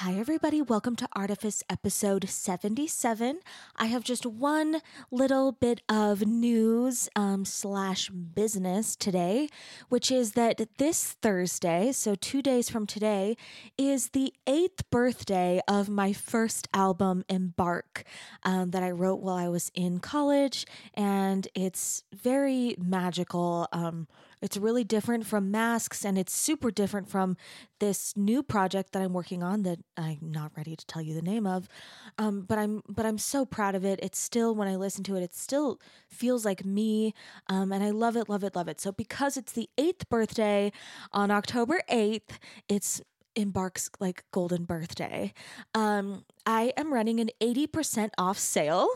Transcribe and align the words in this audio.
Hi, 0.00 0.12
everybody. 0.12 0.60
Welcome 0.60 0.94
to 0.96 1.08
Artifice 1.14 1.62
episode 1.70 2.28
77. 2.28 3.40
I 3.76 3.86
have 3.86 4.04
just 4.04 4.26
one 4.26 4.82
little 5.10 5.52
bit 5.52 5.80
of 5.88 6.26
news 6.26 7.08
um, 7.16 7.46
slash 7.46 8.10
business 8.10 8.94
today, 8.94 9.48
which 9.88 10.10
is 10.10 10.32
that 10.32 10.60
this 10.76 11.16
Thursday, 11.22 11.92
so 11.92 12.14
two 12.14 12.42
days 12.42 12.68
from 12.68 12.86
today, 12.86 13.38
is 13.78 14.08
the 14.08 14.34
eighth 14.46 14.82
birthday 14.90 15.62
of 15.66 15.88
my 15.88 16.12
first 16.12 16.68
album, 16.74 17.24
Embark, 17.30 18.04
um, 18.42 18.72
that 18.72 18.82
I 18.82 18.90
wrote 18.90 19.20
while 19.20 19.36
I 19.36 19.48
was 19.48 19.72
in 19.74 20.00
college. 20.00 20.66
And 20.92 21.48
it's 21.54 22.04
very 22.12 22.76
magical. 22.78 23.66
Um, 23.72 24.08
it's 24.46 24.56
really 24.56 24.84
different 24.84 25.26
from 25.26 25.50
masks 25.50 26.04
and 26.04 26.16
it's 26.16 26.32
super 26.32 26.70
different 26.70 27.08
from 27.10 27.36
this 27.80 28.16
new 28.16 28.44
project 28.44 28.92
that 28.92 29.02
I'm 29.02 29.12
working 29.12 29.42
on 29.42 29.64
that 29.64 29.80
I'm 29.96 30.18
not 30.22 30.52
ready 30.56 30.76
to 30.76 30.86
tell 30.86 31.02
you 31.02 31.14
the 31.14 31.20
name 31.20 31.48
of. 31.48 31.68
Um, 32.16 32.42
but 32.42 32.56
I'm 32.56 32.80
but 32.88 33.04
I'm 33.04 33.18
so 33.18 33.44
proud 33.44 33.74
of 33.74 33.84
it. 33.84 33.98
It's 34.02 34.20
still 34.20 34.54
when 34.54 34.68
I 34.68 34.76
listen 34.76 35.02
to 35.04 35.16
it, 35.16 35.22
it 35.24 35.34
still 35.34 35.80
feels 36.08 36.44
like 36.44 36.64
me. 36.64 37.12
Um, 37.48 37.72
and 37.72 37.82
I 37.82 37.90
love 37.90 38.16
it, 38.16 38.28
love 38.28 38.44
it, 38.44 38.54
love 38.54 38.68
it. 38.68 38.80
So 38.80 38.92
because 38.92 39.36
it's 39.36 39.52
the 39.52 39.68
eighth 39.76 40.08
birthday 40.08 40.70
on 41.12 41.32
October 41.32 41.82
8th, 41.90 42.38
it's 42.68 43.02
embarks 43.36 43.90
like 44.00 44.24
golden 44.32 44.64
birthday 44.64 45.32
um, 45.74 46.24
i 46.46 46.72
am 46.76 46.92
running 46.92 47.20
an 47.20 47.30
80% 47.40 48.10
off 48.18 48.38
sale 48.38 48.88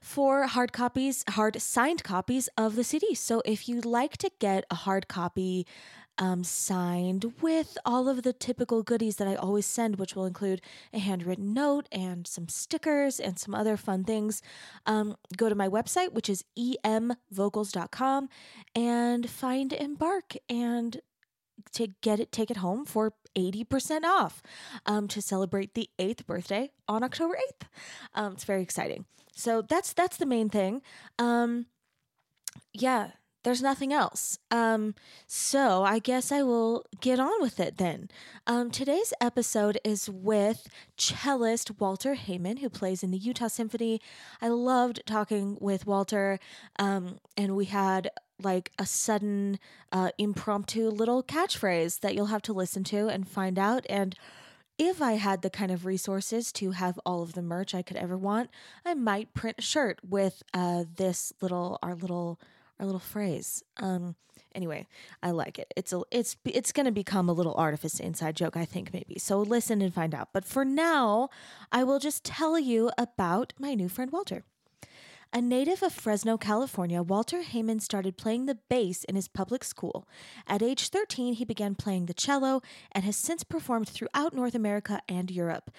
for 0.00 0.46
hard 0.46 0.72
copies 0.72 1.24
hard 1.30 1.60
signed 1.60 2.04
copies 2.04 2.48
of 2.56 2.76
the 2.76 2.84
cd 2.84 3.14
so 3.14 3.42
if 3.44 3.68
you'd 3.68 3.84
like 3.84 4.16
to 4.16 4.30
get 4.38 4.64
a 4.70 4.74
hard 4.74 5.08
copy 5.08 5.66
um, 6.18 6.42
signed 6.42 7.32
with 7.40 7.78
all 7.84 8.08
of 8.08 8.22
the 8.22 8.32
typical 8.32 8.82
goodies 8.82 9.16
that 9.16 9.28
I 9.28 9.36
always 9.36 9.66
send, 9.66 9.96
which 9.96 10.16
will 10.16 10.26
include 10.26 10.60
a 10.92 10.98
handwritten 10.98 11.54
note 11.54 11.86
and 11.92 12.26
some 12.26 12.48
stickers 12.48 13.20
and 13.20 13.38
some 13.38 13.54
other 13.54 13.76
fun 13.76 14.04
things. 14.04 14.42
Um, 14.84 15.16
go 15.36 15.48
to 15.48 15.54
my 15.54 15.68
website, 15.68 16.12
which 16.12 16.28
is 16.28 16.44
emvocals.com, 16.58 18.28
and 18.74 19.30
find 19.30 19.72
Embark 19.72 20.34
and 20.48 21.00
to 21.72 21.88
get 22.02 22.20
it 22.20 22.32
take 22.32 22.50
it 22.50 22.58
home 22.58 22.84
for 22.84 23.12
80% 23.36 24.04
off 24.04 24.42
um, 24.86 25.08
to 25.08 25.22
celebrate 25.22 25.74
the 25.74 25.88
eighth 25.98 26.26
birthday 26.26 26.70
on 26.88 27.02
October 27.02 27.38
8th. 27.62 27.66
Um, 28.14 28.32
it's 28.32 28.44
very 28.44 28.62
exciting. 28.62 29.04
So 29.34 29.62
that's 29.62 29.92
that's 29.92 30.16
the 30.16 30.26
main 30.26 30.48
thing. 30.48 30.82
Um, 31.18 31.66
yeah, 32.72 33.10
there's 33.44 33.62
nothing 33.62 33.92
else. 33.92 34.38
Um, 34.50 34.94
so 35.26 35.84
I 35.84 36.00
guess 36.00 36.32
I 36.32 36.42
will 36.42 36.84
get 37.00 37.20
on 37.20 37.40
with 37.40 37.60
it 37.60 37.78
then. 37.78 38.08
Um, 38.46 38.70
today's 38.70 39.14
episode 39.20 39.78
is 39.84 40.10
with 40.10 40.68
cellist 40.98 41.78
Walter 41.78 42.14
Haman, 42.14 42.58
who 42.58 42.68
plays 42.68 43.02
in 43.02 43.12
the 43.12 43.18
Utah 43.18 43.48
Symphony. 43.48 44.00
I 44.42 44.48
loved 44.48 45.02
talking 45.06 45.56
with 45.60 45.86
Walter, 45.86 46.40
um, 46.78 47.18
and 47.36 47.54
we 47.54 47.66
had 47.66 48.10
like 48.42 48.72
a 48.78 48.86
sudden 48.86 49.58
uh, 49.92 50.10
impromptu 50.18 50.88
little 50.88 51.22
catchphrase 51.22 52.00
that 52.00 52.14
you'll 52.14 52.26
have 52.26 52.42
to 52.42 52.52
listen 52.52 52.84
to 52.84 53.08
and 53.08 53.28
find 53.28 53.58
out. 53.58 53.84
And 53.88 54.14
if 54.78 55.02
I 55.02 55.14
had 55.14 55.42
the 55.42 55.50
kind 55.50 55.72
of 55.72 55.84
resources 55.84 56.52
to 56.52 56.70
have 56.70 57.00
all 57.04 57.22
of 57.22 57.32
the 57.32 57.42
merch 57.42 57.74
I 57.74 57.82
could 57.82 57.96
ever 57.96 58.16
want, 58.16 58.50
I 58.84 58.94
might 58.94 59.34
print 59.34 59.56
a 59.58 59.62
shirt 59.62 59.98
with 60.08 60.42
uh, 60.54 60.84
this 60.96 61.32
little 61.40 61.78
our 61.82 61.94
little 61.94 62.40
our 62.78 62.86
little 62.86 63.00
phrase. 63.00 63.64
Um, 63.78 64.14
anyway, 64.54 64.86
I 65.20 65.32
like 65.32 65.58
it. 65.58 65.72
It's 65.76 65.92
a 65.92 66.02
it's 66.12 66.36
it's 66.44 66.72
going 66.72 66.86
to 66.86 66.92
become 66.92 67.28
a 67.28 67.32
little 67.32 67.54
artifice 67.54 67.98
inside 67.98 68.36
joke, 68.36 68.56
I 68.56 68.64
think 68.64 68.92
maybe. 68.92 69.18
So 69.18 69.40
listen 69.40 69.82
and 69.82 69.92
find 69.92 70.14
out. 70.14 70.28
But 70.32 70.44
for 70.44 70.64
now, 70.64 71.28
I 71.72 71.82
will 71.82 71.98
just 71.98 72.24
tell 72.24 72.58
you 72.58 72.90
about 72.96 73.52
my 73.58 73.74
new 73.74 73.88
friend 73.88 74.12
Walter. 74.12 74.44
A 75.30 75.42
native 75.42 75.82
of 75.82 75.92
Fresno, 75.92 76.38
California, 76.38 77.02
Walter 77.02 77.42
Haman 77.42 77.80
started 77.80 78.16
playing 78.16 78.46
the 78.46 78.54
bass 78.70 79.04
in 79.04 79.14
his 79.14 79.28
public 79.28 79.62
school. 79.62 80.08
At 80.46 80.62
age 80.62 80.88
13, 80.88 81.34
he 81.34 81.44
began 81.44 81.74
playing 81.74 82.06
the 82.06 82.14
cello 82.14 82.62
and 82.92 83.04
has 83.04 83.16
since 83.16 83.44
performed 83.44 83.90
throughout 83.90 84.32
North 84.32 84.54
America 84.54 85.02
and 85.06 85.30
Europe. 85.30 85.70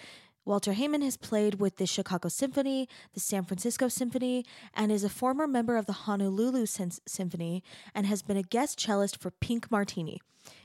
Walter 0.49 0.73
Haman 0.73 1.03
has 1.03 1.15
played 1.15 1.59
with 1.59 1.77
the 1.77 1.85
Chicago 1.85 2.27
Symphony, 2.27 2.89
the 3.13 3.19
San 3.19 3.45
Francisco 3.45 3.87
Symphony, 3.87 4.43
and 4.73 4.91
is 4.91 5.03
a 5.03 5.07
former 5.07 5.45
member 5.45 5.77
of 5.77 5.85
the 5.85 5.93
Honolulu 5.93 6.65
Symphony 6.65 7.63
and 7.93 8.07
has 8.07 8.23
been 8.23 8.35
a 8.35 8.41
guest 8.41 8.79
cellist 8.79 9.21
for 9.21 9.29
Pink 9.29 9.69
Martini. 9.69 10.19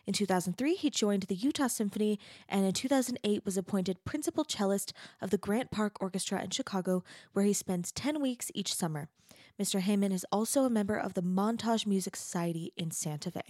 In 0.06 0.14
2003, 0.14 0.76
he 0.76 0.88
joined 0.88 1.24
the 1.24 1.34
Utah 1.34 1.66
Symphony 1.66 2.18
and 2.48 2.64
in 2.64 2.72
2008 2.72 3.44
was 3.44 3.58
appointed 3.58 4.02
principal 4.06 4.46
cellist 4.48 4.94
of 5.20 5.28
the 5.28 5.36
Grant 5.36 5.70
Park 5.70 5.98
Orchestra 6.00 6.42
in 6.42 6.48
Chicago, 6.48 7.04
where 7.34 7.44
he 7.44 7.52
spends 7.52 7.92
10 7.92 8.22
weeks 8.22 8.50
each 8.54 8.74
summer. 8.74 9.10
Mr. 9.60 9.80
Haman 9.80 10.12
is 10.12 10.24
also 10.32 10.64
a 10.64 10.70
member 10.70 10.96
of 10.96 11.12
the 11.12 11.22
Montage 11.22 11.86
Music 11.86 12.16
Society 12.16 12.72
in 12.78 12.90
Santa 12.90 13.30
Fe. 13.30 13.42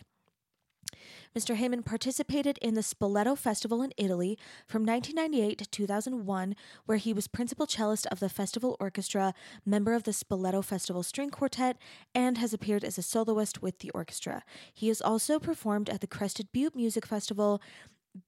Mr. 1.36 1.54
Haman 1.54 1.82
participated 1.82 2.58
in 2.58 2.74
the 2.74 2.80
Spoleto 2.80 3.36
Festival 3.36 3.82
in 3.82 3.92
Italy 3.96 4.38
from 4.66 4.84
1998 4.84 5.58
to 5.58 5.66
2001, 5.66 6.56
where 6.86 6.98
he 6.98 7.12
was 7.12 7.28
principal 7.28 7.66
cellist 7.66 8.06
of 8.06 8.20
the 8.20 8.28
festival 8.28 8.76
orchestra, 8.80 9.34
member 9.64 9.94
of 9.94 10.04
the 10.04 10.12
Spoleto 10.12 10.64
Festival 10.64 11.02
String 11.02 11.30
Quartet, 11.30 11.76
and 12.14 12.38
has 12.38 12.52
appeared 12.52 12.84
as 12.84 12.98
a 12.98 13.02
soloist 13.02 13.62
with 13.62 13.80
the 13.80 13.90
orchestra. 13.90 14.42
He 14.72 14.88
has 14.88 15.00
also 15.00 15.38
performed 15.38 15.88
at 15.88 16.00
the 16.00 16.06
Crested 16.06 16.48
Butte 16.52 16.76
Music 16.76 17.06
Festival, 17.06 17.60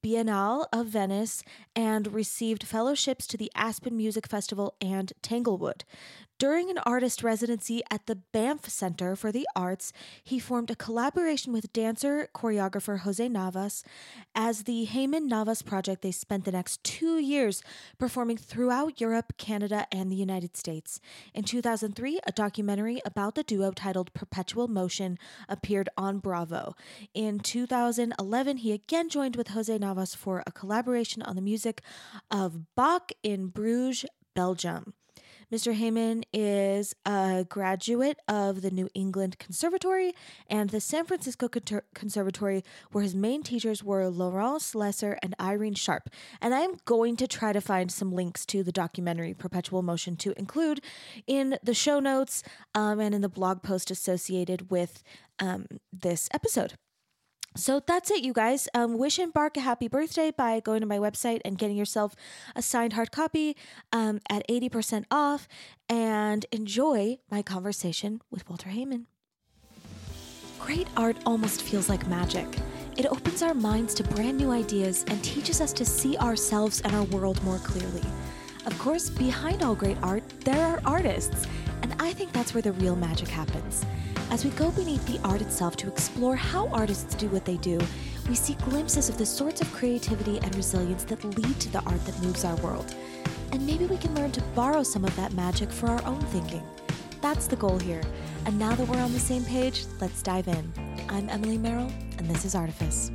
Biennale 0.02 0.66
of 0.72 0.86
Venice 0.86 1.42
and 1.74 2.12
received 2.12 2.64
fellowships 2.64 3.26
to 3.28 3.36
the 3.36 3.50
Aspen 3.54 3.96
Music 3.96 4.26
Festival 4.26 4.74
and 4.80 5.12
Tanglewood. 5.22 5.84
During 6.38 6.68
an 6.68 6.76
artist 6.84 7.22
residency 7.22 7.80
at 7.90 8.04
the 8.04 8.16
Banff 8.16 8.68
Center 8.68 9.16
for 9.16 9.32
the 9.32 9.48
Arts, 9.56 9.90
he 10.22 10.38
formed 10.38 10.70
a 10.70 10.76
collaboration 10.76 11.50
with 11.50 11.72
dancer 11.72 12.28
choreographer 12.34 12.98
Jose 13.00 13.26
Navas. 13.26 13.82
As 14.34 14.64
the 14.64 14.84
Haman 14.84 15.28
Navas 15.28 15.62
project, 15.62 16.02
they 16.02 16.12
spent 16.12 16.44
the 16.44 16.52
next 16.52 16.84
two 16.84 17.16
years 17.18 17.62
performing 17.98 18.36
throughout 18.36 19.00
Europe, 19.00 19.32
Canada, 19.38 19.86
and 19.90 20.12
the 20.12 20.16
United 20.16 20.58
States. 20.58 21.00
In 21.32 21.42
2003, 21.42 22.20
a 22.26 22.32
documentary 22.32 23.00
about 23.06 23.34
the 23.34 23.42
duo 23.42 23.70
titled 23.70 24.12
Perpetual 24.12 24.68
Motion 24.68 25.18
appeared 25.48 25.88
on 25.96 26.18
Bravo. 26.18 26.74
In 27.14 27.40
2011, 27.40 28.58
he 28.58 28.72
again 28.72 29.08
joined 29.08 29.36
with 29.36 29.48
Jose 29.48 29.78
Navas 29.78 30.14
for 30.14 30.42
a 30.46 30.52
collaboration 30.52 31.22
on 31.22 31.34
the 31.34 31.40
music 31.40 31.80
of 32.30 32.74
Bach 32.74 33.10
in 33.22 33.46
Bruges, 33.46 34.04
Belgium. 34.34 34.92
Mr. 35.52 35.74
Haman 35.74 36.24
is 36.32 36.92
a 37.04 37.46
graduate 37.48 38.18
of 38.26 38.62
the 38.62 38.70
New 38.70 38.88
England 38.94 39.38
Conservatory 39.38 40.12
and 40.50 40.70
the 40.70 40.80
San 40.80 41.04
Francisco 41.04 41.48
Conservatory, 41.94 42.64
where 42.90 43.04
his 43.04 43.14
main 43.14 43.44
teachers 43.44 43.84
were 43.84 44.08
Laurence 44.08 44.74
Lesser 44.74 45.16
and 45.22 45.36
Irene 45.40 45.74
Sharp. 45.74 46.10
And 46.40 46.52
I'm 46.52 46.78
going 46.84 47.16
to 47.18 47.28
try 47.28 47.52
to 47.52 47.60
find 47.60 47.92
some 47.92 48.10
links 48.10 48.44
to 48.46 48.64
the 48.64 48.72
documentary 48.72 49.34
Perpetual 49.34 49.82
Motion 49.82 50.16
to 50.16 50.36
include 50.36 50.80
in 51.28 51.58
the 51.62 51.74
show 51.74 52.00
notes 52.00 52.42
um, 52.74 52.98
and 52.98 53.14
in 53.14 53.20
the 53.20 53.28
blog 53.28 53.62
post 53.62 53.92
associated 53.92 54.68
with 54.72 55.04
um, 55.38 55.66
this 55.92 56.28
episode. 56.32 56.74
So 57.56 57.80
that's 57.80 58.10
it, 58.10 58.22
you 58.22 58.32
guys. 58.32 58.68
Um, 58.74 58.98
wish 58.98 59.18
Embark 59.18 59.56
a 59.56 59.60
happy 59.60 59.88
birthday 59.88 60.30
by 60.30 60.60
going 60.60 60.80
to 60.80 60.86
my 60.86 60.98
website 60.98 61.40
and 61.44 61.56
getting 61.56 61.76
yourself 61.76 62.14
a 62.54 62.62
signed 62.62 62.92
hard 62.92 63.10
copy 63.10 63.56
um, 63.92 64.20
at 64.28 64.46
80% 64.48 65.04
off 65.10 65.48
and 65.88 66.44
enjoy 66.52 67.18
my 67.30 67.42
conversation 67.42 68.20
with 68.30 68.48
Walter 68.48 68.68
Haman. 68.68 69.06
Great 70.58 70.88
art 70.96 71.16
almost 71.24 71.62
feels 71.62 71.88
like 71.88 72.06
magic. 72.08 72.46
It 72.96 73.06
opens 73.06 73.42
our 73.42 73.54
minds 73.54 73.94
to 73.94 74.04
brand 74.04 74.38
new 74.38 74.50
ideas 74.50 75.04
and 75.08 75.22
teaches 75.22 75.60
us 75.60 75.72
to 75.74 75.84
see 75.84 76.16
ourselves 76.18 76.80
and 76.80 76.94
our 76.94 77.04
world 77.04 77.42
more 77.42 77.58
clearly. 77.58 78.02
Of 78.66 78.78
course, 78.78 79.08
behind 79.08 79.62
all 79.62 79.74
great 79.74 79.98
art, 80.02 80.24
there 80.40 80.66
are 80.66 80.80
artists, 80.84 81.46
and 81.82 81.94
I 82.00 82.12
think 82.12 82.32
that's 82.32 82.52
where 82.52 82.62
the 82.62 82.72
real 82.72 82.96
magic 82.96 83.28
happens. 83.28 83.84
As 84.28 84.44
we 84.44 84.50
go 84.50 84.72
beneath 84.72 85.06
the 85.06 85.20
art 85.26 85.40
itself 85.40 85.76
to 85.76 85.88
explore 85.88 86.34
how 86.34 86.66
artists 86.68 87.14
do 87.14 87.28
what 87.28 87.44
they 87.44 87.56
do, 87.58 87.80
we 88.28 88.34
see 88.34 88.54
glimpses 88.54 89.08
of 89.08 89.18
the 89.18 89.24
sorts 89.24 89.60
of 89.60 89.72
creativity 89.72 90.38
and 90.38 90.54
resilience 90.56 91.04
that 91.04 91.24
lead 91.24 91.60
to 91.60 91.68
the 91.70 91.80
art 91.84 92.04
that 92.04 92.20
moves 92.20 92.44
our 92.44 92.56
world. 92.56 92.92
And 93.52 93.64
maybe 93.64 93.86
we 93.86 93.96
can 93.96 94.14
learn 94.16 94.32
to 94.32 94.42
borrow 94.56 94.82
some 94.82 95.04
of 95.04 95.14
that 95.14 95.32
magic 95.34 95.70
for 95.70 95.86
our 95.86 96.04
own 96.04 96.20
thinking. 96.26 96.64
That's 97.22 97.46
the 97.46 97.56
goal 97.56 97.78
here. 97.78 98.02
And 98.46 98.58
now 98.58 98.74
that 98.74 98.86
we're 98.88 99.00
on 99.00 99.12
the 99.12 99.20
same 99.20 99.44
page, 99.44 99.84
let's 100.00 100.22
dive 100.22 100.48
in. 100.48 100.72
I'm 101.08 101.30
Emily 101.30 101.56
Merrill, 101.56 101.92
and 102.18 102.28
this 102.28 102.44
is 102.44 102.56
Artifice. 102.56 103.12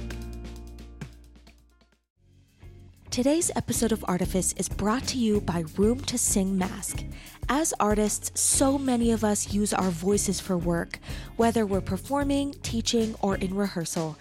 Today's 3.10 3.52
episode 3.58 3.92
of 3.92 4.06
Artifice 4.08 4.54
is 4.54 4.70
brought 4.70 5.04
to 5.08 5.18
you 5.18 5.42
by 5.42 5.66
Room 5.76 6.00
to 6.06 6.18
Sing 6.18 6.58
Mask. 6.58 7.04
As 7.50 7.74
artists, 7.80 8.40
so 8.40 8.78
many 8.78 9.12
of 9.12 9.24
us 9.24 9.54
use 9.54 9.74
our 9.74 9.90
voices 9.90 10.40
for 10.40 10.58
work, 10.58 11.00
whether 11.36 11.66
we're 11.66 11.82
performing, 11.82 12.54
teaching, 12.64 13.16
or 13.22 13.36
in 13.36 13.54
rehearsal. 13.54 14.18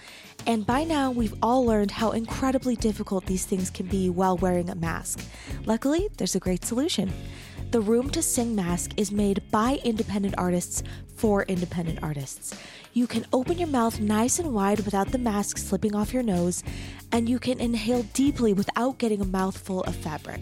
And 0.46 0.66
by 0.66 0.84
now, 0.84 1.10
we've 1.10 1.34
all 1.42 1.64
learned 1.64 1.92
how 1.92 2.12
incredibly 2.12 2.76
difficult 2.76 3.26
these 3.26 3.44
things 3.44 3.70
can 3.70 3.86
be 3.86 4.10
while 4.10 4.36
wearing 4.36 4.70
a 4.70 4.74
mask. 4.74 5.20
Luckily, 5.66 6.08
there's 6.16 6.34
a 6.34 6.40
great 6.40 6.64
solution. 6.64 7.12
The 7.70 7.80
Room 7.80 8.10
to 8.10 8.22
Sing 8.22 8.54
mask 8.56 8.92
is 8.96 9.12
made 9.12 9.42
by 9.50 9.78
independent 9.84 10.34
artists 10.36 10.82
for 11.20 11.42
independent 11.42 11.98
artists. 12.02 12.58
You 12.94 13.06
can 13.06 13.26
open 13.30 13.58
your 13.58 13.68
mouth 13.68 14.00
nice 14.00 14.38
and 14.38 14.54
wide 14.54 14.80
without 14.80 15.12
the 15.12 15.18
mask 15.18 15.58
slipping 15.58 15.94
off 15.94 16.14
your 16.14 16.22
nose, 16.22 16.64
and 17.12 17.28
you 17.28 17.38
can 17.38 17.60
inhale 17.60 18.04
deeply 18.14 18.54
without 18.54 18.96
getting 18.96 19.20
a 19.20 19.26
mouthful 19.26 19.82
of 19.82 19.94
fabric. 19.96 20.40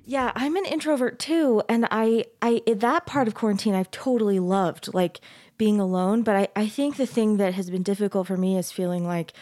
Yeah, 0.04 0.32
I'm 0.34 0.56
an 0.56 0.64
introvert 0.64 1.18
too, 1.18 1.62
and 1.68 1.86
I, 1.90 2.24
I 2.40 2.62
that 2.66 3.06
part 3.06 3.28
of 3.28 3.34
quarantine 3.34 3.74
I've 3.74 3.90
totally 3.90 4.40
loved, 4.40 4.92
like 4.94 5.20
being 5.58 5.78
alone. 5.78 6.22
But 6.22 6.36
I, 6.36 6.48
I 6.56 6.68
think 6.68 6.96
the 6.96 7.06
thing 7.06 7.36
that 7.36 7.54
has 7.54 7.70
been 7.70 7.82
difficult 7.82 8.26
for 8.26 8.36
me 8.36 8.58
is 8.58 8.72
feeling 8.72 9.06
like 9.06 9.32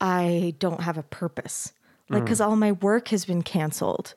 I 0.00 0.54
don't 0.58 0.82
have 0.82 0.98
a 0.98 1.02
purpose, 1.02 1.72
like 2.08 2.24
because 2.24 2.40
all 2.40 2.56
my 2.56 2.72
work 2.72 3.08
has 3.08 3.24
been 3.24 3.42
canceled, 3.42 4.14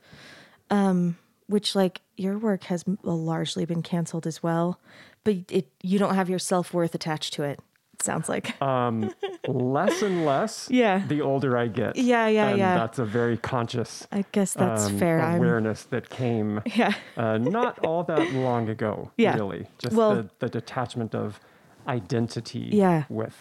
um, 0.69 1.17
which 1.47 1.75
like 1.75 2.01
your 2.15 2.37
work 2.37 2.65
has 2.65 2.83
largely 3.01 3.65
been 3.65 3.81
canceled 3.81 4.27
as 4.27 4.43
well, 4.43 4.79
but 5.23 5.35
it 5.49 5.67
you 5.81 5.97
don't 5.97 6.15
have 6.15 6.29
your 6.29 6.39
self 6.39 6.73
worth 6.73 6.93
attached 6.93 7.33
to 7.33 7.43
it. 7.43 7.59
Sounds 7.99 8.29
like. 8.29 8.59
Um, 8.61 9.11
less 9.47 10.01
and 10.01 10.25
less. 10.25 10.67
Yeah. 10.77 11.03
The 11.07 11.21
older 11.21 11.57
I 11.57 11.67
get. 11.67 11.95
Yeah, 11.95 12.27
yeah, 12.27 12.49
and 12.49 12.59
yeah. 12.59 12.75
That's 12.77 12.99
a 12.99 13.05
very 13.05 13.37
conscious. 13.37 14.07
I 14.11 14.23
guess 14.31 14.53
that's 14.53 14.85
um, 14.85 14.99
fair. 14.99 15.19
I'm 15.21 15.37
Awareness 15.37 15.83
that 15.85 16.09
came 16.09 16.61
yeah. 16.75 16.93
uh, 17.15 17.37
not 17.37 17.79
all 17.85 18.03
that 18.03 18.31
long 18.33 18.69
ago. 18.69 19.11
Yeah. 19.17 19.35
Really, 19.35 19.67
just 19.79 19.95
Well- 19.95 20.15
the, 20.15 20.29
the 20.39 20.49
detachment 20.49 21.15
of 21.15 21.39
identity. 21.87 22.69
Yeah. 22.71 23.05
With 23.09 23.35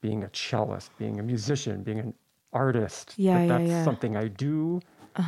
being 0.00 0.24
a 0.24 0.28
cellist, 0.28 0.90
being 0.98 1.20
a 1.20 1.22
musician, 1.22 1.82
being 1.84 2.00
an 2.00 2.14
artist. 2.52 3.14
Yeah, 3.16 3.34
that 3.38 3.42
yeah, 3.42 3.48
that's 3.58 3.68
yeah. 3.68 3.74
Uh-huh. 3.76 3.84
something 3.84 4.16
I 4.16 4.26
do, 4.28 4.80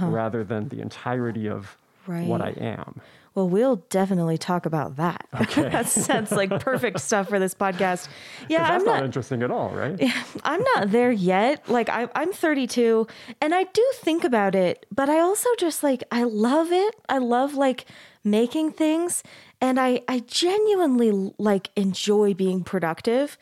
rather 0.02 0.42
than 0.42 0.68
the 0.68 0.80
entirety 0.80 1.48
of 1.48 1.76
what 2.06 2.40
I 2.42 2.46
Right. 2.46 2.58
am. 2.58 3.00
Well, 3.34 3.48
we'll 3.48 3.76
definitely 3.90 4.38
talk 4.38 4.64
about 4.64 4.96
that. 4.96 5.26
that 5.56 5.88
sounds 5.88 6.30
like 6.30 6.50
perfect 6.60 7.00
stuff 7.00 7.28
for 7.28 7.38
this 7.40 7.54
podcast. 7.54 8.08
Yeah, 8.48 8.58
'Cause 8.68 8.70
I'm 8.82 8.84
not, 8.84 8.94
not. 8.96 9.04
interesting 9.04 9.42
at 9.42 9.50
all, 9.50 9.70
right? 9.70 10.00
I'm 10.44 10.62
not 10.76 10.90
there 10.90 11.10
yet. 11.10 11.68
Like 11.68 11.88
I, 11.88 12.08
I'm 12.14 12.32
32, 12.32 13.06
and 13.40 13.54
I 13.54 13.64
do 13.64 13.84
think 13.96 14.22
about 14.24 14.54
it, 14.54 14.86
but 14.94 15.08
I 15.08 15.18
also 15.20 15.48
just 15.58 15.82
like 15.82 16.04
I 16.12 16.22
love 16.24 16.70
it. 16.72 16.94
I 17.08 17.18
love 17.18 17.54
like 17.54 17.86
making 18.22 18.72
things, 18.72 19.22
and 19.60 19.80
I, 19.80 20.02
I 20.08 20.20
genuinely 20.20 21.32
like 21.38 21.70
enjoy 21.76 22.34
being 22.34 22.62
productive, 22.64 23.36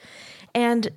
and 0.55 0.91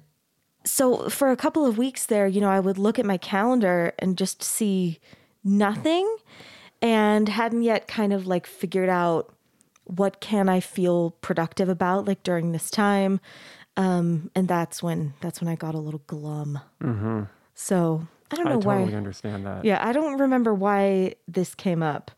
so 0.64 1.10
for 1.10 1.30
a 1.30 1.36
couple 1.36 1.66
of 1.66 1.78
weeks 1.78 2.06
there, 2.06 2.28
you 2.28 2.42
know, 2.42 2.50
I 2.50 2.60
would 2.60 2.78
look 2.78 2.98
at 2.98 3.06
my 3.06 3.18
calendar 3.18 3.94
and 4.00 4.18
just 4.18 4.42
see 4.42 5.00
nothing 5.44 6.08
and 6.86 7.28
hadn't 7.28 7.64
yet 7.64 7.88
kind 7.88 8.14
of 8.14 8.28
like 8.28 8.46
figured 8.46 8.90
out 8.90 9.34
what 9.86 10.22
can 10.22 10.48
I 10.48 10.60
feel 10.60 11.12
productive 11.22 11.68
about 11.68 12.06
like 12.06 12.22
during 12.22 12.52
this 12.52 12.70
time. 12.70 13.20
Um, 13.76 14.30
and 14.36 14.48
that's 14.48 14.84
when 14.84 15.16
that's 15.20 15.42
when 15.42 15.48
I 15.48 15.56
got 15.56 15.74
a 15.74 15.80
little 15.80 16.04
glum. 16.06 16.60
So 17.56 18.08
I 18.32 18.36
don't 18.36 18.48
I 18.48 18.52
know 18.52 18.60
why. 18.60 18.76
I 18.76 18.80
totally 18.80 18.98
understand 18.98 19.46
that. 19.48 19.66
Yeah, 19.66 19.80
I 19.86 19.94
don't 19.94 20.20
remember 20.20 20.54
why 20.54 21.16
this 21.28 21.56
came 21.56 21.82
up. 21.82 22.12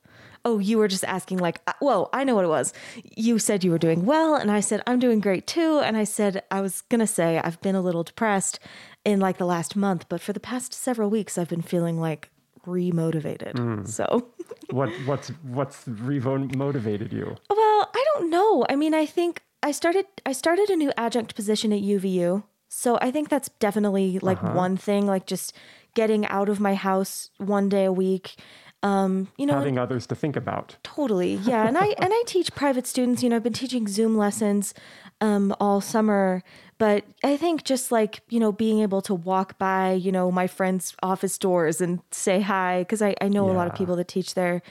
Oh, 0.43 0.59
you 0.59 0.77
were 0.77 0.87
just 0.87 1.03
asking, 1.03 1.39
like, 1.39 1.61
uh, 1.67 1.73
well, 1.81 2.09
I 2.13 2.23
know 2.23 2.35
what 2.35 2.45
it 2.45 2.49
was. 2.49 2.73
You 3.15 3.37
said 3.39 3.63
you 3.63 3.71
were 3.71 3.77
doing 3.77 4.05
well, 4.05 4.35
and 4.35 4.49
I 4.49 4.61
said, 4.61 4.81
I'm 4.87 4.99
doing 4.99 5.19
great 5.19 5.45
too. 5.47 5.79
And 5.83 5.97
I 5.97 6.05
said, 6.05 6.43
I 6.51 6.61
was 6.61 6.81
going 6.81 7.01
to 7.01 7.07
say, 7.07 7.39
I've 7.43 7.59
been 7.61 7.75
a 7.75 7.81
little 7.81 8.03
depressed 8.03 8.59
in 9.03 9.19
like 9.19 9.37
the 9.39 9.45
last 9.45 9.75
month, 9.75 10.05
but 10.07 10.21
for 10.21 10.33
the 10.33 10.39
past 10.39 10.73
several 10.73 11.09
weeks, 11.09 11.37
I've 11.37 11.49
been 11.49 11.61
feeling 11.61 11.99
like 11.99 12.29
remotivated. 12.65 13.87
So, 13.87 14.29
What 14.71 14.89
what's 15.05 15.29
what's 15.43 15.85
revo 15.85 16.53
motivated 16.55 17.13
you? 17.13 17.35
well, 17.49 17.89
I 17.93 18.05
don't 18.13 18.29
know. 18.29 18.65
I 18.69 18.75
mean, 18.75 18.93
I 18.93 19.05
think 19.05 19.41
I 19.63 19.71
started 19.71 20.05
I 20.25 20.33
started 20.33 20.69
a 20.69 20.75
new 20.75 20.91
adjunct 20.97 21.35
position 21.35 21.71
at 21.73 21.81
UVU. 21.81 22.43
So 22.69 22.97
I 23.01 23.11
think 23.11 23.29
that's 23.29 23.49
definitely 23.59 24.19
like 24.19 24.41
one 24.43 24.75
thing, 24.77 25.07
like 25.07 25.25
just 25.25 25.53
getting 25.95 26.25
out 26.27 26.49
of 26.49 26.59
my 26.59 26.75
house 26.75 27.31
one 27.37 27.69
day 27.69 27.85
a 27.85 27.91
week. 27.91 28.35
Um, 28.83 29.29
you 29.37 29.45
know, 29.45 29.53
Having 29.55 29.79
others 29.79 30.05
to 30.07 30.15
think 30.15 30.35
about. 30.35 30.77
Totally. 30.83 31.35
Yeah. 31.35 31.67
And 31.67 31.77
I 31.77 31.87
and 31.97 32.11
I 32.13 32.23
teach 32.27 32.53
private 32.53 32.85
students, 32.85 33.23
you 33.23 33.29
know, 33.29 33.37
I've 33.37 33.43
been 33.43 33.53
teaching 33.53 33.87
Zoom 33.87 34.17
lessons 34.17 34.73
um 35.21 35.55
all 35.59 35.81
summer, 35.81 36.43
but 36.77 37.05
I 37.23 37.37
think 37.37 37.63
just 37.63 37.91
like, 37.91 38.21
you 38.29 38.39
know, 38.39 38.51
being 38.51 38.79
able 38.81 39.01
to 39.03 39.15
walk 39.15 39.57
by, 39.57 39.93
you 39.93 40.11
know, 40.11 40.31
my 40.31 40.47
friends' 40.47 40.95
office 41.01 41.37
doors 41.37 41.81
and 41.81 41.99
say 42.11 42.41
hi 42.41 42.85
cuz 42.87 43.01
I 43.01 43.15
I 43.21 43.27
know 43.27 43.49
a 43.49 43.53
lot 43.53 43.67
of 43.67 43.73
people 43.73 43.95
that 43.95 44.07
teach 44.07 44.33
there. 44.33 44.61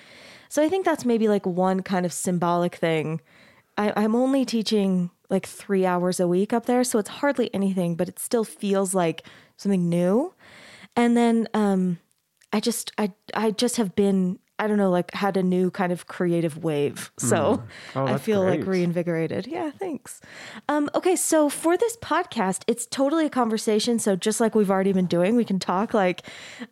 So 0.48 0.62
I 0.62 0.68
think 0.68 0.84
that's 0.84 1.04
maybe 1.04 1.28
like 1.28 1.44
one 1.46 1.82
kind 1.82 2.06
of 2.06 2.12
symbolic 2.12 2.76
thing. 2.76 3.20
I, 3.76 3.92
I'm 3.96 4.14
only 4.14 4.44
teaching 4.44 5.10
like 5.28 5.46
three 5.46 5.84
hours 5.84 6.20
a 6.20 6.28
week 6.28 6.52
up 6.52 6.66
there, 6.66 6.84
so 6.84 6.98
it's 6.98 7.08
hardly 7.08 7.52
anything, 7.52 7.96
but 7.96 8.08
it 8.08 8.18
still 8.18 8.44
feels 8.44 8.94
like 8.94 9.26
something 9.56 9.88
new. 9.88 10.32
And 10.94 11.16
then 11.16 11.48
um 11.54 11.98
I 12.52 12.60
just 12.60 12.92
I 12.98 13.12
I 13.34 13.50
just 13.50 13.76
have 13.76 13.94
been 13.94 14.38
I 14.58 14.66
don't 14.66 14.78
know 14.78 14.90
like 14.90 15.12
had 15.14 15.36
a 15.36 15.42
new 15.42 15.70
kind 15.70 15.92
of 15.92 16.06
creative 16.06 16.64
wave. 16.64 17.10
So 17.18 17.62
Oh, 17.94 18.06
I 18.06 18.18
feel 18.18 18.42
like 18.42 18.66
reinvigorated. 18.66 19.46
Yeah, 19.46 19.70
thanks. 19.70 20.20
Um 20.68 20.88
okay, 20.94 21.16
so 21.16 21.48
for 21.48 21.76
this 21.76 21.96
podcast, 21.98 22.62
it's 22.66 22.86
totally 22.86 23.26
a 23.26 23.30
conversation, 23.30 23.98
so 23.98 24.16
just 24.16 24.40
like 24.40 24.54
we've 24.54 24.70
already 24.70 24.92
been 24.92 25.06
doing, 25.06 25.36
we 25.36 25.44
can 25.44 25.58
talk 25.58 25.92
like 25.94 26.22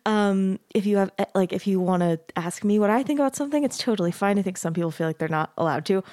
um 0.05 0.59
if 0.73 0.85
you 0.85 0.97
have 0.97 1.11
like 1.33 1.53
if 1.53 1.67
you 1.67 1.79
want 1.79 2.01
to 2.01 2.19
ask 2.35 2.63
me 2.63 2.79
what 2.79 2.89
I 2.89 3.03
think 3.03 3.19
about 3.19 3.35
something, 3.35 3.63
it's 3.63 3.77
totally 3.77 4.11
fine. 4.11 4.39
I 4.39 4.41
think 4.41 4.57
some 4.57 4.73
people 4.73 4.91
feel 4.91 5.07
like 5.07 5.17
they're 5.19 5.27
not 5.27 5.51
allowed 5.57 5.85
to. 5.85 6.03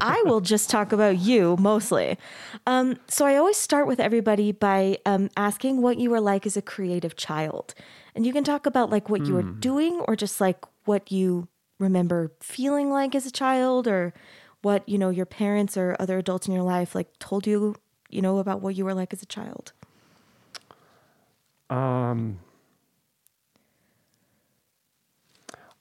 I 0.00 0.22
will 0.26 0.40
just 0.54 0.68
talk 0.68 0.92
about 0.92 1.18
you 1.18 1.56
mostly. 1.58 2.18
Um, 2.66 2.98
so 3.08 3.24
I 3.24 3.36
always 3.36 3.56
start 3.56 3.86
with 3.86 4.00
everybody 4.00 4.50
by 4.52 4.98
um, 5.06 5.30
asking 5.36 5.80
what 5.80 5.98
you 5.98 6.10
were 6.10 6.20
like 6.20 6.44
as 6.46 6.56
a 6.56 6.62
creative 6.62 7.14
child, 7.16 7.74
and 8.14 8.26
you 8.26 8.32
can 8.32 8.42
talk 8.44 8.66
about 8.66 8.90
like 8.90 9.08
what 9.08 9.24
you 9.26 9.34
were 9.34 9.42
doing 9.42 10.00
or 10.08 10.16
just 10.16 10.40
like 10.40 10.58
what 10.86 11.12
you 11.12 11.48
remember 11.78 12.32
feeling 12.40 12.90
like 12.90 13.14
as 13.14 13.26
a 13.26 13.30
child, 13.30 13.86
or 13.86 14.14
what 14.62 14.88
you 14.88 14.98
know 14.98 15.10
your 15.10 15.26
parents 15.26 15.76
or 15.76 15.94
other 16.00 16.18
adults 16.18 16.46
in 16.48 16.54
your 16.54 16.62
life 16.62 16.94
like 16.94 17.18
told 17.18 17.46
you, 17.46 17.76
you 18.08 18.22
know, 18.22 18.38
about 18.38 18.60
what 18.62 18.74
you 18.74 18.84
were 18.84 18.94
like 18.94 19.12
as 19.12 19.22
a 19.22 19.26
child. 19.26 19.72
Um, 21.68 22.38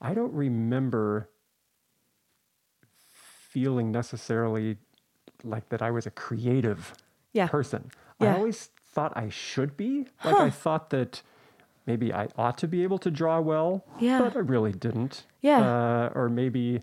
I 0.02 0.14
don't 0.14 0.34
remember 0.34 1.30
feeling 3.12 3.92
necessarily 3.92 4.78
like 5.44 5.70
that 5.70 5.82
I 5.82 5.92
was 5.92 6.06
a 6.06 6.12
creative 6.12 6.94
Yeah. 7.34 7.48
person. 7.48 7.92
Yeah. 8.20 8.32
I 8.34 8.38
always 8.38 8.70
thought 8.94 9.16
I 9.16 9.30
should 9.30 9.78
be. 9.78 10.08
Like 10.24 10.40
I 10.40 10.50
thought 10.50 10.90
that 10.90 11.22
maybe 11.86 12.13
I 12.13 12.27
ought 12.38 12.58
to 12.60 12.68
be 12.68 12.84
able 12.84 12.98
to 13.00 13.12
draw 13.12 13.39
well, 13.39 13.86
Yeah. 14.00 14.20
but 14.20 14.36
I 14.36 14.39
really 14.39 14.72
didn't. 14.72 15.24
Yeah. 15.42 15.60
Uh, 15.60 16.10
or 16.15 16.30
maybe, 16.30 16.82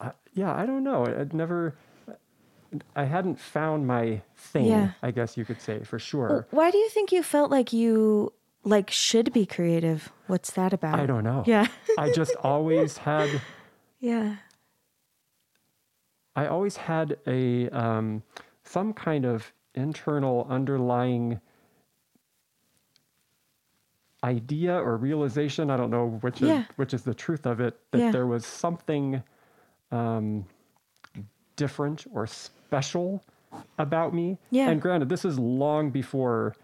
uh, 0.00 0.10
yeah, 0.34 0.54
I 0.54 0.66
don't 0.66 0.84
know. 0.84 1.06
I'd 1.06 1.32
never. 1.34 1.74
I 2.94 3.04
hadn't 3.04 3.40
found 3.40 3.86
my 3.88 4.22
thing, 4.36 4.66
Yeah. 4.66 4.92
I 5.02 5.10
guess 5.10 5.36
you 5.36 5.44
could 5.44 5.60
say, 5.60 5.82
for 5.82 5.98
sure. 5.98 6.46
Why 6.52 6.70
do 6.70 6.78
you 6.78 6.88
think 6.88 7.10
you 7.10 7.22
felt 7.22 7.50
like 7.50 7.72
you 7.72 8.32
like 8.62 8.90
should 8.90 9.32
be 9.32 9.44
creative? 9.46 10.12
What's 10.28 10.52
that 10.52 10.72
about? 10.72 11.00
I 11.00 11.06
don't 11.06 11.24
know. 11.24 11.42
Yeah. 11.46 11.66
I 11.98 12.12
just 12.12 12.36
always 12.44 12.98
had 12.98 13.28
yeah. 13.98 14.36
I 16.36 16.46
always 16.46 16.76
had 16.76 17.16
a 17.26 17.68
um, 17.70 18.22
some 18.62 18.92
kind 18.92 19.24
of 19.24 19.52
internal 19.74 20.46
underlying 20.48 21.40
idea 24.24 24.74
or 24.74 24.96
realization. 24.96 25.70
I 25.70 25.76
don't 25.76 25.90
know 25.90 26.18
which 26.20 26.40
Yeah. 26.40 26.60
is, 26.60 26.66
which 26.76 26.94
is 26.94 27.02
the 27.02 27.14
truth 27.14 27.46
of 27.46 27.60
it. 27.60 27.78
That 27.90 27.98
Yeah. 27.98 28.10
there 28.10 28.26
was 28.26 28.44
something 28.46 29.22
um, 29.92 30.44
different 31.56 32.06
or 32.12 32.26
special 32.26 33.24
about 33.78 34.14
me. 34.14 34.38
Yeah. 34.50 34.70
And 34.70 34.80
granted, 34.80 35.08
this 35.08 35.24
is 35.24 35.38
long 35.38 35.90
before 35.90 36.54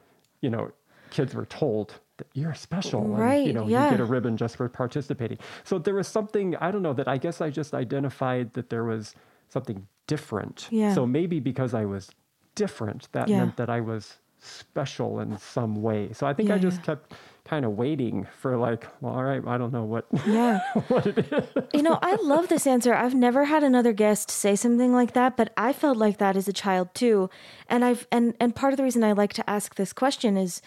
you 0.40 0.50
know 0.50 0.70
kids 1.10 1.34
were 1.34 1.46
told 1.46 1.98
that 2.18 2.26
you're 2.34 2.54
special. 2.54 3.02
And, 3.02 3.18
Right, 3.18 3.46
you 3.46 3.52
know, 3.52 3.66
yeah. 3.66 3.84
you 3.86 3.90
get 3.92 4.00
a 4.00 4.04
ribbon 4.04 4.36
just 4.36 4.56
for 4.56 4.68
participating. 4.68 5.38
So 5.64 5.78
there 5.78 5.94
was 5.94 6.08
something, 6.08 6.56
I 6.56 6.70
don't 6.70 6.82
know, 6.82 6.92
that 6.94 7.08
I 7.08 7.18
guess 7.18 7.40
I 7.40 7.50
just 7.50 7.74
identified 7.74 8.52
that 8.54 8.70
there 8.70 8.84
was 8.84 9.14
something 9.48 9.86
different. 10.06 10.68
Yeah. 10.70 10.94
So 10.94 11.06
maybe 11.06 11.40
because 11.40 11.74
I 11.74 11.84
was 11.84 12.10
different, 12.54 13.08
that 13.12 13.28
Yeah. 13.28 13.40
meant 13.40 13.56
that 13.56 13.68
I 13.68 13.80
was 13.80 14.16
special 14.38 15.20
in 15.20 15.36
some 15.38 15.82
way. 15.82 16.12
So 16.14 16.26
I 16.26 16.32
think 16.32 16.50
I 16.50 16.58
just 16.58 16.82
kept 16.82 17.12
kind 17.46 17.64
of 17.64 17.72
waiting 17.72 18.26
for 18.40 18.56
like, 18.56 18.86
well, 19.00 19.14
all 19.14 19.24
right, 19.24 19.42
I 19.46 19.56
don't 19.56 19.72
know 19.72 19.84
what 19.84 20.06
Yeah. 20.26 20.60
what 20.88 21.06
it 21.06 21.18
is. 21.32 21.44
You 21.72 21.82
know, 21.82 21.98
I 22.02 22.16
love 22.16 22.48
this 22.48 22.66
answer. 22.66 22.92
I've 22.94 23.14
never 23.14 23.44
had 23.44 23.62
another 23.62 23.92
guest 23.92 24.30
say 24.30 24.56
something 24.56 24.92
like 24.92 25.12
that, 25.14 25.36
but 25.36 25.52
I 25.56 25.72
felt 25.72 25.96
like 25.96 26.18
that 26.18 26.36
as 26.36 26.48
a 26.48 26.52
child 26.52 26.94
too. 26.94 27.30
And 27.68 27.84
I've 27.84 28.06
and 28.10 28.34
and 28.40 28.54
part 28.54 28.72
of 28.72 28.76
the 28.76 28.82
reason 28.82 29.04
I 29.04 29.12
like 29.12 29.32
to 29.34 29.48
ask 29.48 29.76
this 29.76 29.92
question 29.92 30.36
is 30.36 30.60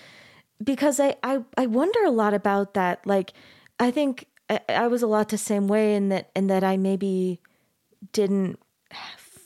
because 0.63 0.99
I 0.99 1.15
I, 1.23 1.43
I 1.57 1.65
wonder 1.65 2.03
a 2.05 2.11
lot 2.11 2.33
about 2.33 2.73
that. 2.75 3.05
Like 3.05 3.33
I 3.79 3.91
think 3.91 4.25
I, 4.49 4.59
I 4.69 4.87
was 4.87 5.01
a 5.01 5.07
lot 5.07 5.29
the 5.29 5.37
same 5.37 5.67
way 5.67 5.95
in 5.95 6.09
that 6.09 6.29
in 6.35 6.47
that 6.47 6.63
I 6.63 6.77
maybe 6.77 7.39
didn't 8.13 8.57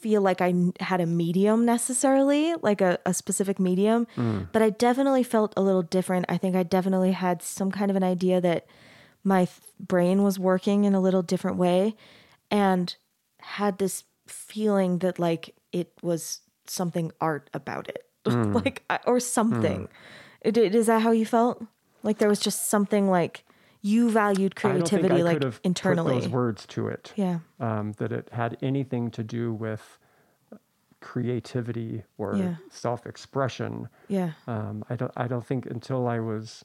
feel 0.03 0.21
like 0.21 0.41
I 0.41 0.53
had 0.81 0.99
a 0.99 1.05
medium 1.05 1.63
necessarily, 1.65 2.53
like 2.61 2.81
a, 2.81 2.99
a 3.05 3.13
specific 3.13 3.57
medium, 3.57 4.05
mm. 4.17 4.49
but 4.51 4.61
I 4.61 4.69
definitely 4.69 5.23
felt 5.23 5.53
a 5.55 5.61
little 5.61 5.81
different. 5.81 6.25
I 6.27 6.37
think 6.37 6.57
I 6.57 6.63
definitely 6.63 7.13
had 7.13 7.41
some 7.41 7.71
kind 7.71 7.89
of 7.89 7.95
an 7.95 8.03
idea 8.03 8.41
that 8.41 8.65
my 9.23 9.45
th- 9.45 9.61
brain 9.79 10.21
was 10.21 10.37
working 10.37 10.83
in 10.83 10.93
a 10.93 10.99
little 10.99 11.21
different 11.21 11.55
way 11.55 11.95
and 12.51 12.93
had 13.39 13.77
this 13.77 14.03
feeling 14.27 14.99
that 14.99 15.19
like 15.19 15.55
it 15.71 15.93
was 16.01 16.41
something 16.67 17.13
art 17.21 17.49
about 17.53 17.87
it, 17.87 18.03
mm. 18.25 18.53
like, 18.65 18.83
or 19.07 19.21
something. 19.21 19.83
Mm. 19.83 19.89
It, 20.41 20.57
it- 20.57 20.75
is 20.75 20.87
that 20.87 21.01
how 21.01 21.11
you 21.11 21.25
felt? 21.25 21.63
Like 22.03 22.17
there 22.17 22.27
was 22.27 22.41
just 22.41 22.69
something 22.69 23.09
like 23.09 23.45
you 23.85 24.09
valued 24.09 24.53
I 24.57 24.61
creativity 24.61 25.13
I 25.15 25.21
like 25.21 25.43
internally. 25.63 26.13
put 26.15 26.21
those 26.21 26.29
words 26.29 26.65
to 26.67 26.87
it. 26.87 27.13
Yeah. 27.15 27.39
Um, 27.59 27.91
that 27.97 28.11
it 28.11 28.29
had 28.31 28.57
anything 28.61 29.11
to 29.11 29.23
do 29.23 29.53
with 29.53 29.99
creativity 31.01 32.03
or 32.17 32.35
Yeah. 32.37 32.55
self-expression. 32.69 33.89
Yeah. 34.07 34.31
Um, 34.47 34.83
I 34.89 34.95
don't. 34.95 35.11
I 35.17 35.27
don't 35.27 35.45
think 35.45 35.65
until 35.65 36.07
I 36.07 36.19
was, 36.19 36.63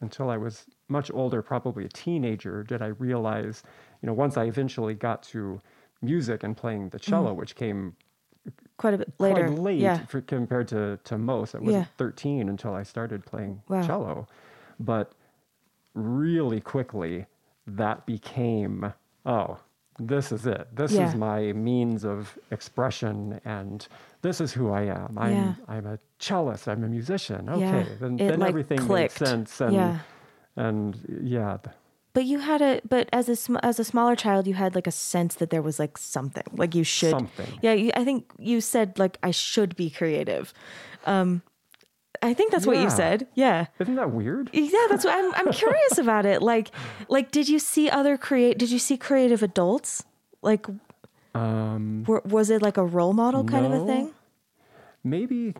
until 0.00 0.30
I 0.30 0.36
was 0.36 0.66
much 0.88 1.10
older, 1.12 1.42
probably 1.42 1.84
a 1.84 1.88
teenager, 1.88 2.62
did 2.62 2.80
I 2.82 2.88
realize. 2.88 3.62
You 4.02 4.06
know, 4.06 4.14
once 4.14 4.36
I 4.36 4.44
eventually 4.44 4.94
got 4.94 5.22
to 5.24 5.60
music 6.00 6.42
and 6.44 6.56
playing 6.56 6.88
the 6.90 6.98
cello, 6.98 7.32
which 7.34 7.54
came 7.56 7.94
Quite 8.78 8.94
a 8.94 8.98
bit 8.98 9.08
Mm. 9.18 9.20
later. 9.20 9.46
quite 9.48 9.58
late 9.58 9.80
Yeah. 9.80 10.06
for, 10.06 10.20
compared 10.22 10.68
to, 10.68 10.98
to 11.04 11.18
most. 11.18 11.54
I 11.54 11.58
wasn't 11.58 11.82
Yeah. 11.82 11.84
13 11.98 12.48
until 12.48 12.72
I 12.74 12.84
started 12.84 13.26
playing 13.26 13.60
Wow. 13.68 13.82
cello. 13.82 14.26
But 14.80 15.12
really 15.94 16.60
quickly, 16.60 17.26
that 17.66 18.06
became, 18.06 18.92
oh, 19.26 19.58
this 19.98 20.30
is 20.32 20.46
it. 20.46 20.68
This 20.74 20.92
Yeah. 20.92 21.08
is 21.08 21.14
my 21.14 21.52
means 21.52 22.04
of 22.04 22.38
expression, 22.50 23.40
and 23.44 23.86
this 24.22 24.40
is 24.40 24.52
who 24.52 24.70
I 24.70 24.82
am. 24.82 25.18
I'm, 25.18 25.32
Yeah. 25.34 25.54
I'm 25.66 25.86
a 25.86 25.98
cellist. 26.20 26.68
I'm 26.68 26.84
a 26.84 26.88
musician. 26.88 27.48
Okay, 27.48 27.60
Yeah. 27.60 27.84
then, 28.00 28.14
It, 28.18 28.28
then 28.28 28.40
like, 28.40 28.48
everything 28.50 28.78
clicked. 28.78 29.20
made 29.20 29.26
sense. 29.28 29.60
And, 29.60 29.74
Yeah. 29.74 29.98
and 30.56 30.96
yeah, 31.22 31.58
But 32.14 32.24
you 32.24 32.38
had 32.40 32.62
a 32.62 32.80
but 32.88 33.08
as 33.12 33.28
a 33.28 33.36
sm- 33.36 33.58
as 33.62 33.78
a 33.78 33.84
smaller 33.84 34.16
child, 34.16 34.46
you 34.48 34.54
had 34.54 34.74
like 34.74 34.88
a 34.88 34.92
sense 34.92 35.36
that 35.36 35.50
there 35.50 35.62
was 35.62 35.78
like 35.78 35.96
something 35.98 36.42
like 36.56 36.74
you 36.74 36.82
should. 36.82 37.10
Something. 37.10 37.46
Yeah, 37.62 37.74
you, 37.74 37.92
I 37.94 38.02
think 38.04 38.32
you 38.38 38.60
said 38.60 38.98
like 38.98 39.18
I 39.22 39.30
should 39.30 39.76
be 39.76 39.88
creative. 39.90 40.52
Um, 41.06 41.42
I 42.22 42.34
think 42.34 42.52
that's 42.52 42.66
what 42.66 42.76
you 42.78 42.90
said. 42.90 43.26
Yeah. 43.34 43.66
isn't 43.78 43.94
that 43.96 44.10
weird? 44.12 44.50
Yeah, 44.52 44.86
that's 44.88 45.04
what 45.04 45.14
I'm. 45.14 45.34
I'm 45.34 45.52
curious 45.52 45.98
about 46.04 46.26
it. 46.26 46.42
Like, 46.42 46.70
like, 47.08 47.30
did 47.30 47.48
you 47.48 47.58
see 47.58 47.88
other 47.88 48.16
create? 48.16 48.58
Did 48.58 48.70
you 48.70 48.78
see 48.78 48.96
creative 48.96 49.42
adults? 49.42 50.04
Like, 50.42 50.66
Um, 51.34 52.04
were, 52.06 52.22
was 52.24 52.50
it 52.50 52.62
like 52.62 52.76
a 52.76 52.84
role 52.84 53.12
model 53.12 53.44
kind 53.44 53.66
of 53.66 53.72
a 53.72 53.84
thing? 53.86 54.12
maybe 55.04 55.54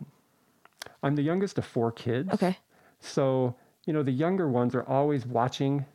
I'm 1.01 1.15
the 1.15 1.21
youngest 1.23 1.57
of 1.57 1.65
four 1.65 1.91
kids. 1.91 2.29
Okay. 2.33 2.57
So, 2.99 3.55
you 3.85 3.93
know, 3.93 4.03
the 4.03 4.11
younger 4.11 4.47
ones 4.49 4.75
are 4.75 4.83
always 4.83 5.25
watching 5.25 5.85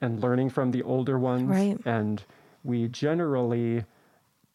and 0.00 0.20
learning 0.22 0.50
from 0.50 0.70
the 0.70 0.82
older 0.82 1.18
ones. 1.18 1.48
Right. 1.48 1.78
And 1.84 2.22
we 2.64 2.88
generally 2.88 3.84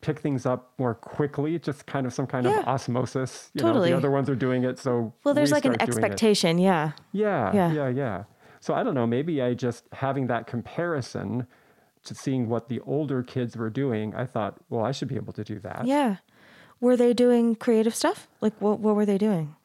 pick 0.01 0.19
things 0.19 0.45
up 0.45 0.73
more 0.77 0.93
quickly, 0.95 1.57
just 1.59 1.85
kind 1.85 2.05
of 2.05 2.13
some 2.13 2.27
kind 2.27 2.45
Yeah. 2.45 2.59
of 2.59 2.67
osmosis. 2.67 3.51
You 3.53 3.61
know, 3.61 3.69
Totally. 3.69 3.91
the 3.91 3.97
other 3.97 4.11
ones 4.11 4.29
are 4.29 4.35
doing 4.35 4.63
it, 4.63 4.79
so 4.79 5.13
Well, 5.23 5.33
there's 5.33 5.51
we 5.51 5.55
like 5.55 5.65
an 5.65 5.81
expectation. 5.81 6.57
Yeah. 6.57 6.91
Yeah, 7.11 7.53
Yeah. 7.53 7.71
yeah, 7.71 7.87
yeah, 7.87 8.23
So 8.59 8.73
I 8.73 8.83
don't 8.83 8.93
know, 8.95 9.07
maybe 9.07 9.41
I 9.41 9.53
just 9.53 9.85
having 9.93 10.27
that 10.27 10.45
comparison 10.47 11.47
to 12.03 12.15
seeing 12.15 12.49
what 12.49 12.67
the 12.67 12.79
older 12.81 13.21
kids 13.23 13.55
were 13.55 13.69
doing, 13.69 14.13
I 14.15 14.25
thought, 14.25 14.57
well, 14.69 14.83
I 14.83 14.91
should 14.91 15.07
be 15.07 15.15
able 15.15 15.33
to 15.33 15.43
do 15.43 15.59
that. 15.59 15.85
Yeah. 15.85 16.17
Were 16.79 16.97
they 16.97 17.13
doing 17.13 17.55
creative 17.55 17.93
stuff? 17.95 18.27
Like, 18.41 18.53
what 18.59 18.79
what 18.79 18.95
were 18.95 19.05
they 19.05 19.19
doing? 19.19 19.55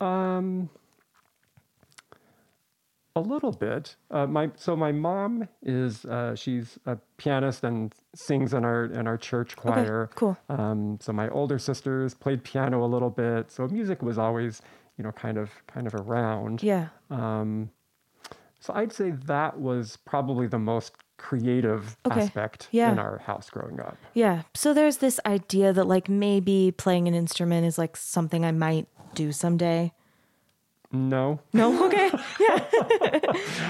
Um, 0.00 0.68
a 3.16 3.20
little 3.20 3.50
bit. 3.52 3.96
Uh, 4.10 4.26
my 4.26 4.50
so 4.56 4.76
my 4.76 4.92
mom 4.92 5.48
is 5.62 6.04
uh, 6.04 6.34
she's 6.36 6.78
a 6.86 6.96
pianist 7.16 7.64
and 7.64 7.92
sings 8.14 8.52
in 8.54 8.64
our 8.64 8.84
in 8.84 9.06
our 9.08 9.16
church 9.16 9.56
choir. 9.56 10.10
cool. 10.14 10.36
Um, 10.48 10.98
so 11.00 11.12
my 11.12 11.28
older 11.30 11.58
sisters 11.58 12.14
played 12.14 12.44
piano 12.44 12.84
a 12.84 12.86
little 12.86 13.10
bit. 13.10 13.50
So 13.50 13.66
music 13.68 14.02
was 14.02 14.18
always 14.18 14.62
you 14.98 15.04
know 15.04 15.12
kind 15.12 15.38
of 15.38 15.50
kind 15.66 15.86
of 15.86 15.94
around. 15.94 16.62
Yeah. 16.62 16.88
Um, 17.10 17.70
so 18.60 18.72
I'd 18.74 18.92
say 18.92 19.10
that 19.26 19.58
was 19.58 19.96
probably 20.04 20.46
the 20.46 20.58
most 20.58 20.94
creative 21.18 21.96
Okay. 22.06 22.20
aspect 22.22 22.68
Yeah. 22.72 22.92
in 22.92 22.98
our 22.98 23.18
house 23.18 23.48
growing 23.48 23.80
up. 23.80 23.96
Yeah. 24.12 24.42
So 24.54 24.74
there's 24.74 24.98
this 24.98 25.18
idea 25.24 25.72
that 25.72 25.86
like 25.86 26.08
maybe 26.08 26.72
playing 26.76 27.08
an 27.08 27.14
instrument 27.14 27.64
is 27.66 27.78
like 27.78 27.96
something 27.96 28.44
I 28.44 28.52
might 28.52 28.86
do 29.14 29.32
someday. 29.32 29.92
No, 30.92 31.40
No. 31.52 31.86
Okay. 31.86 32.10
Yeah. 32.40 32.64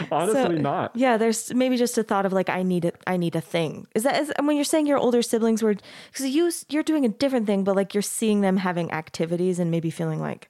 honestly 0.10 0.58
not. 0.58 0.92
Yeah, 0.94 1.16
there's 1.16 1.52
maybe 1.54 1.76
just 1.76 1.96
a 1.98 2.02
thought 2.02 2.26
of 2.26 2.32
like 2.32 2.48
I 2.48 2.62
need 2.62 2.84
it. 2.84 2.96
I 3.06 3.16
need 3.16 3.36
a 3.36 3.40
thing. 3.40 3.86
Is 3.94 4.02
that 4.04 4.20
is, 4.20 4.30
and 4.30 4.46
when 4.46 4.56
you're 4.56 4.64
saying 4.64 4.86
your 4.86 4.98
older 4.98 5.22
siblings 5.22 5.62
were 5.62 5.74
because 6.12 6.26
you 6.26 6.50
you're 6.68 6.82
doing 6.82 7.04
a 7.04 7.08
different 7.08 7.46
thing, 7.46 7.64
but 7.64 7.76
like 7.76 7.94
you're 7.94 8.02
seeing 8.02 8.40
them 8.40 8.56
having 8.58 8.90
activities 8.92 9.58
and 9.58 9.70
maybe 9.70 9.90
feeling 9.90 10.20
like 10.20 10.48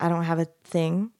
I 0.00 0.08
don't 0.08 0.24
have 0.24 0.38
a 0.38 0.46
thing, 0.64 1.10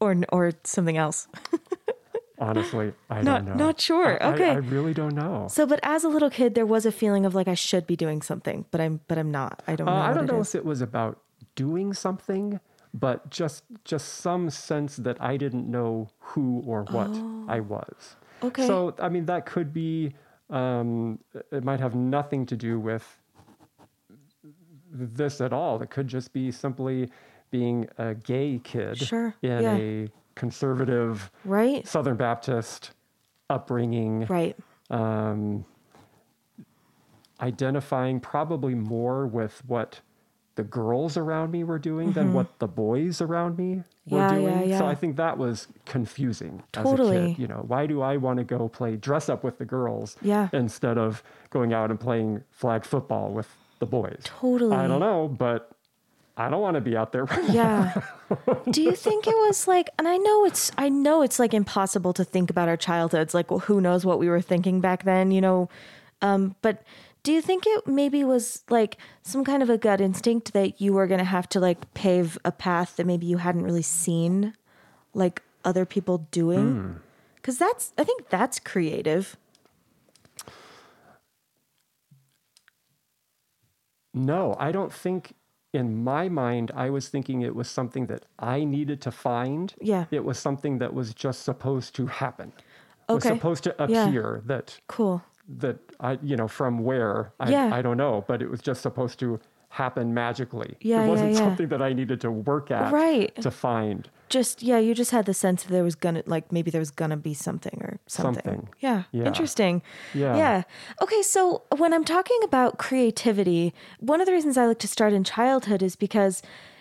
or 0.00 0.16
or 0.30 0.52
something 0.64 0.96
else. 0.96 1.28
Honestly, 2.38 2.92
I 3.08 3.22
Not- 3.22 3.44
don't 3.46 3.56
know. 3.56 3.64
not 3.66 3.80
sure. 3.80 4.20
I- 4.22 4.26
I- 4.30 4.32
Okay. 4.34 4.50
I, 4.50 4.54
really 4.56 4.92
don't 4.92 5.14
know. 5.14 5.46
So, 5.48 5.66
but 5.66 5.78
as 5.84 6.02
a 6.02 6.08
little 6.08 6.30
kid, 6.30 6.54
there 6.56 6.66
was 6.66 6.84
a 6.84 6.90
feeling 6.92 7.24
of 7.24 7.34
like 7.34 7.46
I 7.46 7.54
should 7.54 7.86
be 7.86 7.94
doing 7.94 8.22
something, 8.22 8.64
but 8.72 8.80
I'm 8.80 9.00
but 9.06 9.18
I'm 9.18 9.30
not. 9.30 9.62
I 9.68 9.76
don't 9.76 9.86
know. 9.86 9.92
Uh, 9.92 10.10
I 10.10 10.12
don't 10.12 10.26
know 10.26 10.40
if 10.40 10.54
it 10.54 10.64
was 10.64 10.80
about 10.80 11.20
doing 11.54 11.94
something, 11.94 12.58
but 12.94 13.28
just 13.30 13.64
just 13.84 14.06
some 14.20 14.48
sense 14.50 14.96
that 14.96 15.20
I 15.20 15.36
didn't 15.36 15.68
know 15.70 16.08
who 16.20 16.62
or 16.66 16.84
what 16.84 17.10
I 17.48 17.60
was. 17.60 18.16
Oh. 18.42 18.46
Okay. 18.48 18.66
So 18.66 18.94
I 18.98 19.08
mean, 19.08 19.26
that 19.26 19.44
could 19.46 19.72
be. 19.72 20.14
Um, 20.50 21.18
it 21.50 21.64
might 21.64 21.80
have 21.80 21.94
nothing 21.94 22.44
to 22.46 22.56
do 22.56 22.78
with 22.78 23.04
this 24.92 25.40
at 25.40 25.52
all. 25.52 25.80
It 25.82 25.90
could 25.90 26.06
just 26.06 26.32
be 26.32 26.50
simply 26.52 27.08
being 27.50 27.88
a 27.98 28.14
gay 28.14 28.60
kid 28.62 28.98
Sure, 28.98 29.34
in 29.42 29.62
yeah. 29.62 29.76
a 29.76 30.08
conservative 30.34 31.30
Right. 31.44 31.86
Southern 31.86 32.16
Baptist 32.16 32.92
upbringing. 33.48 34.26
Right. 34.26 34.56
um, 34.90 35.64
identifying 37.40 38.20
probably 38.20 38.74
more 38.74 39.26
with 39.26 39.62
what 39.66 40.00
the 40.56 40.62
girls 40.62 41.16
around 41.16 41.50
me 41.50 41.64
were 41.64 41.78
doing 41.78 42.12
than 42.12 42.32
what 42.32 42.58
the 42.60 42.68
boys 42.68 43.20
around 43.20 43.58
me 43.58 43.82
were 44.06 44.18
Mm-hmm. 44.20 44.40
Yeah, 44.42 44.50
yeah, 44.50 44.58
doing. 44.64 44.78
So 44.78 44.86
I 44.86 44.94
think 44.94 45.16
that 45.16 45.38
was 45.38 45.66
confusing 45.86 46.62
as 46.74 46.80
a 46.80 46.84
Totally. 46.90 47.34
kid. 47.34 47.40
You 47.40 47.48
know, 47.48 47.64
why 47.66 47.86
do 47.86 48.02
I 48.02 48.16
want 48.18 48.38
to 48.38 48.44
go 48.44 48.68
play 48.68 48.96
dress 48.96 49.28
up 49.28 49.42
with 49.42 49.58
the 49.58 49.64
girls 49.64 50.16
Yeah. 50.22 50.48
instead 50.52 50.98
of 50.98 51.22
going 51.50 51.72
out 51.72 51.90
and 51.90 51.98
playing 51.98 52.42
flag 52.50 52.84
football 52.84 53.30
with 53.30 53.48
the 53.78 53.86
boys? 53.86 54.20
Totally. 54.24 54.76
I 54.76 54.86
don't 54.86 55.00
know, 55.00 55.26
but 55.28 55.70
I 56.36 56.50
don't 56.50 56.60
want 56.60 56.74
to 56.74 56.80
be 56.80 56.96
out 56.96 57.12
there. 57.12 57.26
Yeah. 57.50 58.00
Do 58.70 58.82
you 58.82 58.92
think 58.92 59.26
it 59.26 59.34
was 59.46 59.66
like 59.66 59.88
and 59.98 60.06
I 60.06 60.16
know 60.18 60.44
it's 60.44 60.70
I 60.76 60.88
know 60.88 61.22
it's 61.22 61.38
like 61.38 61.54
impossible 61.54 62.12
to 62.14 62.24
think 62.24 62.50
about 62.50 62.68
our 62.68 62.76
childhoods 62.76 63.34
like 63.34 63.50
well, 63.50 63.60
who 63.60 63.80
knows 63.80 64.04
what 64.04 64.18
we 64.18 64.28
were 64.28 64.40
thinking 64.42 64.80
back 64.80 65.04
then, 65.04 65.30
you 65.30 65.40
know. 65.40 65.68
Um 66.22 66.56
but 66.62 66.82
do 67.24 67.32
you 67.32 67.40
think 67.42 67.64
it 67.66 67.86
maybe 67.88 68.22
was 68.22 68.62
like 68.70 68.98
some 69.22 69.44
kind 69.44 69.62
of 69.62 69.70
a 69.70 69.78
gut 69.78 70.00
instinct 70.00 70.52
that 70.52 70.80
you 70.80 70.92
were 70.92 71.06
going 71.08 71.18
to 71.18 71.24
have 71.24 71.48
to 71.48 71.58
like 71.58 71.92
pave 71.94 72.38
a 72.44 72.52
path 72.52 72.96
that 72.96 73.06
maybe 73.06 73.26
you 73.26 73.38
hadn't 73.38 73.64
really 73.64 73.82
seen 73.82 74.54
like 75.14 75.42
other 75.64 75.84
people 75.84 76.28
doing? 76.30 76.72
Hmm. 76.74 76.92
Cuz 77.42 77.58
that's 77.58 77.92
I 77.98 78.04
think 78.04 78.28
that's 78.28 78.58
creative. 78.60 79.36
No, 84.12 84.54
I 84.60 84.70
don't 84.70 84.92
think 84.92 85.34
in 85.72 86.04
my 86.04 86.28
mind, 86.28 86.70
I 86.74 86.88
was 86.90 87.08
thinking 87.08 87.42
it 87.42 87.54
was 87.56 87.68
something 87.68 88.06
that 88.06 88.26
I 88.38 88.64
needed 88.64 89.00
to 89.02 89.10
find. 89.10 89.74
Yeah. 89.80 90.04
It 90.10 90.24
was 90.24 90.38
something 90.38 90.78
that 90.78 90.94
was 90.94 91.12
just 91.14 91.42
supposed 91.42 91.96
to 91.96 92.06
happen. 92.06 92.52
Okay. 93.08 93.14
Was 93.30 93.38
supposed 93.38 93.64
to 93.64 93.74
Yeah. 93.88 94.06
appear 94.08 94.42
that 94.46 94.78
Cool. 94.86 95.22
That 95.48 95.76
I 96.00 96.18
you 96.22 96.36
know 96.36 96.48
from 96.48 96.78
where 96.84 97.32
I 97.40 97.50
Yeah. 97.50 97.70
I 97.74 97.82
don't 97.82 97.96
know, 97.96 98.24
but 98.26 98.42
it 98.42 98.50
was 98.50 98.60
just 98.60 98.82
supposed 98.82 99.18
to 99.20 99.40
happen 99.68 100.14
magically. 100.14 100.76
Yeah, 100.80 100.98
yeah, 100.98 101.04
it 101.04 101.08
wasn't 101.08 101.32
yeah. 101.32 101.38
something 101.38 101.68
that 101.68 101.82
I 101.82 101.92
needed 101.92 102.20
to 102.20 102.30
work 102.30 102.70
at 102.70 102.92
Right. 102.92 103.34
to 103.42 103.50
find. 103.50 104.08
Just 104.28 104.62
yeah, 104.62 104.78
you 104.78 104.94
just 104.94 105.10
had 105.10 105.26
the 105.26 105.34
sense 105.34 105.64
that 105.64 105.72
there 105.72 105.82
was 105.84 105.96
gonna 105.96 106.22
like 106.26 106.50
maybe 106.52 106.70
there 106.70 106.80
was 106.80 106.90
gonna 106.92 107.16
be 107.16 107.34
something 107.34 107.78
or 107.82 107.98
something. 108.06 108.42
Something. 108.44 108.68
Yeah. 108.80 109.02
Yeah. 109.12 109.24
Interesting. 109.26 109.82
Yeah. 110.14 110.36
Yeah. 110.36 110.62
Okay, 111.02 111.22
so 111.22 111.62
when 111.76 111.92
I'm 111.92 112.04
talking 112.04 112.38
about 112.44 112.78
creativity, 112.78 113.74
one 114.00 114.20
of 114.20 114.26
the 114.26 114.32
reasons 114.32 114.56
I 114.56 114.66
like 114.66 114.78
to 114.78 114.88
start 114.88 115.12
in 115.12 115.24
childhood 115.24 115.82
is 115.82 115.96
because, 115.96 116.40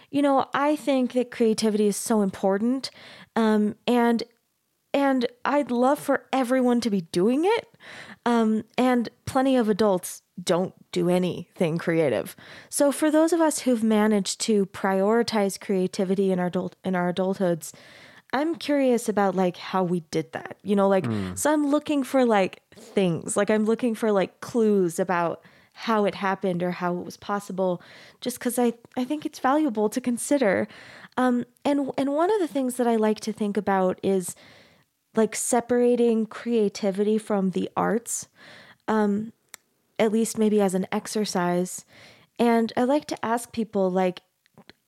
you 0.09 0.21
know, 0.21 0.45
I 0.53 0.75
think 0.75 1.13
that 1.13 1.31
creativity 1.31 1.87
is 1.87 1.97
so 1.97 2.21
important. 2.21 2.91
Um, 3.35 3.75
and 3.87 4.23
and 4.93 5.25
I'd 5.43 5.71
love 5.71 5.99
for 5.99 6.25
everyone 6.31 6.81
to 6.81 6.89
be 6.89 7.01
doing 7.01 7.45
it. 7.45 7.67
Um, 8.25 8.63
and 8.77 9.09
plenty 9.25 9.57
of 9.57 9.67
adults 9.67 10.21
don't 10.41 10.73
do 10.91 11.09
anything 11.09 11.77
creative. 11.77 12.35
So 12.69 12.91
for 12.91 13.11
those 13.11 13.33
of 13.33 13.41
us 13.41 13.59
who've 13.59 13.83
managed 13.83 14.39
to 14.41 14.65
prioritize 14.67 15.59
creativity 15.59 16.31
in 16.31 16.39
our 16.39 16.47
adult 16.47 16.75
in 16.83 16.95
our 16.95 17.11
adulthoods, 17.11 17.73
I'm 18.31 18.55
curious 18.55 19.09
about 19.09 19.35
like 19.35 19.57
how 19.57 19.83
we 19.83 20.01
did 20.11 20.31
that. 20.31 20.57
You 20.63 20.75
know, 20.75 20.87
like 20.87 21.05
so 21.35 21.51
I'm 21.51 21.67
looking 21.67 22.03
for 22.03 22.25
like 22.25 22.61
things. 22.75 23.35
Like 23.35 23.49
I'm 23.49 23.65
looking 23.65 23.95
for 23.95 24.11
like 24.11 24.39
clues 24.39 24.99
about 24.99 25.43
how 25.73 26.05
it 26.05 26.15
happened 26.15 26.61
or 26.61 26.71
how 26.71 26.95
it 26.97 27.03
was 27.03 27.17
possible 27.17 27.81
just 28.21 28.39
cuz 28.39 28.57
I 28.59 28.73
I 28.95 29.03
think 29.03 29.25
it's 29.25 29.39
valuable 29.39 29.89
to 29.89 29.99
consider. 29.99 30.67
Um 31.17 31.45
and 31.65 31.91
and 31.97 32.13
one 32.13 32.31
of 32.31 32.39
the 32.39 32.47
things 32.47 32.75
that 32.77 32.87
I 32.87 32.95
like 32.95 33.19
to 33.21 33.33
think 33.33 33.57
about 33.57 33.99
is 34.01 34.35
like 35.15 35.35
separating 35.35 36.25
creativity 36.25 37.17
from 37.17 37.51
the 37.51 37.69
arts, 37.77 38.27
um, 38.87 39.33
at 39.99 40.11
least 40.11 40.37
maybe 40.37 40.61
as 40.61 40.73
an 40.73 40.87
exercise. 40.91 41.85
And 42.39 42.73
I 42.75 42.83
like 42.83 43.05
to 43.07 43.25
ask 43.25 43.51
people 43.51 43.89
like 43.91 44.21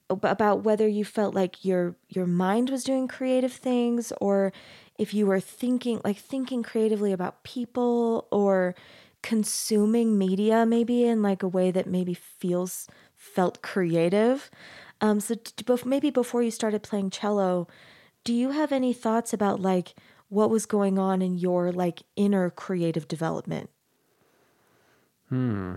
about 0.09 0.63
whether 0.63 0.87
you 0.87 1.03
felt 1.03 1.33
like 1.33 1.65
your 1.65 1.95
your 2.09 2.27
mind 2.27 2.69
was 2.69 2.83
doing 2.83 3.07
creative 3.07 3.53
things 3.53 4.13
or 4.21 4.53
if 4.99 5.13
you 5.13 5.25
were 5.25 5.39
thinking 5.39 5.99
like 6.03 6.17
thinking 6.17 6.61
creatively 6.61 7.11
about 7.11 7.43
people 7.43 8.27
or 8.31 8.75
consuming 9.23 10.17
media 10.17 10.63
maybe 10.65 11.05
in 11.05 11.23
like 11.23 11.41
a 11.41 11.47
way 11.47 11.71
that 11.71 11.87
maybe 11.87 12.13
feels 12.13 12.87
felt 13.15 13.63
creative 13.63 14.51
um 15.01 15.19
so 15.19 15.35
maybe 15.85 16.11
before 16.11 16.43
you 16.43 16.51
started 16.51 16.83
playing 16.83 17.09
cello 17.09 17.67
do 18.23 18.31
you 18.33 18.51
have 18.51 18.71
any 18.71 18.93
thoughts 18.93 19.33
about 19.33 19.59
like 19.59 19.95
what 20.35 20.49
was 20.49 20.65
going 20.65 20.99
on 20.99 21.21
in 21.21 21.37
your 21.37 21.71
like 21.71 22.03
inner 22.15 22.49
creative 22.49 23.07
development 23.07 23.69
Hmm. 25.29 25.75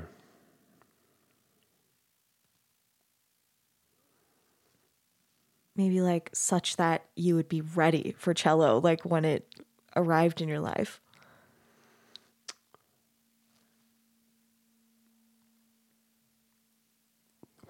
maybe 5.76 6.00
like 6.00 6.28
such 6.34 6.76
that 6.76 7.04
you 7.16 7.34
would 7.36 7.48
be 7.48 7.60
ready 7.60 8.14
for 8.18 8.34
cello 8.34 8.78
like 8.78 9.04
when 9.04 9.24
it 9.24 9.54
arrived 9.96 10.40
in 10.40 10.48
your 10.48 10.60
life 10.60 11.00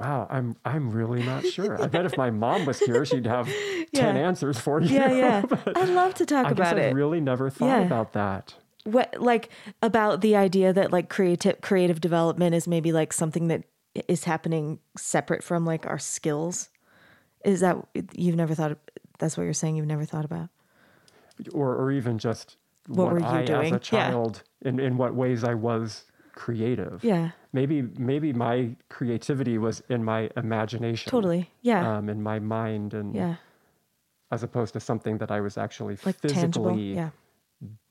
Wow, 0.01 0.27
I'm 0.31 0.57
I'm 0.65 0.91
really 0.91 1.23
not 1.23 1.45
sure. 1.47 1.81
I 1.83 1.87
bet 1.89 2.07
if 2.07 2.17
my 2.17 2.31
mom 2.45 2.67
was 2.67 2.79
here, 2.79 3.05
she'd 3.05 3.27
have 3.27 3.49
ten 3.93 4.17
answers 4.17 4.59
for 4.59 4.81
you. 4.81 4.95
yeah 4.95 5.13
yeah 5.13 5.43
i'd 5.77 5.89
love 5.89 6.15
to 6.15 6.27
talk 6.27 6.47
I 6.47 6.51
guess 6.51 6.73
about 6.73 6.79
I've 6.79 6.95
really 6.95 7.21
never 7.21 7.51
thought 7.51 7.67
Yeah. 7.81 7.81
about 7.87 8.13
that. 8.13 8.55
what 8.85 9.15
like 9.21 9.49
about 9.83 10.21
the 10.21 10.37
idea 10.37 10.73
that 10.73 10.93
like 10.93 11.09
creative 11.09 11.61
creative 11.61 12.01
development 12.01 12.55
is 12.55 12.69
maybe 12.69 12.93
like 12.93 13.13
something 13.13 13.49
that 13.49 13.65
is 14.07 14.25
happening 14.25 14.79
separate 14.97 15.43
from 15.43 15.65
like 15.67 15.85
our 15.87 15.99
skills 15.99 16.69
is 17.45 17.61
that 17.61 17.77
you've 18.13 18.37
never 18.37 18.55
thought 18.55 18.71
of, 18.73 18.79
that's 19.19 19.37
what 19.37 19.43
you're 19.45 19.53
saying 19.53 19.75
you've 19.77 19.87
never 19.87 20.05
thought 20.05 20.25
about 20.25 20.49
Or 21.53 21.75
or 21.75 21.91
even 21.91 22.19
just 22.19 22.57
What 22.87 23.05
what, 23.07 23.13
were 23.15 23.19
you 23.21 23.27
I 23.27 23.45
doing? 23.45 23.67
as 23.67 23.73
a 23.73 23.75
Yeah. 23.75 24.11
child 24.11 24.43
in, 24.63 24.79
in 24.79 24.97
what 24.97 25.15
ways 25.15 25.43
I 25.43 25.55
was 25.55 26.05
creative. 26.35 27.03
yeah 27.03 27.31
Maybe 27.53 27.83
maybe 27.99 28.33
my 28.33 28.77
creativity 28.91 29.57
was 29.59 29.83
in 29.89 30.05
my 30.05 30.31
imagination. 30.37 31.11
totally 31.11 31.51
yeah 31.63 31.97
Um, 31.99 32.09
in 32.09 32.23
my 32.23 32.39
mind 32.39 32.95
and 32.95 33.15
yeah 33.15 33.37
as 34.31 34.43
opposed 34.43 34.73
to 34.75 34.81
something 34.81 35.17
that 35.19 35.31
I 35.31 35.41
was 35.41 35.57
actually 35.57 35.97
like 36.05 36.17
physically 36.21 36.35
tangible 36.43 36.79
yeah 36.79 37.11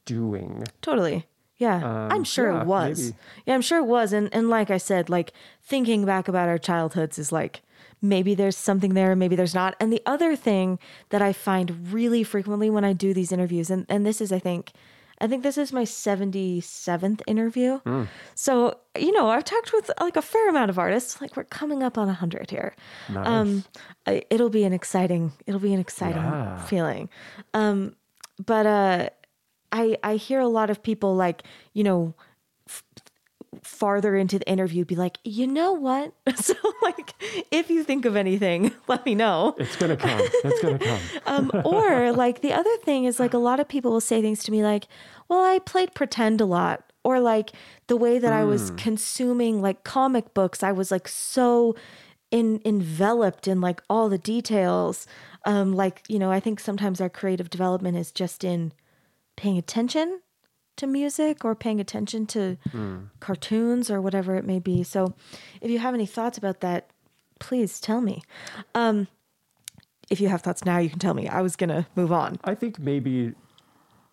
doing. 0.06 0.64
Totally. 0.82 1.26
Yeah. 1.58 1.84
I'm 2.12 2.18
Um, 2.20 2.24
sure 2.24 2.52
yeah, 2.52 2.62
it 2.62 2.68
was. 2.68 3.00
maybe. 3.02 3.18
Yeah, 3.46 3.56
I'm 3.56 3.62
sure 3.62 3.80
it 3.80 3.86
was. 3.88 4.14
And 4.14 4.30
and 4.34 4.50
like 4.50 4.70
I 4.70 4.78
said, 4.78 5.10
like 5.10 5.34
thinking 5.64 6.06
back 6.06 6.28
about 6.28 6.48
our 6.48 6.58
childhoods 6.60 7.18
is 7.18 7.32
like 7.32 7.62
maybe 8.02 8.36
there's 8.36 8.56
something 8.56 8.94
there, 8.94 9.16
maybe 9.16 9.36
there's 9.36 9.56
not. 9.56 9.76
And 9.80 9.92
the 9.92 10.02
other 10.06 10.36
thing 10.36 10.78
that 11.10 11.22
I 11.22 11.34
find 11.34 11.92
really 11.92 12.24
frequently 12.24 12.70
when 12.70 12.86
I 12.86 12.94
do 12.94 13.14
these 13.14 13.32
interviews, 13.32 13.70
and, 13.72 13.86
and 13.90 14.06
this 14.06 14.22
is 14.22 14.32
I 14.32 14.40
think 14.40 14.72
I 15.20 15.28
think 15.28 15.42
this 15.44 15.58
is 15.58 15.74
my 15.74 15.84
77th 15.84 17.22
interview. 17.28 17.80
Hmm. 17.80 18.04
So, 18.36 18.78
you 18.98 19.12
know, 19.12 19.30
I've 19.30 19.44
talked 19.44 19.74
with 19.74 19.90
like 20.00 20.16
a 20.16 20.22
fair 20.22 20.50
amount 20.50 20.70
of 20.70 20.78
artists. 20.80 21.20
Like 21.22 21.36
we're 21.36 21.44
coming 21.46 21.82
up 21.84 21.98
on 21.98 22.08
100 22.08 22.50
here. 22.52 22.76
Nice. 23.10 23.28
Um, 23.28 23.64
I- 24.06 24.24
it'll 24.30 24.50
be 24.50 24.64
an 24.64 24.74
exciting, 24.74 25.32
it'll 25.46 25.60
be 25.60 25.74
an 25.74 25.80
exciting 25.80 26.22
Yeah. 26.22 26.58
feeling. 26.66 27.10
Um, 27.54 27.96
but 28.46 28.66
uh, 28.66 29.10
I 29.72 29.98
I 30.04 30.16
hear 30.16 30.40
a 30.40 30.48
lot 30.48 30.70
of 30.70 30.82
people 30.84 31.16
like 31.16 31.44
you 31.74 31.84
know 31.84 32.14
farther 33.62 34.16
into 34.16 34.40
the 34.40 34.50
interview 34.50 34.86
be 34.86 34.96
like, 34.96 35.18
you 35.24 35.48
know 35.48 35.74
what? 35.74 36.14
so 36.36 36.56
like, 36.82 37.14
if 37.52 37.70
you 37.70 37.84
think 37.84 38.06
of 38.06 38.16
anything, 38.16 38.72
let 38.88 39.06
me 39.06 39.16
know. 39.16 39.56
It's 39.58 39.76
gonna 39.76 39.98
come. 39.98 40.20
It's 40.22 40.62
gonna 40.62 40.80
come. 40.80 41.00
Um, 41.26 41.52
or 41.66 42.14
like 42.14 42.42
the 42.42 42.54
other 42.54 42.76
thing 42.78 43.04
is 43.04 43.20
like 43.20 43.34
a 43.34 43.38
lot 43.38 43.60
of 43.60 43.68
people 43.68 43.92
will 43.92 44.02
say 44.02 44.22
things 44.22 44.44
to 44.44 44.52
me 44.52 44.64
like, 44.64 44.88
well, 45.28 45.44
I 45.44 45.60
played 45.60 45.94
pretend 45.94 46.40
a 46.40 46.46
lot. 46.46 46.84
Or 47.04 47.20
like 47.20 47.52
the 47.88 47.98
way 47.98 48.20
that 48.20 48.34
I 48.34 48.44
was 48.44 48.72
consuming 48.72 49.62
like 49.62 49.84
comic 49.84 50.34
books, 50.34 50.64
I 50.64 50.72
was 50.72 50.92
like 50.92 51.08
so 51.08 51.76
in 52.32 52.62
enveloped 52.66 53.48
in 53.48 53.62
like 53.62 53.82
all 53.90 54.10
the 54.10 54.18
details. 54.18 55.08
Um, 55.46 55.74
like, 55.74 56.04
you 56.08 56.20
know, 56.20 56.32
I 56.32 56.40
think 56.40 56.60
sometimes 56.60 57.00
our 57.00 57.10
creative 57.10 57.50
development 57.50 57.98
is 57.98 58.12
just 58.12 58.44
in 58.44 58.74
paying 59.38 59.58
attention 59.58 60.22
to 60.78 60.88
music 60.88 61.44
or 61.46 61.56
paying 61.56 61.80
attention 61.80 62.26
to 62.28 62.58
cartoons 63.20 63.90
or 63.92 64.02
whatever 64.02 64.36
it 64.36 64.46
may 64.46 64.60
be. 64.60 64.84
So 64.84 65.14
if 65.62 65.70
you 65.70 65.80
have 65.80 65.94
any 65.94 66.06
thoughts 66.06 66.38
about 66.38 66.62
that, 66.62 66.90
please 67.40 67.80
tell 67.80 68.02
me. 68.02 68.24
Um, 68.74 69.08
if 70.10 70.22
you 70.22 70.30
have 70.30 70.42
thoughts 70.42 70.64
now, 70.66 70.78
you 70.78 70.90
can 70.90 71.00
tell 71.00 71.14
me. 71.14 71.28
I 71.28 71.42
was 71.42 71.56
going 71.56 71.70
to 71.70 71.86
move 71.96 72.12
on. 72.12 72.40
I 72.46 72.56
think 72.56 72.80
maybe, 72.80 73.34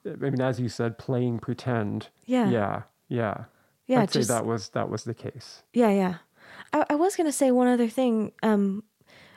I 0.05 0.16
mean, 0.16 0.40
as 0.40 0.59
you 0.61 0.68
said, 0.68 0.98
playing 0.98 1.38
pretend. 1.38 2.09
Yeah. 2.27 2.50
Yeah. 2.50 2.83
Yeah. 3.09 3.44
Yeah, 3.87 4.00
I'd 4.00 4.11
just- 4.11 4.29
say 4.29 4.35
that 4.35 4.46
was 4.46 4.70
that 4.70 4.88
was 4.88 5.05
the 5.05 5.12
case. 5.14 5.62
Yeah, 5.74 5.90
yeah. 5.90 6.14
I, 6.72 6.87
I 6.90 6.94
was 6.94 7.16
gonna 7.16 7.33
say 7.33 7.50
one 7.50 7.68
other 7.68 7.87
thing. 7.88 8.33
Um, 8.42 8.83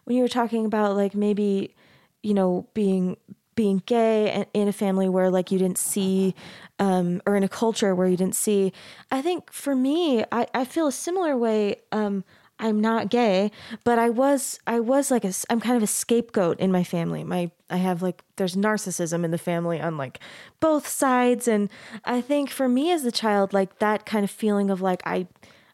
when 0.06 0.16
you 0.16 0.22
were 0.24 0.30
talking 0.30 0.66
about 0.66 0.96
like 0.96 1.14
maybe, 1.16 1.76
you 2.24 2.34
know, 2.34 2.66
being 2.74 3.18
being 3.58 3.84
gay 3.86 4.32
and 4.32 4.46
in 4.54 4.70
a 4.70 4.72
family 4.72 5.10
where 5.10 5.30
like 5.30 5.52
you 5.52 5.60
didn't 5.60 5.78
see, 5.78 6.34
um, 6.80 7.22
or 7.26 7.36
in 7.36 7.44
a 7.44 7.50
culture 7.50 7.94
where 7.94 8.08
you 8.08 8.16
didn't 8.16 8.36
see. 8.36 8.72
I 9.12 9.22
think 9.22 9.52
for 9.52 9.76
me, 9.76 10.24
I 10.32 10.48
I 10.54 10.64
feel 10.64 10.88
a 10.88 10.94
similar 10.94 11.38
way. 11.38 11.82
Um, 11.92 12.24
I'm 12.60 12.80
not 12.80 13.10
gay, 13.10 13.52
but 13.84 14.00
I 14.00 14.10
was 14.10 14.60
I 14.66 14.80
was 14.80 15.12
like 15.12 15.26
a 15.26 15.34
i'm 15.50 15.60
kind 15.60 15.78
of 15.78 15.84
a 15.84 15.88
scapegoat 15.88 16.60
in 16.60 16.72
my 16.72 16.84
family. 16.84 17.24
My 17.24 17.52
I 17.70 17.78
have 17.78 18.02
like 18.02 18.24
there's 18.38 18.56
narcissism 18.56 19.26
in 19.26 19.32
the 19.32 19.38
family 19.38 19.82
on 19.82 19.98
like 19.98 20.20
both 20.60 20.88
sides, 20.88 21.48
and 21.48 21.70
I 22.06 22.22
think 22.22 22.50
for 22.50 22.70
me 22.70 22.92
as 22.92 23.06
a 23.06 23.12
child, 23.12 23.54
like 23.54 23.80
that 23.80 24.06
kind 24.06 24.24
of 24.24 24.32
feeling 24.32 24.70
of 24.70 24.82
like 24.82 25.02
I 25.06 25.28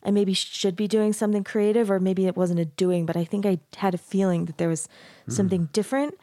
I 0.05 0.11
maybe 0.11 0.33
should 0.33 0.75
be 0.75 0.87
doing 0.87 1.13
something 1.13 1.43
creative, 1.43 1.89
or 1.89 1.99
maybe 1.99 2.27
it 2.27 2.35
wasn't 2.35 2.59
a 2.59 2.65
doing, 2.65 3.05
but 3.05 3.15
I 3.15 3.23
think 3.23 3.45
I 3.45 3.59
had 3.77 3.93
a 3.93 3.97
feeling 3.97 4.45
that 4.45 4.57
there 4.57 4.69
was 4.69 4.89
something 5.29 5.69
different, 5.71 6.15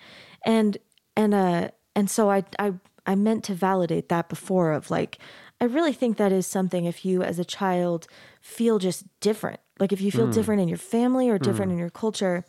and 0.45 0.77
and 1.21 1.35
uh 1.35 1.69
and 1.95 2.09
so 2.11 2.31
I 2.31 2.45
I 2.59 2.73
I 3.07 3.15
meant 3.15 3.45
to 3.45 3.55
validate 3.55 4.09
that 4.09 4.29
before 4.29 4.73
of 4.73 4.91
like 4.91 5.19
I 5.61 5.67
really 5.67 5.93
think 5.93 6.17
that 6.17 6.33
is 6.33 6.47
something 6.47 6.87
if 6.87 7.05
you 7.05 7.23
as 7.23 7.39
a 7.39 7.45
child 7.45 8.07
feel 8.41 8.79
just 8.79 9.05
different, 9.21 9.61
like 9.79 9.93
if 9.93 10.01
you 10.01 10.11
feel 10.11 10.29
different 10.29 10.63
in 10.63 10.69
your 10.69 10.79
family 10.79 11.29
or 11.29 11.39
different 11.39 11.71
in 11.73 11.77
your 11.79 11.91
culture, 11.91 12.47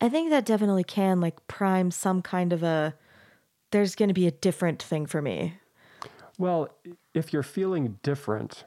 I 0.00 0.08
think 0.08 0.30
that 0.30 0.46
definitely 0.46 0.84
can 0.84 1.20
like 1.20 1.46
prime 1.48 1.90
some 1.90 2.22
kind 2.22 2.54
of 2.54 2.62
a 2.62 2.94
there's 3.72 3.94
going 3.94 4.08
to 4.08 4.14
be 4.14 4.26
a 4.26 4.30
different 4.30 4.82
thing 4.82 5.04
for 5.04 5.20
me. 5.20 5.58
Well, 6.38 6.68
if 7.12 7.32
you're 7.32 7.42
feeling 7.42 7.98
different, 8.02 8.64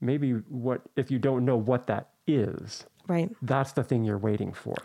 maybe 0.00 0.32
what 0.32 0.82
if 0.94 1.10
you 1.10 1.18
don't 1.18 1.44
know 1.44 1.56
what 1.56 1.86
that 1.88 2.10
is, 2.28 2.86
Right. 3.08 3.30
that's 3.42 3.72
the 3.72 3.82
thing 3.82 4.04
you're 4.04 4.18
waiting 4.18 4.52
for. 4.52 4.76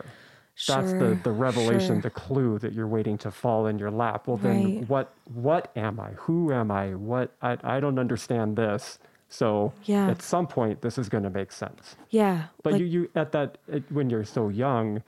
That's 0.66 0.92
the, 0.92 1.18
the 1.22 1.32
revelation, 1.32 1.96
sure. 1.96 2.00
the 2.02 2.10
clue 2.10 2.58
that 2.58 2.72
you're 2.72 2.86
waiting 2.86 3.16
to 3.18 3.30
fall 3.30 3.66
in 3.66 3.78
your 3.78 3.90
lap. 3.90 4.26
Well, 4.26 4.36
then 4.36 4.64
Right. 4.64 4.88
what 4.88 5.12
what 5.32 5.70
am 5.76 5.98
I? 6.00 6.10
Who 6.12 6.52
am 6.52 6.70
I? 6.70 6.94
What 6.94 7.32
I, 7.42 7.56
I 7.62 7.80
don't 7.80 7.98
understand 7.98 8.56
this. 8.56 8.98
So 9.28 9.72
Yeah. 9.84 10.08
at 10.10 10.22
some 10.22 10.46
point 10.46 10.80
this 10.82 10.98
is 10.98 11.08
going 11.08 11.24
to 11.24 11.30
make 11.30 11.52
sense. 11.52 11.96
Yeah. 12.10 12.44
But 12.62 12.72
like, 12.74 12.80
you, 12.80 12.86
you 12.86 13.10
at 13.14 13.32
that 13.32 13.58
it, 13.68 13.84
when 13.90 14.10
you're 14.10 14.24
so 14.24 14.48
young, 14.48 15.02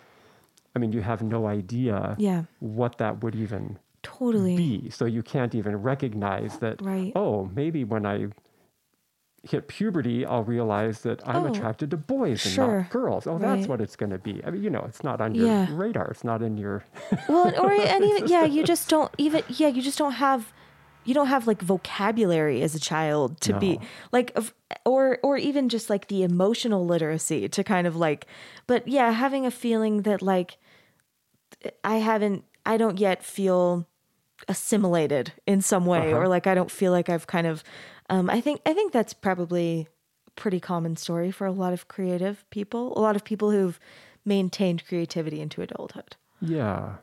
I 0.74 0.78
mean, 0.78 0.92
you 0.92 1.02
have 1.02 1.22
no 1.22 1.46
idea 1.46 2.14
Yeah. 2.18 2.44
what 2.60 2.98
that 2.98 3.22
would 3.22 3.34
even 3.34 3.78
totally. 4.02 4.56
be. 4.56 4.90
So 4.90 5.04
you 5.04 5.22
can't 5.22 5.54
even 5.54 5.76
recognize 5.76 6.58
that. 6.58 6.80
Right. 6.80 7.12
Oh, 7.14 7.50
maybe 7.54 7.84
when 7.84 8.06
I 8.06 8.28
hit 9.44 9.66
puberty, 9.68 10.24
I'll 10.24 10.44
realize 10.44 11.00
that 11.00 11.26
I'm 11.26 11.44
Oh, 11.44 11.48
attracted 11.52 11.90
to 11.90 11.96
boys 11.96 12.44
and 12.46 12.54
sure. 12.54 12.80
not 12.82 12.90
girls. 12.90 13.26
Oh, 13.26 13.38
that's 13.38 13.62
Right. 13.62 13.68
what 13.68 13.80
it's 13.80 13.96
going 13.96 14.10
to 14.10 14.18
be. 14.18 14.40
I 14.44 14.50
mean, 14.50 14.62
you 14.62 14.70
know, 14.70 14.84
it's 14.86 15.02
not 15.02 15.20
on 15.20 15.34
your 15.34 15.46
Yeah. 15.46 15.66
radar. 15.70 16.08
It's 16.12 16.22
not 16.22 16.42
in 16.42 16.56
your. 16.56 16.84
well 17.28 17.52
or 17.60 17.72
and 17.92 18.04
even 18.04 18.28
yeah 18.28 18.44
you 18.44 18.62
just 18.62 18.88
don't 18.88 19.10
even 19.18 19.42
yeah 19.48 19.68
you 19.68 19.82
just 19.82 19.98
don't 19.98 20.12
have 20.12 20.52
you 21.04 21.12
don't 21.14 21.26
have 21.26 21.48
like 21.48 21.60
vocabulary 21.60 22.62
as 22.62 22.76
a 22.76 22.78
child 22.80 23.40
to 23.40 23.58
be 23.58 23.80
like 24.12 24.36
or 24.86 25.18
or 25.24 25.36
even 25.36 25.68
just 25.68 25.90
like 25.90 26.06
the 26.06 26.22
emotional 26.22 26.86
literacy 26.86 27.48
to 27.48 27.64
kind 27.64 27.88
of 27.88 27.96
like 27.96 28.26
but 28.68 28.86
yeah 28.86 29.10
having 29.10 29.44
a 29.44 29.50
feeling 29.50 30.02
that 30.02 30.22
like 30.22 30.58
i 31.82 31.96
haven't 31.96 32.44
i 32.64 32.76
don't 32.76 33.00
yet 33.00 33.22
feel 33.24 33.84
assimilated 34.48 35.32
in 35.46 35.60
some 35.60 35.86
way 35.86 36.12
or 36.12 36.20
uh-huh. 36.20 36.28
like 36.28 36.46
i 36.46 36.54
don't 36.54 36.70
feel 36.70 36.92
like 36.92 37.08
i've 37.08 37.26
kind 37.26 37.46
of 37.48 37.64
um 38.12 38.28
i 38.30 38.40
think 38.40 38.60
i 38.66 38.72
think 38.72 38.92
that's 38.92 39.12
probably 39.14 39.88
a 40.28 40.30
pretty 40.32 40.60
common 40.60 40.96
story 40.96 41.30
for 41.30 41.46
a 41.46 41.52
lot 41.52 41.72
of 41.72 41.88
creative 41.88 42.44
people 42.50 42.96
a 42.96 43.00
lot 43.00 43.16
of 43.16 43.24
people 43.24 43.50
who've 43.50 43.78
maintained 44.24 44.86
creativity 44.86 45.40
into 45.40 45.62
adulthood 45.62 46.16
Yeah. 46.40 46.96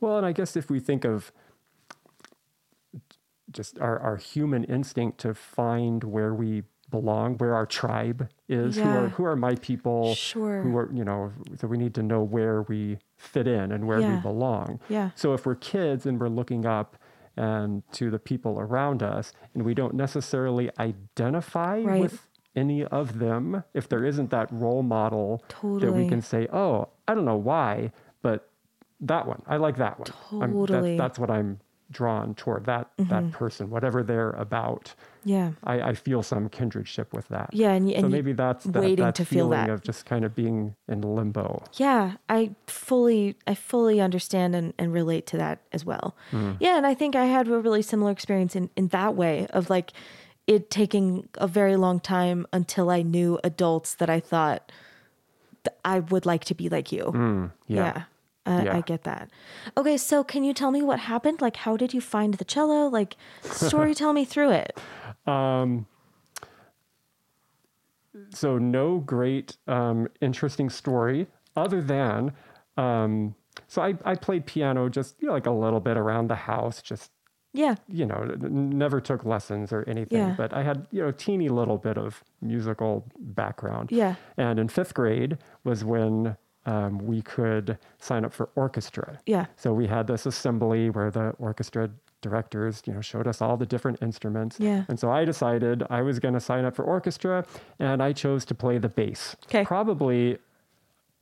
Well, 0.00 0.16
and 0.16 0.24
I 0.26 0.32
guess 0.32 0.56
if 0.56 0.70
we 0.70 0.80
think 0.80 1.04
of 1.04 1.30
just 3.52 3.78
our, 3.78 3.98
our 3.98 4.16
human 4.16 4.64
instinct 4.64 5.18
to 5.20 5.34
find 5.34 6.04
where 6.04 6.32
we 6.34 6.62
belong, 6.90 7.36
where 7.38 7.54
our 7.54 7.66
tribe 7.66 8.28
is, 8.48 8.76
who 8.76 8.82
are 8.88 9.08
who 9.10 9.24
are 9.24 9.36
my 9.36 9.54
people, 9.56 10.14
Sure. 10.14 10.62
who 10.62 10.76
are 10.76 10.90
you 10.92 11.04
know, 11.04 11.32
so 11.58 11.66
we 11.68 11.76
need 11.78 11.94
to 11.94 12.02
know 12.02 12.22
where 12.22 12.62
we 12.62 12.98
fit 13.16 13.46
in 13.46 13.72
and 13.72 13.86
where 13.86 14.00
Yeah. 14.00 14.14
we 14.16 14.20
belong. 14.20 14.80
Yeah. 14.88 15.10
So 15.14 15.34
if 15.34 15.44
we're 15.46 15.54
kids 15.56 16.06
and 16.06 16.18
we're 16.20 16.28
looking 16.28 16.64
up 16.66 16.96
and 17.36 17.82
to 17.92 18.10
the 18.10 18.18
people 18.18 18.58
around 18.60 19.02
us 19.02 19.32
and 19.54 19.64
we 19.64 19.74
don't 19.74 19.94
necessarily 19.94 20.70
identify 20.78 21.80
Right. 21.80 22.00
with 22.00 22.26
any 22.56 22.84
of 22.84 23.18
them, 23.20 23.62
if 23.74 23.88
there 23.88 24.04
isn't 24.04 24.30
that 24.30 24.50
role 24.52 24.82
model 24.82 25.42
that 25.62 25.92
we 25.92 26.08
can 26.08 26.20
say, 26.20 26.48
oh, 26.52 26.88
I 27.06 27.14
don't 27.14 27.24
know 27.24 27.36
why, 27.36 27.92
but 28.22 28.48
that 29.00 29.26
one, 29.26 29.42
I 29.46 29.56
like 29.56 29.76
that 29.76 29.98
one. 29.98 30.06
Totally. 30.06 30.50
Mm-hmm. 30.90 30.96
that's, 30.96 30.98
that's 30.98 31.18
what 31.18 31.30
I'm 31.30 31.60
drawn 31.90 32.34
toward 32.34 32.66
that 32.66 32.90
that 32.98 33.30
person, 33.32 33.70
whatever 33.70 34.02
they're 34.02 34.30
about. 34.32 34.94
Yeah 35.24 35.52
I, 35.64 35.80
I 35.90 35.94
feel 35.94 36.22
some 36.22 36.48
kindredship 36.48 37.12
with 37.12 37.28
that. 37.28 37.50
Yeah, 37.52 37.72
and 37.72 37.86
y- 37.86 38.00
so 38.00 38.08
maybe 38.08 38.32
that's 38.32 38.64
that, 38.64 38.82
waiting 38.82 39.04
that 39.04 39.14
to 39.16 39.24
feel 39.24 39.46
feeling 39.48 39.66
that. 39.66 39.70
of 39.70 39.82
just 39.82 40.06
kind 40.06 40.24
of 40.24 40.34
being 40.34 40.74
in 40.88 41.02
limbo. 41.02 41.62
Yeah, 41.74 42.14
I 42.28 42.54
fully 42.66 43.36
I 43.46 43.54
fully 43.54 44.00
understand 44.00 44.54
and, 44.56 44.72
and 44.78 44.92
relate 44.92 45.26
to 45.28 45.36
that 45.36 45.60
as 45.72 45.84
well. 45.84 46.16
Hmm. 46.30 46.52
Yeah, 46.60 46.76
and 46.76 46.86
I 46.86 46.94
think 46.94 47.14
I 47.16 47.26
had 47.26 47.48
a 47.48 47.58
really 47.58 47.82
similar 47.82 48.10
experience 48.10 48.56
in, 48.56 48.70
in 48.76 48.88
that 48.88 49.14
way 49.14 49.46
of 49.50 49.68
like 49.70 49.92
it 50.46 50.70
taking 50.70 51.28
a 51.34 51.46
very 51.46 51.76
long 51.76 52.00
time 52.00 52.46
until 52.52 52.90
I 52.90 53.02
knew 53.02 53.38
adults 53.44 53.94
that 53.96 54.10
I 54.10 54.18
thought 54.20 54.72
I 55.84 56.00
would 56.00 56.26
like 56.26 56.44
to 56.46 56.54
be 56.54 56.68
like 56.68 56.90
you. 56.92 57.04
Hmm, 57.04 57.46
yeah. 57.66 58.04
I, 58.46 58.64
Yeah. 58.64 58.76
I 58.78 58.80
get 58.80 59.04
that. 59.04 59.28
Okay, 59.76 59.96
so 59.98 60.24
can 60.24 60.42
you 60.44 60.54
tell 60.54 60.70
me 60.70 60.80
what 60.82 60.98
happened? 61.00 61.42
Like, 61.42 61.56
how 61.56 61.76
did 61.76 61.92
you 61.92 62.00
find 62.00 62.34
the 62.34 62.44
cello? 62.44 62.88
Like, 62.88 63.16
story 63.42 63.94
tell 64.02 64.12
me 64.14 64.24
through 64.24 64.50
it. 64.52 64.78
Um, 65.30 65.86
so 68.34 68.58
no 68.58 68.98
great 68.98 69.56
um, 69.66 70.08
interesting 70.20 70.68
story 70.70 71.26
other 71.56 71.80
than 71.80 72.32
um, 72.76 73.34
so 73.68 73.82
I, 73.82 73.94
I 74.04 74.14
played 74.14 74.46
piano 74.46 74.88
just 74.88 75.16
you 75.20 75.28
know, 75.28 75.34
like 75.34 75.46
a 75.46 75.50
little 75.50 75.80
bit 75.80 75.96
around 75.96 76.28
the 76.28 76.34
house 76.34 76.82
just 76.82 77.10
Yeah, 77.52 77.74
you 77.88 78.06
know 78.06 78.24
never 78.40 79.00
took 79.00 79.24
lessons 79.24 79.72
or 79.72 79.84
anything 79.88 80.18
Yeah. 80.18 80.34
but 80.36 80.52
i 80.52 80.62
had 80.62 80.86
you 80.90 81.02
know 81.02 81.08
a 81.08 81.12
teeny 81.12 81.48
little 81.48 81.78
bit 81.78 81.96
of 81.98 82.22
musical 82.40 83.04
background 83.18 83.90
Yeah. 83.92 84.14
and 84.36 84.58
in 84.58 84.68
fifth 84.68 84.94
grade 84.94 85.38
was 85.64 85.84
when 85.84 86.36
um, 86.66 86.98
we 86.98 87.22
could 87.22 87.78
sign 87.98 88.24
up 88.24 88.32
for 88.32 88.50
orchestra 88.54 89.18
Yeah. 89.26 89.46
so 89.56 89.72
we 89.72 89.86
had 89.86 90.06
this 90.06 90.26
assembly 90.26 90.90
where 90.90 91.10
the 91.10 91.30
orchestra 91.38 91.90
directors 92.20 92.82
you 92.86 92.92
know 92.92 93.00
showed 93.00 93.26
us 93.26 93.40
all 93.40 93.56
the 93.56 93.66
different 93.66 94.00
instruments 94.02 94.58
Yeah. 94.60 94.84
and 94.88 94.98
so 95.00 95.10
i 95.10 95.24
decided 95.24 95.82
i 95.90 96.02
was 96.02 96.18
going 96.18 96.34
to 96.34 96.40
sign 96.40 96.64
up 96.64 96.74
for 96.76 96.84
orchestra 96.84 97.44
and 97.78 98.02
i 98.02 98.12
chose 98.12 98.44
to 98.46 98.54
play 98.54 98.78
the 98.78 98.88
bass 98.88 99.36
'Kay. 99.48 99.64
probably 99.64 100.38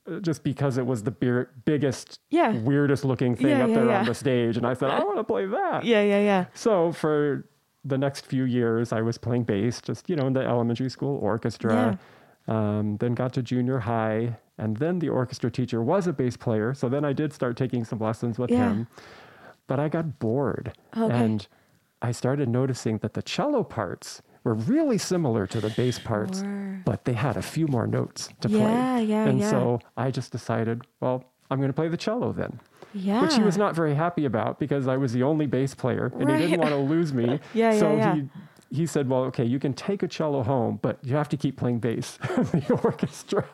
uh, 0.09 0.19
just 0.21 0.43
because 0.43 0.77
it 0.77 0.85
was 0.85 1.03
the 1.03 1.11
beer, 1.11 1.49
biggest 1.65 2.19
Yeah. 2.29 2.53
weirdest 2.59 3.05
looking 3.05 3.35
thing 3.35 3.57
Yeah, 3.57 3.63
up 3.63 3.69
yeah, 3.69 3.75
there 3.75 3.91
on 3.99 4.05
the 4.05 4.13
stage 4.15 4.57
and 4.57 4.65
i 4.67 4.73
said 4.73 4.89
i 4.91 5.03
want 5.03 5.17
to 5.17 5.23
play 5.23 5.45
that 5.45 5.83
yeah, 5.85 6.01
yeah, 6.03 6.19
yeah. 6.21 6.45
so 6.53 6.91
for 6.91 7.45
the 7.85 7.97
next 7.97 8.25
few 8.25 8.43
years, 8.43 8.91
I 8.91 9.01
was 9.01 9.17
playing 9.17 9.43
bass, 9.45 9.79
just 9.81 10.09
you 10.09 10.17
know, 10.17 10.27
in 10.27 10.33
the 10.33 10.41
elementary 10.41 10.89
school 10.89 11.17
orchestra. 11.23 11.97
Um, 12.45 12.97
then 12.97 13.13
got 13.13 13.31
to 13.33 13.41
junior 13.41 13.79
high, 13.79 14.35
and 14.57 14.75
then 14.75 14.99
the 14.99 15.07
orchestra 15.07 15.49
teacher 15.49 15.81
was 15.81 16.05
a 16.05 16.11
bass 16.11 16.35
player. 16.35 16.73
So 16.73 16.89
then 16.89 17.05
I 17.05 17.13
did 17.13 17.31
start 17.31 17.55
taking 17.55 17.85
some 17.85 17.99
lessons 17.99 18.37
with 18.37 18.49
him, 18.49 18.87
but 19.69 19.79
I 19.79 19.87
got 19.87 20.19
bored, 20.19 20.73
Okay. 20.97 21.15
and 21.23 21.47
I 22.01 22.11
started 22.11 22.49
noticing 22.49 22.97
that 22.99 23.13
the 23.13 23.21
cello 23.21 23.63
parts 23.63 24.21
were 24.43 24.55
really 24.55 24.97
similar 24.97 25.45
to 25.47 25.61
the 25.61 25.69
bass 25.69 25.99
parts, 25.99 26.43
but 26.85 27.05
they 27.05 27.13
had 27.13 27.37
a 27.37 27.41
few 27.41 27.67
more 27.67 27.85
notes 27.87 28.29
to 28.41 28.49
play. 28.49 28.57
Yeah, 28.59 28.99
yeah, 28.99 29.27
and 29.27 29.39
yeah. 29.39 29.49
so 29.51 29.79
I 29.95 30.09
just 30.11 30.31
decided, 30.31 30.81
well, 31.01 31.23
I'm 31.51 31.59
going 31.59 31.69
to 31.69 31.73
play 31.81 31.87
the 31.87 31.97
cello 31.97 32.31
then 32.31 32.59
Yeah. 32.93 33.21
which 33.21 33.35
he 33.35 33.41
was 33.43 33.57
not 33.57 33.75
very 33.75 33.93
happy 33.95 34.25
about 34.25 34.59
because 34.59 34.87
I 34.87 34.97
was 34.97 35.13
the 35.13 35.23
only 35.23 35.45
bass 35.47 35.73
player 35.75 36.11
and 36.19 36.29
he 36.29 36.37
didn't 36.37 36.59
want 36.59 36.71
to 36.71 36.77
lose 36.77 37.11
me. 37.13 37.25
Yeah, 37.27 37.37
yeah, 37.73 37.79
so 37.79 37.95
yeah. 37.95 38.15
he 38.15 38.29
he 38.71 38.85
said, 38.85 39.09
"Well, 39.09 39.23
okay, 39.25 39.43
you 39.45 39.59
can 39.59 39.73
take 39.73 40.03
a 40.03 40.07
cello 40.07 40.43
home, 40.43 40.79
but 40.81 40.99
you 41.03 41.15
have 41.15 41.29
to 41.29 41.37
keep 41.37 41.57
playing 41.57 41.79
bass 41.79 42.17
in 42.37 42.43
the 42.61 42.79
orchestra." 42.83 43.45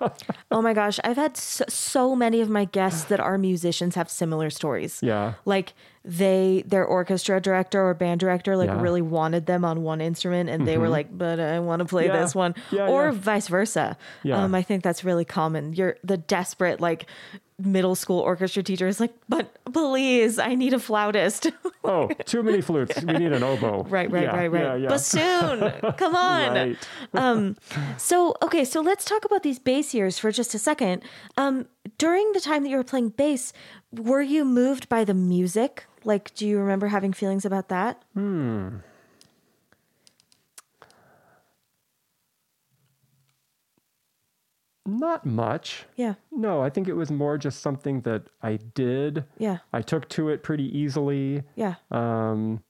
Oh 0.52 0.62
my 0.62 0.74
gosh, 0.74 1.00
I've 1.04 1.18
had 1.18 1.38
so, 1.38 1.66
so 1.70 2.16
many 2.16 2.42
of 2.42 2.50
my 2.50 2.66
guests 2.66 3.06
that 3.06 3.20
are 3.20 3.38
musicians 3.38 3.96
have 3.96 4.10
similar 4.10 4.50
stories. 4.50 5.00
yeah. 5.02 5.34
Like 5.46 5.74
they 6.04 6.64
their 6.68 6.86
orchestra 6.86 7.42
director 7.42 7.82
or 7.88 7.94
band 7.96 8.20
director 8.20 8.56
like 8.56 8.70
Yeah. 8.70 8.80
really 8.82 9.02
wanted 9.02 9.48
them 9.48 9.66
on 9.66 9.82
one 9.82 10.02
instrument 10.02 10.50
and 10.52 10.68
they 10.68 10.78
were 10.78 10.90
like, 10.90 11.08
"But 11.18 11.40
I 11.40 11.60
want 11.60 11.80
to 11.80 11.86
play 11.86 12.06
Yeah. 12.08 12.22
this 12.22 12.36
one." 12.36 12.54
Yeah, 12.72 12.88
or 12.88 13.12
vice 13.12 13.48
versa. 13.48 13.98
Yeah. 14.24 14.44
Um 14.44 14.54
I 14.54 14.62
think 14.62 14.84
that's 14.84 15.04
really 15.04 15.26
common. 15.26 15.74
You're 15.74 15.98
the 16.04 16.18
desperate 16.18 16.80
like 16.80 17.08
middle 17.58 17.96
school 17.96 18.20
orchestra 18.20 18.62
teacher 18.64 18.88
is 18.88 19.00
like, 19.00 19.14
"But 19.30 19.56
please, 19.72 20.40
I 20.40 20.56
need 20.56 20.74
a 20.74 20.80
flautist. 20.80 21.52
Oh, 21.88 22.08
too 22.26 22.42
many 22.42 22.62
flutes. 22.62 23.04
We 23.04 23.14
need 23.14 23.32
an 23.32 23.44
oboe. 23.44 23.84
right, 23.88 24.10
right, 24.10 24.24
Yeah, 24.24 24.36
right, 24.36 24.48
right. 24.48 24.64
Yeah, 24.64 24.76
yeah. 24.76 24.88
Bassoon. 24.90 25.72
Come 25.98 26.16
on. 26.16 26.52
Right. 26.56 26.88
um 27.14 27.56
so 27.98 28.34
okay 28.42 28.66
so 28.66 28.82
let's 28.82 29.06
talk 29.06 29.24
about 29.24 29.44
these 29.44 29.60
bass 29.60 29.94
years 29.94 30.18
for 30.18 30.32
just 30.32 30.56
a 30.56 30.58
second 30.60 31.04
um 31.38 31.68
during 32.00 32.32
the 32.34 32.40
time 32.40 32.64
that 32.64 32.70
you 32.70 32.78
were 32.78 32.84
playing 32.84 33.10
bass 33.10 33.54
were 33.92 34.22
you 34.24 34.44
moved 34.44 34.90
by 34.90 35.04
the 35.04 35.14
music 35.14 35.86
like 36.04 36.34
do 36.34 36.48
you 36.48 36.58
remember 36.58 36.88
having 36.88 37.14
feelings 37.14 37.46
about 37.46 37.70
that 37.70 38.02
Not 44.86 45.26
much. 45.26 45.86
yeah 45.96 46.14
No, 46.32 46.62
I 46.62 46.70
think 46.70 46.88
it 46.88 46.94
was 46.94 47.10
more 47.10 47.38
just 47.38 47.62
something 47.62 48.02
that 48.02 48.24
I 48.44 48.58
did. 48.58 49.26
yeah 49.38 49.60
I 49.74 49.82
took 49.82 50.08
to 50.10 50.30
it 50.30 50.44
pretty 50.44 50.66
easily. 50.78 51.44
yeah 51.56 51.76
Um, 51.92 52.62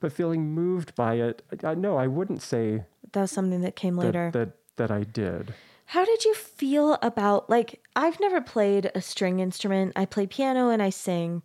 but 0.00 0.12
feeling 0.12 0.52
moved 0.54 0.94
by 0.94 1.14
it, 1.14 1.42
I, 1.62 1.74
no, 1.74 1.96
I 1.96 2.06
wouldn't 2.06 2.42
say 2.42 2.84
that 3.12 3.20
was 3.22 3.30
something 3.30 3.60
that 3.62 3.76
came 3.76 3.96
that, 3.96 4.04
later 4.06 4.30
that 4.32 4.50
that 4.76 4.90
I 4.90 5.02
did. 5.04 5.52
how 5.86 6.04
did 6.04 6.24
you 6.24 6.32
feel 6.34 6.96
about 7.02 7.50
like 7.50 7.82
i've 7.96 8.18
never 8.20 8.40
played 8.40 8.90
a 8.94 9.00
string 9.02 9.40
instrument 9.40 9.92
i 9.96 10.04
play 10.06 10.26
piano 10.26 10.70
and 10.70 10.80
i 10.82 10.88
sing 10.90 11.42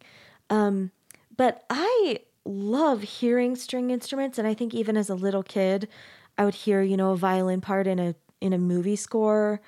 um 0.50 0.92
but 1.36 1.66
i 1.70 2.20
love 2.46 3.02
hearing 3.02 3.56
string 3.58 3.90
instruments 3.90 4.38
and 4.38 4.48
i 4.48 4.54
think 4.54 4.74
even 4.74 4.96
as 4.96 5.10
a 5.10 5.16
little 5.16 5.44
kid 5.44 5.90
i 6.38 6.46
would 6.46 6.54
hear 6.56 6.82
you 6.82 6.96
know 6.96 7.12
a 7.12 7.18
violin 7.18 7.60
part 7.60 7.88
in 7.88 8.00
a 8.00 8.16
in 8.42 8.54
a 8.54 8.58
movie 8.58 8.96
score 8.96 9.62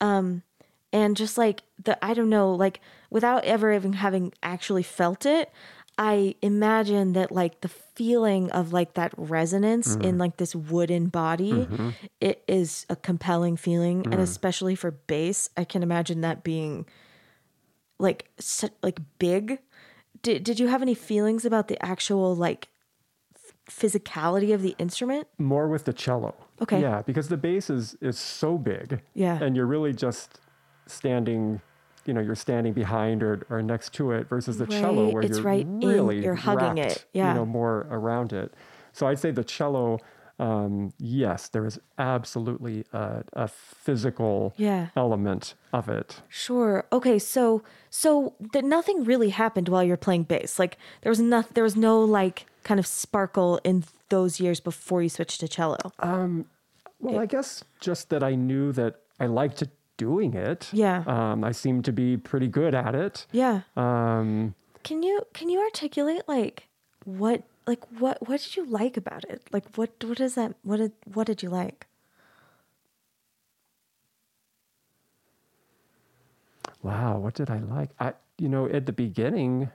um 0.00 0.42
and 0.92 1.16
just 1.16 1.36
like 1.38 1.62
the 1.82 2.02
i 2.04 2.14
don't 2.14 2.28
know 2.30 2.52
like 2.54 2.80
without 3.10 3.44
ever 3.44 3.72
even 3.72 3.92
having 3.94 4.32
actually 4.42 4.82
felt 4.82 5.24
it 5.26 5.50
I 5.96 6.34
imagine 6.42 7.12
that 7.12 7.30
like 7.30 7.60
the 7.60 7.68
feeling 7.68 8.50
of 8.50 8.72
like 8.72 8.94
that 8.94 9.12
resonance 9.16 9.94
Mm. 9.96 10.04
in 10.04 10.18
like 10.18 10.38
this 10.38 10.52
wooden 10.52 11.06
body 11.06 11.52
Mm-hmm. 11.70 11.90
it 12.20 12.42
is 12.48 12.84
a 12.90 12.96
compelling 12.96 13.56
feeling 13.56 14.04
and 14.10 14.20
especially 14.20 14.74
for 14.74 14.90
bass 14.90 15.50
I 15.56 15.62
can 15.62 15.84
imagine 15.84 16.22
that 16.22 16.42
being 16.42 16.86
like 17.98 18.28
su- 18.40 18.70
like 18.82 18.98
big 19.18 19.60
did 20.22 20.42
did 20.42 20.58
you 20.58 20.66
have 20.68 20.82
any 20.82 20.94
feelings 20.94 21.44
about 21.44 21.68
the 21.68 21.80
actual 21.84 22.34
like 22.34 22.68
physicality 23.68 24.52
of 24.54 24.62
the 24.62 24.74
instrument 24.78 25.26
More 25.38 25.68
with 25.68 25.84
the 25.84 25.92
cello. 25.92 26.34
Okay. 26.60 26.80
Yeah, 26.80 27.02
because 27.02 27.28
the 27.28 27.36
bass 27.36 27.70
is 27.70 27.96
is 28.00 28.18
so 28.18 28.58
big. 28.58 29.00
Yeah. 29.14 29.42
And 29.42 29.56
you're 29.56 29.66
really 29.66 29.92
just 29.92 30.40
standing, 30.86 31.60
you 32.04 32.12
know, 32.14 32.20
you're 32.20 32.34
standing 32.34 32.72
behind 32.74 33.22
or, 33.22 33.46
or 33.48 33.62
next 33.62 33.92
to 33.94 34.10
it 34.12 34.28
versus 34.28 34.58
the 34.58 34.66
cello 34.66 35.08
where 35.10 35.22
it's 35.22 35.38
you're 35.38 35.46
right 35.46 35.64
in- 35.66 35.80
really 35.80 36.22
you're 36.22 36.34
hugging 36.34 36.76
wrapped, 36.76 36.92
it, 36.96 37.04
yeah. 37.12 37.28
You 37.30 37.34
know, 37.40 37.46
more 37.46 37.86
around 37.90 38.32
it. 38.32 38.52
So 38.92 39.06
I'd 39.06 39.18
say 39.18 39.30
the 39.30 39.42
cello, 39.44 39.98
um, 40.38 40.92
yes, 40.98 41.48
there 41.48 41.64
is 41.64 41.80
absolutely 41.98 42.84
a, 42.92 43.24
a 43.32 43.48
physical 43.48 44.52
Yeah. 44.56 44.88
element 44.96 45.54
of 45.72 45.88
it. 45.88 46.20
Sure. 46.28 46.84
Okay. 46.92 47.18
So 47.18 47.62
so 47.90 48.34
that 48.52 48.64
nothing 48.64 49.04
really 49.04 49.30
happened 49.30 49.68
while 49.68 49.82
you're 49.82 49.96
playing 49.96 50.24
bass. 50.24 50.58
Like 50.58 50.76
there 51.02 51.10
was 51.10 51.20
nothing. 51.20 51.52
there 51.54 51.64
was 51.64 51.76
no 51.76 52.00
like 52.00 52.46
kind 52.64 52.80
of 52.80 52.86
sparkle 52.86 53.60
in 53.64 53.84
those 54.08 54.40
years 54.40 54.60
before 54.60 55.02
you 55.02 55.08
switched 55.08 55.40
to 55.40 55.48
cello. 55.48 55.78
Well, 57.00 57.18
I 57.18 57.26
guess 57.26 57.62
just 57.80 58.08
that 58.10 58.22
I 58.22 58.34
knew 58.34 58.72
that 58.72 59.00
I 59.20 59.26
liked 59.26 59.62
doing 59.96 60.34
it. 60.34 60.68
Yeah. 60.72 61.04
Um, 61.06 61.44
I 61.44 61.52
seemed 61.52 61.84
to 61.84 61.92
be 61.92 62.16
pretty 62.16 62.48
good 62.48 62.74
at 62.74 62.94
it. 62.94 63.26
yeah. 63.30 63.60
Um, 63.76 64.54
Can 64.82 65.02
you 65.02 65.22
can 65.32 65.48
you 65.48 65.60
articulate 65.60 66.22
like 66.26 66.66
what 67.04 67.42
like 67.66 67.84
what 68.00 68.26
what 68.26 68.40
did 68.40 68.56
you 68.56 68.64
like 68.66 68.96
about 68.96 69.24
it? 69.24 69.42
Like 69.52 69.64
what 69.76 69.90
what 70.02 70.18
is 70.20 70.34
that 70.34 70.54
what 70.62 70.78
did 70.78 70.92
what 71.12 71.26
did 71.26 71.42
you 71.42 71.50
like? 71.50 71.86
wow, 76.82 77.16
what 77.18 77.34
did 77.34 77.50
I 77.50 77.60
like? 77.60 77.90
I, 77.98 78.12
you 78.36 78.48
know, 78.48 78.68
at 78.68 78.84
the 78.86 78.92
beginning, 78.92 79.70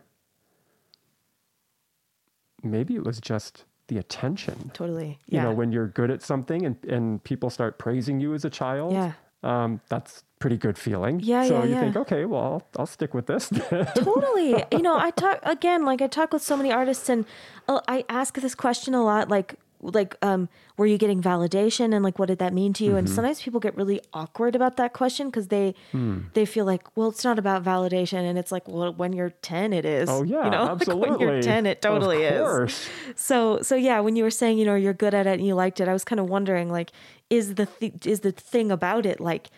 maybe 2.63 2.95
it 2.95 3.03
was 3.03 3.19
just 3.19 3.65
the 3.87 3.97
attention. 3.97 4.71
Totally. 4.73 5.19
You 5.27 5.37
Yeah. 5.37 5.43
know, 5.45 5.53
when 5.53 5.71
you're 5.71 5.87
good 5.87 6.11
at 6.11 6.21
something 6.21 6.65
and, 6.65 6.75
and 6.85 7.23
people 7.23 7.49
start 7.49 7.79
praising 7.79 8.19
you 8.19 8.33
as 8.33 8.45
a 8.45 8.49
child, 8.49 8.93
Yeah. 8.93 9.13
um, 9.43 9.81
that's 9.89 10.23
pretty 10.39 10.57
good 10.57 10.77
feeling. 10.77 11.19
Yeah, 11.21 11.45
so 11.47 11.59
yeah, 11.59 11.63
you 11.65 11.71
yeah. 11.73 11.79
think, 11.81 11.95
okay, 11.97 12.25
well, 12.25 12.41
I'll, 12.43 12.63
I'll 12.77 12.85
stick 12.85 13.13
with 13.13 13.25
this. 13.25 13.49
totally 13.95 14.63
you 14.71 14.81
know 14.81 14.97
i 14.97 15.11
talk 15.11 15.39
again 15.43 15.83
like 15.85 16.01
i 16.01 16.07
talk 16.07 16.31
with 16.33 16.41
so 16.41 16.55
many 16.55 16.71
artists 16.71 17.09
and 17.09 17.25
uh, 17.67 17.81
i 17.87 18.05
ask 18.09 18.35
this 18.39 18.55
question 18.55 18.93
a 18.93 19.03
lot 19.03 19.27
like 19.29 19.55
like 19.81 20.15
um 20.21 20.49
were 20.77 20.85
you 20.85 20.97
getting 20.97 21.21
validation 21.21 21.93
and 21.95 22.03
like 22.03 22.19
what 22.19 22.27
did 22.27 22.39
that 22.39 22.53
mean 22.53 22.73
to 22.73 22.83
you 22.83 22.89
Mm-hmm. 22.91 22.97
and 22.99 23.09
sometimes 23.09 23.41
people 23.41 23.59
get 23.61 23.77
really 23.77 24.01
awkward 24.13 24.55
about 24.55 24.75
that 24.77 24.91
question 24.93 25.27
because 25.27 25.47
they 25.47 25.73
Hmm. 25.91 26.19
they 26.33 26.45
feel 26.45 26.65
like 26.65 26.83
well 26.97 27.09
it's 27.09 27.23
not 27.23 27.39
about 27.39 27.63
validation 27.63 28.27
and 28.29 28.37
it's 28.37 28.51
like 28.51 28.67
well 28.67 28.91
when 28.93 29.13
you're 29.13 29.29
10 29.41 29.71
it 29.73 29.85
is 29.85 30.09
oh, 30.09 30.23
yeah, 30.23 30.43
you 30.45 30.51
know 30.51 30.67
absolutely. 30.67 31.09
like 31.09 31.19
when 31.19 31.29
you're 31.29 31.41
10 31.41 31.65
it 31.65 31.81
totally 31.81 32.25
of 32.25 32.69
is 32.69 32.89
so 33.15 33.61
so 33.61 33.75
yeah 33.75 33.99
when 34.01 34.15
you 34.17 34.23
were 34.23 34.31
saying 34.31 34.57
you 34.57 34.65
know 34.65 34.75
you're 34.75 34.93
good 34.93 35.13
at 35.13 35.25
it 35.27 35.39
and 35.39 35.47
you 35.47 35.55
liked 35.55 35.79
it 35.79 35.87
i 35.87 35.93
was 35.93 36.03
kind 36.03 36.19
of 36.19 36.27
wondering 36.29 36.69
like 36.69 36.91
is 37.29 37.55
the 37.55 37.65
th- 37.65 38.05
is 38.05 38.19
the 38.19 38.31
thing 38.33 38.71
about 38.71 39.05
it 39.05 39.19
like 39.21 39.49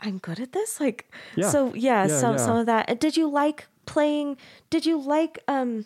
i'm 0.00 0.18
good 0.18 0.40
at 0.40 0.52
this 0.52 0.80
like 0.80 1.10
Yeah. 1.36 1.50
so 1.50 1.74
yeah, 1.74 2.06
Yeah, 2.06 2.18
some 2.18 2.36
yeah. 2.36 2.44
some 2.46 2.56
of 2.56 2.66
that 2.66 2.98
did 3.00 3.16
you 3.16 3.28
like 3.30 3.66
playing 3.84 4.36
did 4.70 4.86
you 4.86 5.00
like 5.00 5.38
um 5.46 5.84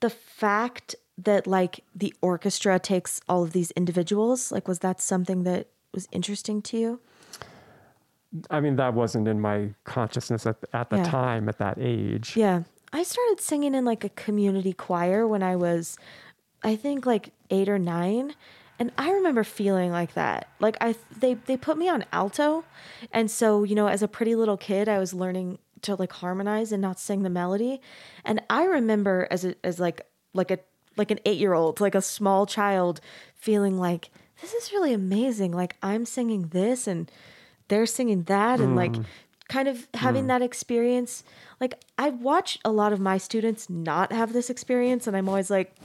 the 0.00 0.10
fact 0.10 0.94
that 1.18 1.46
like 1.46 1.84
the 1.94 2.14
orchestra 2.22 2.78
takes 2.78 3.20
all 3.28 3.42
of 3.42 3.52
these 3.52 3.70
individuals 3.72 4.50
like 4.50 4.66
was 4.66 4.78
that 4.80 5.00
something 5.00 5.42
that 5.44 5.68
was 5.92 6.08
interesting 6.12 6.62
to 6.62 6.78
you 6.78 7.00
I 8.50 8.60
mean, 8.60 8.76
that 8.76 8.94
wasn't 8.94 9.28
in 9.28 9.40
my 9.40 9.74
consciousness 9.84 10.46
at, 10.46 10.56
at 10.72 10.88
the 10.90 10.96
Yeah. 10.96 11.04
time, 11.04 11.48
at 11.48 11.58
that 11.58 11.76
age. 11.78 12.34
Yeah. 12.36 12.62
I 12.92 13.02
started 13.02 13.40
singing 13.40 13.74
in 13.74 13.84
like 13.84 14.04
a 14.04 14.08
community 14.10 14.72
choir 14.72 15.26
when 15.26 15.42
I 15.42 15.56
was, 15.56 15.98
I 16.62 16.76
think 16.76 17.04
like 17.06 17.32
eight 17.50 17.68
or 17.68 17.78
nine. 17.78 18.34
And 18.78 18.90
I 18.98 19.10
remember 19.12 19.44
feeling 19.44 19.92
like 19.92 20.14
that. 20.14 20.48
Like 20.60 20.76
I, 20.80 20.94
they, 21.14 21.34
they 21.34 21.56
put 21.56 21.76
me 21.76 21.88
on 21.88 22.04
alto. 22.12 22.64
And 23.12 23.30
so, 23.30 23.64
you 23.64 23.74
know, 23.74 23.86
as 23.86 24.02
a 24.02 24.08
pretty 24.08 24.34
little 24.34 24.56
kid, 24.56 24.88
I 24.88 24.98
was 24.98 25.12
learning 25.14 25.58
to 25.82 25.94
like 25.94 26.12
harmonize 26.12 26.72
and 26.72 26.80
not 26.80 26.98
sing 26.98 27.22
the 27.22 27.30
melody. 27.30 27.80
And 28.24 28.40
I 28.48 28.64
remember 28.64 29.28
as 29.30 29.44
a, 29.44 29.54
as 29.62 29.78
like, 29.78 30.06
like 30.32 30.50
a, 30.50 30.58
like 30.96 31.10
an 31.10 31.20
eight 31.24 31.38
year 31.38 31.52
old, 31.52 31.80
like 31.80 31.94
a 31.94 32.02
small 32.02 32.46
child 32.46 33.00
feeling 33.34 33.78
like, 33.78 34.10
this 34.40 34.52
is 34.54 34.72
really 34.72 34.92
amazing. 34.92 35.52
Like 35.52 35.76
I'm 35.82 36.04
singing 36.04 36.48
this 36.48 36.86
and 36.86 37.10
they're 37.68 37.86
singing 37.86 38.24
that. 38.24 38.60
And 38.60 38.76
like 38.76 38.96
hmm. 38.96 39.02
kind 39.48 39.68
of 39.68 39.86
having 39.94 40.24
hmm. 40.24 40.28
that 40.28 40.42
experience. 40.42 41.24
Like 41.60 41.80
i 41.96 42.10
watch 42.10 42.58
a 42.64 42.72
lot 42.72 42.92
of 42.92 42.98
my 42.98 43.18
students 43.18 43.70
not 43.70 44.10
have 44.10 44.32
this 44.32 44.50
experience 44.50 45.06
and 45.06 45.16
i'm 45.16 45.28
always 45.28 45.48
like 45.48 45.76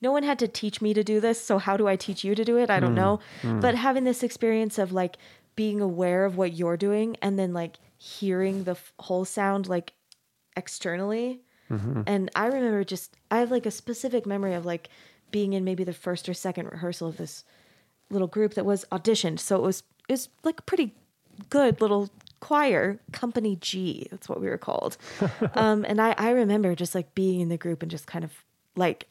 no 0.00 0.12
one 0.12 0.22
had 0.22 0.38
to 0.38 0.46
teach 0.46 0.80
me 0.80 0.94
to 0.94 1.02
do 1.02 1.18
this 1.18 1.42
so 1.42 1.58
how 1.58 1.76
do 1.76 1.88
i 1.88 1.96
teach 1.96 2.22
you 2.22 2.36
to 2.36 2.44
do 2.44 2.56
it? 2.56 2.70
I 2.70 2.78
don't 2.78 2.90
hmm. 2.90 2.94
know. 2.96 3.20
But 3.60 3.74
having 3.74 4.04
this 4.04 4.22
experience 4.22 4.78
of 4.78 4.92
like 4.92 5.16
being 5.56 5.80
aware 5.80 6.24
of 6.24 6.36
what 6.36 6.52
you're 6.52 6.76
doing 6.76 7.16
and 7.22 7.38
then 7.38 7.52
like 7.52 7.78
hearing 7.98 8.64
the 8.64 8.72
f- 8.72 8.92
whole 9.00 9.24
sound 9.24 9.66
like 9.68 9.94
externally 10.54 11.40
and 11.68 12.30
i 12.36 12.46
remember 12.46 12.84
just 12.84 13.16
i 13.30 13.38
have 13.38 13.50
like 13.50 13.66
a 13.66 13.70
specific 13.70 14.24
memory 14.26 14.54
of 14.54 14.64
like 14.64 14.88
being 15.30 15.52
in 15.52 15.64
maybe 15.64 15.82
the 15.84 15.92
first 15.92 16.28
or 16.28 16.34
second 16.34 16.66
rehearsal 16.70 17.08
of 17.08 17.16
this 17.16 17.44
little 18.10 18.28
group 18.28 18.54
that 18.54 18.64
was 18.64 18.84
auditioned. 18.92 19.40
So 19.40 19.56
it 19.56 19.62
was 19.62 19.82
it 20.08 20.12
was 20.12 20.28
like 20.44 20.60
a 20.60 20.62
pretty 20.62 20.94
good 21.50 21.80
little 21.80 22.08
choir, 22.38 23.00
Company 23.10 23.56
G. 23.56 24.06
That's 24.12 24.28
what 24.28 24.40
we 24.40 24.48
were 24.48 24.56
called. 24.58 24.96
um, 25.54 25.84
and 25.88 26.00
I 26.00 26.14
I 26.16 26.30
remember 26.30 26.76
just 26.76 26.94
like 26.94 27.12
being 27.16 27.40
in 27.40 27.48
the 27.48 27.56
group 27.58 27.82
and 27.82 27.90
just 27.90 28.06
kind 28.06 28.24
of 28.24 28.32
like 28.76 29.08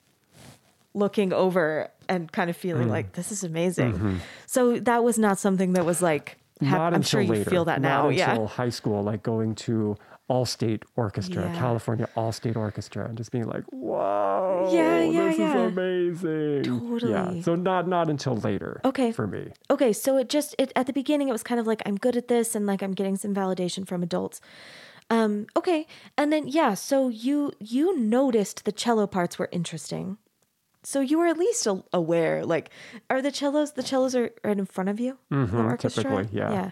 looking 0.93 1.33
over 1.33 1.89
and 2.07 2.31
kind 2.31 2.49
of 2.49 2.55
Mm. 2.55 2.59
feeling 2.59 2.87
like 2.89 3.11
this 3.13 3.31
is 3.33 3.43
amazing. 3.43 4.21
So 4.45 4.79
that 4.79 5.03
was 5.03 5.19
not 5.19 5.37
something 5.39 5.73
that 5.73 5.85
was 5.85 6.01
like 6.01 6.37
Mm-hmm. 6.61 6.71
Not 6.71 6.81
I'm 6.87 6.93
until 6.93 7.09
sure 7.25 7.35
you 7.35 7.43
feel 7.43 7.65
that 7.65 7.81
Not 7.81 7.87
now. 7.89 8.07
until 8.07 8.43
Yeah. 8.43 8.47
high 8.47 8.69
school, 8.69 9.03
like 9.03 9.21
going 9.23 9.55
to 9.67 9.97
All 10.27 10.45
State 10.45 10.83
Orchestra, 10.95 11.43
Yeah. 11.43 11.55
California 11.59 12.09
All 12.15 12.31
State 12.31 12.55
Orchestra, 12.57 13.05
and 13.07 13.15
just 13.17 13.31
being 13.31 13.45
like, 13.47 13.63
"Whoa, 13.71 14.69
Yeah, 14.73 14.99
yeah, 15.03 15.23
this 15.29 15.37
yeah. 15.37 15.49
is 15.65 15.71
amazing." 15.71 16.63
Totally. 16.63 17.11
Yeah. 17.11 17.41
So 17.41 17.55
not 17.55 17.87
not 17.87 18.09
until 18.09 18.35
later. 18.37 18.81
Okay. 18.83 19.11
For 19.11 19.27
me. 19.27 19.51
Okay, 19.69 19.93
so 19.93 20.17
it 20.17 20.27
just 20.29 20.55
it 20.57 20.71
at 20.75 20.87
the 20.87 20.93
beginning 20.93 21.29
it 21.29 21.31
was 21.31 21.43
kind 21.43 21.59
of 21.59 21.67
like 21.67 21.81
I'm 21.85 21.97
good 21.97 22.15
at 22.17 22.27
this 22.27 22.55
and 22.55 22.65
like 22.65 22.81
I'm 22.81 22.93
getting 22.93 23.17
some 23.17 23.33
validation 23.35 23.87
from 23.87 24.01
adults. 24.01 24.41
Um 25.11 25.45
okay, 25.55 25.85
and 26.17 26.33
then 26.33 26.47
yeah, 26.47 26.73
so 26.73 27.09
you 27.09 27.51
you 27.59 27.95
noticed 27.97 28.65
the 28.65 28.71
cello 28.71 29.05
parts 29.05 29.37
were 29.37 29.49
interesting. 29.51 30.17
So 30.85 31.01
you 31.01 31.17
were 31.17 31.27
at 31.27 31.37
least 31.37 31.67
aware 31.93 32.45
like 32.45 32.69
are 33.09 33.21
the 33.21 33.31
cellos 33.33 33.73
the 33.73 33.81
cellos 33.83 34.15
are 34.15 34.31
right 34.43 34.57
in 34.57 34.65
front 34.65 34.89
of 34.89 34.99
you 34.99 35.17
in 35.31 35.47
the 35.47 35.57
orchestra? 35.57 36.03
Mm-hmm, 36.03 36.11
typically, 36.17 36.37
yeah. 36.39 36.51
Yeah. 36.51 36.69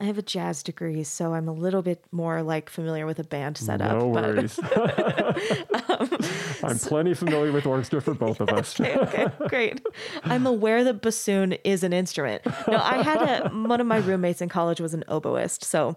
I 0.00 0.04
have 0.06 0.18
a 0.18 0.22
jazz 0.22 0.64
degree, 0.64 1.04
so 1.04 1.32
I'm 1.32 1.46
a 1.46 1.52
little 1.52 1.80
bit 1.82 2.04
more 2.10 2.42
like 2.42 2.68
familiar 2.68 3.06
with 3.06 3.20
a 3.20 3.24
band 3.24 3.56
setup. 3.56 3.98
No 3.98 4.10
but- 4.10 4.24
worries. 4.24 4.58
I'm 6.64 6.78
plenty 6.78 7.14
familiar 7.14 7.52
with 7.52 7.66
orchestra 7.66 8.02
for 8.02 8.14
both 8.14 8.40
of 8.40 8.48
us. 8.48 8.80
okay, 8.80 9.26
great. 9.48 9.80
I'm 10.24 10.44
aware 10.46 10.82
that 10.82 11.02
bassoon 11.02 11.52
is 11.64 11.84
an 11.84 11.92
instrument. 11.92 12.42
No, 12.66 12.78
I 12.78 13.02
had 13.02 13.22
a 13.22 13.48
one 13.50 13.80
of 13.80 13.86
my 13.86 13.98
roommates 13.98 14.40
in 14.40 14.48
college 14.48 14.80
was 14.80 14.92
an 14.92 15.04
oboist, 15.08 15.62
so 15.62 15.96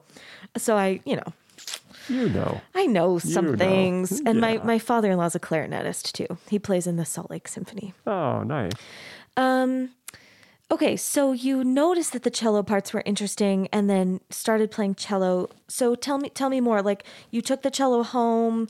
so 0.56 0.78
I, 0.78 1.00
you 1.06 1.16
know, 1.16 1.34
You 2.10 2.30
know. 2.30 2.62
I 2.74 2.86
know 2.86 3.18
some 3.20 3.52
know. 3.52 3.58
things. 3.58 4.22
And 4.26 4.40
my 4.40 4.54
Yeah. 4.54 4.64
my 4.64 4.80
father-in-law's 4.80 5.36
a 5.36 5.40
clarinetist 5.40 6.12
too. 6.14 6.38
He 6.50 6.60
plays 6.60 6.88
in 6.88 6.96
the 6.96 7.06
Salt 7.06 7.30
Lake 7.32 7.48
Symphony. 7.48 7.94
Oh, 8.06 8.44
nice. 8.44 8.72
Um, 9.38 9.90
Okay, 10.72 10.98
so 10.98 11.32
you 11.32 11.64
noticed 11.64 12.12
that 12.14 12.24
the 12.24 12.32
cello 12.32 12.64
parts 12.64 12.92
were 12.92 13.04
interesting 13.06 13.68
and 13.72 13.88
then 13.88 14.20
started 14.32 14.72
playing 14.72 14.96
cello. 14.96 15.50
So 15.68 15.94
tell 15.94 16.18
me 16.18 16.30
tell 16.30 16.50
me 16.50 16.60
more. 16.60 16.82
Like 16.82 17.04
you 17.30 17.42
took 17.42 17.62
the 17.62 17.70
cello 17.70 18.02
home. 18.02 18.68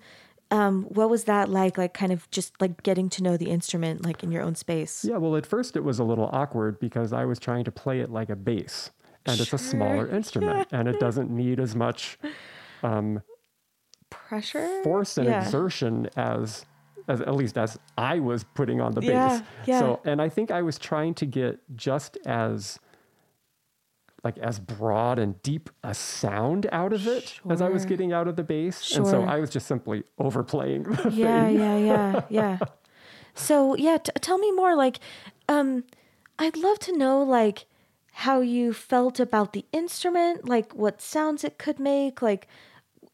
Um, 0.51 0.83
what 0.89 1.09
was 1.09 1.23
that 1.23 1.49
like? 1.49 1.77
Like 1.77 1.93
kind 1.93 2.11
of 2.11 2.29
just 2.31 2.59
like 2.59 2.83
getting 2.83 3.09
to 3.11 3.23
know 3.23 3.37
the 3.37 3.49
instrument 3.49 4.03
like 4.03 4.23
in 4.23 4.31
your 4.31 4.43
own 4.43 4.55
space. 4.55 5.05
Yeah, 5.05 5.17
well, 5.17 5.37
at 5.37 5.45
first 5.45 5.77
it 5.77 5.85
was 5.85 5.97
a 5.97 6.03
little 6.03 6.29
awkward 6.33 6.79
because 6.79 7.13
I 7.13 7.23
was 7.23 7.39
trying 7.39 7.63
to 7.63 7.71
play 7.71 8.01
it 8.01 8.11
like 8.11 8.29
a 8.29 8.35
bass, 8.35 8.91
and 9.25 9.39
it's 9.39 9.53
a 9.53 9.57
smaller 9.57 10.07
instrument, 10.07 10.67
and 10.73 10.89
it 10.89 10.99
doesn't 10.99 11.31
need 11.31 11.61
as 11.61 11.75
much 11.77 12.19
Pressure? 14.09 14.81
force 14.83 15.17
and 15.17 15.27
Yeah. 15.27 15.41
exertion 15.43 16.07
as, 16.15 16.65
as 17.07 17.21
at 17.21 17.35
least 17.35 17.57
as 17.57 17.77
I 17.97 18.19
was 18.19 18.43
putting 18.43 18.79
on 18.81 18.93
the 18.93 19.01
Yeah, 19.01 19.27
bass. 19.27 19.43
yeah. 19.65 19.79
So, 19.79 19.99
and 20.05 20.21
I 20.21 20.29
think 20.29 20.51
I 20.51 20.61
was 20.61 20.77
trying 20.77 21.13
to 21.15 21.25
get 21.25 21.59
just 21.75 22.17
as 22.25 22.79
like 24.23 24.37
as 24.39 24.59
broad 24.59 25.19
and 25.19 25.39
deep 25.43 25.69
a 25.83 25.93
sound 25.93 26.65
out 26.71 26.93
of 26.93 27.05
it 27.07 27.39
as 27.49 27.61
I 27.61 27.69
was 27.69 27.85
getting 27.85 28.11
out 28.11 28.27
of 28.27 28.35
the 28.35 28.43
bass. 28.43 28.81
Sure. 28.81 28.97
And 28.99 29.07
so 29.07 29.23
I 29.23 29.39
was 29.39 29.49
just 29.51 29.67
simply 29.67 30.03
overplaying 30.17 30.83
the 30.83 31.11
yeah 31.11 31.45
thing. 31.47 31.59
yeah 31.59 31.77
yeah 31.77 32.21
yeah 32.29 32.57
so 33.35 33.75
yeah 33.75 33.97
t- 33.97 34.11
tell 34.21 34.37
me 34.39 34.49
more 34.51 34.75
like 34.75 34.99
um 35.49 35.83
i'd 36.39 36.55
love 36.57 36.79
to 36.79 36.97
know 36.97 37.21
like 37.21 37.65
how 38.13 38.39
you 38.39 38.73
felt 38.73 39.19
about 39.19 39.51
the 39.53 39.65
instrument 39.73 40.47
like 40.47 40.73
what 40.73 41.01
sounds 41.01 41.43
it 41.43 41.57
could 41.59 41.77
make 41.79 42.21
like 42.21 42.47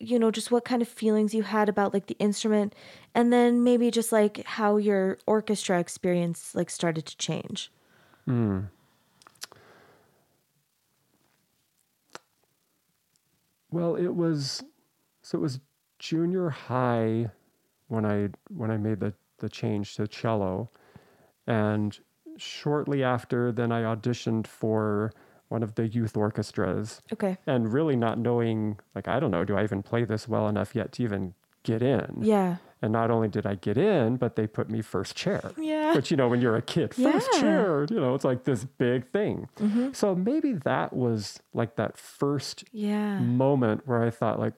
you 0.02 0.20
know 0.20 0.32
just 0.32 0.52
what 0.52 0.66
kind 0.66 0.82
of 0.82 0.88
feelings 0.88 1.34
you 1.34 1.44
had 1.44 1.70
about 1.70 1.94
like 1.94 2.08
the 2.08 2.18
instrument 2.20 2.74
and 3.14 3.32
then 3.32 3.64
maybe 3.64 3.92
just 3.92 4.12
like 4.12 4.44
how 4.46 4.78
your 4.78 5.18
orchestra 5.26 5.80
experience 5.80 6.56
like 6.56 6.70
started 6.70 7.06
to 7.06 7.18
change. 7.18 7.72
Hmm. 8.26 8.62
Well, 13.72 13.96
it 13.96 14.14
was 14.16 14.64
so 15.22 15.38
it 15.38 15.42
was 15.42 15.60
junior 15.98 16.50
high 16.50 17.32
when 17.88 18.06
I 18.06 18.30
when 18.50 18.70
I 18.70 18.78
made 18.78 19.00
the 19.00 19.14
the 19.40 19.50
change 19.50 19.96
to 19.96 20.08
cello, 20.08 20.70
and 21.48 21.98
shortly 22.38 23.04
after, 23.04 23.52
then 23.52 23.72
I 23.72 23.82
auditioned 23.84 24.48
for 24.48 25.12
one 25.52 25.64
of 25.64 25.76
the 25.76 25.86
youth 25.88 26.16
orchestras, 26.18 27.02
okay 27.14 27.38
and 27.46 27.72
really 27.74 27.96
not 27.96 28.18
knowing 28.18 28.80
like 28.96 29.08
I 29.08 29.20
don't 29.20 29.32
know, 29.32 29.44
do 29.46 29.56
I 29.58 29.64
even 29.64 29.84
play 29.84 30.04
this 30.06 30.28
well 30.28 30.48
enough 30.48 30.74
yet 30.76 30.94
to 30.94 31.04
even 31.04 31.34
get 31.64 31.82
in? 31.84 32.08
yeah 32.22 32.58
And 32.82 32.92
not 32.92 33.12
only 33.12 33.28
did 33.28 33.46
I 33.46 33.56
get 33.68 33.78
in, 33.78 34.18
but 34.18 34.36
they 34.36 34.48
put 34.48 34.68
me 34.76 34.82
first 34.82 35.14
chair. 35.16 35.52
Yeah. 35.58 35.94
Which, 35.96 36.10
you 36.10 36.18
know, 36.18 36.28
when 36.32 36.42
you're 36.42 36.56
a 36.56 36.64
kid, 36.76 36.96
first 36.96 36.98
Yeah. 36.98 37.12
Mm-hmm. 37.20 37.42
chair, 37.42 37.86
you 37.94 38.00
know, 38.04 38.16
it's 38.16 38.26
like 38.32 38.42
this 38.46 38.62
big 38.66 39.00
thing. 39.18 39.48
So 39.94 40.16
maybe 40.16 40.54
that 40.72 40.90
was 40.94 41.40
like 41.54 41.76
that 41.76 41.98
first 41.98 42.64
yeah 42.72 43.20
moment 43.20 43.80
where 43.88 44.02
I 44.02 44.10
thought, 44.10 44.40
like, 44.40 44.56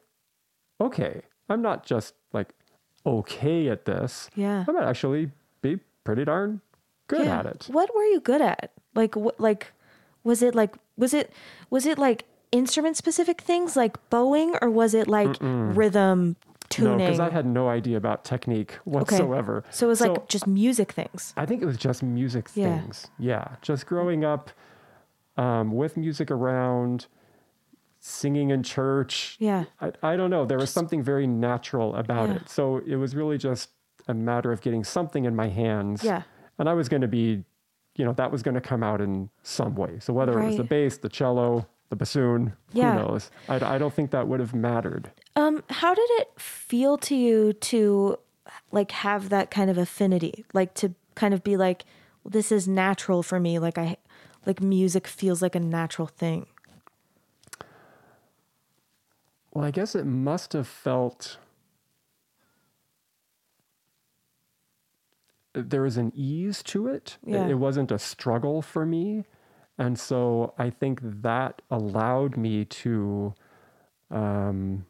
okay, 0.80 1.22
I'm 1.50 1.62
not 1.62 1.86
just 1.86 2.14
like 2.32 2.50
okay 3.06 3.68
at 3.68 3.84
this. 3.86 4.30
Yeah. 4.36 4.64
I 4.68 4.72
might 4.72 4.88
actually 4.88 5.32
be 5.62 5.80
pretty 6.06 6.24
darn 6.26 6.62
good 7.08 7.26
Yeah. 7.26 7.40
at 7.40 7.46
it. 7.46 7.68
What 7.70 7.90
were 7.96 8.06
you 8.14 8.20
good 8.22 8.42
at? 8.42 8.72
Like 8.96 9.16
what 9.16 9.38
like 9.40 9.74
was 10.24 10.42
it 10.42 10.56
like 10.56 10.76
was 10.98 11.14
it 11.14 11.32
was 11.70 11.86
it 11.86 11.98
like 11.98 12.26
instrument 12.52 12.98
specific 12.98 13.42
things 13.42 13.76
like 13.76 13.98
bowing 14.10 14.56
or 14.62 14.70
was 14.70 14.94
it 14.94 15.08
like 15.08 15.36
rhythm 15.42 16.36
tuning? 16.70 16.98
No, 16.98 17.06
because 17.06 17.20
I 17.20 17.30
had 17.30 17.46
no 17.46 17.68
idea 17.70 17.98
about 17.98 18.24
technique 18.26 18.74
whatsoever. 18.86 19.64
so 19.72 19.88
it 19.88 19.90
was 19.90 20.02
like 20.02 20.28
just 20.28 20.46
music 20.48 20.92
things. 20.92 21.34
I 21.36 21.46
think 21.46 21.62
it 21.62 21.66
was 21.66 21.78
just 21.78 22.04
music 22.04 22.50
Yeah. 22.54 22.80
things. 22.80 23.08
Yeah. 23.18 23.56
Just 23.62 23.86
growing 23.86 24.24
up 24.24 24.52
um, 25.36 25.72
with 25.72 25.98
music 25.98 26.30
around, 26.30 27.08
singing 28.00 28.50
in 28.52 28.62
church. 28.64 29.36
Yeah. 29.40 29.66
I, 29.82 29.92
I 30.04 30.16
don't 30.16 30.30
know. 30.30 30.46
There 30.46 30.58
was 30.60 30.70
something 30.70 31.02
very 31.02 31.26
natural 31.26 31.96
about 31.96 32.30
Yeah. 32.30 32.36
it. 32.36 32.50
So 32.50 32.82
it 32.86 32.98
was 32.98 33.16
really 33.16 33.38
just 33.38 33.70
a 34.08 34.14
matter 34.14 34.52
of 34.52 34.62
getting 34.62 34.84
something 34.84 35.26
in 35.26 35.36
my 35.36 35.48
hands. 35.48 36.04
Yeah. 36.04 36.24
And 36.60 36.68
I 36.70 36.74
was 36.74 36.88
going 36.90 37.02
to 37.02 37.08
be, 37.08 37.44
you 37.96 38.04
know, 38.06 38.14
that 38.14 38.32
was 38.32 38.42
going 38.42 38.56
to 38.56 38.62
come 38.62 38.82
out 38.84 39.02
in 39.02 39.30
some 39.44 39.76
way. 39.76 40.00
So 40.00 40.14
whether 40.14 40.40
it 40.40 40.46
was 40.46 40.58
the 40.58 40.64
bass, 40.64 40.98
the 40.98 41.10
cello, 41.10 41.68
the 41.90 41.96
bassoon, 41.96 42.54
Yeah. 42.72 42.92
who 42.98 43.04
knows? 43.08 43.30
I, 43.48 43.76
I 43.76 43.78
don't 43.78 43.94
think 43.94 44.12
that 44.12 44.28
would 44.28 44.40
have 44.40 44.54
mattered. 44.54 45.12
Um 45.36 45.64
how 45.70 45.94
did 45.94 46.10
it 46.22 46.30
feel 46.40 46.98
to 47.00 47.16
you 47.16 47.54
to 47.54 48.18
like 48.72 48.92
have 48.92 49.30
that 49.30 49.52
kind 49.52 49.70
of 49.70 49.78
affinity? 49.78 50.46
Like 50.54 50.74
to 50.76 50.94
kind 51.16 51.34
of 51.34 51.44
be 51.44 51.56
like 51.58 51.86
this 52.26 52.52
is 52.52 52.68
natural 52.68 53.22
for 53.22 53.40
me 53.40 53.60
like 53.60 53.78
I 53.78 53.98
like 54.46 54.62
music 54.62 55.08
feels 55.08 55.42
like 55.42 55.56
a 55.56 55.60
natural 55.60 56.08
thing. 56.08 56.48
Well, 59.54 59.64
I 59.66 59.72
guess 59.72 59.94
it 59.96 60.06
must 60.06 60.54
have 60.54 60.68
felt 60.68 61.38
there 65.54 65.82
was 65.84 65.98
an 65.98 66.12
ease 66.16 66.64
to 66.64 66.88
it. 66.88 67.18
It- 67.26 67.32
Yeah. 67.34 67.48
It, 67.48 67.56
wasn't 67.56 67.92
a 67.92 68.00
struggle 68.00 68.62
for 68.62 68.86
me. 68.86 69.24
And 69.78 69.98
so 70.00 70.54
I 70.58 70.70
think 70.70 71.00
that 71.02 71.62
allowed 71.72 72.38
me 72.38 72.66
to, 72.66 73.34
um, 74.12 74.86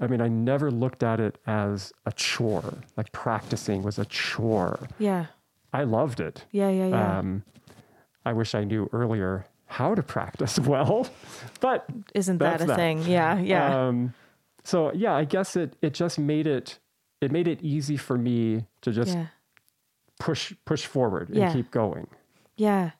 I 0.00 0.06
mean, 0.06 0.20
I 0.20 0.28
never 0.28 0.70
looked 0.70 1.02
at 1.02 1.20
it 1.20 1.38
as 1.46 1.92
a 2.06 2.12
chore, 2.12 2.74
like 2.96 3.12
practicing 3.12 3.82
was 3.82 3.98
a 3.98 4.04
chore. 4.06 4.88
Yeah. 4.98 5.26
I 5.72 5.84
loved 5.84 6.20
it. 6.20 6.44
Yeah, 6.50 6.68
yeah, 6.70 6.86
yeah. 6.88 7.18
Um, 7.18 7.44
I 8.24 8.32
wish 8.32 8.54
I 8.54 8.64
knew 8.64 8.88
earlier 8.92 9.46
how 9.66 9.94
to 9.94 10.02
practice 10.02 10.58
well, 10.72 11.06
but 11.60 11.86
Isn't 12.14 12.38
that 12.38 12.60
a 12.60 12.66
that. 12.66 12.76
thing? 12.76 13.02
Yeah, 13.04 13.38
yeah. 13.38 13.86
um, 13.88 14.14
so 14.64 14.92
yeah, 14.92 15.14
I 15.14 15.24
guess 15.24 15.56
it 15.56 15.76
it 15.80 15.94
just 15.94 16.18
made 16.18 16.46
it 16.46 16.78
it 17.20 17.30
made 17.30 17.48
it 17.48 17.60
easy 17.62 17.96
for 17.96 18.16
me 18.16 18.64
to 18.82 18.92
just 18.92 19.14
yeah. 19.14 19.26
push 20.18 20.52
push 20.64 20.86
forward 20.86 21.28
and 21.28 21.38
Yeah. 21.38 21.52
keep 21.52 21.70
going. 21.70 22.08
Yeah. 22.56 22.92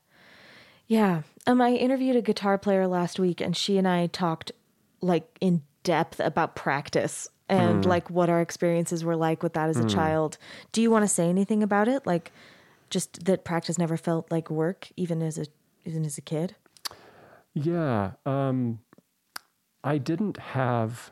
Yeah. 0.86 1.22
Um, 1.46 1.60
I 1.60 1.72
interviewed 1.72 2.16
a 2.16 2.22
guitar 2.22 2.58
player 2.58 2.86
last 2.86 3.18
week 3.18 3.40
and 3.40 3.56
she 3.56 3.78
and 3.78 3.86
I 3.86 4.08
talked 4.08 4.52
like 5.00 5.38
in 5.40 5.62
depth 5.82 6.20
about 6.20 6.56
practice 6.56 7.28
and 7.48 7.84
like 7.84 8.08
what 8.10 8.28
our 8.28 8.40
experiences 8.40 9.04
were 9.04 9.16
like 9.16 9.42
with 9.42 9.54
that 9.54 9.68
as 9.68 9.76
a 9.76 9.84
child. 9.88 10.38
Do 10.72 10.80
you 10.80 10.90
want 10.90 11.02
to 11.02 11.08
say 11.08 11.28
anything 11.28 11.62
about 11.62 11.88
it? 11.88 12.06
Like 12.06 12.32
just 12.90 13.24
that 13.24 13.44
practice 13.44 13.78
never 13.78 13.96
felt 13.96 14.30
like 14.30 14.50
work 14.50 14.88
even 14.96 15.22
as 15.22 15.38
a 15.38 15.46
even 15.84 16.04
as 16.04 16.18
a 16.18 16.20
kid? 16.20 16.54
Yeah, 17.54 18.12
um, 18.24 18.80
I 19.82 19.98
didn't 19.98 20.38
have 20.38 21.10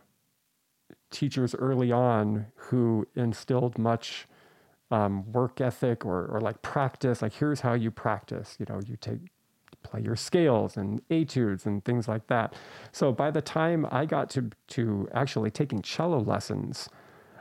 teachers 1.11 1.55
early 1.55 1.93
on 1.93 2.47
who 2.57 3.07
instilled 3.15 3.79
much 3.79 4.27
um, 4.91 5.31
work 5.33 5.61
ethic 5.61 6.05
or, 6.05 6.27
or 6.27 6.41
like 6.41 6.63
practice. 6.63 7.23
Like 7.23 7.35
here's 7.35 7.61
how 7.61 7.75
you 7.75 7.91
practice. 7.91 8.57
You 8.59 8.67
know, 8.69 8.81
you 8.87 8.97
take 8.97 9.21
play 9.83 10.01
your 10.01 10.17
scales 10.17 10.77
and 10.77 11.01
etudes 11.09 11.65
and 11.65 11.85
things 11.85 12.09
like 12.09 12.27
that. 12.27 12.55
So 12.93 13.13
by 13.13 13.31
the 13.31 13.41
time 13.41 13.87
I 13.91 14.07
got 14.07 14.31
to 14.31 14.51
to 14.69 15.09
actually 15.15 15.51
taking 15.51 15.83
cello 15.83 16.19
lessons, 16.21 16.89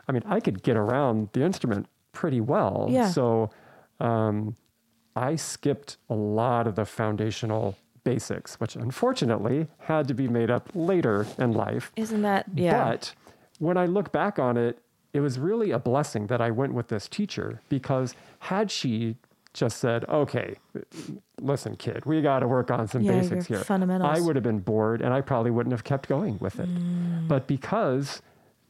I 0.07 0.11
mean 0.11 0.23
I 0.25 0.39
could 0.39 0.63
get 0.63 0.77
around 0.77 1.29
the 1.33 1.43
instrument 1.43 1.87
pretty 2.11 2.41
well. 2.41 2.87
Yeah. 2.89 3.09
So 3.09 3.49
um, 3.99 4.55
I 5.15 5.35
skipped 5.35 5.97
a 6.09 6.15
lot 6.15 6.67
of 6.67 6.75
the 6.75 6.85
foundational 6.85 7.75
basics, 8.03 8.59
which 8.59 8.75
unfortunately 8.75 9.67
had 9.79 10.07
to 10.07 10.13
be 10.13 10.27
made 10.27 10.49
up 10.49 10.69
later 10.73 11.25
in 11.37 11.51
life. 11.51 11.91
Isn't 11.95 12.21
that 12.21 12.45
yeah. 12.53 12.91
But 12.91 13.13
when 13.59 13.77
I 13.77 13.85
look 13.85 14.11
back 14.11 14.39
on 14.39 14.57
it, 14.57 14.79
it 15.13 15.19
was 15.21 15.39
really 15.39 15.71
a 15.71 15.79
blessing 15.79 16.27
that 16.27 16.41
I 16.41 16.51
went 16.51 16.73
with 16.73 16.89
this 16.89 17.07
teacher 17.07 17.61
because 17.69 18.13
had 18.39 18.69
she 18.69 19.15
just 19.53 19.77
said, 19.77 20.05
okay, 20.09 20.55
listen, 21.41 21.75
kid, 21.75 22.05
we 22.05 22.21
got 22.21 22.39
to 22.39 22.47
work 22.47 22.69
on 22.69 22.87
some 22.87 23.01
Yeah, 23.01 23.13
basics 23.13 23.47
here. 23.47 23.59
fundamentals. 23.63 24.15
I 24.17 24.21
would 24.21 24.35
have 24.35 24.43
been 24.43 24.59
bored 24.59 25.01
and 25.01 25.13
I 25.13 25.21
probably 25.21 25.49
wouldn't 25.51 25.71
have 25.71 25.83
kept 25.83 26.07
going 26.07 26.37
with 26.39 26.59
it. 26.59 26.67
Mm. 26.69 27.27
But 27.27 27.47
because 27.47 28.21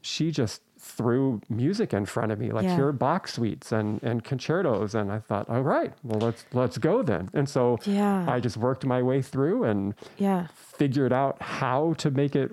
she 0.01 0.31
just 0.31 0.61
threw 0.79 1.41
music 1.49 1.93
in 1.93 2.05
front 2.05 2.31
of 2.31 2.39
me, 2.39 2.51
like 2.51 2.63
Yeah. 2.63 2.75
here 2.75 2.87
are 2.87 2.91
Bach 2.93 3.27
suites 3.27 3.71
and, 3.73 4.01
and 4.03 4.23
concertos. 4.23 4.95
And 4.95 5.11
I 5.11 5.19
thought, 5.19 5.49
all 5.49 5.63
right, 5.63 5.91
well, 6.03 6.19
let's, 6.19 6.45
let's 6.53 6.77
go 6.77 7.01
then. 7.01 7.29
And 7.33 7.49
so 7.49 7.79
Yeah. 7.83 8.25
I 8.29 8.39
just 8.39 8.55
worked 8.55 8.85
my 8.85 9.01
way 9.01 9.21
through 9.21 9.65
and 9.65 9.95
yeah. 10.17 10.47
figured 10.53 11.11
out 11.11 11.41
how 11.41 11.93
to 11.97 12.11
make 12.11 12.35
it 12.35 12.51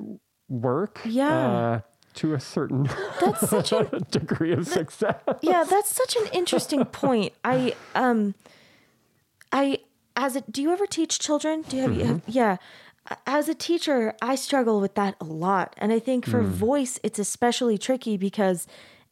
work 0.49 1.01
Yeah. 1.05 1.31
uh, 1.53 1.81
to 2.15 2.35
a 2.35 2.41
certain 2.41 2.89
That's 3.21 3.49
such 3.49 3.73
a 3.73 3.85
degree 4.11 4.53
of 4.53 4.67
success. 4.67 5.17
yeah 5.43 5.65
that's 5.65 5.95
such 5.95 6.17
an 6.17 6.27
interesting 6.33 6.85
point. 7.03 7.33
I 7.45 7.75
um 7.95 8.35
i 9.53 9.79
as 10.17 10.37
a 10.37 10.43
do 10.43 10.63
you 10.63 10.73
ever 10.73 10.87
teach 10.87 11.19
children? 11.19 11.63
Do 11.63 11.77
you 11.77 11.83
have, 11.83 11.95
you 11.95 12.05
have 12.05 12.17
mm-hmm. 12.19 12.31
yeah. 12.31 12.57
As 13.27 13.49
a 13.49 13.55
teacher 13.55 14.15
i 14.21 14.35
struggle 14.35 14.81
with 14.81 14.95
that 14.95 15.15
a 15.21 15.25
lot. 15.25 15.75
And 15.79 15.93
i 15.93 15.99
think 15.99 16.27
for 16.27 16.43
mm. 16.43 16.47
voice 16.49 16.99
it's 17.03 17.19
especially 17.19 17.79
tricky 17.79 18.17
because 18.17 18.67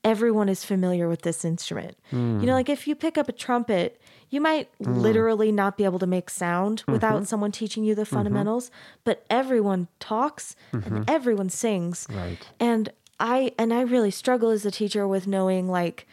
everyone 0.04 0.48
is 0.48 0.64
familiar 0.64 1.08
with 1.08 1.22
this 1.22 1.44
instrument. 1.44 1.96
You 2.10 2.18
know 2.18 2.52
mm. 2.52 2.52
like 2.52 2.68
if 2.68 2.88
you 2.88 2.94
pick 2.94 3.16
up 3.16 3.28
a 3.28 3.32
trumpet 3.32 4.00
you 4.32 4.40
might 4.40 4.68
mm. 4.78 4.96
literally 4.96 5.52
not 5.52 5.76
be 5.76 5.84
able 5.84 5.98
to 5.98 6.06
make 6.06 6.30
sound 6.30 6.80
mm-hmm. 6.82 6.92
without 6.92 7.26
someone 7.28 7.52
teaching 7.52 7.84
you 7.84 7.94
the 7.94 8.02
mm-hmm. 8.02 8.16
fundamentals 8.16 8.70
but 9.04 9.24
everyone 9.30 9.88
talks 10.00 10.56
and 10.72 10.82
mm-hmm. 10.82 11.02
everyone 11.06 11.50
sings. 11.50 12.06
Right. 12.10 12.38
and 12.58 12.90
i 13.20 13.52
and 13.58 13.72
i 13.72 13.82
really 13.82 14.10
struggle 14.10 14.50
as 14.50 14.66
a 14.66 14.70
teacher 14.70 15.06
with 15.06 15.26
knowing 15.26 15.68
like 15.68 16.06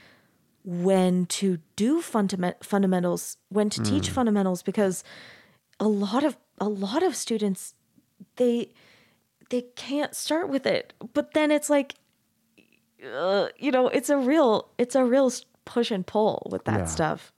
when 0.66 1.26
to 1.26 1.60
do 1.76 2.02
fundament, 2.02 2.64
fundamentals 2.64 3.38
when 3.50 3.70
to 3.72 3.82
teach 3.82 4.10
mm. 4.10 4.12
fundamentals 4.12 4.62
because 4.62 5.04
a 5.80 5.88
lot 5.88 6.24
of 6.24 6.38
a 6.60 6.68
lot 6.68 7.02
of 7.02 7.16
students 7.16 7.74
they 8.36 8.70
they 9.50 9.62
can't 9.76 10.16
start 10.16 10.50
with 10.50 10.66
it. 10.66 10.94
But 11.14 11.34
then 11.34 11.52
it's 11.52 11.70
like 11.70 11.96
uh, 13.04 13.48
you 13.58 13.72
know 13.72 13.88
it's 13.88 14.10
a 14.10 14.18
real 14.18 14.70
it's 14.78 14.96
a 14.96 15.04
real 15.04 15.32
push 15.66 15.92
and 15.92 16.06
pull 16.06 16.48
with 16.52 16.66
that 16.66 16.80
Yeah. 16.80 16.86
stuff 16.86 17.32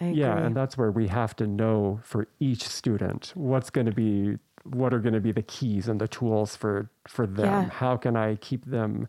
yeah, 0.00 0.36
and 0.38 0.54
that's 0.56 0.76
where 0.76 0.90
we 0.90 1.08
have 1.08 1.34
to 1.36 1.46
know 1.46 2.00
for 2.02 2.26
each 2.40 2.62
student 2.68 3.32
what's 3.34 3.70
going 3.70 3.86
to 3.86 3.92
be 3.92 4.38
what 4.64 4.94
are 4.94 4.98
going 4.98 5.12
to 5.14 5.20
be 5.20 5.30
the 5.32 5.42
keys 5.42 5.88
and 5.88 6.00
the 6.00 6.08
tools 6.08 6.56
for 6.56 6.88
for 7.06 7.26
them. 7.26 7.44
Yeah. 7.46 7.68
How 7.68 7.96
can 7.96 8.16
I 8.16 8.36
keep 8.36 8.64
them 8.64 9.08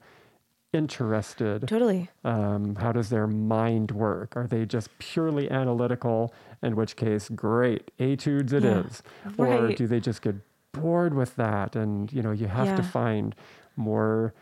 interested? 0.74 1.68
Totally. 1.68 2.10
Um, 2.24 2.76
how 2.76 2.92
does 2.92 3.10
their 3.10 3.28
mind 3.28 3.92
work? 3.92 4.36
Are 4.36 4.48
they 4.48 4.66
just 4.66 4.90
purely 5.00 5.50
analytical? 5.50 6.34
In 6.62 6.76
which 6.76 6.96
case, 6.96 7.30
great, 7.30 7.92
etudes 8.00 8.52
it 8.54 8.66
is. 8.66 9.02
Yeah. 9.26 9.32
Or 9.38 9.46
Right. 9.66 9.78
do 9.78 9.88
they 9.88 10.00
just 10.00 10.22
get 10.22 10.36
bored 10.74 11.14
with 11.14 11.36
that? 11.38 11.76
And 11.76 12.12
you 12.12 12.22
know, 12.22 12.32
you 12.32 12.48
have 12.48 12.76
to 12.76 12.84
find 12.84 13.34
more 13.76 14.34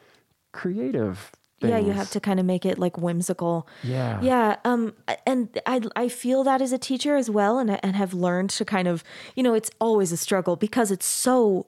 creative. 0.52 1.32
Things. 1.62 1.72
Yeah, 1.72 1.80
you 1.80 1.91
have 1.91 2.10
to 2.12 2.20
kind 2.20 2.39
of 2.39 2.45
make 2.45 2.66
it 2.66 2.78
like 2.78 2.97
whimsical. 2.97 3.68
Yeah. 3.84 4.20
Yeah, 4.22 4.58
um, 4.66 4.93
and 5.26 5.58
I 5.66 5.82
I 5.95 6.10
feel 6.10 6.43
that 6.43 6.62
as 6.62 6.72
a 6.72 6.78
teacher 6.78 7.16
as 7.16 7.30
well, 7.30 7.60
and 7.60 7.84
and 7.84 7.95
have 7.95 8.14
learned 8.14 8.49
to 8.51 8.66
kind 8.66 8.88
of 8.88 9.04
you 9.36 9.43
know 9.43 9.54
it's 9.54 9.72
always 9.80 10.12
a 10.12 10.18
struggle 10.18 10.56
because 10.56 10.91
it's 10.91 11.06
so 11.06 11.68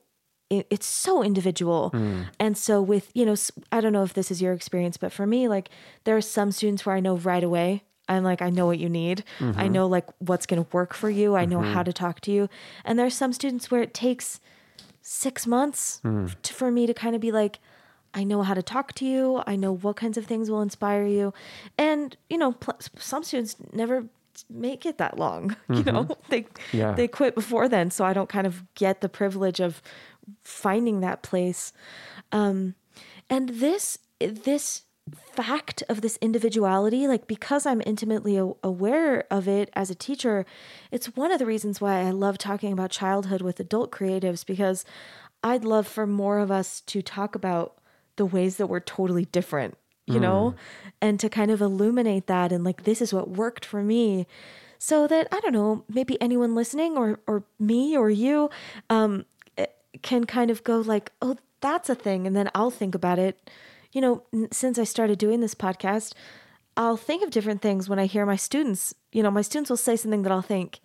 it's 0.49 0.85
so 0.85 1.23
individual, 1.23 1.91
mm. 1.93 2.25
and 2.39 2.57
so 2.57 2.81
with 2.81 3.09
you 3.13 3.25
know 3.25 3.35
I 3.71 3.81
don't 3.81 3.93
know 3.93 4.03
if 4.03 4.13
this 4.13 4.31
is 4.31 4.41
your 4.41 4.53
experience, 4.53 4.97
but 4.97 5.11
for 5.11 5.25
me 5.25 5.47
like 5.47 5.69
there 6.03 6.17
are 6.17 6.21
some 6.21 6.51
students 6.51 6.85
where 6.85 6.95
I 6.95 6.99
know 6.99 7.17
right 7.17 7.43
away. 7.43 7.83
I'm 8.07 8.23
like, 8.23 8.41
I 8.41 8.51
know 8.51 8.67
what 8.67 8.77
you 8.77 8.87
need. 8.87 9.23
I 9.39 9.43
mm-hmm. 9.43 9.71
know 9.71 9.87
like 9.87 10.05
what's 10.19 10.45
going 10.45 10.63
to 10.63 10.69
work 10.71 10.93
for 10.93 11.09
you. 11.09 11.35
I 11.35 11.45
know 11.45 11.61
how 11.61 11.79
mm-hmm. 11.79 11.85
to 11.85 11.93
talk 11.93 12.21
to 12.21 12.31
you. 12.31 12.49
And 12.83 12.99
there 12.99 13.05
are 13.05 13.09
some 13.09 13.33
students 13.33 13.71
where 13.71 13.81
it 13.81 13.95
takes 13.95 14.39
six 15.01 15.47
months 15.47 16.01
mm. 16.03 16.35
to, 16.43 16.53
for 16.53 16.71
me 16.71 16.85
to 16.85 16.93
kind 16.93 17.15
of 17.15 17.21
be 17.21 17.31
like, 17.31 17.59
I 18.15 18.23
know 18.23 18.41
how 18.41 18.53
to 18.55 18.63
talk 18.63 18.93
to 18.93 19.05
you. 19.05 19.43
I 19.45 19.55
know 19.55 19.73
what 19.75 19.97
kinds 19.97 20.17
of 20.17 20.25
things 20.25 20.49
will 20.49 20.61
inspire 20.61 21.05
you. 21.05 21.33
And, 21.77 22.15
you 22.29 22.37
know, 22.37 22.53
pl- 22.53 22.79
some 22.97 23.23
students 23.23 23.57
never 23.73 24.05
make 24.49 24.85
it 24.85 24.97
that 24.97 25.19
long. 25.19 25.55
You 25.69 25.83
know, 25.83 26.07
they 26.29 26.45
Yeah. 26.71 26.93
they 26.93 27.07
quit 27.07 27.35
before 27.35 27.67
then. 27.69 27.91
So 27.91 28.05
I 28.05 28.13
don't 28.13 28.29
kind 28.29 28.47
of 28.47 28.63
get 28.75 29.01
the 29.01 29.09
privilege 29.09 29.59
of 29.59 29.81
finding 30.43 31.01
that 31.01 31.21
place. 31.21 31.73
Um, 32.31 32.75
and 33.29 33.49
this 33.49 33.99
this 34.19 34.83
fact 35.33 35.83
of 35.87 36.01
this 36.01 36.17
individuality 36.19 37.07
like 37.07 37.27
because 37.27 37.67
i'm 37.67 37.81
intimately 37.85 38.37
a- 38.37 38.53
aware 38.63 39.23
of 39.29 39.47
it 39.47 39.69
as 39.73 39.91
a 39.91 39.95
teacher 39.95 40.47
it's 40.89 41.15
one 41.15 41.31
of 41.31 41.37
the 41.37 41.45
reasons 41.45 41.79
why 41.79 41.99
i 42.01 42.09
love 42.09 42.39
talking 42.39 42.73
about 42.73 42.89
childhood 42.89 43.39
with 43.41 43.59
adult 43.59 43.91
creatives 43.91 44.43
because 44.43 44.83
i'd 45.43 45.63
love 45.63 45.85
for 45.85 46.07
more 46.07 46.39
of 46.39 46.49
us 46.49 46.81
to 46.81 47.03
talk 47.03 47.35
about 47.35 47.75
the 48.17 48.25
ways 48.25 48.57
that 48.57 48.67
we're 48.67 48.79
totally 48.79 49.25
different 49.25 49.75
you 50.07 50.19
know? 50.19 50.53
And 51.01 51.19
to 51.19 51.29
kind 51.29 51.49
of 51.49 51.61
illuminate 51.61 52.27
that 52.27 52.51
and 52.51 52.63
like 52.63 52.83
this 52.83 53.01
is 53.01 53.11
what 53.11 53.27
worked 53.31 53.65
for 53.65 53.81
me 53.81 54.27
so 54.77 55.07
that 55.07 55.27
i 55.31 55.39
don't 55.39 55.53
know 55.53 55.83
maybe 55.89 56.21
anyone 56.21 56.53
listening 56.53 56.95
or 56.97 57.19
or 57.27 57.43
me 57.59 57.97
or 57.97 58.09
you 58.11 58.49
um 58.91 59.25
eh, 59.57 59.65
can 60.03 60.25
kind 60.25 60.51
of 60.51 60.63
go 60.63 60.79
like 60.81 61.11
oh 61.23 61.35
that's 61.61 61.89
a 61.89 61.95
thing 61.95 62.27
and 62.27 62.35
then 62.35 62.49
i'll 62.53 62.69
think 62.69 62.93
about 62.93 63.17
it. 63.17 63.49
You 63.93 64.01
know 64.01 64.23
n- 64.33 64.49
since 64.51 64.77
i 64.77 64.83
started 64.83 65.17
doing 65.17 65.39
this 65.39 65.55
podcast 65.55 66.13
i'll 66.77 66.97
think 66.97 67.23
of 67.23 67.31
different 67.31 67.61
things 67.63 67.87
when 67.89 67.97
i 67.97 68.05
hear 68.05 68.25
my 68.27 68.35
students 68.35 68.93
you 69.11 69.23
know 69.23 69.31
my 69.31 69.41
students 69.41 69.69
will 69.71 69.77
say 69.77 69.95
something 69.95 70.21
that 70.23 70.31
i'll 70.31 70.41
think 70.43 70.81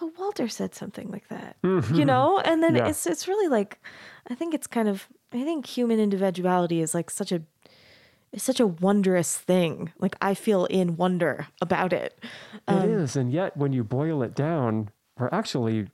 oh 0.00 0.12
walter 0.18 0.48
said 0.48 0.74
something 0.74 1.10
like 1.10 1.28
that 1.28 1.56
you 1.92 2.04
know? 2.06 2.38
And 2.44 2.62
then 2.62 2.76
Yeah. 2.76 2.88
it's 2.88 3.06
it's 3.06 3.26
really 3.28 3.48
like 3.48 3.78
i 4.30 4.34
think 4.34 4.54
it's 4.54 4.66
kind 4.68 4.88
of 4.88 5.08
i 5.38 5.44
think 5.44 5.66
human 5.66 5.98
individuality 6.00 6.80
is 6.80 6.94
like 6.94 7.10
such 7.10 7.32
a 7.32 7.42
it's 8.32 8.44
such 8.44 8.60
a 8.60 8.66
wondrous 8.66 9.36
thing 9.38 9.92
like 9.98 10.16
i 10.20 10.34
feel 10.34 10.64
in 10.66 10.96
wonder 10.96 11.46
about 11.60 11.92
it 11.92 12.18
It 12.54 12.60
um, 12.68 12.90
is, 12.90 13.16
and 13.16 13.32
yet 13.32 13.56
when 13.56 13.72
you 13.72 13.84
boil 13.84 14.22
it 14.22 14.34
down, 14.34 14.90
we're 15.18 15.30
actually 15.32 15.86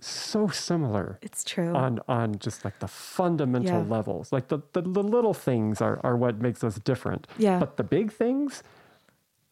so 0.00 0.48
similar 0.48 1.18
it's 1.22 1.42
true 1.44 1.74
on 1.74 2.00
on 2.08 2.38
just 2.38 2.64
like 2.64 2.78
the 2.80 2.88
fundamental 2.88 3.82
Yeah. 3.82 3.96
levels. 3.96 4.32
Like 4.32 4.48
the, 4.48 4.60
the 4.72 4.80
the 4.82 5.02
little 5.02 5.34
things 5.34 5.80
are 5.82 6.00
are 6.02 6.16
what 6.16 6.40
makes 6.40 6.64
us 6.64 6.76
different. 6.78 7.26
Yeah. 7.38 7.58
But 7.58 7.76
the 7.76 7.82
big 7.84 8.10
things, 8.12 8.62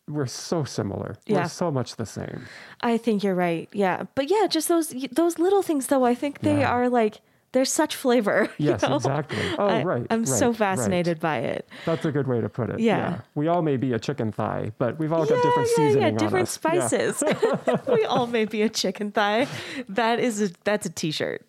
we're 0.08 0.26
so 0.26 0.64
similar. 0.64 1.16
Yeah. 1.26 1.42
We're 1.42 1.48
so 1.48 1.70
much 1.70 1.96
the 1.96 2.06
same. 2.06 2.46
I 2.80 2.96
think 2.96 3.22
you're 3.22 3.34
right. 3.34 3.68
Yeah. 3.72 4.04
But 4.14 4.30
yeah, 4.30 4.46
just 4.48 4.68
those 4.68 4.94
those 5.12 5.38
little 5.38 5.62
things 5.62 5.86
though, 5.88 6.04
I 6.04 6.14
think 6.14 6.40
they 6.40 6.60
Yeah. 6.60 6.72
are 6.72 6.88
like 6.88 7.20
there's 7.52 7.72
such 7.72 7.96
flavor. 7.96 8.50
you 8.58 8.70
Yes, 8.70 8.82
know? 8.82 8.96
exactly. 8.96 9.38
Oh, 9.58 9.66
I, 9.66 9.82
right. 9.82 10.06
I'm 10.10 10.26
so 10.26 10.34
right, 10.34 10.46
right. 10.48 10.56
fascinated 10.56 11.18
by 11.20 11.38
it. 11.38 11.68
That's 11.86 12.04
a 12.04 12.12
good 12.12 12.26
way 12.26 12.40
to 12.40 12.48
put 12.48 12.68
it. 12.70 12.80
Yeah. 12.80 13.20
We 13.34 13.48
all 13.48 13.62
may 13.62 13.76
be 13.76 13.92
a 13.94 13.98
chicken 13.98 14.32
thigh, 14.32 14.72
but 14.78 14.98
we've 14.98 15.12
all 15.12 15.24
yeah, 15.24 15.36
got 15.36 15.42
different 15.42 15.68
yeah, 15.70 15.76
seasoning 15.76 16.12
yeah, 16.12 16.18
different. 16.18 16.48
Yeah. 16.48 16.86
spices. 16.88 17.24
we 17.88 18.04
all 18.04 18.26
may 18.26 18.44
be 18.44 18.62
a 18.62 18.68
chicken 18.68 19.10
thigh. 19.12 19.46
That 19.88 20.20
is 20.20 20.42
a 20.42 20.50
that's 20.64 20.84
a 20.86 20.90
t-shirt. 20.90 21.46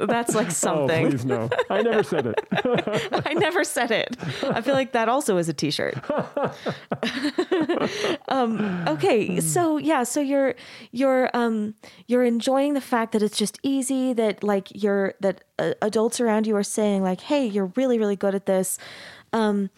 that's 0.00 0.34
like 0.34 0.50
something. 0.50 1.06
Oh, 1.06 1.10
something. 1.10 1.10
please 1.10 1.24
no. 1.24 1.50
I 1.68 1.82
never 1.82 2.02
said 2.02 2.26
it. 2.26 2.40
I 3.26 3.34
never 3.34 3.64
said 3.64 3.90
it. 3.90 4.16
I 4.44 4.60
feel 4.60 4.74
like 4.74 4.92
that 4.92 5.08
also 5.08 5.36
is 5.36 5.48
a 5.48 5.54
t-shirt. 5.54 5.96
um, 8.28 8.84
okay, 8.88 9.40
so 9.40 9.78
yeah, 9.78 10.02
so 10.04 10.20
you're 10.20 10.54
you're 10.92 11.30
um 11.34 11.74
you're 12.06 12.24
enjoying 12.24 12.74
the 12.74 12.80
fact 12.80 13.12
that 13.12 13.22
it's 13.22 13.36
just 13.36 13.58
easy 13.62 14.12
that 14.12 14.44
like 14.44 14.68
you're 14.74 14.91
that 15.20 15.44
uh, 15.58 15.74
adults 15.82 16.20
around 16.20 16.46
you 16.46 16.56
are 16.56 16.62
saying 16.62 17.02
like, 17.02 17.20
"Hey, 17.22 17.46
you're 17.46 17.72
really 17.76 17.98
really 17.98 18.16
good 18.16 18.34
at 18.34 18.46
this." 18.46 18.78
Um 19.32 19.70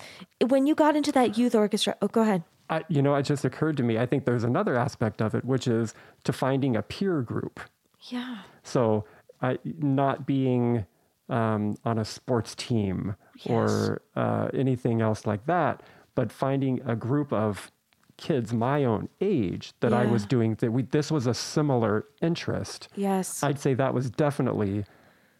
when 0.46 0.66
you 0.66 0.74
got 0.74 0.96
into 0.96 1.12
that 1.12 1.38
youth 1.38 1.54
orchestra, 1.54 1.96
oh 2.02 2.08
go 2.08 2.22
ahead. 2.22 2.42
I, 2.70 2.82
you 2.88 3.02
know, 3.02 3.14
it 3.14 3.24
just 3.24 3.44
occurred 3.44 3.76
to 3.76 3.82
me. 3.82 3.98
I 3.98 4.06
think 4.06 4.24
there's 4.24 4.44
another 4.44 4.76
aspect 4.76 5.20
of 5.20 5.34
it, 5.34 5.44
which 5.44 5.68
is 5.68 5.94
to 6.24 6.32
finding 6.32 6.76
a 6.76 6.82
peer 6.82 7.20
group. 7.20 7.60
Yeah. 8.08 8.38
So, 8.62 9.04
I, 9.42 9.58
not 9.64 10.26
being 10.26 10.86
um, 11.28 11.76
on 11.84 11.98
a 11.98 12.04
sports 12.04 12.54
team 12.54 13.16
or 13.46 14.00
uh, 14.16 14.48
anything 14.54 15.02
else 15.02 15.26
like 15.26 15.44
that, 15.46 15.82
but 16.14 16.32
finding 16.32 16.80
a 16.86 16.96
group 16.96 17.32
of 17.32 17.70
kids 18.16 18.52
my 18.52 18.84
own 18.84 19.08
age 19.20 19.72
that 19.80 19.92
I 19.92 20.06
was 20.06 20.24
doing 20.24 20.54
that 20.60 20.70
we 20.70 20.82
this 20.82 21.10
was 21.10 21.26
a 21.26 21.34
similar 21.34 22.06
interest. 22.22 22.88
Yes. 22.94 23.42
I'd 23.42 23.58
say 23.58 23.74
that 23.74 23.92
was 23.92 24.08
definitely 24.08 24.84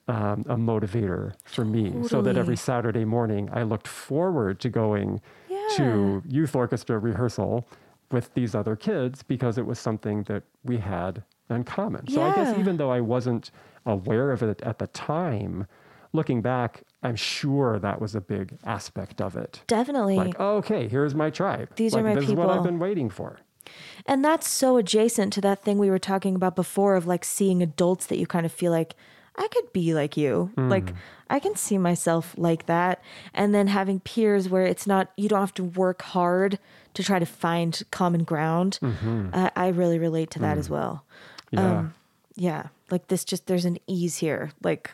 um, 0.09 0.44
a 0.48 0.57
motivator 0.57 1.34
for 1.44 1.64
me. 1.64 2.07
So 2.09 2.20
that 2.22 2.36
every 2.36 2.57
Saturday 2.57 3.05
morning 3.05 3.48
I 3.52 3.62
looked 3.62 3.88
forward 3.88 4.61
to 4.61 4.68
going 4.68 5.20
to 5.76 6.22
youth 6.26 6.55
orchestra 6.55 6.98
rehearsal 6.98 7.66
with 8.11 8.32
these 8.34 8.55
other 8.55 8.76
kids 8.76 9.22
because 9.22 9.59
it 9.59 9.66
was 9.66 9.78
something 9.78 10.22
that 10.24 10.42
we 10.62 10.78
had 10.78 11.22
in 11.50 11.64
common. 11.64 12.07
So 12.09 12.22
I 12.22 12.34
guess 12.34 12.59
even 12.59 12.76
though 12.76 12.90
I 12.90 13.00
wasn't 13.00 13.50
aware 13.86 14.30
of 14.30 14.42
it 14.42 14.61
at 14.62 14.78
the 14.78 14.86
time, 14.88 15.66
looking 16.12 16.42
back, 16.42 16.82
I'm 17.02 17.16
sure 17.16 17.78
that 17.78 18.00
was 18.00 18.14
a 18.14 18.20
big 18.20 18.57
aspect 18.64 19.20
of 19.20 19.36
it. 19.36 19.62
Definitely. 19.66 20.16
Like, 20.16 20.36
oh, 20.38 20.57
okay, 20.59 20.88
here's 20.88 21.14
my 21.14 21.30
tribe. 21.30 21.74
These 21.76 21.94
are 21.94 22.02
Like, 22.02 22.14
my 22.14 22.14
this 22.14 22.28
is 22.28 22.34
what 22.34 22.50
I've 22.50 22.62
been 22.62 22.78
waiting 22.78 23.11
for. 23.11 23.38
And 24.07 24.24
that's 24.24 24.46
so 24.48 24.76
adjacent 24.76 25.32
to 25.34 25.40
that 25.40 25.62
thing 25.62 25.78
we 25.78 25.90
were 25.90 25.98
talking 25.98 26.34
about 26.34 26.55
before 26.55 26.96
of 26.96 27.07
like 27.07 27.24
seeing 27.24 27.62
adults 27.62 28.07
that 28.07 28.18
you 28.18 28.26
kind 28.26 28.46
of 28.46 28.52
feel 28.52 28.70
like 28.70 28.94
I 29.37 29.49
could 29.49 29.72
be 29.72 29.95
like 29.95 30.16
you. 30.16 30.51
Like 30.57 30.93
I 31.28 31.39
can 31.41 31.57
see 31.57 31.78
myself 31.78 32.35
like 32.37 32.66
that. 32.66 33.03
And 33.32 33.55
then 33.55 33.66
having 33.66 34.01
peers 34.01 34.49
where 34.49 34.64
it's 34.64 34.87
not, 34.87 35.11
you 35.16 35.28
don't 35.28 35.41
have 35.41 35.55
to 35.55 35.64
work 35.64 36.03
hard 36.03 36.59
to 36.95 37.03
try 37.03 37.18
to 37.18 37.26
find 37.26 37.82
common 37.91 38.24
ground. 38.24 38.78
Uh, 39.32 39.51
I 39.57 39.68
really 39.68 39.99
relate 39.99 40.30
to 40.32 40.39
that 40.41 40.59
as 40.59 40.70
well. 40.70 41.05
Yeah. 41.51 41.78
Um, 41.78 41.95
yeah. 42.37 42.68
Like 42.91 43.09
this, 43.09 43.24
just 43.24 43.47
there's 43.47 43.64
an 43.64 43.78
ease 43.87 44.18
here. 44.18 44.53
Like 44.62 44.91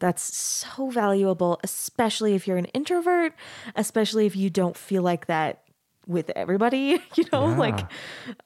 that's 0.00 0.22
so 0.36 0.90
valuable, 0.90 1.58
especially 1.64 2.34
if 2.34 2.46
you're 2.46 2.58
an 2.58 2.66
introvert, 2.66 3.32
especially 3.74 4.26
if 4.26 4.36
you 4.36 4.50
don't 4.50 4.76
feel 4.76 5.02
like 5.02 5.26
that 5.26 5.62
with 6.08 6.30
everybody, 6.34 7.00
you 7.16 7.24
know, 7.32 7.44
like 7.46 7.78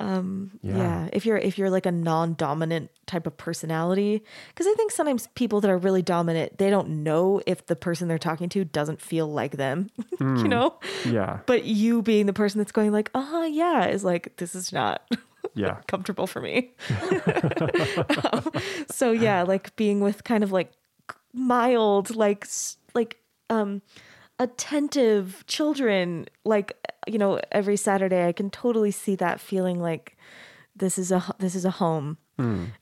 um, 0.01 0.51
Yeah. 0.63 0.77
yeah. 0.77 1.09
if 1.13 1.25
you're 1.25 1.39
if 1.39 1.57
you're 1.57 1.71
like 1.71 1.87
a 1.87 1.93
non-dominant 1.93 2.91
type 3.07 3.27
of 3.27 3.37
personality 3.37 4.23
because 4.49 4.67
i 4.67 4.73
think 4.75 4.91
sometimes 4.91 5.27
people 5.35 5.61
that 5.61 5.71
are 5.71 5.77
really 5.77 6.01
dominant 6.03 6.57
they 6.59 6.71
don't 6.71 6.89
know 6.89 7.43
if 7.47 7.67
the 7.67 7.77
person 7.77 8.09
they're 8.09 8.17
talking 8.19 8.49
to 8.49 8.65
doesn't 8.65 9.01
feel 9.03 9.27
like 9.31 9.57
them 9.59 9.91
you 10.21 10.49
know 10.49 10.75
yeah. 11.05 11.41
but 11.47 11.65
you 11.65 12.01
being 12.01 12.25
the 12.27 12.33
person 12.33 12.59
that's 12.59 12.73
going 12.73 12.91
like 12.91 13.11
uh-huh 13.15 13.45
yeah 13.51 13.87
is 13.87 14.03
like 14.03 14.35
this 14.37 14.55
is 14.55 14.73
not 14.73 15.03
Yeah. 15.55 15.81
comfortable 15.89 16.27
for 16.27 16.41
me 16.41 16.73
Um, 18.33 18.51
so 18.89 19.11
yeah 19.13 19.43
like 19.43 19.75
being 19.77 20.01
with 20.01 20.25
kind 20.25 20.43
of 20.45 20.53
like 20.53 20.73
mild 21.35 22.15
like 22.17 22.47
like 22.95 23.19
um 23.51 23.83
attentive 24.39 25.45
children 25.47 26.27
like 26.45 26.73
you 27.07 27.19
know 27.19 27.41
every 27.51 27.77
saturday 27.77 28.27
i 28.27 28.33
can 28.33 28.51
totally 28.51 28.91
see 28.91 29.15
that 29.17 29.41
feeling 29.41 29.81
like 29.81 30.17
this 30.77 30.99
is 30.99 31.11
a 31.13 31.23
this 31.39 31.55
is 31.55 31.65
a 31.65 31.71
home 31.71 32.17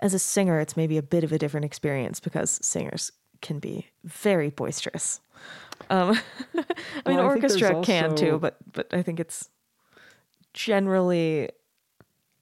as 0.00 0.14
a 0.14 0.18
singer 0.18 0.58
it's 0.60 0.76
maybe 0.76 0.96
a 0.96 1.02
bit 1.02 1.22
of 1.24 1.32
a 1.32 1.38
different 1.38 1.64
experience 1.66 2.18
because 2.20 2.58
singers 2.62 3.12
can 3.42 3.58
be 3.58 3.86
very 4.04 4.48
boisterous 4.50 5.20
um 5.90 6.10
i 6.54 7.08
mean 7.08 7.16
Well, 7.16 7.20
I 7.20 7.24
orchestra 7.24 7.82
can 7.82 8.14
too 8.16 8.38
but 8.38 8.56
but 8.72 8.86
i 8.92 9.02
think 9.02 9.20
it's 9.20 9.48
generally 10.54 11.50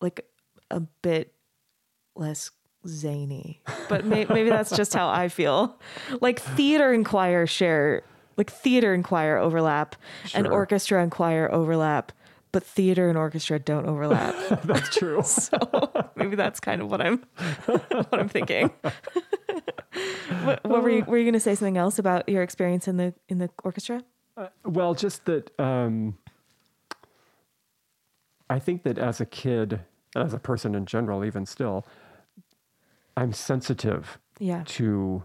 like 0.01 0.27
a 0.71 0.81
bit 0.81 1.33
less 2.15 2.51
zany. 2.87 3.61
But 3.89 4.05
may, 4.05 4.25
maybe 4.27 4.51
that's 4.51 4.75
just 4.77 4.95
how 4.95 5.09
I 5.09 5.29
feel. 5.29 5.79
Like 6.21 6.41
theater 6.41 6.93
and 6.93 7.05
choir 7.05 7.47
share, 7.47 8.03
like 8.39 8.51
theater 8.51 8.95
and 8.95 9.05
choir 9.05 9.37
overlap, 9.37 9.97
and 10.33 10.47
orchestra 10.47 11.03
and 11.03 11.11
choir 11.11 11.53
overlap, 11.53 12.13
but 12.53 12.63
theater 12.63 13.09
and 13.09 13.19
orchestra 13.19 13.59
don't 13.59 13.85
overlap. 13.87 14.35
That's 14.65 14.97
true. 14.97 15.23
so 15.25 15.59
maybe 16.17 16.37
that's 16.37 16.61
kind 16.61 16.81
of 16.81 16.91
what 16.91 17.01
I'm 17.03 17.27
what 17.67 18.15
I'm 18.19 18.29
thinking. 18.29 18.71
what, 20.45 20.65
what 20.65 20.83
were 20.83 20.91
you 20.91 21.05
were 21.05 21.19
you 21.19 21.25
going 21.25 21.35
to 21.35 21.41
say 21.41 21.55
something 21.55 21.77
else 21.77 21.99
about 21.99 22.29
your 22.29 22.43
experience 22.43 22.89
in 22.89 22.97
the 22.97 23.13
in 23.29 23.39
the 23.39 23.51
orchestra? 23.65 24.03
Well, 24.65 24.95
just 24.95 25.25
that 25.25 25.51
um, 25.59 26.17
I 28.49 28.61
think 28.61 28.85
that 28.85 28.97
as 28.99 29.21
a 29.21 29.27
kid, 29.27 29.81
as 30.15 30.33
a 30.33 30.39
person 30.39 30.77
in 30.77 30.87
general, 30.87 31.25
even 31.25 31.45
still, 31.45 31.85
I'm 33.17 33.33
sensitive 33.33 34.19
Yeah. 34.39 34.63
to 34.67 35.25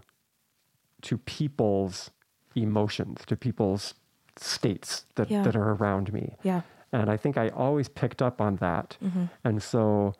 to 1.02 1.18
people's 1.18 2.10
emotions, 2.56 3.22
to 3.26 3.36
people's 3.36 3.94
states 4.36 5.06
that, 5.14 5.30
Yeah. 5.30 5.42
that 5.42 5.56
are 5.56 5.72
around 5.72 6.12
me. 6.12 6.36
Yeah. 6.42 6.62
And 6.92 7.10
I 7.10 7.16
think 7.16 7.36
I 7.36 7.48
always 7.48 7.88
picked 7.88 8.22
up 8.22 8.40
on 8.40 8.56
that. 8.56 8.96
Mm-hmm. 9.02 9.24
And 9.44 9.62
so, 9.62 10.14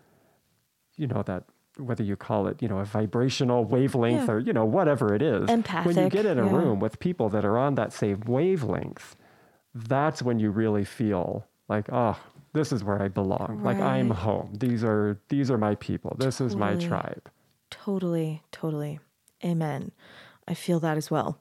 you 0.97 1.07
know, 1.07 1.22
that 1.22 1.45
whether 1.76 2.05
you 2.05 2.16
call 2.16 2.47
it, 2.47 2.62
you 2.62 2.68
know, 2.68 2.78
a 2.78 2.85
vibrational 2.85 3.64
wavelength 3.64 4.28
Yeah. 4.28 4.35
or, 4.35 4.39
you 4.39 4.53
know, 4.53 4.64
whatever 4.64 5.14
it 5.14 5.22
is. 5.22 5.49
When 5.49 5.97
you 5.97 6.09
get 6.09 6.26
in 6.26 6.39
a 6.39 6.47
yeah. 6.47 6.53
room 6.53 6.78
with 6.80 7.01
people 7.01 7.28
that 7.30 7.45
are 7.45 7.59
on 7.59 7.74
that 7.74 7.93
same 7.93 8.20
wavelength, 8.26 9.16
that's 9.74 10.22
when 10.22 10.39
you 10.39 10.51
really 10.51 10.85
feel 10.85 11.47
like, 11.68 11.89
oh, 11.93 12.16
this 12.53 12.70
is 12.72 12.85
where 12.85 13.03
I 13.03 13.09
belong. 13.09 13.62
Like 13.64 13.80
I'm 13.80 14.11
home. 14.11 14.55
These 14.55 14.85
are 14.85 15.18
these 15.28 15.51
are 15.51 15.59
my 15.59 15.74
people. 15.74 16.16
This 16.18 16.41
is 16.41 16.55
my 16.55 16.76
tribe. 16.76 17.28
Totally, 17.70 18.43
totally. 18.53 19.01
Amen. 19.45 19.91
I 20.47 20.55
feel 20.55 20.78
that 20.80 20.97
as 20.97 21.11
well. 21.11 21.41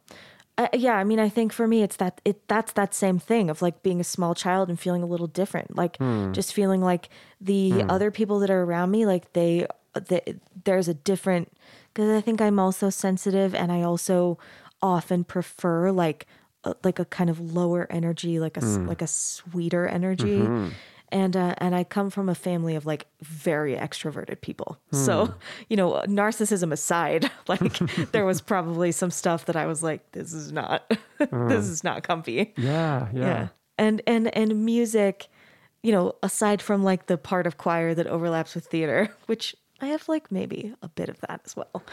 Uh, 0.55 0.67
yeah, 0.73 0.93
I 0.93 1.03
mean, 1.03 1.19
I 1.19 1.29
think 1.29 1.51
for 1.51 1.67
me, 1.67 1.81
it's 1.81 1.95
that 1.95 2.21
it 2.23 2.47
that's 2.47 2.73
that 2.73 2.93
same 2.93 3.17
thing 3.17 3.49
of 3.49 3.63
like 3.63 3.81
being 3.81 3.99
a 3.99 4.03
small 4.03 4.35
child 4.35 4.69
and 4.69 4.79
feeling 4.79 5.01
a 5.01 5.07
little 5.07 5.25
different, 5.27 5.75
like 5.75 5.97
hmm. 5.97 6.31
just 6.31 6.53
feeling 6.53 6.81
like 6.81 7.09
the 7.41 7.71
hmm. 7.71 7.89
other 7.89 8.11
people 8.11 8.39
that 8.39 8.51
are 8.51 8.61
around 8.61 8.91
me, 8.91 9.07
like 9.07 9.33
they, 9.33 9.65
they 9.95 10.35
there's 10.63 10.87
a 10.87 10.93
different. 10.93 11.51
Because 11.91 12.09
I 12.09 12.21
think 12.21 12.39
I'm 12.39 12.59
also 12.59 12.91
sensitive, 12.91 13.55
and 13.55 13.71
I 13.71 13.81
also 13.81 14.37
often 14.81 15.23
prefer 15.23 15.91
like 15.91 16.27
a, 16.63 16.75
like 16.83 16.99
a 16.99 17.05
kind 17.05 17.31
of 17.31 17.39
lower 17.39 17.87
energy, 17.89 18.39
like 18.39 18.55
a 18.57 18.63
s- 18.63 18.75
hmm. 18.75 18.87
like 18.87 19.01
a 19.01 19.07
sweeter 19.07 19.87
energy. 19.87 20.39
Mm-hmm. 20.39 20.69
And 21.14 21.38
uh, 21.38 21.53
and 21.59 21.76
I 21.76 21.84
come 21.84 22.09
from 22.09 22.28
a 22.28 22.34
family 22.34 22.76
of 22.76 22.88
like 22.88 23.05
very 23.22 23.76
extroverted 23.76 24.41
people. 24.41 24.80
So, 24.91 25.32
you 25.70 25.78
know, 25.78 26.03
narcissism 26.07 26.72
aside, 26.72 27.30
like 27.47 27.78
there 28.11 28.26
was 28.26 28.41
probably 28.41 28.91
some 28.91 29.11
stuff 29.11 29.45
that 29.45 29.55
I 29.55 29.68
was 29.68 29.84
like, 29.84 30.11
this 30.14 30.34
is 30.34 30.51
not, 30.51 30.91
this 31.20 31.68
is 31.68 31.84
not 31.84 32.01
comfy. 32.01 32.53
Yeah, 32.57 33.09
yeah. 33.14 33.22
Yeah. 33.22 33.47
And 33.78 34.01
and 34.07 34.36
and 34.36 34.66
music, 34.66 35.28
you 35.84 35.91
know, 35.91 36.16
aside 36.24 36.64
from 36.64 36.84
like 36.84 37.05
the 37.05 37.18
part 37.18 37.45
of 37.45 37.57
choir 37.57 37.93
that 37.93 38.07
overlaps 38.07 38.55
with 38.55 38.66
theater, 38.66 39.16
which 39.28 39.55
I 39.82 39.88
have 39.88 40.07
like 40.09 40.32
maybe 40.32 40.74
a 40.82 40.88
bit 40.88 41.09
of 41.09 41.20
that 41.22 41.41
as 41.45 41.55
well. 41.55 41.84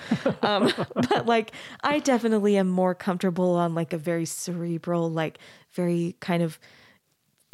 Um, 0.43 0.73
but 0.95 1.27
like 1.27 1.53
I 1.83 1.99
definitely 1.99 2.57
am 2.57 2.69
more 2.69 2.95
comfortable 2.95 3.57
on 3.57 3.75
like 3.75 3.93
a 3.93 3.99
very 3.99 4.25
cerebral, 4.25 5.11
like 5.11 5.39
very 5.73 6.17
kind 6.21 6.43
of 6.43 6.59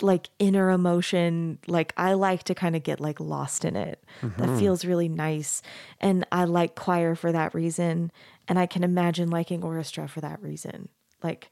like 0.03 0.29
inner 0.39 0.71
emotion 0.71 1.59
like 1.67 1.93
i 1.97 2.13
like 2.13 2.43
to 2.43 2.55
kind 2.55 2.77
of 2.77 2.83
get 2.83 3.01
like 3.01 3.21
lost 3.21 3.65
in 3.65 3.77
it. 3.77 4.03
That 4.23 4.31
mm-hmm. 4.31 4.59
feels 4.59 4.85
really 4.85 5.09
nice. 5.09 5.63
And 6.01 6.27
i 6.33 6.45
like 6.45 6.75
choir 6.75 7.15
for 7.15 7.33
that 7.33 7.55
reason. 7.55 8.13
And 8.49 8.59
i 8.59 8.67
can 8.67 8.85
imagine 8.85 9.31
liking 9.31 9.63
orchestra 9.63 10.09
for 10.09 10.21
that 10.21 10.43
reason. 10.43 10.89
Like 11.23 11.51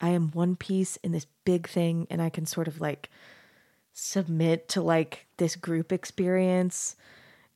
i 0.00 0.10
am 0.10 0.30
one 0.32 0.56
piece 0.56 0.96
in 0.98 1.12
this 1.12 1.26
big 1.44 1.68
thing 1.68 2.06
and 2.10 2.22
i 2.22 2.30
can 2.30 2.46
sort 2.46 2.68
of 2.68 2.80
like 2.80 3.10
submit 3.92 4.68
to 4.68 4.80
like 4.80 5.26
this 5.36 5.56
group 5.56 5.92
experience 5.92 6.96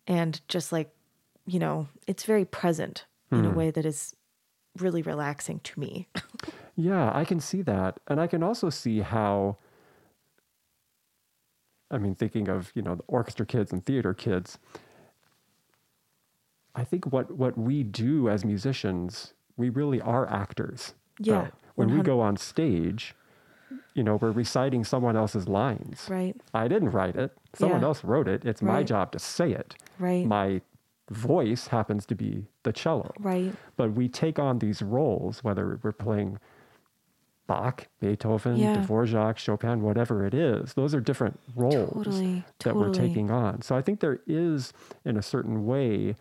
and 0.06 0.40
just 0.48 0.72
like 0.72 0.90
you 1.46 1.58
know 1.58 1.88
it's 2.06 2.24
very 2.24 2.44
present 2.44 3.04
in 3.30 3.44
a 3.44 3.50
hmm. 3.50 3.56
way 3.56 3.70
that 3.70 3.86
is 3.86 4.14
really 4.78 5.02
relaxing 5.02 5.60
to 5.60 5.80
me. 5.80 6.08
Yeah, 6.76 7.10
I 7.14 7.24
can 7.24 7.40
see 7.40 7.62
that. 7.62 8.00
And 8.08 8.20
I 8.20 8.26
can 8.26 8.42
also 8.42 8.70
see 8.70 9.00
how, 9.00 9.58
I 11.94 11.98
mean, 11.98 12.14
thinking 12.16 12.48
of, 12.48 12.72
you 12.74 12.82
know, 12.82 12.96
the 12.96 13.04
orchestra 13.06 13.46
kids 13.46 13.72
and 13.72 13.84
theater 13.86 14.12
kids, 14.12 14.58
I 16.74 16.82
think 16.82 17.12
what, 17.12 17.30
what 17.30 17.56
we 17.56 17.84
do 17.84 18.28
as 18.28 18.44
musicians, 18.44 19.32
we 19.56 19.68
really 19.68 20.00
are 20.00 20.28
actors. 20.30 20.94
Yeah, 21.20 21.42
That 21.42 21.54
When 21.76 21.94
we 21.94 22.02
go 22.02 22.20
on 22.20 22.36
stage, 22.36 23.14
you 23.94 24.02
know, 24.02 24.16
we're 24.16 24.32
reciting 24.32 24.82
someone 24.82 25.16
else's 25.16 25.46
lines. 25.48 26.06
right 26.10 26.34
I 26.52 26.66
didn't 26.66 26.90
write 26.90 27.14
it. 27.14 27.30
Someone 27.54 27.80
Yeah. 27.80 27.86
else 27.86 28.02
wrote 28.02 28.26
it. 28.26 28.44
It's 28.44 28.60
my 28.60 28.82
job 28.82 29.12
to 29.12 29.20
say 29.20 29.52
it. 29.52 29.76
right 30.00 30.26
My 30.26 30.60
voice 31.10 31.68
happens 31.68 32.06
to 32.06 32.14
be 32.14 32.46
the 32.62 32.72
cello 32.72 33.12
right 33.20 33.52
but 33.76 33.92
we 33.92 34.08
take 34.08 34.38
on 34.38 34.58
these 34.58 34.80
roles, 34.82 35.44
whether 35.44 35.78
we're 35.82 35.92
playing 35.92 36.38
Bach, 37.46 37.88
Beethoven, 38.00 38.56
Yeah. 38.56 38.76
Dvorak, 38.76 39.36
Chopin, 39.36 39.82
whatever 39.82 40.24
it 40.24 40.32
is. 40.34 40.74
Those 40.74 40.94
are 40.94 41.00
different 41.00 41.38
roles 41.54 41.92
Totally, 41.92 42.44
that 42.64 42.74
we're 42.74 42.92
taking 42.92 43.30
on. 43.30 43.60
So 43.62 43.76
I 43.76 43.82
think 43.82 44.00
there 44.00 44.20
is, 44.26 44.72
in 45.04 45.16
a 45.16 45.22
certain 45.22 45.66
way, 45.66 46.16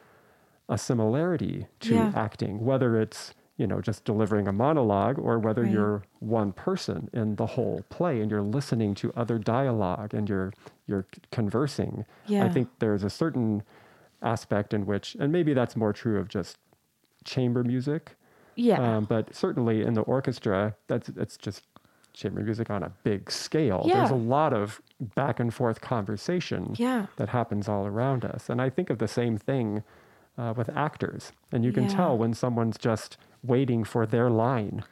a 0.68 0.78
similarity 0.78 1.68
to 1.82 1.96
Yeah. 1.96 2.12
acting, 2.16 2.64
whether 2.66 3.00
it's 3.00 3.34
you 3.56 3.68
know 3.68 3.80
just 3.82 4.04
delivering 4.04 4.48
a 4.48 4.52
monologue 4.52 5.20
or 5.20 5.38
whether 5.38 5.62
Right. 5.62 5.72
you're 5.72 6.02
one 6.20 6.54
person 6.54 7.08
in 7.14 7.36
the 7.36 7.46
whole 7.46 7.84
play 7.90 8.20
and 8.20 8.32
you're 8.32 8.42
listening 8.42 8.96
to 8.96 9.14
other 9.16 9.38
dialogue 9.38 10.14
and 10.14 10.28
you're 10.28 10.52
you're 10.88 11.06
conversing. 11.32 12.04
Yeah. 12.26 12.44
I 12.46 12.50
think 12.50 12.68
there's 12.80 13.04
a 13.04 13.10
certain 13.10 13.62
aspect 14.22 14.74
in 14.74 14.86
which, 14.86 15.16
and 15.20 15.32
maybe 15.32 15.54
that's 15.54 15.76
more 15.76 15.94
true 15.94 16.18
of 16.20 16.28
just 16.28 16.58
chamber 17.24 17.64
music, 17.64 18.16
yeah 18.56 18.98
um, 18.98 19.06
but 19.06 19.34
certainly 19.36 19.82
in 19.84 19.94
the 19.94 20.02
orchestra, 20.02 20.76
that's 20.88 21.10
it's 21.10 21.38
just 21.38 21.64
chamber 22.14 22.42
music 22.42 22.70
on 22.70 22.84
a 22.84 22.92
big 23.04 23.32
scale. 23.32 23.84
Yeah. 23.88 23.98
There's 24.00 24.12
a 24.12 24.16
lot 24.16 24.54
of 24.54 24.80
back 25.16 25.40
and 25.40 25.52
forth 25.52 25.82
conversation 25.82 26.76
Yeah. 26.78 27.08
that 27.16 27.30
happens 27.30 27.68
all 27.68 27.88
around 27.88 28.24
us, 28.24 28.50
and 28.50 28.62
I 28.62 28.70
think 28.70 28.90
of 28.92 29.00
the 29.00 29.08
same 29.08 29.38
thing 29.38 29.84
uh, 30.38 30.54
with 30.56 30.70
actors, 30.76 31.32
and 31.52 31.64
you 31.66 31.72
can 31.72 31.84
Yeah. 31.84 31.90
tell 31.96 32.18
when 32.18 32.34
someone's 32.34 32.78
just 32.78 33.18
waiting 33.44 33.84
for 33.84 34.06
their 34.06 34.30
line 34.30 34.84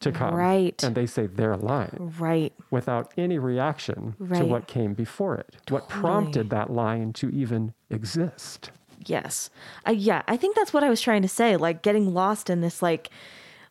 to 0.00 0.12
come, 0.12 0.34
Right. 0.34 0.82
And 0.84 0.94
they 0.94 1.06
say 1.06 1.26
their 1.26 1.56
line 1.56 2.12
right 2.18 2.52
without 2.70 3.12
any 3.16 3.38
reaction 3.38 4.14
to 4.34 4.44
what 4.44 4.66
came 4.66 4.92
before 4.92 5.36
it, 5.36 5.56
what 5.70 5.88
prompted 5.88 6.50
that 6.50 6.70
line 6.70 7.12
to 7.14 7.30
even 7.30 7.72
exist. 7.90 8.70
Yes. 9.06 9.50
Uh, 9.86 9.92
yeah, 9.92 10.22
I 10.28 10.36
think 10.36 10.56
that's 10.56 10.72
what 10.72 10.84
I 10.84 10.90
was 10.90 11.00
trying 11.00 11.22
to 11.22 11.28
say. 11.28 11.56
Like 11.56 11.82
getting 11.82 12.12
lost 12.12 12.50
in 12.50 12.60
this, 12.60 12.82
like, 12.82 13.10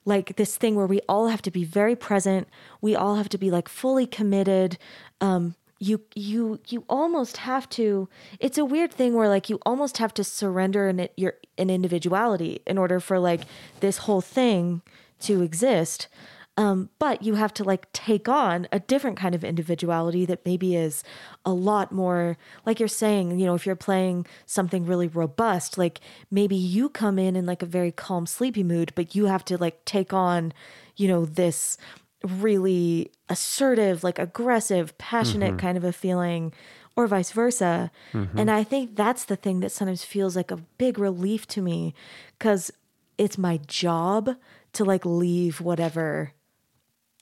like 0.05 0.36
this 0.36 0.57
thing 0.57 0.75
where 0.75 0.88
we 0.88 0.99
all 1.07 1.27
have 1.27 1.41
to 1.43 1.51
be 1.51 1.63
very 1.63 1.95
present. 1.95 2.47
We 2.81 2.95
all 2.95 3.15
have 3.15 3.29
to 3.29 3.38
be 3.38 3.51
like 3.51 3.69
fully 3.69 4.05
committed. 4.05 4.77
Um, 5.21 5.55
you, 5.79 6.01
you, 6.15 6.59
you 6.67 6.86
almost 6.89 7.38
have 7.38 7.69
to. 7.69 8.09
It's 8.39 8.57
a 8.57 8.65
weird 8.65 8.91
thing 8.91 9.13
where 9.13 9.29
like 9.29 9.49
you 9.49 9.59
almost 9.65 9.97
have 9.97 10.13
to 10.15 10.23
surrender 10.23 10.88
an 10.88 11.07
your 11.17 11.36
an 11.57 11.69
individuality 11.69 12.61
in 12.65 12.77
order 12.77 12.99
for 12.99 13.19
like 13.19 13.41
this 13.79 13.99
whole 13.99 14.21
thing 14.21 14.81
to 15.21 15.41
exist. 15.41 16.07
Um, 16.56 16.89
but 16.99 17.24
you 17.24 17.34
have 17.34 17.51
to 17.56 17.64
like 17.64 17.91
take 17.93 18.30
on 18.30 18.68
a 18.72 18.80
different 18.80 19.18
kind 19.18 19.34
of 19.34 19.43
individuality 19.43 20.24
that 20.28 20.45
maybe 20.45 20.76
is 20.76 21.04
a 21.45 21.51
lot 21.51 21.91
more 21.91 22.38
like 22.64 22.80
you're 22.80 22.88
saying 22.88 23.39
you 23.39 23.47
know 23.47 23.56
if 23.56 23.66
you're 23.66 23.76
playing 23.76 24.28
something 24.45 24.86
really 24.86 25.08
robust 25.08 25.80
like 25.80 25.99
maybe 26.30 26.56
you 26.56 26.89
come 26.89 27.18
in 27.18 27.36
in 27.36 27.47
like 27.47 27.64
a 27.64 27.66
very 27.66 27.91
calm 27.91 28.28
sleepy 28.28 28.64
mood 28.64 28.91
but 28.93 29.16
you 29.16 29.26
have 29.26 29.43
to 29.45 29.58
like 29.58 29.84
take 29.86 30.14
on 30.14 30.54
you 30.95 31.08
know 31.08 31.26
this 31.26 31.76
really 32.24 33.12
assertive 33.30 34.04
like 34.04 34.20
aggressive 34.20 34.95
passionate 34.99 35.58
kind 35.58 35.76
of 35.78 35.84
a 35.84 35.91
feeling 35.91 36.54
or 36.95 37.08
vice 37.08 37.32
versa. 37.32 37.89
And 38.38 38.51
i 38.51 38.64
think 38.64 38.95
that's 38.95 39.26
the 39.26 39.36
thing 39.36 39.60
that 39.62 39.72
sometimes 39.72 40.04
feels 40.04 40.36
like 40.36 40.51
a 40.51 40.58
big 40.78 40.99
relief 40.99 41.47
to 41.47 41.62
me 41.62 41.95
because 42.38 42.70
it's 43.18 43.38
my 43.39 43.58
job 43.66 44.36
to 44.74 44.84
like 44.86 45.04
leave 45.06 45.60
whatever 45.60 46.34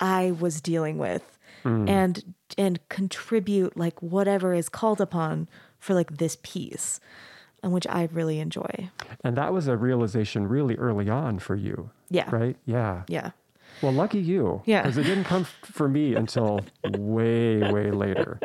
I 0.01 0.31
was 0.31 0.59
dealing 0.59 0.97
with 0.97 1.37
mm. 1.63 1.87
and 1.89 2.35
and 2.57 2.79
contribute 2.89 3.77
like 3.77 4.01
whatever 4.01 4.53
is 4.53 4.67
called 4.67 4.99
upon 4.99 5.47
for 5.79 5.93
like 5.93 6.17
this 6.17 6.37
piece 6.43 6.99
and 7.63 7.71
which 7.71 7.87
I 7.87 8.09
really 8.11 8.39
enjoy. 8.39 8.89
And 9.23 9.37
that 9.37 9.53
was 9.53 9.67
a 9.67 9.77
realization 9.77 10.47
really 10.47 10.75
early 10.75 11.09
on 11.09 11.39
for 11.39 11.55
you. 11.55 11.91
Yeah. 12.09 12.29
Right? 12.33 12.57
Yeah. 12.65 13.03
Yeah. 13.07 13.31
Well, 13.81 13.93
lucky 13.93 14.19
you. 14.19 14.61
Yeah. 14.65 14.81
Because 14.81 14.97
it 14.97 15.03
didn't 15.03 15.25
come 15.25 15.45
for 15.63 15.87
me 15.87 16.15
until 16.21 16.61
way, 16.83 17.59
way 17.71 17.91
later. 17.91 18.39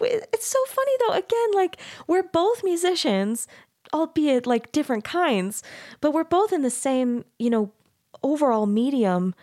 It's 0.00 0.46
so 0.46 0.64
funny 0.66 0.92
though. 1.00 1.14
Again, 1.14 1.50
like 1.54 1.78
we're 2.06 2.22
both 2.22 2.62
musicians, 2.64 3.46
albeit 3.92 4.46
like 4.46 4.72
different 4.72 5.04
kinds, 5.04 5.62
but 6.00 6.12
we're 6.12 6.24
both 6.24 6.52
in 6.52 6.62
the 6.62 6.70
same, 6.70 7.24
you 7.38 7.50
know, 7.50 7.72
overall 8.22 8.66
medium. 8.66 9.34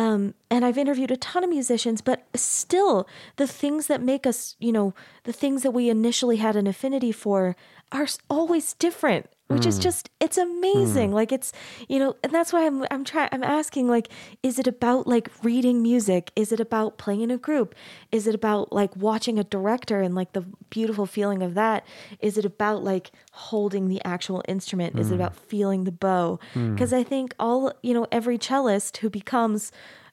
Um, 0.00 0.32
and 0.50 0.64
I've 0.64 0.78
interviewed 0.78 1.10
a 1.10 1.16
ton 1.18 1.44
of 1.44 1.50
musicians, 1.50 2.00
but 2.00 2.26
still, 2.34 3.06
the 3.36 3.46
things 3.46 3.86
that 3.88 4.00
make 4.00 4.26
us, 4.26 4.56
you 4.58 4.72
know, 4.72 4.94
the 5.24 5.32
things 5.32 5.62
that 5.62 5.72
we 5.72 5.90
initially 5.90 6.36
had 6.36 6.56
an 6.56 6.66
affinity 6.66 7.12
for 7.12 7.54
are 7.92 8.06
always 8.30 8.72
different. 8.72 9.28
Which 9.50 9.66
is 9.66 9.76
hmm. 9.76 9.82
just 9.82 10.10
it's 10.20 10.38
amazing. 10.38 11.10
Hmm. 11.10 11.14
Like 11.14 11.32
it's 11.32 11.52
you 11.88 11.98
know, 11.98 12.16
and 12.22 12.32
that's 12.32 12.52
why 12.52 12.66
I'm 12.66 12.84
I'm 12.90 13.04
trying 13.04 13.28
I'm 13.32 13.42
asking 13.42 13.88
like, 13.88 14.08
is 14.42 14.58
it 14.58 14.66
about 14.66 15.06
like 15.06 15.28
reading 15.42 15.82
music? 15.82 16.30
Is 16.36 16.52
it 16.52 16.60
about 16.60 16.98
playing 16.98 17.22
in 17.22 17.30
a 17.30 17.38
group? 17.38 17.74
Is 18.12 18.26
it 18.26 18.34
about 18.34 18.72
like 18.72 18.94
watching 18.96 19.38
a 19.38 19.44
director 19.44 20.00
and 20.00 20.14
like 20.14 20.32
the 20.32 20.44
beautiful 20.70 21.06
feeling 21.06 21.42
of 21.42 21.54
that? 21.54 21.86
Is 22.20 22.38
it 22.38 22.44
about 22.44 22.84
like 22.84 23.10
holding 23.32 23.88
the 23.88 24.00
actual 24.04 24.42
instrument? 24.46 24.98
Is 24.98 25.10
it 25.10 25.14
hmm. 25.14 25.20
about 25.20 25.36
feeling 25.36 25.84
the 25.84 25.92
bow? 25.92 26.38
Because 26.54 26.92
I 26.92 27.02
think 27.02 27.34
all 27.38 27.72
you 27.82 27.94
know, 27.94 28.06
every 28.12 28.38
cellist 28.38 28.98
who 28.98 29.10
becomes 29.10 29.72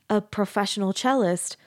a 0.10 0.22
professional 0.22 0.94
cellist 0.94 1.58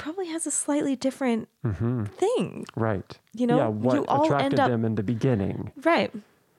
probably 0.00 0.28
has 0.28 0.46
a 0.46 0.50
slightly 0.50 0.96
different 0.96 1.48
mm-hmm. 1.64 2.04
thing. 2.04 2.64
Right. 2.74 3.18
You 3.34 3.46
know, 3.46 3.58
yeah, 3.58 3.68
what 3.68 3.94
you 3.94 4.04
all 4.06 4.24
attracted 4.24 4.58
end 4.58 4.60
up- 4.60 4.70
them 4.70 4.84
in 4.84 4.94
the 4.94 5.02
beginning. 5.02 5.72
Right. 5.84 6.10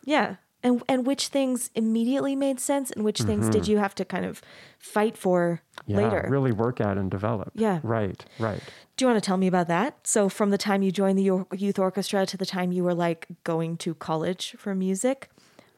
Yeah. 0.06 0.36
And 0.64 0.84
and 0.88 1.08
which 1.08 1.30
things 1.30 1.72
immediately 1.74 2.36
made 2.36 2.60
sense 2.60 2.92
and 2.92 3.04
which 3.04 3.22
things 3.22 3.50
did 3.50 3.68
you 3.68 3.80
have 3.80 3.96
to 3.96 4.06
kind 4.06 4.26
of 4.26 4.42
fight 4.78 5.18
for 5.18 5.62
Yeah, 5.88 5.98
later? 5.98 6.28
really 6.30 6.52
work 6.52 6.80
at 6.80 6.98
and 6.98 7.10
develop. 7.10 7.52
Yeah. 7.56 7.80
Right, 7.82 8.24
right. 8.38 8.62
Do 8.96 9.06
you 9.06 9.10
want 9.12 9.24
to 9.24 9.26
tell 9.26 9.38
me 9.38 9.48
about 9.48 9.68
that? 9.70 10.06
So 10.06 10.30
from 10.30 10.52
the 10.52 10.60
time 10.60 10.84
you 10.84 10.92
joined 10.92 11.18
the 11.18 11.46
youth 11.58 11.80
orchestra 11.80 12.28
to 12.28 12.38
the 12.38 12.46
time 12.46 12.72
you 12.72 12.84
were 12.84 12.94
like 12.94 13.26
going 13.44 13.78
to 13.78 13.96
college 13.96 14.56
for 14.60 14.76
music, 14.76 15.30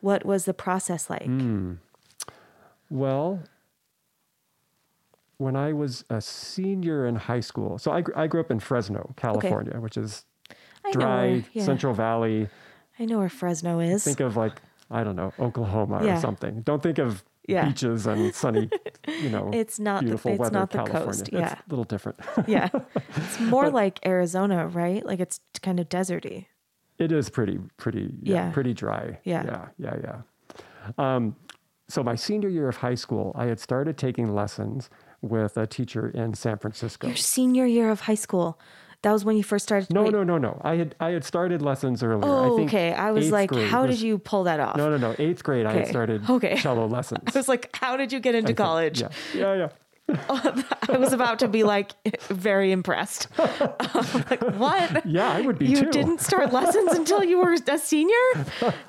what 0.02 0.26
was 0.26 0.44
the 0.44 0.54
process 0.54 1.10
like? 1.10 1.28
Mm. 1.28 1.78
Well, 2.90 3.44
when 5.38 5.56
I 5.56 5.72
was 5.74 6.04
a 6.10 6.20
senior 6.22 7.06
in 7.06 7.16
high 7.16 7.40
school, 7.40 7.78
so 7.78 7.92
I, 7.92 8.04
I 8.16 8.28
grew 8.28 8.42
up 8.42 8.52
in 8.52 8.60
Fresno, 8.60 9.14
California, 9.16 9.80
which 9.80 9.98
is 9.98 10.26
I 10.86 10.92
dry, 10.92 11.44
yeah. 11.54 11.64
Central 11.64 11.94
Valley. 11.94 12.50
I 13.00 13.06
know 13.06 13.20
where 13.20 13.30
Fresno 13.30 13.80
is. 13.80 14.04
Think 14.04 14.20
of 14.20 14.38
like, 14.38 14.62
I 14.94 15.04
don't 15.04 15.16
know, 15.16 15.34
Oklahoma 15.40 16.02
Yeah. 16.04 16.18
or 16.18 16.22
something. 16.22 16.62
Don't 16.62 16.82
think 16.84 17.00
of 17.00 17.24
Yeah. 17.48 17.66
beaches 17.68 18.06
and 18.08 18.34
sunny, 18.34 18.70
you 19.24 19.30
know, 19.30 19.50
It's 19.62 19.78
not 19.80 20.00
the- 20.02 20.06
beautiful 20.06 20.32
it's 20.32 20.40
weather 20.40 20.54
not 20.60 20.70
the 20.72 20.78
California. 20.78 21.06
coast, 21.06 21.22
It's 21.22 21.32
yeah. 21.32 21.56
a 21.56 21.70
little 21.70 21.84
different. 21.94 22.20
yeah. 22.48 22.70
It's 23.18 23.40
more 23.42 23.70
like 23.70 24.00
Arizona, 24.06 24.68
right? 24.68 25.06
Like 25.06 25.20
it's 25.20 25.40
kind 25.62 25.80
of 25.80 25.90
deserty. 25.90 26.46
It 27.00 27.12
is 27.12 27.30
pretty, 27.30 27.60
pretty, 27.78 28.14
yeah, 28.22 28.36
Yeah. 28.36 28.52
pretty 28.52 28.74
dry. 28.74 29.20
Yeah. 29.24 29.44
yeah, 29.46 29.68
yeah, 29.78 29.96
yeah. 30.08 30.18
Um, 30.98 31.36
so 31.90 32.04
my 32.04 32.16
senior 32.16 32.50
year 32.50 32.68
of 32.70 32.78
high 32.78 32.96
school, 32.96 33.34
I 33.36 33.46
had 33.46 33.60
started 33.60 33.98
taking 33.98 34.34
lessons 34.34 34.90
with 35.22 35.58
a 35.58 35.66
teacher 35.68 36.08
in 36.10 36.34
San 36.34 36.58
Francisco. 36.58 37.08
Your 37.08 37.16
senior 37.16 37.66
year 37.66 37.90
of 37.90 38.02
high 38.02 38.16
school. 38.16 38.60
That 39.04 39.12
was 39.12 39.24
when 39.26 39.38
you 39.38 39.44
first 39.44 39.64
started. 39.64 39.94
No, 39.94 40.04
wait. 40.04 40.14
no, 40.14 40.24
no, 40.24 40.38
no. 40.38 40.60
I 40.64 40.76
had 40.78 40.96
I 41.00 41.10
had 41.12 41.24
started 41.24 41.62
lessons 41.62 42.02
earlier. 42.04 42.22
Oh, 42.26 42.54
I 42.54 42.58
think 42.58 42.70
okay. 42.70 42.94
I 42.94 43.12
was 43.12 43.32
like, 43.32 43.54
how 43.54 43.86
was- 43.86 43.98
did 43.98 44.02
you 44.06 44.18
pull 44.18 44.46
that 44.46 44.60
off? 44.62 44.78
No, 44.78 44.90
no, 44.90 44.98
no. 44.98 45.14
Eighth 45.20 45.44
grade, 45.44 45.66
I 45.66 45.74
had 45.74 45.82
Okay. 45.84 45.90
started 45.92 46.24
Okay. 46.30 46.56
cello 46.58 46.88
lessons. 46.88 47.24
I 47.36 47.38
was 47.38 47.48
like, 47.50 47.70
how 47.76 47.98
did 47.98 48.12
you 48.14 48.20
get 48.22 48.34
into 48.34 48.48
think. 48.48 48.58
college? 48.58 49.02
Yeah, 49.02 49.10
yeah, 49.36 49.54
yeah. 49.56 49.70
I 50.10 50.98
was 50.98 51.14
about 51.14 51.40
to 51.40 51.48
be 51.48 51.64
like 51.64 51.94
very 52.28 52.72
impressed. 52.74 53.28
I'm 53.38 54.26
like, 54.30 54.44
what? 54.58 55.06
Yeah, 55.06 55.32
I 55.32 55.42
would 55.42 55.58
be 55.58 55.68
You 55.68 55.82
too. 55.82 55.92
didn't 55.92 56.20
start 56.20 56.52
lessons 56.52 56.92
until 56.92 57.24
you 57.24 57.40
were 57.40 57.54
a 57.54 57.78
senior? 57.78 58.16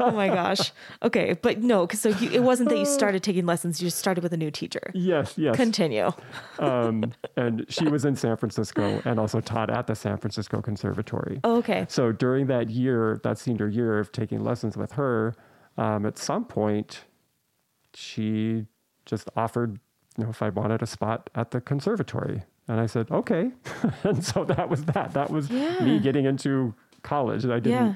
Oh 0.01 0.11
my 0.11 0.27
gosh. 0.29 0.73
Okay, 1.03 1.35
but 1.41 1.63
no, 1.63 1.87
because 1.87 2.01
so 2.01 2.09
you, 2.09 2.31
it 2.31 2.43
wasn't 2.43 2.69
that 2.71 2.79
you 2.79 2.85
started 2.85 3.23
taking 3.23 3.47
lessons. 3.47 3.81
You 3.81 3.87
just 3.87 3.99
started 3.99 4.25
with 4.25 4.33
a 4.33 4.37
new 4.37 4.51
teacher. 4.51 4.91
Yes, 4.93 5.35
yes. 5.39 5.55
Continue. 5.55 6.11
um, 6.59 7.13
and 7.37 7.65
she 7.69 7.87
was 7.87 8.05
in 8.05 8.17
San 8.17 8.37
Francisco 8.37 9.01
and 9.05 9.21
also 9.21 9.41
taught 9.41 9.71
at 9.71 9.87
the 9.87 9.95
San 9.95 10.17
Francisco 10.19 10.61
Conservatory. 10.61 11.41
Oh, 11.45 11.57
okay. 11.59 11.87
So 11.89 12.11
during 12.11 12.47
that 12.49 12.71
year, 12.71 13.21
that 13.23 13.39
senior 13.39 13.69
year 13.69 14.01
of 14.01 14.11
taking 14.11 14.43
lessons 14.43 14.77
with 14.77 14.93
her, 14.93 15.35
um, 15.79 16.07
at 16.07 16.19
some 16.19 16.45
point, 16.45 17.05
she 17.95 18.67
just 19.07 19.29
offered, 19.37 19.79
you 20.17 20.25
know, 20.25 20.31
if 20.31 20.43
I 20.43 20.49
wanted 20.51 20.83
a 20.83 20.87
spot 20.87 21.29
at 21.35 21.51
the 21.51 21.61
conservatory, 21.61 22.43
and 22.69 22.81
I 22.81 22.87
said 22.87 23.11
okay, 23.11 23.51
and 24.05 24.25
so 24.25 24.45
that 24.45 24.69
was 24.69 24.85
that. 24.87 25.13
That 25.13 25.31
was 25.31 25.51
Yeah. 25.51 25.81
me 25.85 25.99
getting 25.99 26.25
into 26.25 26.75
college. 27.03 27.45
I 27.45 27.61
didn't 27.61 27.71
Yeah. 27.87 27.95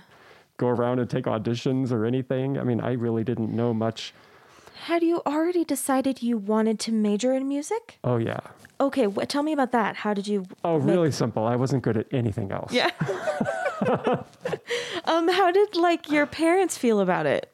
go 0.59 0.69
around 0.69 0.99
and 0.99 1.09
take 1.09 1.25
auditions 1.25 1.91
or 1.93 2.05
anything. 2.05 2.59
I 2.59 2.65
mean, 2.65 2.81
I 2.81 2.93
really 2.93 3.25
didn't 3.25 3.55
know 3.55 3.73
much. 3.73 4.13
Had 4.85 5.03
you 5.03 5.23
already 5.27 5.65
decided 5.65 6.23
you 6.23 6.37
wanted 6.39 6.79
to 6.81 6.93
major 6.93 7.33
in 7.35 7.49
music? 7.49 7.99
Oh 8.05 8.17
yeah. 8.19 8.41
Okay, 8.81 9.07
wh- 9.07 9.27
tell 9.27 9.43
me 9.43 9.53
about 9.53 9.73
that. 9.73 9.97
How 9.97 10.15
did 10.15 10.29
you? 10.29 10.47
Oh, 10.65 10.79
make- 10.79 10.95
really 10.95 11.11
simple. 11.13 11.45
I 11.47 11.57
wasn't 11.57 11.83
good 11.83 11.97
at 11.97 12.07
anything 12.13 12.53
else. 12.53 12.73
Yeah. 12.73 12.91
um, 15.05 15.29
how 15.29 15.51
did 15.51 15.75
like 15.77 16.11
your 16.11 16.27
parents 16.27 16.77
feel 16.79 17.01
about 17.01 17.27
it? 17.27 17.53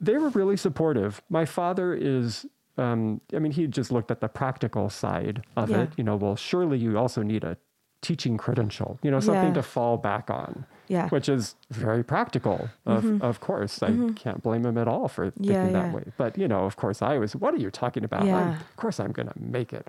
they 0.00 0.16
were 0.16 0.28
really 0.30 0.56
supportive. 0.56 1.20
My 1.28 1.44
father 1.44 1.92
is, 1.92 2.46
um, 2.78 3.20
I 3.34 3.38
mean, 3.38 3.52
he 3.52 3.66
just 3.66 3.90
looked 3.92 4.10
at 4.10 4.20
the 4.20 4.28
practical 4.28 4.88
side 4.90 5.42
of 5.56 5.70
Yeah. 5.70 5.82
it. 5.82 5.90
You 5.96 6.04
know, 6.04 6.16
well, 6.16 6.36
surely 6.36 6.78
you 6.78 6.96
also 6.98 7.22
need 7.22 7.44
a 7.44 7.56
teaching 8.00 8.36
credential, 8.38 8.98
you 9.02 9.10
know, 9.10 9.18
something 9.20 9.48
Yeah. 9.48 9.54
to 9.54 9.62
fall 9.62 9.96
back 9.96 10.30
on. 10.30 10.64
Yeah. 10.86 11.06
Mm-hmm. 11.06 11.14
Which 11.16 11.28
is 11.28 11.56
very 11.70 12.02
practical, 12.02 12.70
of, 12.86 13.20
of 13.22 13.40
course. 13.40 13.82
I 13.82 13.92
can't 14.16 14.42
blame 14.42 14.64
him 14.64 14.78
at 14.78 14.88
all 14.88 15.08
for 15.08 15.30
thinking 15.30 15.52
Yeah, 15.52 15.68
that 15.70 15.92
way. 15.92 16.04
But, 16.16 16.38
you 16.38 16.48
know, 16.48 16.64
of 16.64 16.76
course, 16.76 17.02
I 17.02 17.18
was, 17.18 17.36
what 17.36 17.52
are 17.52 17.58
you 17.58 17.70
talking 17.70 18.04
about? 18.04 18.20
I'm- 18.22 18.28
Yeah. 18.28 18.56
of 18.60 18.76
course, 18.76 18.98
I'm 19.00 19.12
going 19.12 19.28
to 19.28 19.34
make 19.38 19.72
it. 19.74 19.86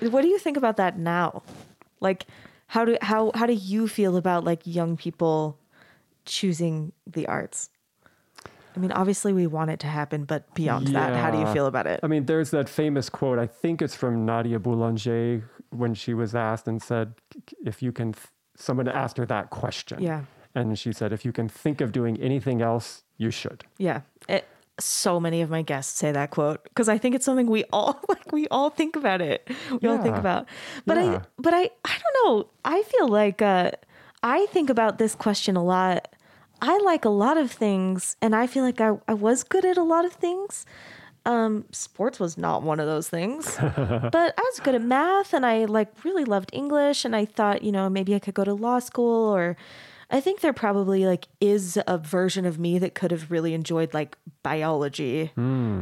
What 0.00 0.22
do 0.22 0.28
you 0.28 0.38
think 0.38 0.56
about 0.56 0.76
that 0.76 0.98
now? 0.98 1.42
Like, 2.00 2.26
how 2.68 2.84
do 2.84 2.96
how 3.02 3.30
how 3.34 3.46
do 3.46 3.52
you 3.54 3.88
feel 3.88 4.16
about 4.16 4.44
like 4.44 4.62
young 4.66 4.96
people 4.96 5.58
choosing 6.24 6.92
the 7.06 7.26
arts? 7.26 7.70
I 8.76 8.80
mean, 8.80 8.92
obviously 8.92 9.32
we 9.32 9.46
want 9.46 9.70
it 9.70 9.80
to 9.80 9.86
happen, 9.86 10.24
but 10.24 10.52
beyond 10.54 10.88
that, 10.88 11.14
how 11.14 11.30
do 11.30 11.38
you 11.38 11.46
feel 11.52 11.66
about 11.66 11.86
it? 11.86 12.00
I 12.02 12.06
mean, 12.06 12.26
there's 12.26 12.50
that 12.50 12.68
famous 12.68 13.08
quote. 13.08 13.38
I 13.38 13.46
think 13.46 13.80
it's 13.80 13.94
from 13.94 14.24
Nadia 14.26 14.58
Boulanger 14.58 15.48
when 15.70 15.94
she 15.94 16.14
was 16.14 16.34
asked 16.34 16.66
and 16.66 16.82
said, 16.82 17.14
"If 17.64 17.82
you 17.82 17.92
can," 17.92 18.12
th- 18.12 18.26
someone 18.56 18.88
asked 18.88 19.16
her 19.18 19.26
that 19.26 19.50
question. 19.50 20.02
Yeah. 20.02 20.22
And 20.54 20.78
she 20.78 20.92
said, 20.92 21.12
"If 21.12 21.24
you 21.24 21.32
can 21.32 21.48
think 21.48 21.80
of 21.80 21.92
doing 21.92 22.20
anything 22.20 22.62
else, 22.62 23.04
you 23.16 23.30
should." 23.30 23.64
Yeah. 23.78 24.00
It, 24.28 24.46
so 24.80 25.20
many 25.20 25.40
of 25.40 25.50
my 25.50 25.62
guests 25.62 25.96
say 25.96 26.10
that 26.10 26.30
quote 26.32 26.64
because 26.64 26.88
I 26.88 26.98
think 26.98 27.14
it's 27.14 27.24
something 27.24 27.46
we 27.46 27.64
all 27.72 28.00
like. 28.08 28.32
We 28.32 28.48
all 28.48 28.70
think 28.70 28.96
about 28.96 29.20
it. 29.20 29.48
We 29.80 29.88
all 29.88 30.02
think 30.02 30.16
about. 30.16 30.46
But 30.84 30.98
I, 30.98 31.20
but 31.38 31.54
I, 31.54 31.70
I 31.84 31.96
don't 32.02 32.16
know. 32.24 32.48
I 32.64 32.82
feel 32.82 33.08
like 33.08 33.40
uh, 33.40 33.70
I 34.22 34.46
think 34.46 34.70
about 34.70 34.98
this 34.98 35.14
question 35.14 35.56
a 35.56 35.62
lot. 35.62 36.08
I 36.66 36.78
like 36.78 37.04
a 37.04 37.10
lot 37.10 37.36
of 37.36 37.52
things, 37.52 38.16
and 38.22 38.34
I 38.34 38.46
feel 38.46 38.64
like 38.64 38.80
I, 38.80 38.96
I 39.06 39.12
was 39.12 39.44
good 39.44 39.66
at 39.66 39.76
a 39.76 39.82
lot 39.82 40.06
of 40.06 40.14
things. 40.14 40.64
Um, 41.26 41.66
sports 41.72 42.18
was 42.18 42.38
not 42.38 42.62
one 42.62 42.80
of 42.80 42.86
those 42.86 43.08
things, 43.08 43.56
but 43.60 44.34
I 44.38 44.42
was 44.42 44.60
good 44.62 44.74
at 44.74 44.82
math, 44.82 45.34
and 45.34 45.44
I 45.44 45.66
like 45.66 46.04
really 46.04 46.24
loved 46.24 46.50
English, 46.54 47.04
and 47.04 47.14
I 47.14 47.26
thought, 47.26 47.62
you 47.62 47.70
know, 47.70 47.90
maybe 47.90 48.14
I 48.14 48.18
could 48.18 48.34
go 48.34 48.44
to 48.44 48.54
law 48.54 48.78
school 48.78 49.34
or. 49.34 49.56
I 50.10 50.20
think 50.20 50.40
there 50.40 50.52
probably 50.52 51.06
like 51.06 51.26
is 51.40 51.78
a 51.88 51.96
version 51.98 52.44
of 52.44 52.58
me 52.58 52.78
that 52.78 52.94
could 52.94 53.10
have 53.10 53.30
really 53.30 53.52
enjoyed 53.54 53.94
like 53.94 54.16
biology, 54.42 55.32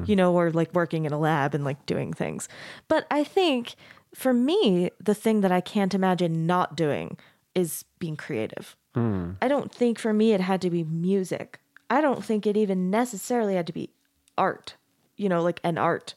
you 0.07 0.17
know, 0.17 0.33
or 0.35 0.51
like 0.53 0.73
working 0.73 1.05
in 1.05 1.13
a 1.13 1.19
lab 1.19 1.55
and 1.55 1.65
like 1.65 1.85
doing 1.87 2.13
things. 2.13 2.49
But 2.87 3.05
I 3.11 3.25
think 3.25 3.75
for 4.15 4.33
me, 4.33 4.91
the 5.01 5.15
thing 5.15 5.41
that 5.43 5.53
I 5.53 5.61
can't 5.61 5.93
imagine 5.93 6.47
not 6.47 6.77
doing 6.77 7.19
is 7.55 7.85
being 7.99 8.17
creative. 8.17 8.77
Hmm. 8.95 9.33
I 9.41 9.49
don't 9.49 9.73
think 9.73 9.99
for 9.99 10.13
me 10.13 10.33
it 10.33 10.41
had 10.41 10.61
to 10.63 10.71
be 10.71 10.85
music. 10.85 11.61
I 11.89 12.01
don't 12.01 12.25
think 12.25 12.47
it 12.47 12.57
even 12.57 12.91
necessarily 12.91 13.55
had 13.55 13.67
to 13.67 13.73
be 13.73 13.91
art, 14.37 14.77
you 15.17 15.29
know, 15.29 15.43
like 15.43 15.61
an 15.65 15.79
art. 15.79 16.15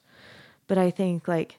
But 0.67 0.77
I 0.77 0.91
think 0.91 1.27
like 1.27 1.57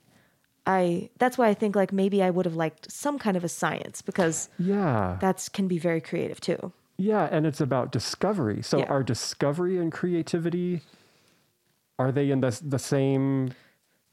I 0.67 1.11
that's 1.19 1.39
why 1.39 1.49
I 1.49 1.55
think 1.55 1.77
like 1.77 1.93
maybe 1.93 2.23
I 2.23 2.31
would 2.31 2.45
have 2.45 2.57
liked 2.57 2.91
some 2.91 3.19
kind 3.19 3.37
of 3.37 3.45
a 3.45 3.49
science 3.49 4.03
because 4.03 4.49
Yeah. 4.59 5.17
that's 5.21 5.49
can 5.49 5.69
be 5.69 5.79
very 5.79 6.01
creative 6.01 6.41
too. 6.41 6.73
yeah, 6.99 7.29
and 7.31 7.47
it's 7.47 7.61
about 7.61 7.93
discovery. 7.93 8.63
So, 8.63 8.79
Yeah. 8.79 8.87
are 8.89 9.03
discovery 9.03 9.79
and 9.79 9.93
creativity 9.93 10.81
are 11.99 12.11
they 12.13 12.31
in 12.31 12.41
the 12.41 12.59
the 12.65 12.79
same? 12.79 13.53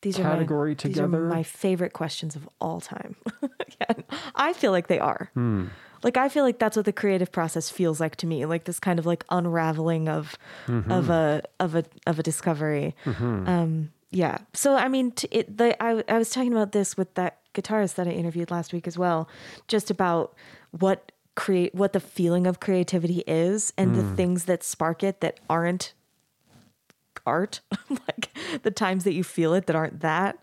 These 0.02 0.18
Category 0.18 0.72
are 0.72 0.74
my, 0.74 0.76
together? 0.76 1.08
These 1.08 1.16
are 1.16 1.28
my 1.30 1.44
favorite 1.44 1.94
questions 1.94 2.36
of 2.36 2.48
all 2.60 2.82
time. 2.82 3.16
yeah, 3.82 3.94
I 4.36 4.52
feel 4.54 4.72
like 4.72 4.88
they 4.88 5.00
are. 5.00 5.32
Hmm. 5.34 5.68
Like 6.04 6.18
I 6.18 6.30
feel 6.30 6.44
like 6.44 6.60
that's 6.60 6.76
what 6.76 6.86
the 6.86 6.94
creative 6.94 7.32
process 7.32 7.70
feels 7.70 8.00
like 8.00 8.16
to 8.18 8.28
me. 8.28 8.46
Like 8.46 8.66
this 8.66 8.80
kind 8.80 9.00
of 9.00 9.06
like 9.06 9.24
unraveling 9.30 10.10
of 10.10 10.38
of 10.68 11.10
a 11.10 11.42
of 11.60 11.76
a 11.76 11.84
of 12.06 12.20
a 12.20 12.24
discovery. 12.24 12.96
Um, 13.48 13.92
yeah. 14.12 14.40
So 14.54 14.76
I 14.76 14.88
mean, 14.88 15.12
t- 15.12 15.28
it, 15.32 15.58
the 15.58 15.82
I 15.82 16.04
I 16.08 16.18
was 16.18 16.30
talking 16.30 16.52
about 16.52 16.72
this 16.72 16.96
with 16.98 17.14
that 17.16 17.40
guitarist 17.54 17.96
that 17.96 18.08
I 18.08 18.12
interviewed 18.12 18.52
last 18.52 18.74
week 18.74 18.88
as 18.88 18.98
well, 18.98 19.28
just 19.68 19.90
about 19.90 20.36
what 20.72 21.12
create 21.36 21.74
what 21.74 21.94
the 21.94 22.00
feeling 22.00 22.46
of 22.46 22.60
creativity 22.60 23.24
is 23.26 23.74
and 23.78 23.96
the 23.96 24.04
things 24.16 24.46
that 24.46 24.64
spark 24.64 25.04
it 25.04 25.20
that 25.22 25.40
aren't 25.50 25.94
art, 27.26 27.62
like 27.90 28.30
the 28.64 28.72
times 28.72 29.04
that 29.04 29.14
you 29.14 29.24
feel 29.24 29.54
it 29.54 29.66
that 29.66 29.76
aren't 29.76 30.02
that. 30.02 30.38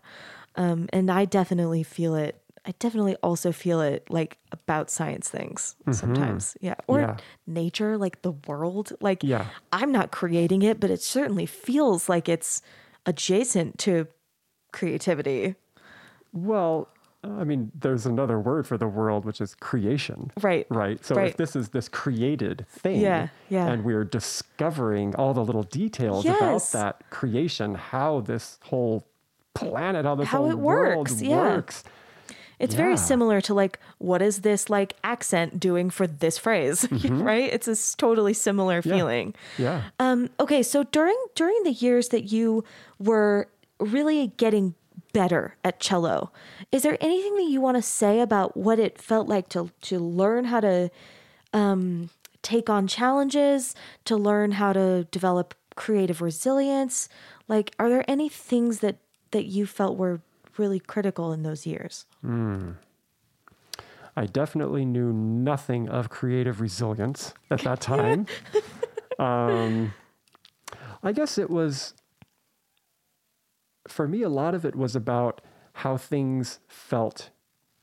Um, 0.55 0.89
and 0.91 1.09
I 1.09 1.25
definitely 1.25 1.83
feel 1.83 2.15
it. 2.15 2.40
I 2.65 2.73
definitely 2.77 3.15
also 3.23 3.51
feel 3.51 3.81
it 3.81 4.09
like 4.09 4.37
about 4.51 4.89
science 4.91 5.29
things 5.29 5.75
mm-hmm. 5.81 5.93
sometimes. 5.93 6.55
Yeah. 6.61 6.75
Or 6.87 6.99
Yeah. 6.99 7.17
nature, 7.47 7.97
like 7.97 8.21
the 8.21 8.33
world. 8.47 8.93
Like 9.01 9.23
Yeah. 9.23 9.47
I'm 9.71 9.91
not 9.91 10.11
creating 10.11 10.61
it, 10.61 10.79
but 10.79 10.91
it 10.91 11.01
certainly 11.01 11.45
feels 11.47 12.07
like 12.07 12.29
it's 12.29 12.61
adjacent 13.05 13.79
to 13.79 14.07
creativity. 14.71 15.55
Well, 16.33 16.87
I 17.23 17.43
mean, 17.43 17.71
there's 17.79 18.05
another 18.05 18.39
word 18.39 18.65
for 18.65 18.77
the 18.77 18.87
world, 18.87 19.25
which 19.25 19.41
is 19.41 19.53
creation. 19.55 20.31
Right. 20.41 20.65
Right. 20.69 21.03
So 21.05 21.15
Right. 21.15 21.27
if 21.29 21.37
this 21.37 21.55
is 21.55 21.69
this 21.69 21.87
created 21.87 22.65
thing, 22.69 22.99
Yeah, 23.01 23.27
yeah. 23.49 23.67
and 23.67 23.83
we're 23.83 24.03
discovering 24.03 25.15
all 25.15 25.33
the 25.33 25.43
little 25.43 25.63
details 25.63 26.25
about 26.25 26.63
that 26.71 27.09
creation, 27.11 27.75
how 27.75 28.21
this 28.21 28.57
whole 28.63 29.05
planet, 29.53 30.05
how 30.05 30.15
this 30.15 30.27
How 30.29 30.39
whole 30.39 30.51
it 30.51 30.57
world 30.57 31.09
works, 31.09 31.21
yeah. 31.21 31.35
works. 31.37 31.83
It's 32.61 32.75
very 32.75 32.97
similar 32.97 33.41
to 33.41 33.53
like 33.53 33.79
what 33.97 34.21
is 34.21 34.41
this 34.41 34.69
like 34.69 34.95
accent 35.03 35.59
doing 35.59 35.89
for 35.89 36.05
this 36.05 36.37
phrase, 36.37 36.87
right? 37.09 37.51
It's 37.51 37.67
a 37.67 37.97
totally 37.97 38.33
similar 38.33 38.81
feeling. 38.81 39.33
Yeah. 39.57 39.83
Um, 39.99 40.29
okay, 40.39 40.61
so 40.63 40.83
during 40.83 41.17
during 41.35 41.61
the 41.63 41.71
years 41.71 42.09
that 42.09 42.31
you 42.31 42.63
were 42.99 43.47
really 43.79 44.27
getting 44.37 44.75
better 45.13 45.55
at 45.63 45.79
cello, 45.79 46.31
is 46.71 46.83
there 46.83 46.97
anything 47.01 47.35
that 47.35 47.49
you 47.49 47.59
want 47.59 47.77
to 47.77 47.81
say 47.81 48.19
about 48.19 48.55
what 48.55 48.79
it 48.79 49.01
felt 49.01 49.27
like 49.27 49.49
to 49.49 49.71
to 49.81 49.99
learn 49.99 50.45
how 50.45 50.59
to 50.59 50.89
um, 51.53 52.09
take 52.41 52.69
on 52.69 52.87
challenges, 52.87 53.75
to 54.05 54.15
learn 54.15 54.51
how 54.51 54.73
to 54.73 55.05
develop 55.05 55.55
creative 55.75 56.21
resilience? 56.21 57.09
Like, 57.47 57.73
are 57.79 57.89
there 57.89 58.05
any 58.07 58.29
things 58.29 58.79
that 58.79 58.97
that 59.31 59.45
you 59.45 59.65
felt 59.65 59.97
were 59.97 60.21
really 60.57 60.79
critical 60.79 61.31
in 61.33 61.43
those 61.43 61.65
years? 61.65 62.05
I 64.15 64.25
definitely 64.25 64.85
knew 64.85 65.13
nothing 65.13 65.89
of 65.89 66.09
creative 66.09 66.59
resilience 66.61 67.33
at 67.49 67.61
that 67.61 67.79
time. 67.81 68.27
um, 69.19 69.93
I 71.03 71.11
guess 71.11 71.37
it 71.37 71.49
was, 71.49 71.93
for 73.87 74.07
me, 74.07 74.21
a 74.21 74.29
lot 74.29 74.53
of 74.53 74.65
it 74.65 74.75
was 74.75 74.95
about 74.95 75.41
how 75.73 75.97
things 75.97 76.59
felt 76.67 77.29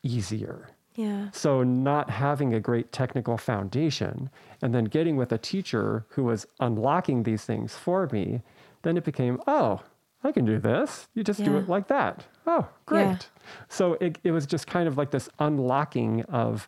easier. 0.02 0.70
Yeah. 0.94 1.30
So, 1.32 1.62
not 1.62 2.10
having 2.10 2.52
a 2.54 2.60
great 2.60 2.90
technical 2.90 3.38
foundation 3.38 4.30
and 4.60 4.74
then 4.74 4.84
getting 4.84 5.16
with 5.16 5.30
a 5.30 5.38
teacher 5.38 6.04
who 6.10 6.24
was 6.24 6.46
unlocking 6.58 7.22
these 7.22 7.44
things 7.44 7.76
for 7.76 8.08
me, 8.10 8.42
then 8.82 8.96
it 8.96 9.04
became, 9.04 9.40
oh, 9.46 9.80
I 10.24 10.32
can 10.32 10.44
do 10.44 10.58
this. 10.58 11.08
You 11.14 11.22
just 11.22 11.42
do 11.44 11.56
it 11.58 11.68
like 11.68 11.86
that. 11.88 12.24
Oh, 12.46 12.66
great. 12.86 13.02
Yeah. 13.04 13.18
So, 13.68 13.94
it, 14.00 14.18
it 14.24 14.32
was 14.32 14.46
just 14.46 14.66
kind 14.66 14.88
of 14.88 14.98
like 14.98 15.10
this 15.12 15.28
unlocking 15.38 16.22
of 16.24 16.66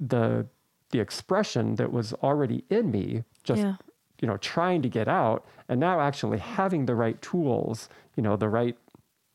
the 0.00 0.46
the 0.90 1.00
expression 1.00 1.74
that 1.76 1.92
was 1.92 2.12
already 2.14 2.64
in 2.70 2.90
me 2.90 3.24
just 3.42 3.60
Yeah. 3.62 3.76
you 4.20 4.28
know 4.28 4.36
trying 4.36 4.82
to 4.82 4.88
get 4.88 5.08
out 5.08 5.44
and 5.68 5.80
now 5.80 6.00
actually 6.00 6.38
having 6.38 6.86
the 6.86 6.94
right 6.94 7.20
tools 7.22 7.88
you 8.16 8.22
know 8.22 8.36
the 8.36 8.48
right 8.48 8.76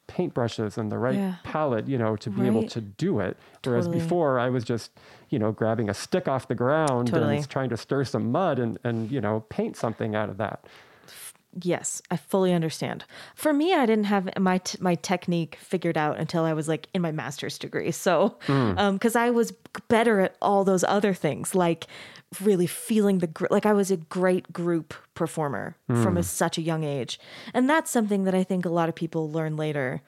paintbrushes 0.08 0.78
and 0.78 0.92
the 0.92 0.98
right 0.98 1.16
Yeah. 1.16 1.36
palette 1.44 1.88
you 1.88 1.98
know 1.98 2.16
to 2.18 2.30
be 2.30 2.46
able 2.48 2.68
to 2.68 2.82
do 2.82 3.20
it 3.20 3.38
whereas 3.64 3.86
Totally. 3.86 4.04
before 4.04 4.40
i 4.40 4.50
was 4.50 4.64
just 4.64 4.92
you 5.30 5.38
know 5.40 5.52
grabbing 5.52 5.90
a 5.90 5.94
stick 5.94 6.28
off 6.28 6.48
the 6.48 6.56
ground 6.56 7.08
Totally. 7.10 7.38
and 7.38 7.50
trying 7.50 7.70
to 7.70 7.78
stir 7.78 8.04
some 8.06 8.32
mud 8.32 8.58
and 8.60 8.78
and 8.84 9.12
you 9.12 9.22
know 9.22 9.42
paint 9.50 9.76
something 9.78 10.16
out 10.16 10.30
of 10.30 10.38
that 10.38 10.66
Yes, 11.64 12.02
I 12.12 12.18
fully 12.18 12.54
understand. 12.54 13.06
For 13.34 13.54
me, 13.54 13.74
I 13.74 13.88
didn't 13.88 14.06
have 14.06 14.30
my 14.38 14.60
t- 14.60 14.78
my 14.80 14.96
technique 14.96 15.58
figured 15.60 15.98
out 15.98 16.20
until 16.20 16.44
I 16.44 16.54
was 16.54 16.68
like 16.68 16.88
in 16.94 17.02
my 17.02 17.12
master's 17.12 17.58
degree. 17.58 17.92
So, 17.92 18.38
hmm. 18.42 18.74
um, 18.78 18.94
because 18.96 19.16
I 19.16 19.32
was 19.32 19.52
better 19.88 20.20
at 20.20 20.36
all 20.42 20.64
those 20.64 20.84
other 20.84 21.14
things, 21.14 21.56
like 21.56 21.88
really 22.42 22.68
feeling 22.68 23.18
the 23.18 23.28
gr- 23.28 23.48
like 23.50 23.66
I 23.66 23.74
was 23.74 23.90
a 23.90 23.98
great 23.98 24.54
group 24.54 24.94
performer 25.16 25.76
hmm. 25.88 26.04
from 26.04 26.18
a, 26.18 26.24
such 26.24 26.60
a 26.60 26.62
young 26.62 26.84
age, 26.84 27.20
and 27.54 27.68
that's 27.68 27.90
something 27.90 28.26
that 28.26 28.36
I 28.36 28.44
think 28.44 28.66
a 28.66 28.70
lot 28.70 28.90
of 28.90 28.96
people 28.96 29.32
learn 29.32 29.58
later. 29.58 30.02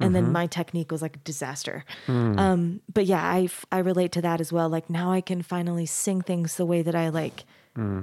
And 0.00 0.14
then 0.14 0.24
mm-hmm. 0.24 0.32
my 0.32 0.46
technique 0.46 0.92
was 0.92 1.02
like 1.02 1.16
a 1.16 1.20
disaster. 1.20 1.84
Hmm. 2.06 2.38
Um, 2.38 2.80
but 2.92 3.06
yeah, 3.06 3.20
I 3.20 3.44
f- 3.44 3.66
I 3.72 3.78
relate 3.78 4.12
to 4.12 4.22
that 4.22 4.40
as 4.40 4.52
well. 4.52 4.68
Like 4.68 4.88
now 4.88 5.10
I 5.10 5.20
can 5.20 5.42
finally 5.42 5.86
sing 5.86 6.22
things 6.22 6.56
the 6.56 6.66
way 6.66 6.82
that 6.82 6.94
I 6.94 7.08
like 7.08 7.44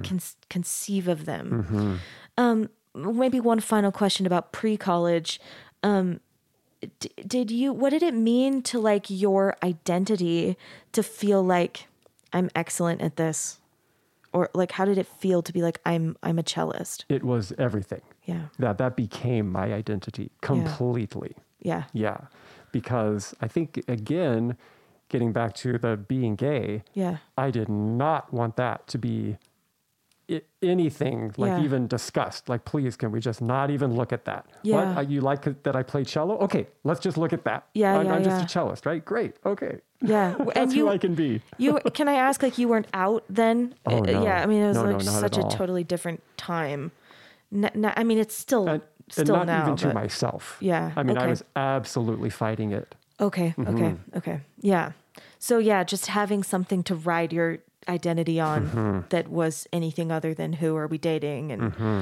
con- 0.04 0.20
conceive 0.50 1.08
of 1.08 1.26
them 1.26 1.66
mm-hmm. 1.68 1.96
um, 2.38 2.70
maybe 2.96 3.39
one 3.39 3.60
final 3.60 3.91
question 3.91 4.26
about 4.26 4.52
pre-college. 4.52 5.39
Um 5.84 6.20
d- 7.00 7.12
did 7.28 7.52
you 7.52 7.74
what 7.74 7.89
did 7.91 8.04
it 8.04 8.14
mean 8.14 8.62
to 8.64 8.80
like 8.80 9.06
your 9.10 9.56
identity 9.64 10.58
to 10.91 11.04
feel 11.04 11.43
like 11.43 11.88
i'm 12.34 12.50
excellent 12.56 13.02
at 13.02 13.16
this? 13.18 13.60
Or 14.34 14.50
like 14.54 14.72
how 14.74 14.86
did 14.86 14.98
it 14.98 15.08
feel 15.08 15.41
to 15.41 15.54
be 15.54 15.62
like 15.62 15.80
i'm 15.86 16.18
i'm 16.24 16.39
a 16.39 16.43
cellist? 16.43 17.06
It 17.10 17.24
was 17.24 17.54
everything. 17.58 18.02
Yeah. 18.26 18.48
That 18.60 18.78
that 18.78 18.96
became 18.96 19.52
my 19.52 19.74
identity 19.74 20.32
completely. 20.41 21.36
Yeah. 21.62 21.84
Yeah. 21.93 22.18
Because 22.72 23.34
i 23.41 23.48
think 23.48 23.84
again 23.88 24.58
getting 25.10 25.32
back 25.32 25.54
to 25.54 25.78
the 25.78 25.96
being 25.96 26.36
gay 26.36 26.84
yeah. 26.93 27.18
I 27.38 27.52
did 27.52 27.70
not 27.70 28.34
want 28.34 28.56
that 28.58 28.88
to 28.88 28.98
be 28.98 29.38
anything 30.61 31.34
like 31.38 31.49
Yeah. 31.51 31.63
even 31.63 31.88
discussed. 31.88 32.49
Like, 32.49 32.65
please, 32.65 32.95
can 32.95 33.11
we 33.11 33.19
just 33.19 33.41
not 33.41 33.69
even 33.69 33.93
look 33.95 34.11
at 34.13 34.26
that? 34.26 34.45
Yeah. 34.63 34.76
What? 34.89 34.97
Uh, 34.97 35.01
You 35.01 35.21
like 35.21 35.63
that 35.63 35.76
I 35.76 35.84
play 35.84 36.03
cello? 36.03 36.38
Okay, 36.39 36.67
let's 36.84 36.99
just 36.99 37.17
look 37.17 37.34
at 37.34 37.43
that. 37.43 37.67
Yeah, 37.73 37.97
I'm, 37.97 38.05
yeah, 38.05 38.13
I'm 38.15 38.23
just 38.23 38.43
a 38.45 38.47
cellist, 38.59 38.86
right? 38.86 39.03
Great. 39.03 39.36
Okay. 39.45 39.80
yeah 40.01 40.34
That's 40.39 40.57
and 40.57 40.73
you 40.73 40.86
who 40.88 40.91
I 40.91 40.97
can 40.97 41.15
be. 41.15 41.41
you 41.57 41.80
can 41.93 42.07
i 42.09 42.13
ask 42.15 42.43
like 42.43 42.57
you 42.57 42.67
weren't 42.67 42.88
out 42.93 43.23
then 43.30 43.73
Oh, 43.86 43.97
Uh, 43.99 44.01
no. 44.01 44.23
yeah 44.28 44.43
i 44.43 44.45
mean 44.45 44.61
it 44.61 44.67
was 44.67 44.76
No, 44.78 44.84
no, 44.86 44.91
like 44.97 45.07
at 45.07 45.13
such 45.26 45.38
a 45.38 45.43
totally 45.57 45.84
different 45.86 46.21
time 46.38 46.91
N- 47.51 47.71
n- 47.73 47.93
i 47.95 48.03
mean 48.03 48.17
it's 48.19 48.36
still 48.38 48.67
And, 48.67 48.82
and 49.17 49.28
still 49.28 49.38
not 49.38 49.47
now 49.47 49.61
even 49.63 49.76
to 49.78 49.93
myself. 49.93 50.57
Yeah, 50.59 50.91
I 50.99 51.03
mean, 51.03 51.17
I 51.17 51.28
was 51.28 51.43
absolutely 51.55 52.30
fighting 52.30 52.71
it. 52.73 52.93
Okay, 53.21 53.53
okay, 53.57 53.91
Mm-hmm. 53.93 54.17
okay. 54.19 54.38
Yeah. 54.61 54.91
So 55.39 55.53
yeah, 55.59 55.84
just 55.93 56.05
having 56.07 56.43
something 56.43 56.84
to 56.89 56.93
ride 56.95 57.32
your 57.32 57.59
identity 57.88 58.39
on 58.39 58.67
Mm-hmm. 58.67 58.99
that 59.09 59.27
was 59.29 59.67
anything 59.73 60.11
other 60.11 60.33
than 60.33 60.53
who 60.53 60.75
are 60.75 60.88
we 60.88 60.97
dating 60.97 61.51
and 61.51 61.61
Mm-hmm. 61.73 62.01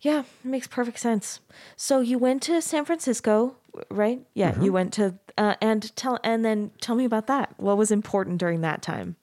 yeah, 0.00 0.20
it 0.20 0.26
makes 0.44 0.66
perfect 0.66 0.98
sense. 0.98 1.40
So 1.76 2.00
you 2.00 2.18
went 2.18 2.42
to 2.44 2.60
San 2.62 2.84
Francisco, 2.84 3.56
right? 3.90 4.20
Yeah, 4.34 4.52
Mm-hmm. 4.52 4.62
you 4.64 4.72
went 4.72 4.92
to 4.94 5.14
uh, 5.38 5.54
and 5.60 5.94
tell 5.96 6.18
and 6.24 6.44
then 6.44 6.70
tell 6.80 6.94
me 6.96 7.04
about 7.04 7.26
that. 7.26 7.54
What 7.58 7.76
was 7.76 7.90
important 7.90 8.38
during 8.38 8.60
that 8.62 8.82
time? 8.82 9.16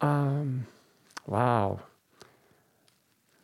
Um 0.00 0.66
wow. 1.26 1.80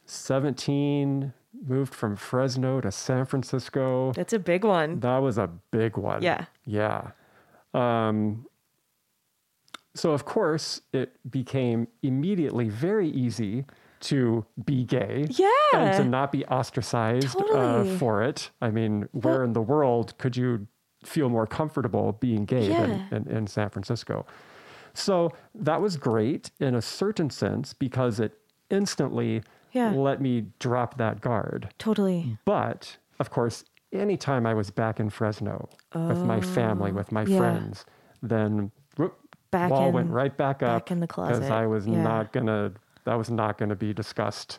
17, 0.06 1.32
moved 1.66 1.94
from 1.94 2.16
Fresno 2.16 2.80
to 2.80 2.92
San 2.92 3.24
Francisco. 3.24 4.12
That's 4.12 4.32
a 4.32 4.38
big 4.38 4.64
one. 4.64 5.00
That 5.00 5.18
was 5.18 5.38
a 5.38 5.48
big 5.70 5.96
one. 5.96 6.22
Yeah. 6.22 6.46
Yeah. 6.66 7.12
Um, 7.72 8.46
so, 9.94 10.12
of 10.12 10.24
course, 10.24 10.80
it 10.92 11.18
became 11.30 11.88
immediately 12.02 12.68
very 12.68 13.08
easy 13.08 13.64
to 14.00 14.44
be 14.64 14.84
gay. 14.84 15.26
And 15.74 15.92
to 15.94 16.04
not 16.04 16.32
be 16.32 16.44
ostracized 16.46 17.38
Totally. 17.38 17.92
uh, 17.94 17.98
for 17.98 18.22
it. 18.22 18.50
I 18.60 18.70
mean, 18.70 19.08
where 19.12 19.42
in 19.44 19.52
the 19.52 19.62
world 19.62 20.16
could 20.18 20.36
you 20.36 20.66
feel 21.04 21.28
more 21.28 21.46
comfortable 21.46 22.12
being 22.20 22.44
gay 22.44 22.68
Yeah. 22.68 22.80
than 23.10 23.26
in, 23.26 23.36
in 23.36 23.46
San 23.46 23.70
Francisco? 23.70 24.26
So 24.94 25.32
that 25.54 25.80
was 25.80 25.96
great 25.96 26.50
in 26.60 26.74
a 26.74 26.82
certain 26.82 27.30
sense 27.30 27.72
because 27.72 28.20
it 28.20 28.32
instantly 28.70 29.42
Yeah. 29.72 29.92
let 29.94 30.20
me 30.20 30.46
drop 30.58 30.98
that 30.98 31.20
guard. 31.20 31.68
Totally. 31.78 32.38
But 32.44 32.96
of 33.18 33.30
course, 33.30 33.64
anytime 33.92 34.46
I 34.46 34.54
was 34.54 34.70
back 34.70 35.00
in 35.00 35.08
Fresno 35.10 35.68
with 35.94 36.24
my 36.24 36.40
family, 36.40 36.92
with 36.92 37.12
my 37.12 37.22
Oh, 37.24 37.28
yeah. 37.28 37.36
friends, 37.38 37.84
then 38.22 38.70
Back 39.52 39.70
wall 39.70 39.88
in- 39.88 39.94
went 39.94 40.10
right 40.10 40.36
back 40.36 40.62
up 40.62 40.86
back 40.86 40.90
in 40.90 40.98
the 41.00 41.06
because. 41.06 41.48
I 41.50 41.66
was 41.66 41.86
Yeah. 41.86 42.02
not 42.02 42.32
gonna. 42.32 42.72
That 43.04 43.14
was 43.16 43.30
not 43.30 43.58
gonna 43.58 43.76
be 43.76 43.92
discussed 43.92 44.58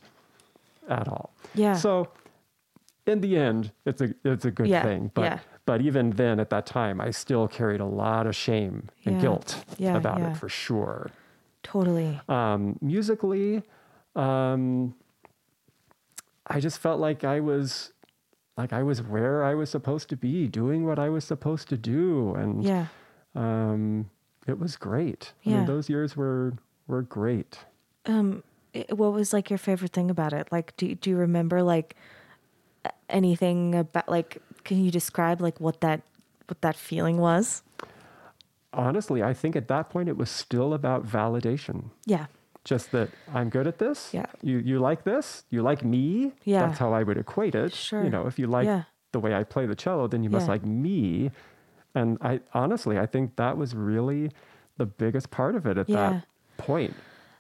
at 0.88 1.08
all. 1.08 1.34
Yeah. 1.56 1.74
So, 1.76 2.10
in 3.08 3.20
the 3.22 3.36
end, 3.38 3.72
it's 3.86 4.02
a 4.02 4.14
it's 4.24 4.46
a 4.46 4.52
good 4.52 4.68
Yeah, 4.68 4.84
thing. 4.84 5.12
But 5.14 5.22
yeah. 5.24 5.40
but 5.66 5.82
even 5.82 6.12
then, 6.12 6.40
at 6.40 6.50
that 6.52 6.66
time, 6.66 7.02
I 7.02 7.10
still 7.12 7.48
carried 7.48 7.82
a 7.82 7.86
lot 7.86 8.28
of 8.28 8.36
shame 8.36 8.90
and 9.06 9.20
guilt 9.20 9.66
about 9.82 10.22
it 10.22 10.38
for 10.38 10.48
sure. 10.48 11.10
Totally. 11.64 12.20
Um, 12.30 12.78
musically, 12.82 13.64
um, 14.16 14.94
I 16.46 16.60
just 16.60 16.78
felt 16.80 17.00
like 17.00 17.24
I 17.24 17.40
was 17.40 17.94
like 18.58 18.74
I 18.74 18.84
was 18.84 19.02
where 19.02 19.44
I 19.44 19.56
was 19.56 19.72
supposed 19.72 20.08
to 20.10 20.16
be, 20.18 20.48
doing 20.48 20.86
what 20.86 21.00
I 21.00 21.10
was 21.10 21.24
supposed 21.26 21.68
to 21.70 21.78
do, 21.78 22.36
and 22.36 22.64
Yeah. 22.64 22.88
um, 23.34 24.10
it 24.48 24.60
was 24.60 24.76
great. 24.76 25.34
I 25.46 25.50
Yeah. 25.50 25.58
mean, 25.58 25.66
those 25.66 25.90
years 25.90 26.16
were 26.18 26.54
were 26.88 27.02
great. 27.02 27.60
Um, 28.06 28.44
i- 28.76 28.86
what 28.90 29.14
was 29.14 29.32
like 29.34 29.50
your 29.50 29.58
favorite 29.60 29.94
thing 29.94 30.10
about 30.12 30.34
it? 30.34 30.52
Like, 30.52 30.76
do 30.78 30.94
do 30.96 31.10
you 31.10 31.18
remember 31.18 31.64
like 31.64 31.96
anything 33.10 33.76
about 33.76 34.10
like? 34.10 34.42
Can 34.64 34.84
you 34.84 34.92
describe 34.92 35.42
like 35.42 35.60
what 35.60 35.82
that 35.82 36.02
what 36.48 36.62
that 36.62 36.76
feeling 36.76 37.18
was? 37.18 37.64
Honestly, 38.74 39.22
I 39.22 39.34
think 39.34 39.56
at 39.56 39.68
that 39.68 39.90
point 39.90 40.10
it 40.10 40.18
was 40.18 40.30
still 40.30 40.74
about 40.74 41.06
validation. 41.06 41.92
Yeah. 42.06 42.26
Just 42.64 42.92
that 42.92 43.10
I'm 43.34 43.50
good 43.50 43.68
at 43.68 43.78
this. 43.78 44.14
Yeah. 44.14 44.26
You 44.42 44.58
you 44.60 44.80
like 44.80 45.04
this? 45.04 45.44
You 45.50 45.62
like 45.62 45.84
me? 45.84 46.34
Yeah. 46.44 46.66
That's 46.68 46.80
how 46.80 46.94
I 46.94 47.04
would 47.04 47.18
equate 47.18 47.56
it. 47.56 47.74
Sure. 47.74 48.04
You 48.04 48.10
know, 48.10 48.26
if 48.26 48.40
you 48.40 48.48
like 48.48 48.66
Yeah. 48.66 48.84
the 49.12 49.20
way 49.20 49.36
I 49.36 49.44
play 49.44 49.66
the 49.66 49.76
cello, 49.76 50.08
then 50.08 50.24
you 50.24 50.30
must 50.30 50.48
Yeah. 50.48 50.54
like 50.54 50.66
me. 50.66 51.32
And 51.96 52.18
I 52.22 52.40
honestly, 52.54 52.98
I 52.98 53.06
think 53.06 53.36
that 53.36 53.58
was 53.58 53.76
really 53.76 54.32
the 54.78 54.86
biggest 54.86 55.30
part 55.32 55.56
of 55.56 55.66
it 55.68 55.78
at 55.78 55.88
Yeah. 55.90 55.96
that 56.10 56.26
point. 56.58 56.96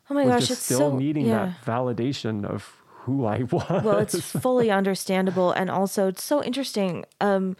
Oh 0.09 0.13
my 0.13 0.25
gosh, 0.25 0.51
it's 0.51 0.61
still 0.61 0.91
so 0.91 0.97
needing 0.97 1.25
yeah. 1.27 1.45
that 1.45 1.65
validation 1.65 2.45
of 2.45 2.81
who 3.05 3.25
I 3.25 3.43
was. 3.43 3.83
well 3.83 3.97
it's 3.99 4.19
fully 4.21 4.71
understandable 4.71 5.51
and 5.51 5.69
also 5.69 6.07
it's 6.07 6.23
so 6.23 6.41
interesting 6.41 7.03
um 7.19 7.55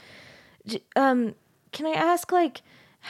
um 0.95 1.35
can 1.73 1.85
i 1.85 1.91
ask 1.91 2.31
like 2.31 2.61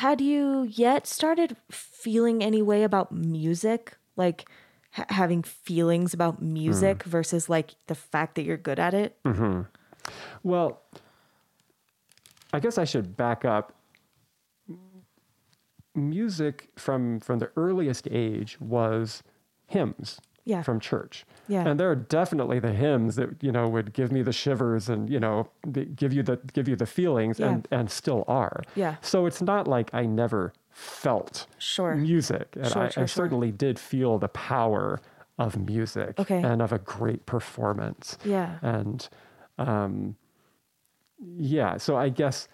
had 0.02 0.20
you 0.20 0.64
yet 0.64 1.06
started 1.06 1.56
feeling 1.70 2.42
any 2.44 2.60
way 2.64 2.82
about 2.84 3.12
music 3.12 3.96
like 4.16 4.50
ha- 4.94 5.06
having 5.10 5.44
feelings 5.44 6.12
about 6.12 6.42
music 6.42 7.04
versus 7.04 7.50
like 7.50 7.76
the 7.86 7.94
fact 7.94 8.34
that 8.34 8.44
you're 8.46 8.58
good 8.58 8.80
at 8.80 8.96
it 8.96 9.16
Well, 10.42 10.82
I 12.54 12.60
guess 12.60 12.78
I 12.78 12.86
should 12.86 13.18
back 13.18 13.43
up. 13.43 13.74
Music 15.95 16.70
from 16.76 17.20
from 17.20 17.38
the 17.39 17.51
earliest 17.56 18.08
age 18.10 18.60
was 18.60 19.22
hymns 19.68 20.20
Yeah. 20.43 20.64
from 20.64 20.80
church. 20.80 21.24
Yeah. 21.47 21.68
And 21.68 21.80
there 21.80 21.89
are 21.91 21.95
definitely 21.95 22.60
the 22.60 22.74
hymns 22.74 23.16
that, 23.16 23.41
you 23.43 23.51
know, 23.51 23.70
would 23.70 23.93
give 23.93 24.12
me 24.12 24.24
the 24.24 24.32
shivers 24.34 24.89
and, 24.89 25.08
you 25.10 25.20
know, 25.20 25.49
give 25.95 26.12
you 26.12 26.24
the 26.24 26.38
give 26.54 26.68
you 26.68 26.76
the 26.76 26.88
feelings 26.88 27.39
Yeah. 27.39 27.49
and 27.51 27.68
and 27.70 27.91
still 27.91 28.24
are. 28.28 28.64
Yeah. 28.76 28.95
So 29.01 29.28
it's 29.28 29.41
not 29.41 29.68
like 29.68 29.91
I 29.93 30.06
never 30.08 30.51
felt 30.72 31.45
Sure. 31.60 31.93
music. 31.95 32.56
And 32.56 32.68
Sure, 32.72 32.82
I, 32.84 32.89
sure, 32.89 33.04
I 33.04 33.06
certainly 33.06 33.51
did 33.51 33.78
feel 33.78 34.18
the 34.18 34.30
power 34.30 34.99
of 35.38 35.58
music 35.60 36.20
Okay. 36.20 36.41
and 36.41 36.60
of 36.62 36.72
a 36.74 36.78
great 36.80 37.26
performance 37.28 38.18
yeah 38.24 38.60
and 38.62 39.10
um, 39.58 40.16
yeah 41.20 41.78
so 41.78 41.95
i 41.95 42.09
guess 42.09 42.47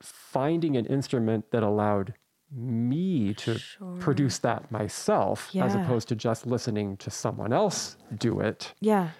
finding 0.00 0.76
an 0.76 0.86
instrument 0.86 1.50
that 1.50 1.62
allowed 1.62 2.14
me 2.50 3.34
to 3.34 3.58
produce 3.98 4.38
that 4.38 4.70
myself 4.70 5.54
as 5.56 5.74
opposed 5.74 6.08
to 6.08 6.16
just 6.16 6.46
listening 6.46 6.96
to 6.96 7.10
someone 7.10 7.52
else 7.52 7.96
do 8.16 8.40
it 8.40 8.72
yeah. 8.80 9.10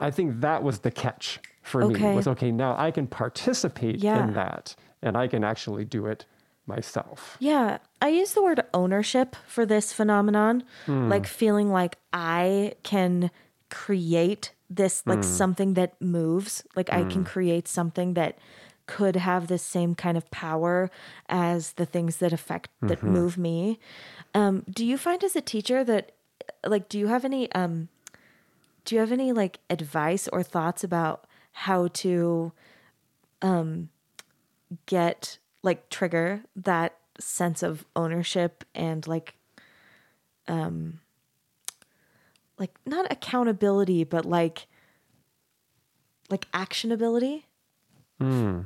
I 0.00 0.10
think 0.10 0.40
that 0.40 0.64
was 0.64 0.80
the 0.80 0.90
catch 0.90 1.38
for 1.62 1.84
Okay. 1.84 2.10
me 2.10 2.16
was 2.16 2.28
okay 2.28 2.52
now 2.52 2.76
i 2.78 2.90
can 2.90 3.06
participate 3.06 3.96
Yeah. 3.96 4.22
in 4.22 4.34
that 4.34 4.76
and 5.02 5.16
i 5.16 5.26
can 5.26 5.42
actually 5.42 5.84
do 5.84 6.06
it 6.06 6.26
myself. 6.66 7.36
Yeah, 7.40 7.78
I 8.00 8.08
use 8.08 8.32
the 8.32 8.42
word 8.42 8.62
ownership 8.72 9.36
for 9.46 9.66
this 9.66 9.92
phenomenon, 9.92 10.64
like 10.86 11.26
hmm. 11.26 11.32
feeling 11.32 11.70
like 11.70 11.98
I 12.12 12.74
can 12.82 13.30
create 13.70 14.52
this, 14.76 15.02
like 15.06 15.24
something 15.24 15.74
that 15.74 16.00
moves, 16.00 16.64
like 16.76 16.92
I 16.92 17.04
can 17.04 17.24
create 17.24 17.68
something 17.68 18.14
that 18.14 18.38
could 18.86 19.16
have 19.16 19.46
the 19.46 19.58
same 19.58 19.94
kind 19.94 20.16
of 20.16 20.30
power 20.30 20.90
as 21.28 21.72
the 21.74 21.86
things 21.86 22.18
that 22.18 22.32
affect 22.32 22.70
that 22.82 23.02
move 23.02 23.38
me. 23.38 23.78
Um, 24.34 24.64
do 24.70 24.84
you 24.84 24.98
find 24.98 25.24
as 25.24 25.36
a 25.36 25.40
teacher 25.40 25.84
that, 25.84 26.12
like, 26.66 26.88
do 26.88 26.98
you 26.98 27.06
have 27.06 27.24
any, 27.24 27.50
um, 27.52 27.88
do 28.84 28.94
you 28.94 29.00
have 29.00 29.12
any 29.12 29.32
like 29.32 29.60
advice 29.70 30.28
or 30.28 30.42
thoughts 30.42 30.84
about 30.84 31.26
how 31.52 31.88
to 31.88 32.52
um 33.42 33.88
get 34.86 35.38
like 35.62 35.88
trigger 35.88 36.42
that 36.56 36.96
sense 37.18 37.62
of 37.62 37.84
ownership 37.94 38.64
and 38.74 39.06
like 39.06 39.34
um 40.48 41.00
like 42.58 42.74
not 42.86 43.10
accountability 43.10 44.04
but 44.04 44.24
like 44.24 44.66
like 46.30 46.50
actionability? 46.52 47.44
Hmm. 48.20 48.62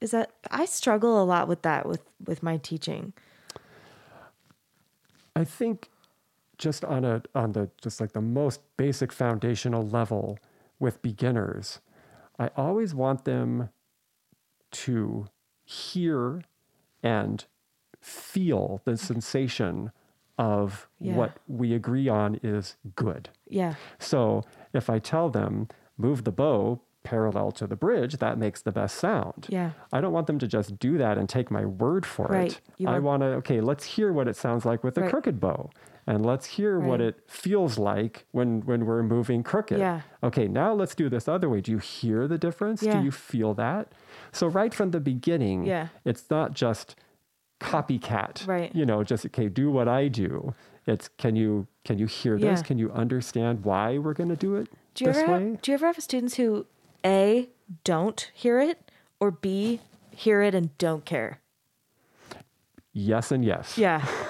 Is 0.00 0.10
that 0.10 0.32
i 0.50 0.64
struggle 0.64 1.22
a 1.22 1.24
lot 1.24 1.46
with 1.46 1.62
that 1.62 1.86
with 1.86 2.02
with 2.24 2.42
my 2.42 2.56
teaching. 2.56 3.12
I 5.34 5.44
think 5.44 5.88
just 6.58 6.84
on 6.84 7.04
a 7.04 7.22
on 7.34 7.52
the 7.52 7.70
just 7.80 8.00
like 8.00 8.12
the 8.12 8.20
most 8.20 8.60
basic 8.76 9.12
foundational 9.12 9.86
level 9.86 10.38
with 10.78 11.02
beginners, 11.02 11.80
I 12.38 12.50
always 12.56 12.94
want 12.94 13.24
them 13.24 13.70
to 14.72 15.26
hear 15.64 16.42
and 17.02 17.44
feel 18.00 18.80
the 18.84 18.96
sensation 18.96 19.92
of 20.42 20.88
Yeah. 20.98 21.14
what 21.16 21.32
we 21.46 21.68
agree 21.74 22.08
on 22.08 22.30
is 22.42 22.76
good. 22.96 23.28
yeah 23.48 23.74
So 23.98 24.42
if 24.72 24.88
I 24.90 24.98
tell 24.98 25.28
them 25.30 25.68
move 25.96 26.24
the 26.24 26.32
bow 26.32 26.80
parallel 27.04 27.50
to 27.60 27.66
the 27.66 27.76
bridge, 27.76 28.14
that 28.24 28.38
makes 28.38 28.62
the 28.62 28.70
best 28.80 28.94
sound. 28.96 29.46
Yeah. 29.48 29.70
I 29.92 30.00
don't 30.00 30.12
want 30.12 30.26
them 30.28 30.38
to 30.38 30.46
just 30.56 30.78
do 30.78 30.92
that 30.98 31.18
and 31.18 31.28
take 31.28 31.48
my 31.50 31.64
word 31.84 32.04
for 32.06 32.26
Right. 32.26 32.52
it. 32.52 32.60
You 32.78 32.88
I 32.88 32.98
want- 33.00 33.22
to 33.22 33.28
okay, 33.40 33.60
let's 33.60 33.84
hear 33.96 34.12
what 34.12 34.26
it 34.28 34.36
sounds 34.36 34.64
like 34.64 34.80
with 34.84 34.96
a 34.98 35.02
Right. 35.02 35.10
crooked 35.10 35.38
bow. 35.40 35.70
And 36.04 36.26
let's 36.26 36.46
hear 36.56 36.80
what 36.80 37.00
it 37.00 37.14
feels 37.28 37.78
like 37.78 38.14
when 38.32 38.50
when 38.70 38.80
we're 38.86 39.04
moving 39.16 39.42
crooked. 39.44 39.78
Yeah. 39.78 40.00
Okay, 40.28 40.46
now 40.48 40.70
let's 40.80 40.94
do 41.02 41.08
this 41.08 41.28
other 41.28 41.48
way. 41.48 41.60
Do 41.60 41.70
you 41.76 41.78
hear 41.78 42.26
the 42.26 42.38
difference? 42.46 42.82
Yeah. 42.82 42.98
Do 42.98 43.04
you 43.04 43.12
feel 43.12 43.54
that? 43.54 43.84
So 44.32 44.44
right 44.60 44.74
from 44.74 44.90
the 44.90 45.00
beginning, 45.12 45.58
Yeah. 45.64 45.88
it's 46.04 46.24
not 46.30 46.54
just 46.54 46.96
copycat. 47.62 48.46
Right. 48.46 48.74
You 48.74 48.86
know, 48.86 49.02
just 49.04 49.26
okay, 49.26 49.48
do 49.48 49.70
what 49.70 49.88
I 49.88 50.08
do. 50.08 50.54
It's 50.86 51.08
can 51.18 51.36
you 51.36 51.66
can 51.84 51.98
you 51.98 52.06
hear 52.06 52.38
this? 52.38 52.60
Yeah. 52.60 52.62
Can 52.62 52.78
you 52.78 52.90
understand 52.92 53.64
why 53.64 53.98
we're 53.98 54.14
going 54.14 54.30
to 54.30 54.36
do 54.36 54.56
it 54.56 54.68
do 54.94 55.04
you 55.04 55.12
this 55.12 55.22
ever 55.22 55.32
way? 55.32 55.50
have, 55.50 55.62
do 55.62 55.70
you 55.70 55.74
ever 55.74 55.86
have 55.86 56.02
students 56.02 56.34
who 56.34 56.66
a 57.04 57.48
don't 57.84 58.30
hear 58.34 58.60
it 58.60 58.90
or 59.20 59.30
b 59.30 59.80
hear 60.10 60.42
it 60.42 60.54
and 60.54 60.76
don't 60.78 61.04
care 61.04 61.40
Yes 62.94 63.32
and 63.32 63.44
yes. 63.44 63.78
Yeah. 63.78 64.06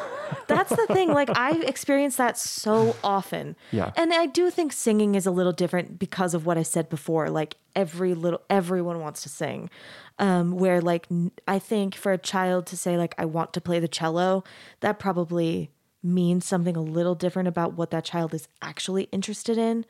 That's 0.47 0.71
the 0.71 0.87
thing. 0.89 1.13
Like 1.13 1.31
I 1.37 1.59
experience 1.61 2.17
that 2.17 2.39
so 2.39 2.97
often. 3.03 3.57
Yeah. 3.71 3.93
And 3.97 4.13
I 4.13 4.27
do 4.27 4.51
think 4.51 4.73
singing 4.73 5.15
is 5.15 5.27
a 5.27 5.31
little 5.31 5.53
different 5.53 5.99
because 5.99 6.35
of 6.35 6.47
what 6.47 6.59
I 6.59 6.63
said 6.63 6.89
before. 6.89 7.31
Like 7.31 7.57
every 7.75 8.15
little 8.15 8.41
everyone 8.51 9.01
wants 9.01 9.23
to 9.23 9.29
sing. 9.29 9.71
Um 10.19 10.53
where 10.53 10.81
like 10.81 11.07
I 11.49 11.59
think 11.59 11.95
for 11.95 12.13
a 12.13 12.19
child 12.19 12.67
to 12.67 12.77
say 12.77 12.97
like 12.97 13.15
I 13.19 13.25
want 13.25 13.53
to 13.55 13.61
play 13.61 13.81
the 13.81 13.89
cello, 13.89 14.45
that 14.81 14.99
probably 14.99 15.71
means 16.03 16.45
something 16.45 16.77
a 16.77 16.83
little 16.83 17.15
different 17.15 17.49
about 17.49 17.75
what 17.75 17.91
that 17.91 18.05
child 18.05 18.35
is 18.35 18.49
actually 18.61 19.05
interested 19.13 19.57
in. 19.57 19.85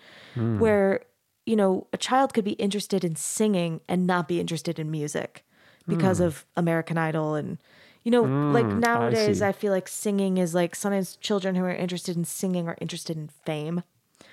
Where 0.59 1.01
you 1.45 1.57
know, 1.57 1.89
a 1.93 1.97
child 1.97 2.35
could 2.35 2.45
be 2.45 2.53
interested 2.53 3.03
in 3.03 3.17
singing 3.17 3.81
and 3.89 4.07
not 4.07 4.29
be 4.29 4.39
interested 4.39 4.79
in 4.79 4.91
music 4.91 5.45
because 5.89 6.21
of 6.21 6.47
American 6.57 6.97
Idol 6.97 7.35
and 7.35 7.59
you 8.05 8.11
know, 8.11 8.23
like 8.53 8.67
nowadays 8.67 9.39
see. 9.39 9.45
I, 9.45 9.53
feel 9.53 9.73
like 9.73 9.89
singing 9.89 10.39
is 10.39 10.55
like 10.55 10.75
sometimes 10.75 11.17
children 11.17 11.55
who 11.55 11.65
are 11.65 11.75
interested 11.75 12.17
in 12.17 12.25
singing 12.25 12.67
are 12.69 12.77
interested 12.81 13.17
in 13.17 13.29
fame 13.47 13.83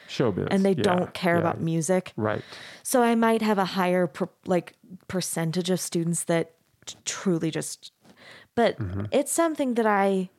Showbiz. 0.07 0.47
and 0.49 0.65
they 0.65 0.71
Yeah, 0.73 0.83
don't 0.83 1.13
care 1.13 1.35
yeah. 1.35 1.39
about 1.39 1.61
music. 1.61 2.13
Right. 2.17 2.41
So 2.83 3.03
I 3.03 3.15
might 3.15 3.41
have 3.41 3.57
a 3.59 3.65
higher 3.65 4.07
per, 4.07 4.27
like 4.45 4.73
percentage 5.07 5.69
of 5.69 5.79
students 5.79 6.23
that 6.25 6.53
t- 6.85 6.95
truly 7.05 7.51
just 7.51 7.91
but 8.55 8.77
Mm-hmm. 8.79 9.05
it's 9.11 9.31
something 9.31 9.75
that 9.75 9.85
I 9.85 10.29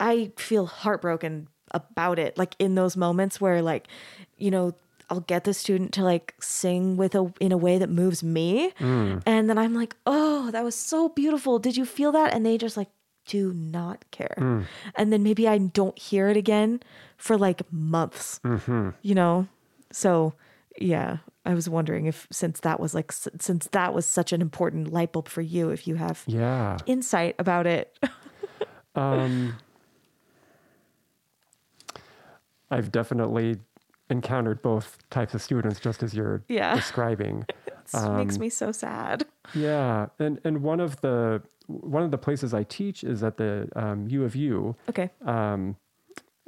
I 0.00 0.32
feel 0.36 0.66
heartbroken 0.66 1.48
about 1.70 2.18
it 2.18 2.36
like 2.36 2.54
in 2.58 2.74
those 2.74 2.96
moments 2.96 3.40
where 3.40 3.62
like 3.62 3.88
you 4.36 4.50
know 4.50 4.74
I'll 5.12 5.20
get 5.20 5.44
the 5.44 5.52
student 5.52 5.92
to 5.92 6.02
like 6.02 6.34
sing 6.40 6.96
with 6.96 7.14
a 7.14 7.30
in 7.38 7.52
a 7.52 7.56
way 7.58 7.76
that 7.78 7.90
moves 7.90 8.22
me 8.24 8.72
Mm. 8.80 9.22
and 9.26 9.48
then 9.50 9.58
I'm 9.58 9.74
like 9.74 9.94
oh 10.06 10.50
that 10.52 10.64
was 10.64 10.74
so 10.74 11.08
beautiful 11.10 11.58
did 11.58 11.76
you 11.76 11.84
feel 11.84 12.12
that 12.12 12.32
and 12.34 12.46
they 12.46 12.56
just 12.56 12.76
like 12.78 12.88
do 13.26 13.52
not 13.52 13.98
care 14.10 14.34
Mm. 14.38 14.64
and 14.94 15.12
then 15.12 15.22
maybe 15.22 15.46
I 15.46 15.58
don't 15.58 15.98
hear 15.98 16.28
it 16.32 16.36
again 16.38 16.80
for 17.18 17.36
like 17.36 17.60
months 17.70 18.40
Mm-hmm. 18.42 18.90
you 19.02 19.14
know 19.14 19.46
so 19.92 20.32
yeah 20.80 21.18
i 21.44 21.52
was 21.52 21.68
wondering 21.68 22.06
if 22.06 22.26
since 22.32 22.60
that 22.60 22.80
was 22.80 22.94
like 22.94 23.12
since 23.12 23.68
that 23.72 23.92
was 23.92 24.06
such 24.06 24.32
an 24.32 24.40
important 24.40 24.90
light 24.90 25.12
bulb 25.12 25.28
for 25.28 25.42
you 25.42 25.68
if 25.68 25.86
you 25.86 25.96
have 25.96 26.24
Yeah. 26.26 26.78
insight 26.86 27.34
about 27.38 27.66
it 27.66 27.92
Um, 28.94 29.56
I've 32.70 32.90
definitely 32.90 33.58
encountered 34.12 34.62
both 34.62 34.98
types 35.10 35.34
of 35.34 35.42
students, 35.42 35.80
just 35.80 36.02
as 36.02 36.14
you're 36.14 36.42
Yeah. 36.48 36.76
describing. 36.82 37.46
It 37.94 38.10
makes 38.16 38.38
me 38.38 38.48
so 38.48 38.70
sad. 38.72 39.26
Yeah, 39.54 40.06
and 40.20 40.40
and 40.44 40.62
one 40.62 40.78
of 40.80 41.00
the 41.00 41.42
one 41.66 42.02
of 42.04 42.10
the 42.10 42.18
places 42.18 42.54
I 42.54 42.62
teach 42.62 43.02
is 43.02 43.22
at 43.24 43.36
the 43.38 43.68
um, 43.74 44.06
U 44.08 44.24
of 44.24 44.36
U. 44.36 44.76
Okay. 44.88 45.10
Um, 45.26 45.76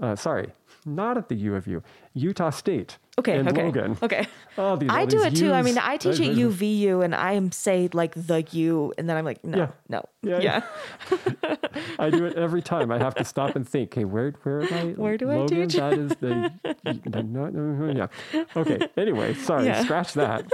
uh, 0.01 0.15
sorry, 0.17 0.49
not 0.87 1.17
at 1.19 1.29
the 1.29 1.35
U 1.37 1.55
of 1.55 1.67
U, 1.67 1.83
Utah 2.15 2.51
State. 2.51 2.99
Okay. 3.19 3.39
in 3.39 3.49
okay. 3.49 3.65
Logan. 3.65 3.97
Okay. 4.03 4.27
Oh, 4.57 4.77
these, 4.77 4.89
I 4.89 5.05
do 5.05 5.21
it 5.25 5.35
too. 5.35 5.53
I 5.53 5.63
mean, 5.63 5.79
I 5.79 5.97
teach 5.97 6.21
at 6.21 6.37
UVU 6.37 7.05
and 7.05 7.13
I 7.13 7.33
am 7.33 7.51
say 7.51 7.89
like 7.93 8.15
the 8.15 8.45
U, 8.53 8.93
and 8.97 9.11
then 9.11 9.17
I'm 9.17 9.25
like, 9.25 9.43
no, 9.43 9.59
Yeah. 9.59 9.69
no, 9.89 10.09
Yeah, 10.23 10.39
yeah, 10.39 10.63
yeah. 11.11 11.57
I 11.99 12.11
do 12.11 12.25
it 12.25 12.37
every 12.37 12.63
time. 12.63 12.93
I 12.93 12.99
have 12.99 13.17
to 13.17 13.25
stop 13.25 13.57
and 13.57 13.69
think. 13.69 13.91
Okay, 13.91 14.05
where 14.05 14.31
where 14.45 14.63
am 14.63 14.73
I? 14.73 14.93
Where 14.97 15.19
do 15.19 15.29
I 15.33 15.39
Logan, 15.39 15.69
teach? 15.69 15.77
That 15.77 15.95
is 15.95 16.13
the 16.21 16.53
no, 16.85 17.23
no, 17.23 17.47
no, 17.49 17.93
no, 17.93 18.09
yeah. 18.33 18.45
Okay. 18.55 18.79
Anyway, 18.97 19.35
sorry. 19.35 19.75
Scratch 19.83 20.13
that. 20.13 20.45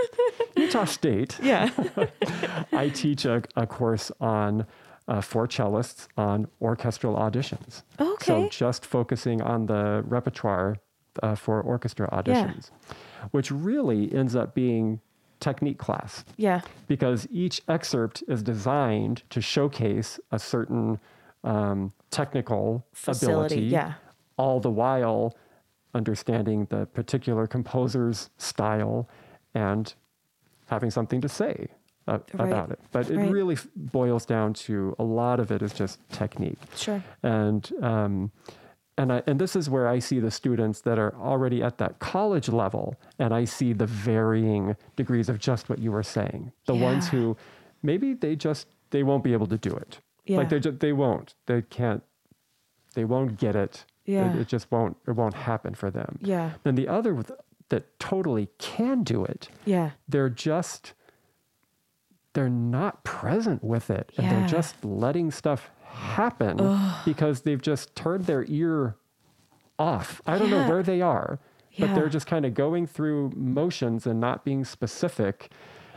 Utah 0.56 0.86
State. 0.86 1.38
yeah. 1.42 1.68
I 2.72 2.88
teach 2.88 3.26
a, 3.26 3.42
a 3.54 3.66
course 3.66 4.10
on 4.18 4.66
uh, 5.08 5.20
for 5.20 5.46
cellists 5.46 6.08
on 6.16 6.48
orchestral 6.62 7.16
auditions. 7.16 7.82
Okay. 8.00 8.24
So 8.24 8.48
just 8.48 8.86
focusing 8.86 9.42
on 9.42 9.66
the 9.66 10.02
repertoire 10.06 10.76
uh, 11.22 11.34
for 11.34 11.60
orchestra 11.60 12.08
auditions, 12.10 12.70
which 13.30 13.50
really 13.50 14.12
ends 14.14 14.34
up 14.36 14.54
being 14.54 15.00
technique 15.40 15.78
class 15.78 16.22
yeah. 16.36 16.60
because 16.86 17.26
each 17.30 17.62
excerpt 17.66 18.22
is 18.28 18.42
designed 18.42 19.22
to 19.30 19.40
showcase 19.40 20.20
a 20.30 20.38
certain 20.38 21.00
um, 21.44 21.92
technical 22.10 22.84
Facility, 22.92 23.54
ability, 23.54 23.60
yeah. 23.68 23.94
all 24.36 24.60
the 24.60 24.70
while 24.70 25.34
understanding 25.94 26.66
the 26.70 26.86
particular 26.86 27.46
composer's 27.46 28.28
style 28.36 29.08
and 29.54 29.94
having 30.68 30.90
something 30.90 31.20
to 31.22 31.28
say 31.28 31.68
uh, 32.06 32.18
Right, 32.34 32.48
about 32.48 32.70
it. 32.70 32.78
But 32.92 33.10
it 33.10 33.16
right. 33.16 33.30
really 33.30 33.54
f- 33.54 33.66
boils 33.74 34.26
down 34.26 34.52
to 34.54 34.94
a 34.98 35.02
lot 35.04 35.40
of 35.40 35.50
it 35.50 35.62
is 35.62 35.72
just 35.72 35.98
technique 36.10 36.58
Sure. 36.76 37.02
and 37.22 37.70
um, 37.82 38.30
and 38.98 39.12
I, 39.12 39.22
and 39.26 39.40
this 39.40 39.56
is 39.56 39.70
where 39.70 39.88
I 39.88 39.98
see 39.98 40.18
the 40.20 40.30
students 40.30 40.80
that 40.82 40.98
are 40.98 41.14
already 41.14 41.62
at 41.62 41.78
that 41.78 41.98
college 42.00 42.48
level, 42.48 42.96
and 43.18 43.32
I 43.32 43.44
see 43.44 43.72
the 43.72 43.86
varying 43.86 44.76
degrees 44.96 45.28
of 45.28 45.38
just 45.38 45.68
what 45.68 45.78
you 45.78 45.90
were 45.92 46.02
saying. 46.02 46.52
The 46.66 46.74
ones 46.74 47.08
who 47.08 47.36
maybe 47.82 48.12
they 48.14 48.36
just 48.36 48.66
they 48.90 49.02
won't 49.02 49.24
be 49.24 49.32
able 49.32 49.46
to 49.46 49.56
do 49.58 49.70
it. 49.74 50.00
Yeah. 50.26 50.38
Like 50.38 50.48
they 50.50 50.60
just 50.60 50.80
they 50.80 50.92
won't. 50.92 51.34
They 51.46 51.62
can't. 51.62 52.02
They 52.94 53.04
won't 53.04 53.38
get 53.38 53.54
it. 53.56 53.84
It- 54.06 54.12
Yeah. 54.12 54.36
It, 54.36 54.48
just 54.48 54.70
won't. 54.72 54.96
It 55.06 55.12
won't 55.12 55.34
happen 55.34 55.74
for 55.74 55.90
them. 55.90 56.18
Yeah. 56.20 56.52
Then 56.64 56.74
the 56.74 56.88
other 56.88 57.22
that 57.68 57.98
totally 58.00 58.48
can 58.58 59.04
do 59.04 59.24
it 59.24 59.48
Yeah. 59.64 59.90
they're 60.08 60.28
just 60.28 60.92
they're 62.32 62.48
not 62.50 63.04
present 63.04 63.62
with 63.62 63.90
it 63.90 64.10
and 64.16 64.26
Yeah. 64.26 64.38
they're 64.40 64.48
just 64.48 64.84
letting 64.84 65.30
stuff 65.30 65.70
happen 65.92 66.56
because 67.04 67.42
they've 67.42 67.62
just 67.62 67.94
turned 67.94 68.26
their 68.26 68.44
ear 68.48 68.96
off. 69.78 70.20
I 70.26 70.38
don't 70.38 70.50
know 70.50 70.68
where 70.68 70.82
they 70.82 71.00
are 71.00 71.40
but 71.78 71.90
Yeah. 71.90 71.94
they're 71.94 72.08
just 72.08 72.26
kind 72.26 72.44
of 72.44 72.54
going 72.54 72.86
through 72.86 73.32
motions 73.36 74.06
and 74.06 74.20
not 74.20 74.44
being 74.44 74.64
specific. 74.64 75.50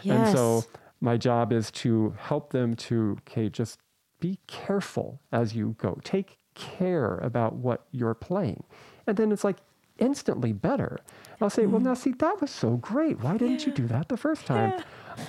And 0.06 0.36
so 0.36 0.66
my 1.00 1.18
job 1.18 1.52
is 1.54 1.72
to 1.72 2.14
help 2.18 2.52
them 2.52 2.76
to 2.76 3.18
okay 3.22 3.50
just 3.50 3.80
be 4.20 4.39
careful 4.48 5.22
as 5.32 5.56
you 5.56 5.76
go. 5.78 6.00
Take 6.04 6.38
care 6.56 7.18
about 7.18 7.56
what 7.56 7.86
you're 7.91 8.14
playing. 8.14 8.64
And 9.08 9.18
then 9.18 9.32
it's 9.32 9.44
like 9.44 9.58
instantly 9.98 10.54
better. 10.54 11.00
I'll 11.41 11.50
say 11.50 11.66
well 11.66 11.80
now 11.80 11.94
mm-hmm. 11.94 12.02
see 12.02 12.12
that 12.20 12.41
was 12.41 12.52
so 12.52 12.78
great. 12.78 13.22
Why 13.22 13.38
didn't 13.38 13.66
you 13.66 13.72
do 13.72 13.88
that 13.88 14.10
the 14.10 14.18
first 14.18 14.46
time? 14.46 14.84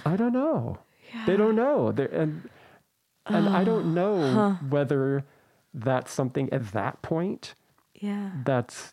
I 0.04 0.16
don't 0.16 0.32
know. 0.32 0.78
They 1.26 1.36
don't 1.36 1.54
know. 1.54 1.92
They're, 1.92 2.06
and 2.06 2.48
and 3.26 3.48
i 3.48 3.64
don't 3.64 3.92
know 3.94 4.58
whether 4.68 5.24
that's 5.72 6.12
something 6.12 6.52
at 6.52 6.72
that 6.72 7.00
point 7.02 7.54
Yeah. 7.94 8.30
that's 8.44 8.92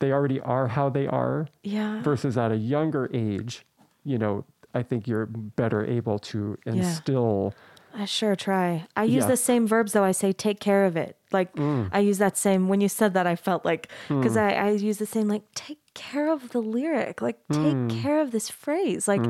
they 0.00 0.12
already 0.12 0.40
are 0.40 0.68
how 0.68 0.88
they 0.88 1.06
are 1.06 1.46
Yeah. 1.62 2.00
versus 2.02 2.38
at 2.38 2.50
a 2.50 2.56
younger 2.56 3.10
age, 3.12 3.66
you 4.02 4.16
know, 4.16 4.46
I 4.72 4.82
think 4.82 5.06
you're 5.06 5.26
better 5.26 5.84
able 5.84 6.18
to 6.32 6.56
instill. 6.64 7.52
I 7.94 8.06
sure 8.06 8.34
try. 8.34 8.86
I 8.96 9.04
use 9.04 9.24
Yeah. 9.24 9.28
the 9.28 9.36
same 9.36 9.66
verbs 9.66 9.92
though. 9.92 10.02
I 10.04 10.12
say 10.12 10.32
take 10.32 10.58
care 10.58 10.86
of 10.86 10.96
it. 10.96 11.18
Like 11.32 11.54
Mm. 11.54 11.90
I 11.92 11.98
use 11.98 12.16
that 12.16 12.38
same 12.38 12.68
when 12.68 12.80
you 12.80 12.88
said 12.88 13.12
that 13.12 13.26
I 13.26 13.36
felt 13.36 13.64
like 13.66 13.88
because 14.08 14.38
I, 14.38 14.52
I 14.52 14.70
use 14.70 14.96
the 14.96 15.06
same 15.06 15.28
like 15.28 15.42
take 15.54 15.80
care 15.92 16.32
of 16.32 16.48
the 16.50 16.62
lyric. 16.62 17.20
Like 17.20 17.36
take 17.52 17.76
Mm. 17.76 17.90
care 18.02 18.20
of 18.22 18.30
this 18.30 18.48
phrase. 18.48 19.06
Like 19.06 19.20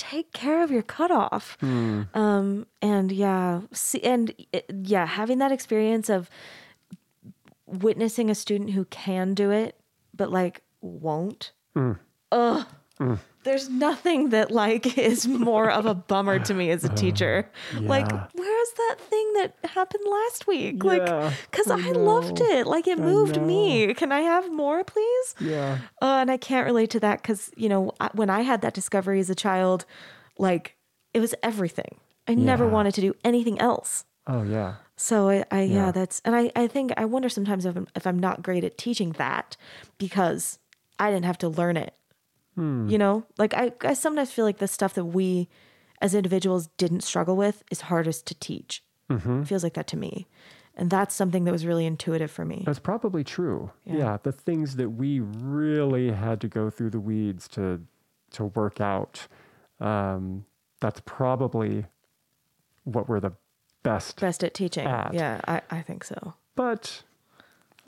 take 0.00 0.32
care 0.32 0.62
of 0.62 0.70
your 0.70 0.82
cutoff. 0.82 1.58
Mm. 1.60 2.08
Um 2.16 2.66
and 2.80 3.12
yeah, 3.12 3.60
see 3.72 4.02
and 4.02 4.34
uh, 4.54 4.60
yeah, 4.82 5.06
having 5.06 5.38
that 5.38 5.52
experience 5.52 6.08
of 6.08 6.30
witnessing 7.66 8.30
a 8.30 8.34
student 8.34 8.70
who 8.70 8.84
can 8.86 9.34
do 9.34 9.50
it 9.50 9.76
but 10.14 10.30
like 10.30 10.62
won't. 10.80 11.52
Mm. 11.76 11.98
Ugh. 12.32 12.66
There's 13.42 13.70
nothing 13.70 14.30
that 14.30 14.50
like 14.50 14.98
is 15.10 15.26
more 15.26 15.70
of 15.70 15.86
a 15.86 15.94
bummer 15.94 16.38
to 16.40 16.54
me 16.54 16.70
as 16.70 16.84
a 16.84 16.88
teacher. 16.94 17.50
Like, 17.74 18.10
yeah. 18.10 18.26
where's 18.34 18.72
that 18.76 18.96
thing 19.32 19.50
that 19.62 19.70
happened 19.70 20.04
last 20.06 20.46
week? 20.46 20.84
Like, 20.84 21.02
Yeah, 21.02 21.32
because 21.50 21.70
I 21.70 21.88
I, 21.88 21.92
loved 21.92 22.40
it. 22.40 22.66
Like, 22.66 22.86
it 22.86 22.98
moved 22.98 23.40
me. 23.40 23.92
Can 23.94 24.12
I 24.12 24.20
have 24.20 24.50
more, 24.52 24.84
please? 24.84 25.34
Yeah. 25.40 25.78
Uh, 26.00 26.18
and 26.20 26.30
I 26.30 26.36
can't 26.36 26.66
relate 26.66 26.90
to 26.90 27.00
that 27.00 27.22
because, 27.22 27.50
you 27.56 27.68
know, 27.68 27.92
I, 28.00 28.10
when 28.14 28.30
I 28.30 28.40
had 28.42 28.60
that 28.62 28.74
discovery 28.74 29.20
as 29.20 29.30
a 29.30 29.34
child, 29.34 29.84
like, 30.38 30.76
it 31.14 31.20
was 31.20 31.34
everything. 31.42 31.96
I 32.28 32.34
never 32.34 32.66
wanted 32.66 32.94
to 32.94 33.00
do 33.00 33.14
anything 33.24 33.58
else. 33.60 34.04
Oh, 34.26 34.42
yeah. 34.42 34.74
So 34.96 35.28
I, 35.30 35.44
I 35.50 35.62
yeah. 35.62 35.86
Yeah. 35.86 35.92
that's 35.92 36.20
and 36.24 36.36
I, 36.36 36.52
I 36.54 36.66
think 36.66 36.92
I 36.96 37.06
wonder 37.06 37.28
sometimes 37.28 37.64
if 37.64 37.74
I'm, 37.74 37.88
if 37.96 38.06
I'm 38.06 38.18
not 38.18 38.42
great 38.42 38.64
at 38.64 38.76
teaching 38.76 39.12
that 39.12 39.56
because 39.98 40.58
I 40.98 41.10
didn't 41.10 41.24
have 41.24 41.38
to 41.38 41.48
learn 41.48 41.76
it. 41.76 41.94
You 42.90 42.98
know, 42.98 43.24
like 43.38 43.54
I, 43.54 43.72
I 43.80 43.94
sometimes 43.94 44.32
feel 44.32 44.44
like 44.44 44.58
the 44.58 44.68
stuff 44.68 44.92
that 44.92 45.06
we 45.06 45.48
as 46.02 46.14
individuals 46.14 46.68
didn't 46.76 47.00
struggle 47.00 47.34
with 47.34 47.62
is 47.70 47.80
hardest 47.82 48.26
to 48.26 48.34
teach. 48.34 48.84
It 49.10 49.44
feels 49.46 49.62
like 49.64 49.74
that 49.74 49.86
to 49.88 49.96
me, 49.96 50.26
and 50.76 50.88
that's 50.88 51.14
something 51.14 51.44
that 51.44 51.52
was 51.52 51.66
really 51.66 51.84
intuitive 51.86 52.30
for 52.30 52.44
me. 52.44 52.62
That's 52.64 52.78
probably 52.78 53.24
true. 53.24 53.70
Yeah. 53.84 53.96
Yeah. 53.96 54.18
The 54.22 54.32
things 54.32 54.76
that 54.76 54.90
we 54.90 55.20
really 55.20 56.12
had 56.12 56.40
to 56.42 56.48
go 56.48 56.70
through 56.70 56.90
the 56.90 57.00
weeds 57.00 57.48
to 57.48 57.80
to 58.32 58.44
work 58.44 58.80
out, 58.80 59.26
um, 59.80 60.44
that's 60.80 61.00
probably 61.04 61.86
what 62.84 63.08
we're 63.08 63.20
the 63.20 63.32
best. 63.82 64.20
Best 64.20 64.44
at 64.44 64.54
teaching, 64.54 64.86
At. 64.86 65.12
yeah, 65.12 65.40
I, 65.48 65.60
I 65.70 65.82
think 65.82 66.04
so. 66.04 66.34
But 66.54 67.02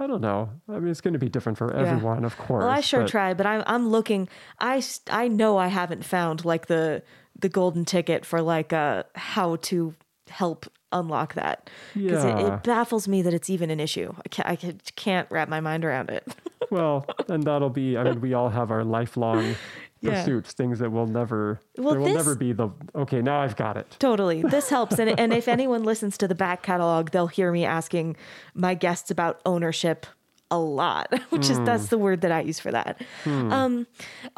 I 0.01 0.07
don't 0.07 0.21
know. 0.21 0.51
I 0.69 0.79
mean, 0.81 0.89
it's 0.89 1.01
going 1.01 1.13
to 1.13 1.19
be 1.21 1.29
different 1.29 1.59
for 1.59 1.73
everyone, 1.73 2.25
of 2.25 2.37
course. 2.37 2.63
Well, 2.63 2.69
I 2.71 2.81
sure 2.81 3.03
but- 3.03 3.11
try, 3.11 3.35
but 3.35 3.47
I'm 3.47 3.63
I'm 3.67 3.89
looking. 3.89 4.29
I 4.59 4.83
I 5.09 5.29
know 5.29 5.57
I 5.57 5.69
haven't 5.69 6.05
found 6.05 6.45
like 6.45 6.67
the 6.67 7.03
the 7.39 7.49
golden 7.49 7.85
ticket 7.85 8.25
for 8.27 8.43
like 8.43 8.73
uh 8.73 9.05
how 9.15 9.57
to 9.57 9.95
help 10.29 10.67
unlock 10.93 11.35
that 11.35 11.69
because 11.95 12.25
it, 12.25 12.29
Yeah. 12.39 12.55
it 12.57 12.63
baffles 12.63 13.09
me 13.09 13.23
that 13.23 13.35
it's 13.35 13.51
even 13.51 13.71
an 13.71 13.81
issue. 13.81 14.15
I 14.25 14.29
can't 14.29 14.49
I 14.49 14.57
can't 14.97 15.29
wrap 15.31 15.49
my 15.49 15.61
mind 15.61 15.85
around 15.85 16.11
it. 16.11 16.27
Well, 16.71 17.05
and 17.29 17.43
that'll 17.43 17.69
be. 17.69 17.99
I 17.99 18.05
mean, 18.05 18.23
we 18.23 18.33
all 18.33 18.49
have 18.49 18.71
our 18.71 18.83
lifelong 18.83 19.57
Yeah. 20.01 20.21
pursuits, 20.23 20.55
things 20.55 20.79
that 20.79 20.91
will 20.91 21.07
never. 21.07 21.61
Well, 21.77 21.91
there 21.91 22.01
will 22.01 22.07
this- 22.07 22.17
never 22.17 22.35
be 22.35 22.53
the. 22.55 22.71
Okay, 22.95 23.21
now 23.21 23.43
I've 23.43 23.57
got 23.57 23.77
it. 23.77 23.95
totally, 23.99 24.41
this 24.41 24.71
helps. 24.77 24.99
And 24.99 25.21
and 25.21 25.35
if 25.35 25.49
anyone 25.49 25.85
listens 25.85 26.17
to 26.19 26.29
the 26.29 26.35
back 26.35 26.63
catalog, 26.63 27.11
they'll 27.11 27.27
hear 27.27 27.53
me 27.53 27.67
asking 27.67 28.17
my 28.55 28.73
guests 28.75 29.11
about 29.11 29.43
ownership 29.45 30.07
a 30.51 30.59
lot, 30.59 31.13
which 31.31 31.51
is 31.51 31.59
that's 31.61 31.89
the 31.89 31.99
word 31.99 32.23
that 32.23 32.33
I 32.33 32.41
use 32.41 32.59
for 32.61 32.71
that. 32.71 33.03
Um, 33.27 33.87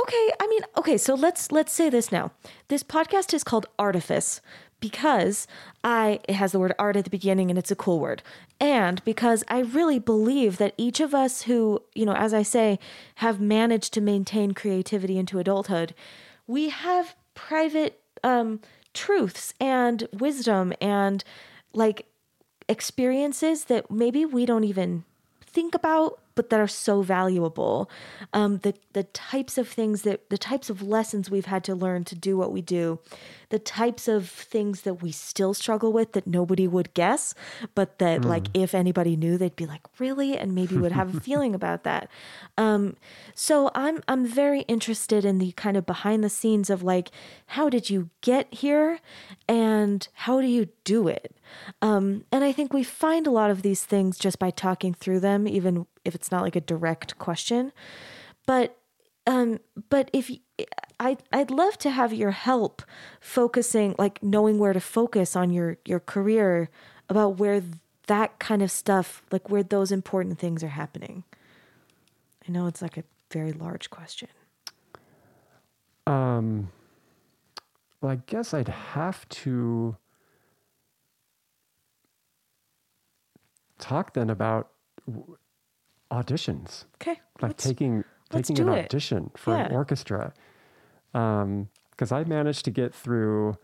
okay, 0.00 0.30
I 0.40 0.46
mean, 0.48 0.62
okay, 0.76 0.96
so 0.96 1.14
let's 1.14 1.52
let's 1.52 1.72
say 1.72 1.88
this 1.88 2.11
now. 2.11 2.32
This 2.68 2.82
podcast 2.82 3.32
is 3.32 3.44
called 3.44 3.66
Artifice 3.78 4.40
because 4.80 5.46
I 5.82 6.20
it 6.28 6.34
has 6.34 6.52
the 6.52 6.58
word 6.58 6.74
art 6.78 6.96
at 6.96 7.04
the 7.04 7.10
beginning 7.10 7.50
and 7.50 7.58
it's 7.58 7.70
a 7.70 7.76
cool 7.76 8.00
word. 8.00 8.22
And 8.60 9.04
because 9.04 9.44
I 9.48 9.60
really 9.60 9.98
believe 9.98 10.58
that 10.58 10.74
each 10.76 11.00
of 11.00 11.14
us 11.14 11.42
who, 11.42 11.82
you 11.94 12.06
know, 12.06 12.14
as 12.14 12.32
I 12.32 12.42
say, 12.42 12.78
have 13.16 13.40
managed 13.40 13.92
to 13.94 14.00
maintain 14.00 14.52
creativity 14.52 15.18
into 15.18 15.38
adulthood, 15.38 15.94
we 16.46 16.68
have 16.68 17.14
private 17.34 18.00
um 18.22 18.60
truths 18.92 19.52
and 19.60 20.08
wisdom 20.12 20.72
and 20.80 21.24
like 21.72 22.06
experiences 22.68 23.64
that 23.64 23.90
maybe 23.90 24.24
we 24.24 24.46
don't 24.46 24.64
even 24.64 25.04
think 25.42 25.74
about 25.74 26.20
but 26.35 26.51
that 26.51 26.61
are 26.61 26.68
so 26.68 27.03
valuable. 27.03 27.91
Um, 28.32 28.59
the 28.59 28.74
the 28.93 29.05
types 29.05 29.59
of 29.59 29.68
things 29.68 30.03
that 30.03 30.30
the 30.30 30.39
types 30.39 30.70
of 30.70 30.82
lessons 30.82 31.30
we've 31.30 31.47
had 31.47 31.64
to 31.64 31.74
learn 31.74 32.05
to 32.05 32.14
do 32.14 32.37
what 32.37 32.53
we 32.53 32.62
do, 32.62 32.99
the 33.51 33.59
types 33.59 34.09
of 34.09 34.28
things 34.28 34.82
that 34.82 35.03
we 35.03 35.12
still 35.12 35.55
struggle 35.55 35.93
with 35.93 36.12
that 36.12 36.26
nobody 36.26 36.66
would 36.66 36.93
guess, 36.95 37.35
but 37.74 37.99
that 37.99 38.24
like 38.24 38.49
if 38.55 38.74
anybody 38.74 39.16
knew, 39.16 39.39
they'd 39.39 39.57
be 39.57 39.66
like, 39.66 39.82
really, 39.99 40.37
and 40.37 40.55
maybe 40.55 40.76
would 40.76 40.93
have 40.93 41.16
a 41.16 41.20
feeling 41.28 41.55
about 41.55 41.85
that. 41.85 42.09
Um, 42.59 42.97
so 43.35 43.70
I'm 43.74 44.03
I'm 44.09 44.26
very 44.26 44.62
interested 44.62 45.24
in 45.24 45.39
the 45.39 45.53
kind 45.53 45.76
of 45.76 45.87
behind 45.87 46.24
the 46.24 46.30
scenes 46.30 46.70
of 46.70 46.82
like 46.82 47.11
how 47.47 47.68
did 47.68 47.91
you 47.91 48.11
get 48.20 48.53
here, 48.53 49.01
and 49.49 50.07
how 50.14 50.41
do 50.41 50.47
you 50.47 50.68
do 50.85 51.09
it. 51.09 51.37
Um, 51.82 52.24
and 52.32 52.43
I 52.43 52.53
think 52.53 52.72
we 52.72 52.82
find 52.82 53.26
a 53.26 53.30
lot 53.30 53.51
of 53.51 53.62
these 53.62 53.85
things 53.85 54.18
just 54.18 54.39
by 54.39 54.51
talking 54.51 54.95
through 54.95 55.20
them, 55.20 55.47
even 55.47 55.87
if 56.05 56.14
it's 56.14 56.30
not 56.30 56.42
like 56.42 56.57
a 56.57 56.61
direct 56.61 57.18
question. 57.18 57.72
But 58.46 58.76
um, 59.26 59.61
but 59.88 60.11
if 60.12 60.30
I 61.00 61.16
I'd 61.32 61.50
love 61.50 61.78
to 61.78 61.90
have 61.90 62.12
your 62.12 62.32
help 62.32 62.82
focusing, 63.20 63.94
like 63.98 64.22
knowing 64.22 64.59
where 64.59 64.72
to 64.72 64.80
focus 64.80 65.34
on 65.34 65.50
your 65.50 65.78
your 65.84 66.00
career 66.00 66.68
about 67.09 67.38
where 67.38 67.62
that 68.07 68.38
kind 68.38 68.62
of 68.62 68.70
stuff, 68.70 69.22
like 69.30 69.48
where 69.50 69.62
those 69.62 69.90
important 69.90 70.38
things 70.38 70.62
are 70.62 70.68
happening. 70.68 71.24
I 72.46 72.52
know 72.52 72.66
it's 72.66 72.82
like 72.82 72.98
a 72.98 73.05
very 73.30 73.52
large 73.52 73.88
question. 73.88 74.28
Um, 76.07 76.70
well, 78.00 78.12
I 78.12 78.16
guess 78.26 78.52
I'd 78.52 78.68
have 78.68 79.26
to 79.30 79.96
talk 83.78 84.12
then 84.12 84.28
about 84.28 84.70
auditions, 86.14 86.84
Okay, 86.96 87.20
like 87.42 87.50
let's- 87.52 87.64
taking 87.64 88.04
let's 88.32 88.48
taking 88.48 88.68
an 88.68 88.74
it. 88.74 88.84
audition 88.86 89.30
for 89.36 89.54
an 89.54 89.70
Yeah. 89.70 89.76
orchestra. 89.76 90.32
Because 91.12 92.10
I 92.12 92.24
managed 92.24 92.64
to 92.64 92.70
get 92.70 92.94
through 92.94 93.56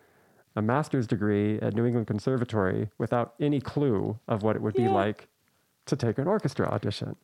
a 0.57 0.63
master's 0.63 1.07
degree 1.07 1.59
at 1.61 1.75
New 1.75 1.85
England 1.85 2.07
Conservatory 2.07 2.91
without 2.99 3.35
any 3.41 3.61
clue 3.61 4.19
of 4.29 4.43
what 4.43 4.57
it 4.57 4.63
would 4.63 4.75
be 4.75 4.89
like 4.89 5.29
to 5.87 5.97
take 5.97 6.19
an 6.19 6.27
orchestra 6.29 6.67
audition. 6.69 7.17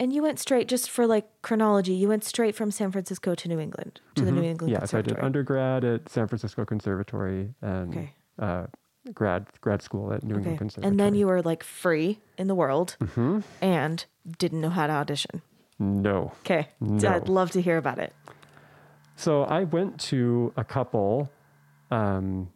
And 0.00 0.12
you 0.12 0.22
went 0.22 0.38
straight, 0.38 0.68
just 0.68 0.90
for 0.90 1.06
like 1.06 1.26
chronology, 1.42 1.92
you 1.92 2.08
went 2.08 2.24
straight 2.24 2.54
from 2.54 2.70
San 2.70 2.90
Francisco 2.90 3.34
to 3.34 3.48
New 3.48 3.58
England, 3.60 4.00
to 4.16 4.24
the 4.24 4.32
New 4.32 4.42
England 4.42 4.72
Mm-hmm. 4.72 4.82
Yeah, 4.82 4.86
so 4.86 4.98
I 4.98 5.02
did 5.02 5.18
undergrad 5.20 5.84
at 5.84 6.08
San 6.08 6.26
Francisco 6.28 6.64
Conservatory 6.64 7.54
and 7.62 7.90
Okay. 7.90 8.14
uh, 8.38 8.66
grad 9.14 9.46
grad 9.60 9.82
school 9.82 10.12
at 10.12 10.22
New 10.22 10.36
England. 10.36 10.58
Conservatory. 10.58 10.90
And 10.90 11.00
then 11.00 11.14
you 11.14 11.26
were 11.26 11.42
like 11.42 11.62
free 11.64 12.18
in 12.36 12.46
the 12.46 12.54
world 12.54 12.96
Mm-hmm. 13.00 13.40
and 13.62 14.04
didn't 14.38 14.60
know 14.60 14.70
how 14.70 14.86
to 14.86 14.92
audition. 14.92 15.42
no. 15.78 16.32
Okay. 16.40 16.68
No. 16.80 17.08
I'd 17.10 17.28
love 17.28 17.50
to 17.52 17.60
hear 17.62 17.76
about 17.78 17.98
it. 17.98 18.12
So 19.16 19.42
I 19.44 19.64
went 19.64 19.98
to 20.12 20.52
a 20.56 20.64
couple. 20.64 21.30
Um, 21.90 22.50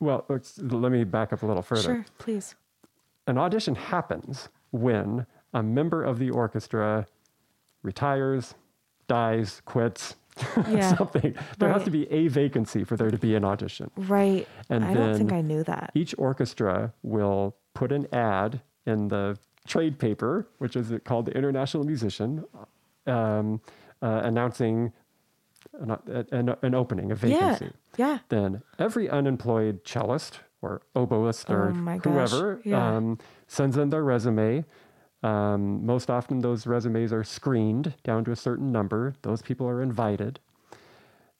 well, 0.00 0.24
let 0.58 0.92
me 0.92 1.04
back 1.04 1.32
up 1.32 1.42
a 1.42 1.46
little 1.46 1.62
further. 1.62 1.82
Sure, 1.82 2.06
please. 2.18 2.54
An 3.26 3.38
audition 3.38 3.74
happens 3.74 4.48
when 4.70 5.26
a 5.54 5.62
member 5.62 6.02
of 6.04 6.18
the 6.18 6.30
orchestra 6.30 7.06
retires, 7.82 8.54
dies, 9.08 9.62
quits, 9.64 10.16
Yeah. 10.68 10.96
something. 10.96 11.34
There 11.58 11.68
has 11.72 11.84
to 11.84 11.90
be 11.90 12.10
a 12.10 12.28
vacancy 12.28 12.84
for 12.84 12.96
there 12.96 13.10
to 13.10 13.18
be 13.18 13.34
an 13.34 13.44
audition. 13.44 13.90
Right. 13.96 14.48
And 14.68 14.84
I 14.84 14.94
don't 14.94 15.16
think 15.16 15.32
I 15.32 15.40
knew 15.40 15.62
that. 15.64 15.90
Each 15.94 16.14
orchestra 16.18 16.92
will 17.02 17.56
put 17.74 17.92
an 17.92 18.06
ad 18.12 18.60
in 18.86 19.08
the 19.08 19.38
trade 19.66 19.98
paper, 19.98 20.46
which 20.58 20.76
is 20.76 20.92
called 21.04 21.26
the 21.26 21.32
International 21.32 21.84
Musician, 21.84 22.44
um, 23.06 23.60
uh, 24.02 24.20
announcing 24.24 24.92
an, 25.80 25.96
an, 26.32 26.54
an 26.62 26.74
opening, 26.74 27.10
a 27.12 27.14
vacancy. 27.14 27.70
Yeah. 27.96 28.08
yeah. 28.08 28.18
Then 28.28 28.62
every 28.78 29.08
unemployed 29.08 29.84
cellist 29.84 30.40
or 30.62 30.82
oboist 30.96 31.50
or 31.50 31.68
Oh 31.70 31.98
whoever 32.10 32.60
yeah. 32.64 32.96
um, 32.96 33.18
sends 33.46 33.76
in 33.76 33.90
their 33.90 34.02
resume. 34.04 34.64
Um, 35.24 35.84
most 35.86 36.10
often, 36.10 36.40
those 36.40 36.66
resumes 36.66 37.12
are 37.12 37.24
screened 37.24 37.94
down 38.04 38.24
to 38.26 38.30
a 38.32 38.36
certain 38.36 38.70
number. 38.70 39.14
Those 39.22 39.40
people 39.42 39.66
are 39.66 39.80
invited. 39.82 40.38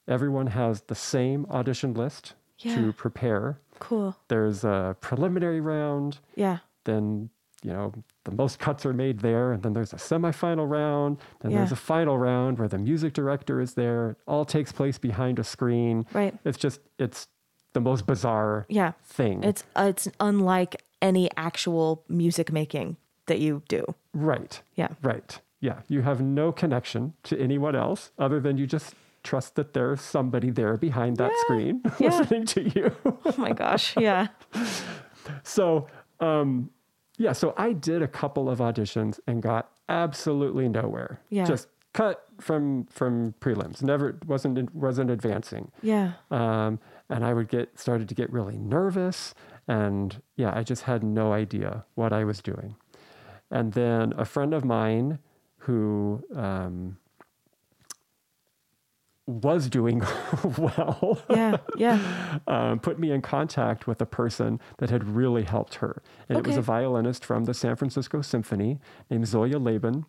Everyone 0.06 0.48
has 0.48 0.82
the 0.82 0.94
same 0.94 1.46
audition 1.50 1.94
list 1.94 2.34
Yeah. 2.58 2.74
to 2.76 2.92
prepare 2.92 3.58
Cool. 3.80 4.14
there's 4.28 4.64
a 4.64 4.96
preliminary 5.00 5.60
round 5.60 6.18
Yeah. 6.36 6.58
then 6.84 7.30
you 7.64 7.72
know 7.72 7.92
the 8.24 8.30
most 8.30 8.58
cuts 8.58 8.84
are 8.86 8.92
made 8.92 9.18
there 9.20 9.50
and 9.52 9.62
then 9.62 9.72
there's 9.72 9.92
a 9.92 9.96
semifinal 9.96 10.68
round 10.68 11.16
then 11.40 11.52
there's 11.52 11.72
a 11.72 11.76
final 11.76 12.16
round 12.16 12.58
where 12.58 12.68
the 12.68 12.78
music 12.78 13.12
director 13.14 13.60
is 13.60 13.74
there 13.74 14.10
it 14.10 14.16
all 14.26 14.44
takes 14.44 14.70
place 14.70 14.98
behind 14.98 15.38
a 15.38 15.44
screen 15.44 16.06
Right. 16.12 16.34
it's 16.44 16.58
just 16.58 16.80
it's 16.98 17.26
the 17.72 17.80
most 17.80 18.06
bizarre 18.06 18.66
Yeah. 18.68 18.92
thing 19.02 19.42
It's 19.42 19.64
uh, 19.74 19.86
it's 19.88 20.06
unlike 20.20 20.80
any 21.02 21.28
actual 21.36 22.04
music 22.08 22.52
making 22.52 22.96
that 23.26 23.38
you 23.40 23.62
do. 23.68 23.84
right 24.12 24.60
Yeah. 24.76 24.88
right 25.02 25.40
yeah 25.60 25.80
you 25.88 26.02
have 26.02 26.20
no 26.20 26.52
connection 26.52 27.14
to 27.24 27.38
anyone 27.40 27.74
else 27.74 28.10
other 28.18 28.38
than 28.40 28.58
you 28.58 28.66
just 28.66 28.94
trust 29.22 29.54
that 29.54 29.72
there's 29.72 30.00
somebody 30.02 30.50
there 30.50 30.76
behind 30.76 31.16
that 31.16 31.32
screen 31.42 31.80
Yeah. 31.98 32.18
listening 32.18 32.44
to 32.46 32.60
you 32.74 32.94
Oh 33.24 33.34
my 33.38 33.52
gosh. 33.52 33.96
Yeah. 33.96 34.26
So, 35.42 35.86
um, 36.20 36.70
yeah, 37.16 37.32
so 37.32 37.54
I 37.56 37.72
did 37.72 38.02
a 38.02 38.08
couple 38.08 38.48
of 38.50 38.58
auditions 38.58 39.18
and 39.26 39.42
got 39.42 39.70
absolutely 39.88 40.68
nowhere. 40.68 41.20
Yeah. 41.30 41.44
Just 41.44 41.68
cut 41.92 42.24
from 42.40 42.84
from 42.86 43.32
prelims. 43.40 43.82
Never 43.82 44.18
wasn't 44.26 44.74
wasn't 44.74 45.10
advancing. 45.10 45.70
Yeah. 45.82 46.12
Um, 46.30 46.78
and 47.08 47.24
I 47.24 47.32
would 47.32 47.48
get 47.48 47.78
started 47.78 48.08
to 48.08 48.14
get 48.14 48.32
really 48.32 48.56
nervous, 48.58 49.34
and 49.68 50.20
yeah, 50.36 50.52
I 50.54 50.62
just 50.62 50.82
had 50.82 51.02
no 51.04 51.32
idea 51.32 51.84
what 51.94 52.12
I 52.12 52.24
was 52.24 52.40
doing. 52.42 52.74
And 53.54 53.72
then 53.72 54.12
a 54.18 54.24
friend 54.24 54.52
of 54.52 54.64
mine 54.64 55.20
who 55.58 56.24
um, 56.34 56.98
was 59.28 59.68
doing 59.68 60.02
well 60.58 61.22
Yeah. 61.30 61.58
Yeah. 61.76 62.40
um, 62.48 62.80
put 62.80 62.98
me 62.98 63.12
in 63.12 63.22
contact 63.22 63.86
with 63.86 64.00
a 64.00 64.06
person 64.06 64.60
that 64.78 64.90
had 64.90 65.04
really 65.04 65.44
helped 65.44 65.76
her. 65.76 66.02
And 66.28 66.36
it 66.36 66.44
was 66.44 66.56
a 66.56 66.62
violinist 66.62 67.24
from 67.24 67.44
the 67.44 67.54
San 67.54 67.76
Francisco 67.76 68.22
Symphony 68.22 68.80
named 69.08 69.28
Zoya 69.28 69.60
Leybin. 69.60 70.04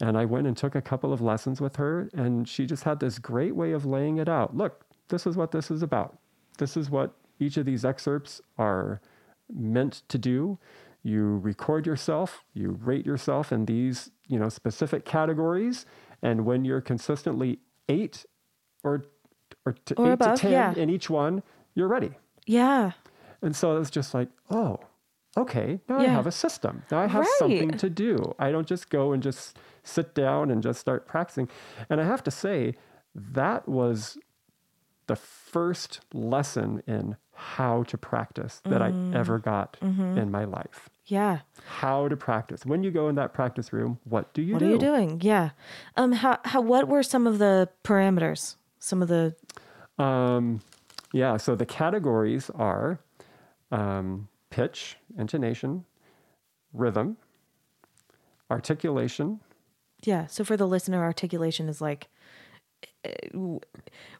And 0.00 0.16
I 0.16 0.24
went 0.24 0.46
and 0.46 0.56
took 0.56 0.76
a 0.76 0.82
couple 0.82 1.12
of 1.12 1.20
lessons 1.20 1.60
with 1.60 1.76
her, 1.76 2.10
and 2.12 2.46
she 2.46 2.66
just 2.66 2.84
had 2.84 3.00
this 3.00 3.18
great 3.18 3.56
way 3.56 3.72
of 3.72 3.86
laying 3.86 4.18
it 4.18 4.28
out. 4.28 4.54
Look, 4.54 4.84
this 5.08 5.26
is 5.26 5.36
what 5.36 5.52
this 5.52 5.70
is 5.70 5.82
about. 5.82 6.18
This 6.58 6.76
is 6.76 6.88
what 6.90 7.14
each 7.40 7.56
of 7.56 7.64
these 7.64 7.82
excerpts 7.82 8.42
are 8.58 9.00
meant 9.52 10.02
to 10.08 10.18
do. 10.18 10.58
You 11.06 11.38
record 11.38 11.86
yourself, 11.86 12.42
you 12.52 12.80
rate 12.82 13.06
yourself 13.06 13.52
in 13.52 13.66
these, 13.66 14.10
you 14.26 14.40
know, 14.40 14.48
specific 14.48 15.04
categories, 15.04 15.86
and 16.20 16.44
when 16.44 16.64
you're 16.64 16.80
consistently 16.80 17.60
eight 17.88 18.26
or 18.82 19.04
or, 19.64 19.72
to 19.72 19.94
Or 19.94 20.08
eight 20.08 20.12
above, 20.14 20.34
to 20.34 20.40
ten 20.42 20.52
yeah. 20.52 20.74
in 20.74 20.90
each 20.90 21.08
one, 21.08 21.44
you're 21.74 21.86
ready. 21.86 22.10
Yeah. 22.44 22.92
And 23.40 23.54
so 23.54 23.76
it's 23.76 23.90
just 23.90 24.14
like, 24.14 24.28
oh, 24.50 24.80
okay, 25.36 25.80
now 25.88 25.98
I 25.98 26.06
have 26.06 26.26
a 26.26 26.32
system. 26.32 26.82
Now 26.90 26.98
I 26.98 27.06
have 27.06 27.26
something 27.38 27.70
to 27.70 27.88
do. 27.88 28.34
I 28.38 28.50
don't 28.50 28.66
just 28.66 28.90
go 28.90 29.12
and 29.12 29.22
just 29.22 29.56
sit 29.84 30.12
down 30.14 30.50
and 30.50 30.60
just 30.60 30.80
start 30.80 31.06
practicing. 31.06 31.48
And 31.88 32.00
I 32.00 32.04
have 32.04 32.24
to 32.24 32.30
say, 32.30 32.74
that 33.14 33.68
was 33.68 34.18
the 35.06 35.16
first 35.16 36.00
lesson 36.12 36.82
in 36.86 37.16
how 37.36 37.82
to 37.84 37.96
practice 37.98 38.60
that 38.64 38.82
I 38.82 38.90
Mm. 38.90 39.14
ever 39.14 39.38
got 39.38 39.76
Mm-hmm. 39.80 40.18
in 40.18 40.30
my 40.30 40.44
life. 40.44 40.88
Yeah. 41.06 41.40
How 41.66 42.08
to 42.08 42.16
practice. 42.16 42.66
When 42.66 42.82
you 42.82 42.90
go 42.90 43.08
in 43.08 43.14
that 43.14 43.32
practice 43.32 43.72
room, 43.72 43.98
what 44.04 44.32
do 44.34 44.42
you 44.42 44.54
What 44.54 44.58
do? 44.60 44.64
What 44.66 44.70
are 44.70 44.74
you 44.74 44.78
doing? 44.80 45.20
Yeah. 45.22 45.50
Um. 45.96 46.12
How? 46.12 46.38
How? 46.44 46.60
What 46.60 46.88
were 46.88 47.02
some 47.02 47.26
of 47.26 47.38
the 47.38 47.68
parameters? 47.84 48.56
Some 48.80 49.02
of 49.02 49.08
the. 49.08 49.34
Um, 49.98 50.60
yeah, 51.12 51.36
so 51.36 51.54
the 51.54 51.64
categories 51.66 52.50
are 52.54 52.98
um, 53.70 54.28
pitch, 54.50 54.96
intonation, 55.16 55.84
rhythm, 56.72 57.16
articulation. 58.50 59.40
Yeah. 60.02 60.26
So 60.26 60.44
for 60.44 60.56
the 60.56 60.66
listener, 60.66 61.02
articulation 61.02 61.68
is 61.68 61.80
like. 61.80 62.08
Uh, 63.04 63.10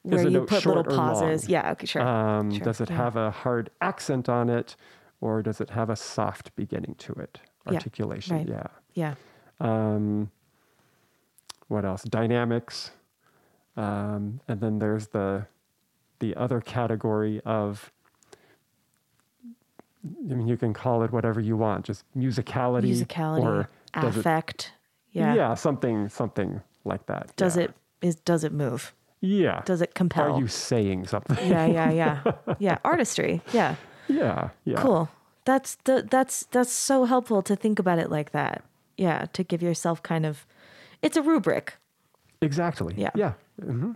Where 0.03 0.29
you 0.29 0.43
put 0.45 0.65
little 0.67 0.85
pauses. 0.85 1.49
Yeah. 1.49 1.73
Okay. 1.73 1.87
Sure. 1.87 2.03
Um, 2.03 2.51
Sure, 2.53 2.65
Does 2.65 2.81
it 2.81 2.91
yeah. 2.91 2.97
have 2.97 3.17
a 3.17 3.31
hard 3.31 3.71
accent 3.81 4.29
on 4.29 4.49
it, 4.49 4.77
or 5.21 5.43
does 5.43 5.61
it 5.61 5.71
have 5.71 5.91
a 5.91 5.97
soft 5.97 6.55
beginning 6.57 6.95
to 6.99 7.13
it? 7.15 7.41
Yeah, 7.67 7.75
Articulation, 7.75 8.37
right. 8.37 8.49
yeah. 8.49 8.67
yeah. 8.95 9.15
Um, 9.61 10.31
what 11.69 11.85
else? 11.85 12.05
Dynamics, 12.05 12.93
um, 13.77 14.41
and 14.47 14.61
then 14.61 14.79
there's 14.79 15.09
the 15.09 15.47
the 16.21 16.35
other 16.37 16.61
category 16.61 17.41
of. 17.45 17.91
I 20.31 20.35
mean, 20.35 20.47
you 20.47 20.57
can 20.57 20.73
call 20.73 21.03
it 21.03 21.11
whatever 21.11 21.41
you 21.41 21.57
want, 21.57 21.85
just 21.85 22.05
musicality, 22.17 22.93
Musicality, 22.97 23.43
or 23.43 23.69
Does 24.01 24.17
it- 24.17 24.21
affect. 24.21 24.73
yeah. 25.11 25.35
yeah, 25.35 25.55
something 25.55 26.09
something 26.09 26.61
like 26.85 27.07
that. 27.07 27.35
Does 27.35 27.57
yeah. 27.57 27.65
it 27.65 27.75
is 28.03 28.17
does 28.17 28.45
it 28.45 28.53
move? 28.53 28.95
Yeah. 29.21 29.63
Does 29.65 29.81
it 29.83 29.95
compel? 29.95 30.35
Are 30.35 30.41
you 30.41 30.47
saying 30.47 31.07
something? 31.07 31.37
yeah, 31.49 31.67
yeah, 31.67 31.91
yeah. 31.91 32.55
Yeah, 32.59 32.79
artistry. 32.85 33.41
Yeah. 33.53 33.77
yeah. 34.09 34.51
Yeah. 34.65 34.81
Cool. 34.81 35.09
That's 35.45 35.77
the 35.85 36.07
that's 36.09 36.47
that's 36.51 36.73
so 36.73 37.05
helpful 37.05 37.43
to 37.43 37.57
think 37.57 37.79
about 37.79 37.99
it 37.99 38.11
like 38.11 38.33
that. 38.33 38.63
Yeah, 38.97 39.27
to 39.33 39.43
give 39.45 39.63
yourself 39.63 40.03
kind 40.03 40.27
of 40.27 40.47
it's 41.03 41.17
a 41.17 41.23
rubric. 41.23 41.75
Exactly. 42.41 42.95
Yeah. 42.97 43.11
Yeah. 43.15 43.33
hmm 43.63 43.93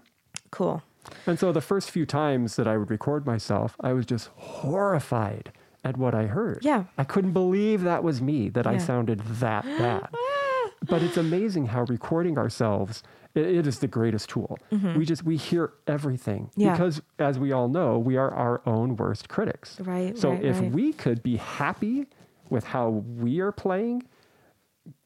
Cool. 0.50 0.82
And 1.26 1.38
so 1.38 1.52
the 1.52 1.60
first 1.60 1.90
few 1.90 2.06
times 2.06 2.56
that 2.56 2.66
I 2.66 2.76
would 2.76 2.90
record 2.90 3.24
myself, 3.26 3.74
I 3.80 3.92
was 3.92 4.06
just 4.06 4.28
horrified 4.36 5.52
at 5.84 5.96
what 5.96 6.14
I 6.14 6.26
heard. 6.26 6.58
Yeah. 6.62 6.84
I 6.98 7.04
couldn't 7.04 7.32
believe 7.32 7.82
that 7.82 8.02
was 8.04 8.20
me, 8.20 8.48
that 8.50 8.66
I 8.66 8.78
sounded 8.78 9.20
that 9.20 9.64
bad. 9.64 10.08
but 10.88 11.02
it's 11.02 11.16
amazing 11.16 11.66
how 11.66 11.82
recording 11.84 12.38
ourselves 12.38 13.02
it, 13.34 13.46
it 13.46 13.66
is 13.66 13.78
the 13.78 13.86
greatest 13.86 14.28
tool. 14.28 14.58
We 14.96 15.04
just 15.04 15.22
we 15.24 15.36
hear 15.36 15.72
everything 15.86 16.46
Mm-hmm. 16.50 16.60
Yeah. 16.62 16.72
because 16.72 17.00
as 17.18 17.38
we 17.38 17.52
all 17.52 17.68
know, 17.68 17.98
we 17.98 18.16
are 18.16 18.32
our 18.34 18.60
own 18.66 18.96
worst 18.96 19.28
critics. 19.28 19.78
Right, 19.80 20.16
So 20.18 20.30
right, 20.30 20.44
if 20.44 20.58
right. 20.60 20.72
we 20.72 20.92
could 20.92 21.22
be 21.22 21.36
happy 21.36 22.06
with 22.48 22.64
how 22.64 22.88
we 22.88 23.40
are 23.40 23.52
playing, 23.52 24.02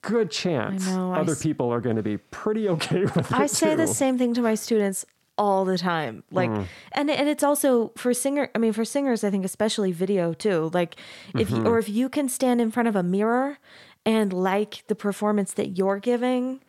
good 0.03 0.31
chance 0.31 0.87
know, 0.87 1.13
other 1.13 1.33
s- 1.33 1.43
people 1.43 1.71
are 1.71 1.81
going 1.81 1.97
to 1.97 2.03
be 2.03 2.17
pretty 2.17 2.69
okay 2.75 3.03
with 3.03 3.17
it 3.19 3.33
I 3.33 3.47
say 3.47 3.75
the 3.75 3.87
same 3.87 4.17
thing 4.19 4.33
to 4.35 4.41
my 4.43 4.55
students 4.55 5.05
all 5.37 5.65
the 5.65 5.77
time. 5.77 6.23
Like 6.31 6.49
and 6.93 7.11
and 7.11 7.29
it's 7.29 7.43
also 7.43 7.91
for 7.97 8.15
singer 8.15 8.49
I 8.55 8.59
mean 8.59 8.73
for 8.73 8.85
singers 8.85 9.25
I 9.25 9.31
think 9.31 9.45
especially 9.45 9.91
video 9.93 10.33
too. 10.33 10.71
Like 10.73 10.95
if 11.37 11.51
you, 11.51 11.67
or 11.67 11.79
if 11.79 11.89
you 11.89 12.09
can 12.09 12.29
stand 12.29 12.61
in 12.61 12.71
front 12.71 12.89
of 12.89 12.95
a 12.97 13.03
mirror 13.03 13.59
and 14.07 14.33
like 14.33 14.85
the 14.89 14.95
performance 14.95 15.53
that 15.55 15.77
you're 15.79 15.99
giving 15.99 16.61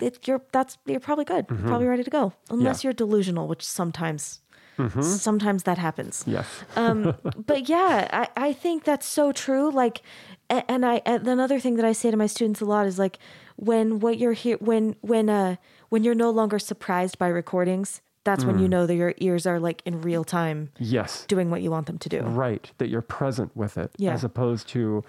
it, 0.00 0.26
you're 0.26 0.42
that's 0.52 0.78
you're 0.86 1.00
probably 1.00 1.24
good. 1.24 1.46
You're 1.48 1.58
probably 1.58 1.86
ready 1.86 2.04
to 2.04 2.10
go. 2.10 2.32
Unless 2.50 2.82
you're 2.84 2.92
delusional, 2.92 3.46
which 3.46 3.64
sometimes 3.64 4.40
sometimes 5.00 5.62
that 5.62 5.78
happens. 5.78 6.24
Yes. 6.26 6.46
um, 6.76 7.16
but 7.46 7.68
yeah, 7.68 8.08
I, 8.12 8.48
I 8.48 8.52
think 8.52 8.84
that's 8.84 9.06
so 9.06 9.32
true. 9.32 9.70
Like, 9.70 10.02
and 10.50 10.84
I 10.84 11.00
and 11.06 11.26
another 11.26 11.58
thing 11.60 11.76
that 11.76 11.84
I 11.84 11.92
say 11.92 12.10
to 12.10 12.16
my 12.16 12.26
students 12.26 12.60
a 12.60 12.64
lot 12.64 12.86
is 12.86 12.98
like, 12.98 13.18
when 13.56 14.00
what 14.00 14.18
you're 14.18 14.32
here, 14.32 14.56
when 14.60 14.96
when 15.00 15.30
uh 15.30 15.56
when 15.88 16.04
you're 16.04 16.14
no 16.14 16.30
longer 16.30 16.58
surprised 16.58 17.18
by 17.18 17.28
recordings, 17.28 18.02
that's 18.24 18.44
when 18.44 18.58
you 18.58 18.68
know 18.68 18.86
that 18.86 18.96
your 18.96 19.14
ears 19.18 19.46
are 19.46 19.60
like 19.60 19.82
in 19.86 20.02
real 20.02 20.24
time 20.24 20.70
yes. 20.78 21.24
doing 21.26 21.48
what 21.48 21.62
you 21.62 21.70
want 21.70 21.86
them 21.86 21.96
to 21.98 22.08
do. 22.08 22.20
Right, 22.22 22.70
that 22.78 22.88
you're 22.88 23.00
present 23.00 23.56
with 23.56 23.78
it, 23.78 23.92
Yeah. 23.98 24.12
as 24.12 24.24
opposed 24.24 24.68
to 24.70 25.04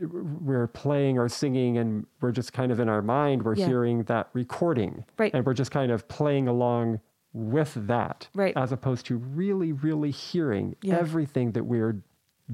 we're 0.00 0.66
playing 0.66 1.18
or 1.18 1.28
singing 1.28 1.78
and 1.78 2.06
we're 2.20 2.32
just 2.32 2.52
kind 2.52 2.72
of 2.72 2.80
in 2.80 2.88
our 2.88 3.02
mind, 3.02 3.42
we're 3.42 3.54
Yeah. 3.56 3.66
hearing 3.66 4.02
that 4.04 4.28
recording. 4.32 5.04
Right. 5.18 5.32
And 5.34 5.44
we're 5.44 5.54
just 5.54 5.70
kind 5.70 5.90
of 5.92 6.08
playing 6.08 6.48
along 6.48 7.00
with 7.32 7.74
that, 7.88 8.28
Right. 8.34 8.56
as 8.56 8.70
opposed 8.72 9.06
to 9.06 9.16
really, 9.16 9.72
really 9.72 10.10
hearing 10.10 10.76
Yeah. 10.82 10.94
Mm-hmm. 10.94 11.00
everything 11.04 11.52
that 11.52 11.64
we're 11.64 12.02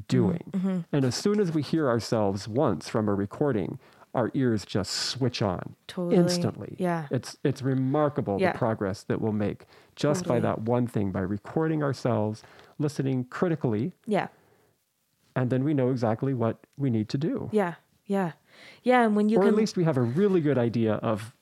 doing. 0.08 0.84
And 0.92 1.04
as 1.04 1.14
soon 1.16 1.40
as 1.40 1.52
we 1.52 1.62
hear 1.62 1.88
ourselves 1.88 2.46
once 2.48 2.88
from 2.88 3.08
a 3.08 3.14
recording, 3.14 3.78
our 4.14 4.30
ears 4.34 4.64
just 4.64 4.90
switch 4.92 5.40
on 5.42 5.76
Totally. 5.86 6.16
instantly. 6.16 6.76
Yeah. 6.78 7.06
It's 7.10 7.36
it's 7.44 7.62
remarkable 7.62 8.38
Yeah. 8.40 8.52
the 8.52 8.58
progress 8.58 9.04
that 9.04 9.20
we'll 9.20 9.32
make 9.32 9.66
just 9.96 10.26
by 10.26 10.40
that 10.40 10.62
one 10.62 10.86
thing, 10.86 11.10
by 11.12 11.20
recording 11.20 11.82
ourselves, 11.82 12.42
listening 12.78 13.24
critically, 13.24 13.92
Yeah. 14.06 14.28
And 15.36 15.50
then 15.50 15.64
we 15.64 15.74
know 15.74 15.90
exactly 15.90 16.34
what 16.34 16.58
we 16.76 16.90
need 16.90 17.08
to 17.10 17.18
do. 17.18 17.48
Yeah. 17.52 17.74
Yeah. 18.06 18.32
Yeah. 18.82 19.04
And 19.06 19.16
when 19.16 19.28
you 19.28 19.38
or 19.38 19.42
can 19.42 19.48
at 19.48 19.54
least 19.54 19.76
we 19.76 19.84
have 19.84 19.96
a 19.96 20.02
really 20.02 20.40
good 20.40 20.58
idea 20.58 20.94
of 20.94 21.34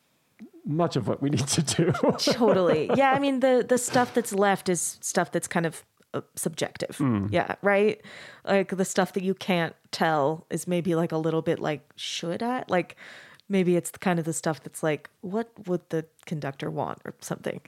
much 0.64 0.96
of 0.96 1.08
what 1.08 1.22
we 1.22 1.30
need 1.30 1.46
to 1.46 1.62
do. 1.62 1.92
totally 2.18 2.90
yeah 2.94 3.12
i 3.12 3.18
mean 3.18 3.40
the 3.40 3.64
the 3.66 3.78
stuff 3.78 4.12
that's 4.12 4.34
left 4.34 4.68
is 4.68 4.98
stuff 5.00 5.32
that's 5.32 5.48
kind 5.48 5.64
of 5.64 5.82
uh, 6.12 6.20
subjective 6.36 6.96
Mm. 6.98 7.28
yeah 7.32 7.54
right 7.62 8.00
like 8.44 8.76
the 8.76 8.84
stuff 8.84 9.12
that 9.14 9.22
you 9.22 9.34
can't 9.34 9.74
tell 9.92 10.44
is 10.50 10.66
maybe 10.66 10.94
like 10.94 11.10
a 11.12 11.16
little 11.16 11.40
bit 11.40 11.58
like 11.58 11.80
should 11.96 12.42
i 12.42 12.64
like 12.68 12.96
maybe 13.48 13.76
it's 13.76 13.90
kind 13.92 14.18
of 14.18 14.26
the 14.26 14.32
stuff 14.34 14.62
that's 14.62 14.82
like 14.82 15.08
what 15.22 15.48
would 15.66 15.80
the 15.88 16.04
conductor 16.26 16.70
want 16.70 16.98
or 17.06 17.14
something 17.20 17.60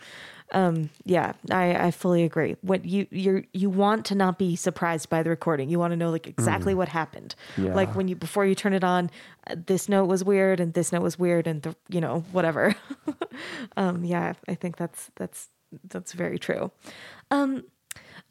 um 0.52 0.90
yeah 1.04 1.32
i 1.50 1.86
i 1.86 1.90
fully 1.90 2.22
agree. 2.24 2.56
What 2.62 2.84
you 2.84 3.06
you're 3.10 3.44
you 3.52 3.70
want 3.70 4.04
to 4.06 4.14
not 4.14 4.38
be 4.38 4.56
surprised 4.56 5.08
by 5.08 5.22
the 5.22 5.30
recording. 5.30 5.68
You 5.68 5.78
want 5.78 5.92
to 5.92 5.96
know 5.96 6.10
like 6.10 6.26
exactly 6.26 6.74
what 6.74 6.88
happened. 6.88 7.34
Yeah. 7.56 7.74
like 7.74 7.94
when 7.94 8.08
you 8.08 8.16
before 8.16 8.44
you 8.46 8.54
turn 8.54 8.72
it 8.72 8.84
on 8.84 9.10
uh, 9.48 9.56
this 9.66 9.88
note 9.88 10.06
was 10.06 10.24
weird 10.24 10.60
and 10.60 10.74
this 10.74 10.92
note 10.92 11.02
was 11.02 11.18
weird 11.18 11.46
and 11.46 11.62
the, 11.62 11.76
you 11.88 12.00
know 12.00 12.24
whatever. 12.32 12.74
Um 13.76 14.04
yeah 14.04 14.34
i 14.48 14.54
think 14.54 14.76
that's 14.76 15.10
that's 15.16 15.48
that's 15.88 16.12
very 16.12 16.38
true. 16.38 16.70
Um 17.30 17.64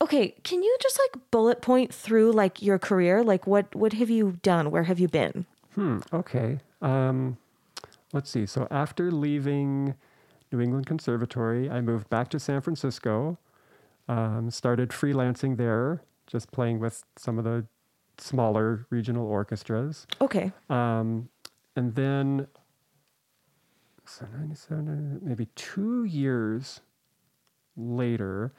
okay 0.01 0.35
can 0.43 0.61
you 0.61 0.77
just 0.81 0.99
like 0.99 1.21
bullet 1.31 1.61
point 1.61 1.93
through 1.93 2.31
like 2.31 2.61
your 2.61 2.77
career? 2.77 3.23
Like 3.23 3.47
what 3.47 3.73
what 3.75 3.93
have 3.93 4.09
you 4.09 4.37
done? 4.43 4.71
Where 4.71 4.83
have 4.83 4.99
you 4.99 5.07
been? 5.07 5.45
Hmm, 5.75 5.99
okay. 6.11 6.59
Um, 6.81 7.37
let's 8.13 8.29
see. 8.29 8.45
So 8.45 8.67
after 8.71 9.11
leaving 9.11 9.95
New 10.51 10.61
England 10.61 10.85
Conservatory, 10.87 11.69
I 11.69 11.81
moved 11.81 12.09
back 12.09 12.29
to 12.29 12.39
San 12.39 12.61
Francisco, 12.61 13.37
um, 14.07 14.49
started 14.49 14.89
freelancing 14.89 15.57
there, 15.57 16.01
just 16.25 16.51
playing 16.51 16.79
with 16.79 17.03
some 17.17 17.37
of 17.37 17.43
the 17.43 17.65
smaller 18.17 18.85
regional 18.89 19.27
orchestras. 19.27 20.07
okay 20.21 20.51
Um, 20.69 21.29
and 21.75 21.93
then, 21.95 22.47
so 24.05 24.25
97, 24.35 25.19
maybe 25.23 25.47
two 25.55 26.03
years 26.03 26.81
later, 27.77 28.51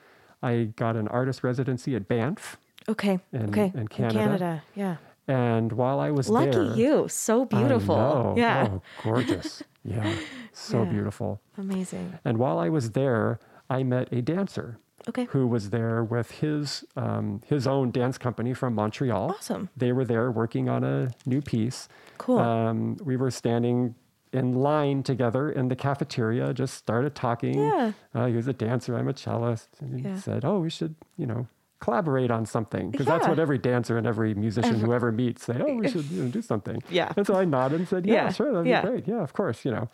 I 0.42 0.70
got 0.76 0.96
an 0.96 1.08
artist 1.08 1.42
residency 1.42 1.96
at 1.96 2.06
Banff. 2.08 2.56
okay 2.88 3.18
In- 3.32 3.48
okay 3.50 3.72
in 3.74 3.88
Canada? 3.88 4.12
canada 4.20 4.62
yeah 4.74 4.96
And 5.28 5.72
while 5.72 6.00
I 6.00 6.10
was 6.10 6.28
lucky 6.28 6.50
there, 6.50 6.74
you 6.76 7.08
so 7.08 7.44
beautiful 7.44 8.34
yeah 8.36 8.68
Oh, 8.70 8.82
gorgeous. 9.02 9.62
yeah. 9.84 10.14
So 10.52 10.82
Yeah. 10.82 10.90
beautiful. 10.90 11.40
amazing 11.58 12.18
And 12.24 12.38
while 12.38 12.58
I 12.58 12.68
was 12.68 12.90
there, 12.92 13.38
I 13.68 13.82
met 13.82 14.12
a 14.12 14.20
dancer 14.22 14.78
okay 15.08 15.24
who 15.30 15.46
was 15.46 15.70
there 15.70 16.04
with 16.04 16.30
his 16.42 16.84
um, 16.96 17.40
his 17.46 17.66
own 17.66 17.90
dance 17.90 18.18
company 18.18 18.52
from 18.54 18.74
Montreal. 18.74 19.30
Awesome. 19.30 19.68
They 19.76 19.92
were 19.92 20.04
there 20.04 20.30
working 20.30 20.68
on 20.68 20.84
a 20.84 21.10
new 21.24 21.40
piece. 21.40 21.88
Cool. 22.18 22.38
Um, 22.38 22.96
we 23.04 23.16
were 23.16 23.30
standing 23.30 23.94
in 24.32 24.52
line 24.54 25.02
together 25.02 25.50
in 25.50 25.68
the 25.68 25.74
cafeteria, 25.76 26.52
just 26.54 26.74
started 26.74 27.14
talking. 27.14 27.54
Yeah. 27.58 27.92
Uh, 28.14 28.26
he 28.26 28.34
was 28.36 28.46
a 28.46 28.52
dancer, 28.52 28.96
I'm 28.96 29.08
a 29.08 29.12
cellist. 29.14 29.68
And 29.80 29.98
he 29.98 30.06
Yeah. 30.06 30.16
said, 30.16 30.44
Oh, 30.44 30.60
we 30.60 30.70
should, 30.70 30.94
you 31.16 31.26
know, 31.26 31.48
collaborate 31.80 32.30
on 32.30 32.46
something. 32.46 32.90
Because 32.90 33.06
that's 33.06 33.26
what 33.26 33.38
every 33.38 33.58
dancer 33.58 33.96
and 33.98 34.06
every 34.06 34.34
musician 34.34 34.78
who 34.80 34.92
ever 34.92 35.10
meets 35.22 35.44
say, 35.44 35.56
Oh, 35.60 35.74
we 35.74 35.88
should 35.88 36.04
you 36.10 36.22
know, 36.24 36.28
do 36.30 36.42
something. 36.42 36.82
Yeah. 36.90 37.12
And 37.16 37.26
so 37.26 37.34
I 37.34 37.44
nodded 37.44 37.80
and 37.80 37.88
said, 37.88 38.06
Yeah, 38.06 38.14
Yeah. 38.24 38.28
sure, 38.32 38.52
that'd 38.52 38.66
Yeah. 38.66 38.82
be 38.82 38.88
great. 38.88 39.08
Yeah, 39.08 39.22
of 39.22 39.32
course, 39.32 39.64
you 39.64 39.70
know. 39.70 39.88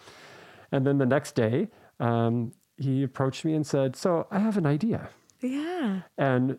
And 0.73 0.87
then 0.87 0.99
the 0.99 1.07
next 1.07 1.35
day, 1.37 1.69
um, 2.01 2.53
he 2.77 3.03
approached 3.05 3.45
me 3.45 3.55
and 3.55 3.65
said, 3.67 3.95
So 3.97 4.27
I 4.31 4.39
have 4.41 4.57
an 4.59 4.67
idea. 4.67 5.09
yeah 5.41 6.03
And 6.19 6.59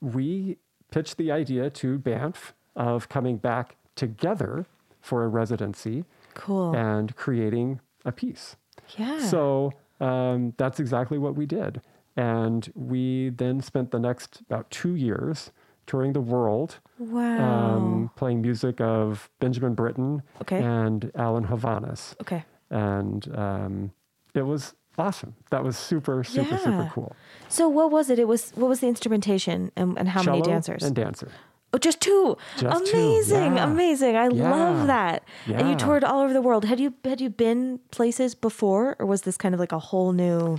we 0.00 0.58
pitched 0.90 1.16
the 1.16 1.30
idea 1.32 1.70
to 1.70 1.98
Banff 1.98 2.54
of 2.76 3.08
coming 3.08 3.36
back 3.36 3.76
together 3.94 4.66
for 5.00 5.22
a 5.24 5.28
residency 5.28 6.04
cool 6.34 6.74
and 6.74 7.14
creating 7.16 7.80
a 8.04 8.12
piece. 8.12 8.56
yeah 8.98 9.18
So 9.20 9.72
um, 10.00 10.54
that's 10.56 10.80
exactly 10.80 11.18
what 11.18 11.36
we 11.36 11.46
did. 11.46 11.80
And 12.16 12.70
we 12.74 13.30
then 13.30 13.60
spent 13.60 13.90
the 13.90 13.98
next 13.98 14.40
about 14.48 14.70
two 14.70 14.94
years 14.94 15.50
touring 15.86 16.12
the 16.12 16.20
world, 16.20 16.78
wow 16.98 17.76
um, 17.76 18.10
playing 18.16 18.40
music 18.40 18.80
of 18.80 19.28
Benjamin 19.40 19.74
Britten 19.74 20.22
Okay. 20.42 20.62
and 20.62 21.10
Alan 21.14 21.44
Hovhaness. 21.46 22.14
okay 22.22 22.44
And 22.70 23.28
um, 23.36 23.90
it 24.34 24.42
was 24.46 24.74
awesome. 24.96 25.34
That 25.50 25.62
was 25.64 25.76
super, 25.76 26.24
super, 26.24 26.56
super 26.56 26.88
cool. 26.94 27.14
So 27.48 27.68
what 27.68 27.90
was 27.90 28.08
it? 28.10 28.18
It 28.18 28.28
was 28.28 28.52
what 28.54 28.68
was 28.68 28.80
the 28.80 28.86
instrumentation 28.88 29.72
and, 29.76 29.98
and 29.98 30.08
how 30.08 30.22
many 30.22 30.40
dancers? 30.42 30.82
And 30.84 30.94
dancer. 30.94 31.28
oh, 31.74 31.78
just 31.78 32.00
two. 32.00 32.36
Just 32.56 32.86
two, 32.86 32.96
amazing, 32.96 33.56
yeah. 33.56 33.64
amazing. 33.64 34.16
I 34.16 34.28
Yeah. 34.28 34.50
love 34.50 34.86
that. 34.86 35.24
And 35.46 35.68
you 35.68 35.74
toured 35.76 36.04
all 36.04 36.20
over 36.20 36.32
the 36.32 36.40
world. 36.40 36.64
Had 36.64 36.78
you 36.80 36.94
had 37.04 37.20
you 37.20 37.28
been 37.28 37.80
places 37.90 38.34
before, 38.34 38.94
or 38.98 39.04
was 39.06 39.22
this 39.22 39.36
kind 39.36 39.54
of 39.54 39.60
like 39.60 39.72
a 39.72 39.80
whole 39.90 40.12
new? 40.12 40.58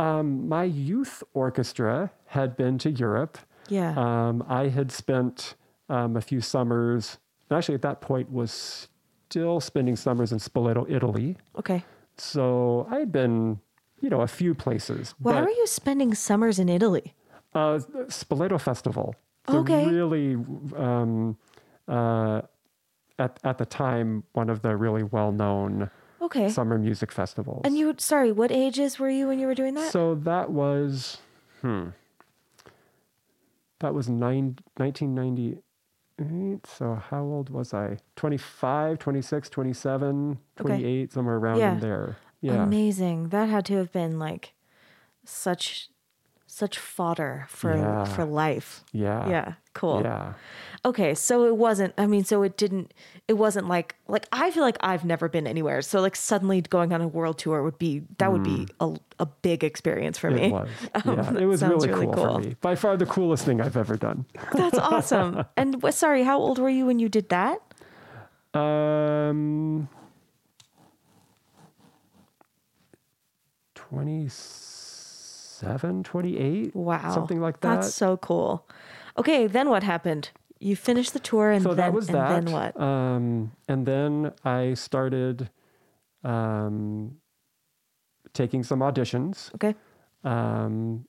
Um, 0.00 0.48
my 0.48 0.64
youth 0.64 1.22
orchestra 1.34 2.10
had 2.26 2.56
been 2.56 2.78
to 2.78 2.90
Europe. 2.90 3.38
Yeah. 3.68 3.92
Um, 3.96 4.42
I 4.48 4.68
had 4.68 4.90
spent 4.90 5.54
um, 5.90 6.16
a 6.16 6.20
few 6.22 6.40
summers, 6.40 7.18
actually 7.50 7.74
at 7.74 7.82
that 7.82 8.00
point 8.00 8.32
was 8.32 8.88
still 9.28 9.60
spending 9.60 9.96
summers 9.96 10.32
in 10.32 10.38
Spoleto, 10.38 10.86
Italy. 10.90 11.36
okay. 11.58 11.84
So 12.16 12.86
I 12.90 12.98
had 13.00 13.12
been, 13.12 13.60
you 14.00 14.08
know, 14.10 14.20
a 14.22 14.26
few 14.26 14.54
places. 14.54 15.14
Why 15.18 15.40
were 15.40 15.48
you 15.50 15.66
spending 15.66 16.14
summers 16.14 16.58
in 16.58 16.68
Italy? 16.68 17.14
Uh, 17.54 17.78
Spoleto 18.08 18.58
Festival. 18.60 19.14
A 19.48 19.56
Okay. 19.56 19.86
really 19.86 20.34
um, 20.76 21.36
uh, 21.88 22.42
at 23.18 23.38
at 23.44 23.56
the 23.58 23.66
time 23.66 24.22
one 24.32 24.48
of 24.50 24.62
the 24.62 24.76
really 24.76 25.02
well 25.02 25.32
known 25.32 25.90
Okay. 26.30 26.48
summer 26.48 26.78
music 26.78 27.10
festivals. 27.10 27.62
and 27.64 27.76
you, 27.76 27.92
sorry, 27.98 28.30
what 28.30 28.52
ages 28.52 28.98
were 29.00 29.10
you 29.10 29.26
when 29.26 29.38
you 29.40 29.46
were 29.48 29.54
doing 29.54 29.74
that? 29.74 29.90
So 29.90 30.14
that 30.14 30.50
was, 30.50 31.18
hmm, 31.60 31.88
that 33.80 33.94
was 33.94 34.08
nine, 34.08 34.56
1998. 34.76 36.66
So 36.66 36.94
how 36.94 37.22
old 37.24 37.50
was 37.50 37.74
I? 37.74 37.98
25, 38.16 38.98
26, 38.98 39.48
27, 39.50 40.38
Okay. 40.60 40.62
28, 40.62 41.12
somewhere 41.12 41.36
around 41.36 41.58
Yeah. 41.58 41.72
in 41.74 41.80
there. 41.80 42.16
Yeah. 42.40 42.62
Amazing. 42.64 43.30
That 43.30 43.48
had 43.48 43.64
to 43.66 43.76
have 43.76 43.90
been 43.92 44.18
like 44.18 44.54
such, 45.24 45.90
such 46.50 46.78
fodder 46.78 47.46
for 47.48 47.76
Yeah. 47.76 48.04
for 48.04 48.24
life. 48.24 48.82
Yeah. 48.92 49.28
Yeah. 49.28 49.52
Cool. 49.72 50.02
Yeah. 50.02 50.32
Okay, 50.84 51.14
so 51.14 51.44
it 51.46 51.56
wasn't. 51.56 51.94
I 51.96 52.06
mean, 52.06 52.24
so 52.24 52.42
it 52.42 52.56
didn't. 52.56 52.92
It 53.28 53.34
wasn't 53.34 53.68
like 53.68 53.94
like 54.08 54.26
I 54.32 54.50
feel 54.50 54.62
like 54.64 54.76
I've 54.80 55.04
never 55.04 55.28
been 55.28 55.46
anywhere. 55.46 55.80
So 55.82 56.00
like 56.00 56.16
suddenly 56.16 56.60
going 56.62 56.92
on 56.92 57.00
a 57.00 57.06
world 57.08 57.38
tour 57.38 57.62
would 57.62 57.78
be 57.78 58.02
that 58.18 58.32
would 58.32 58.42
be 58.42 58.66
a, 58.80 58.96
a 59.20 59.26
big 59.26 59.62
experience 59.62 60.18
for 60.18 60.30
me. 60.30 60.50
Hmm. 60.50 60.56
It 60.94 61.06
was. 61.06 61.06
Um, 61.06 61.36
Yeah. 61.36 61.42
It 61.42 61.46
was 61.46 61.62
really, 61.62 61.88
really 61.88 62.06
cool, 62.06 62.14
cool. 62.14 62.34
for 62.34 62.40
me. 62.40 62.56
By 62.60 62.74
far 62.74 62.96
the 62.96 63.06
coolest 63.06 63.44
thing 63.44 63.60
I've 63.60 63.76
ever 63.76 63.96
done. 63.96 64.24
That's 64.52 64.78
awesome. 64.78 65.44
and 65.56 65.76
sorry, 65.94 66.24
how 66.24 66.38
old 66.38 66.58
were 66.58 66.70
you 66.70 66.86
when 66.86 66.98
you 66.98 67.08
did 67.08 67.28
that? 67.28 67.58
Um, 68.54 69.88
27, 75.60 76.02
28. 76.04 76.74
Wow, 76.74 77.10
Something 77.12 77.40
like 77.40 77.60
that. 77.60 77.76
That's 77.76 77.94
so 77.94 78.16
cool. 78.16 78.66
Okay, 79.18 79.46
then 79.46 79.68
what 79.68 79.82
happened? 79.82 80.30
You 80.58 80.76
finished 80.76 81.12
the 81.12 81.18
tour, 81.20 81.50
and 81.50 81.62
so 81.62 81.74
then, 81.74 81.94
that 81.94 82.08
and 82.36 82.46
then 82.46 82.52
what? 82.52 82.80
Um, 82.80 83.52
and 83.68 83.86
then 83.86 84.32
I 84.44 84.74
started 84.74 85.48
um, 86.22 87.16
taking 88.34 88.62
some 88.62 88.80
auditions. 88.80 89.54
Okay, 89.54 89.74
Um, 90.24 91.06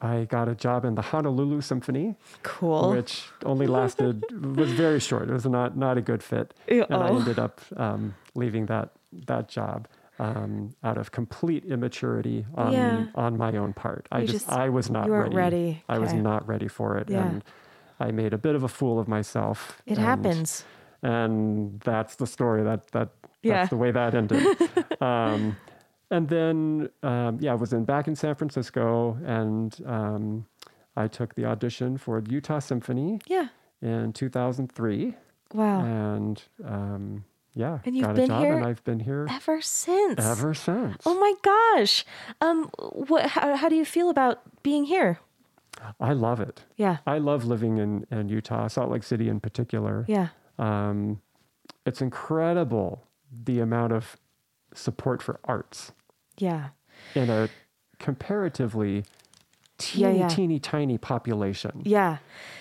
I 0.00 0.26
got 0.26 0.48
a 0.48 0.54
job 0.54 0.84
in 0.84 0.94
the 0.94 1.02
Honolulu 1.02 1.60
Symphony, 1.60 2.14
cool. 2.42 2.90
which 2.90 3.24
only 3.44 3.66
lasted 3.66 4.22
was 4.56 4.70
very 4.72 5.00
short. 5.00 5.28
It 5.28 5.32
was 5.32 5.46
not 5.46 5.76
not 5.76 5.96
a 5.98 6.02
good 6.02 6.22
fit, 6.22 6.54
Yeah, 6.68 6.84
and 6.90 7.02
I 7.02 7.08
ended 7.08 7.38
up 7.38 7.60
um, 7.76 8.14
leaving 8.34 8.66
that 8.66 8.90
that 9.26 9.48
job 9.48 9.88
um, 10.18 10.70
out 10.82 10.98
of 10.98 11.10
complete 11.12 11.64
immaturity 11.64 12.44
on 12.54 12.72
Yeah. 12.72 13.06
on 13.14 13.36
my 13.36 13.56
own 13.56 13.72
part. 13.72 14.06
I 14.10 14.20
just, 14.22 14.32
just- 14.46 14.48
I 14.52 14.68
was 14.68 14.90
not 14.90 15.06
you 15.06 15.12
weren't 15.12 15.34
ready. 15.34 15.82
I 15.88 15.98
was 15.98 16.12
not 16.12 16.46
ready 16.48 16.68
for 16.68 16.96
it, 16.98 17.08
Yeah. 17.10 17.26
and 17.26 17.44
I 18.00 18.10
made 18.10 18.32
a 18.32 18.38
bit 18.38 18.54
of 18.54 18.62
a 18.64 18.68
fool 18.68 18.98
of 18.98 19.08
myself. 19.08 19.80
it 19.86 19.96
and- 19.98 20.06
happens. 20.06 20.64
and 21.02 21.80
that's 21.80 22.16
the 22.16 22.26
story. 22.26 22.62
That 22.64 22.88
that 22.92 23.10
Yeah. 23.42 23.54
that's 23.58 23.70
the 23.70 23.76
way 23.76 23.90
that 23.92 24.14
ended. 24.14 24.42
um, 25.00 25.56
and 26.10 26.28
then 26.28 26.88
um, 27.02 27.38
yeah, 27.40 27.52
I 27.52 27.54
was 27.54 27.72
in 27.72 27.84
back 27.84 28.08
in 28.08 28.16
San 28.16 28.34
Francisco, 28.34 29.16
and 29.24 29.76
um, 29.86 30.46
I 30.96 31.06
took 31.06 31.34
the 31.34 31.44
audition 31.44 31.96
for 31.98 32.20
the 32.20 32.30
Utah 32.32 32.58
Symphony 32.58 33.20
Yeah. 33.28 33.48
in 33.80 34.12
2003, 34.12 35.14
Wow. 35.54 35.80
and 35.84 36.42
um, 36.64 37.24
yeah, 37.58 37.78
And 37.84 37.96
you've 37.96 38.14
been 38.14 38.30
here 38.30 38.56
and 38.56 38.64
I've 38.64 38.82
been 38.84 39.00
here 39.00 39.26
Ever 39.28 39.60
since. 39.60 40.24
ever 40.24 40.54
since. 40.54 41.02
Oh 41.04 41.18
my 41.18 41.34
gosh. 41.42 42.04
Um. 42.40 42.70
What? 42.78 43.26
How, 43.26 43.56
how 43.56 43.68
do 43.68 43.74
you 43.76 43.84
feel 43.84 44.08
about 44.10 44.40
being 44.62 44.84
here? 44.84 45.18
I 46.00 46.12
love 46.12 46.40
it. 46.40 46.64
Yeah. 46.76 46.98
I 47.06 47.18
love 47.18 47.44
living 47.44 47.78
in, 47.78 48.06
in 48.10 48.28
Utah, 48.28 48.66
Salt 48.68 48.90
Lake 48.90 49.02
City 49.04 49.28
in 49.28 49.38
particular. 49.40 50.04
Yeah. 50.08 50.28
Um, 50.58 51.20
it's 51.86 52.00
incredible 52.00 53.04
the 53.44 53.60
amount 53.60 53.92
of 53.92 54.16
support 54.74 55.22
for 55.22 55.38
arts 55.44 55.92
Yeah. 56.38 56.68
in 57.14 57.30
a 57.30 57.48
comparatively 58.00 59.04
teeny, 59.78 60.02
Yeah, 60.02 60.10
yeah. 60.12 60.28
teeny, 60.28 60.58
tiny 60.58 60.98
population. 60.98 61.82
Yeah. 61.84 62.18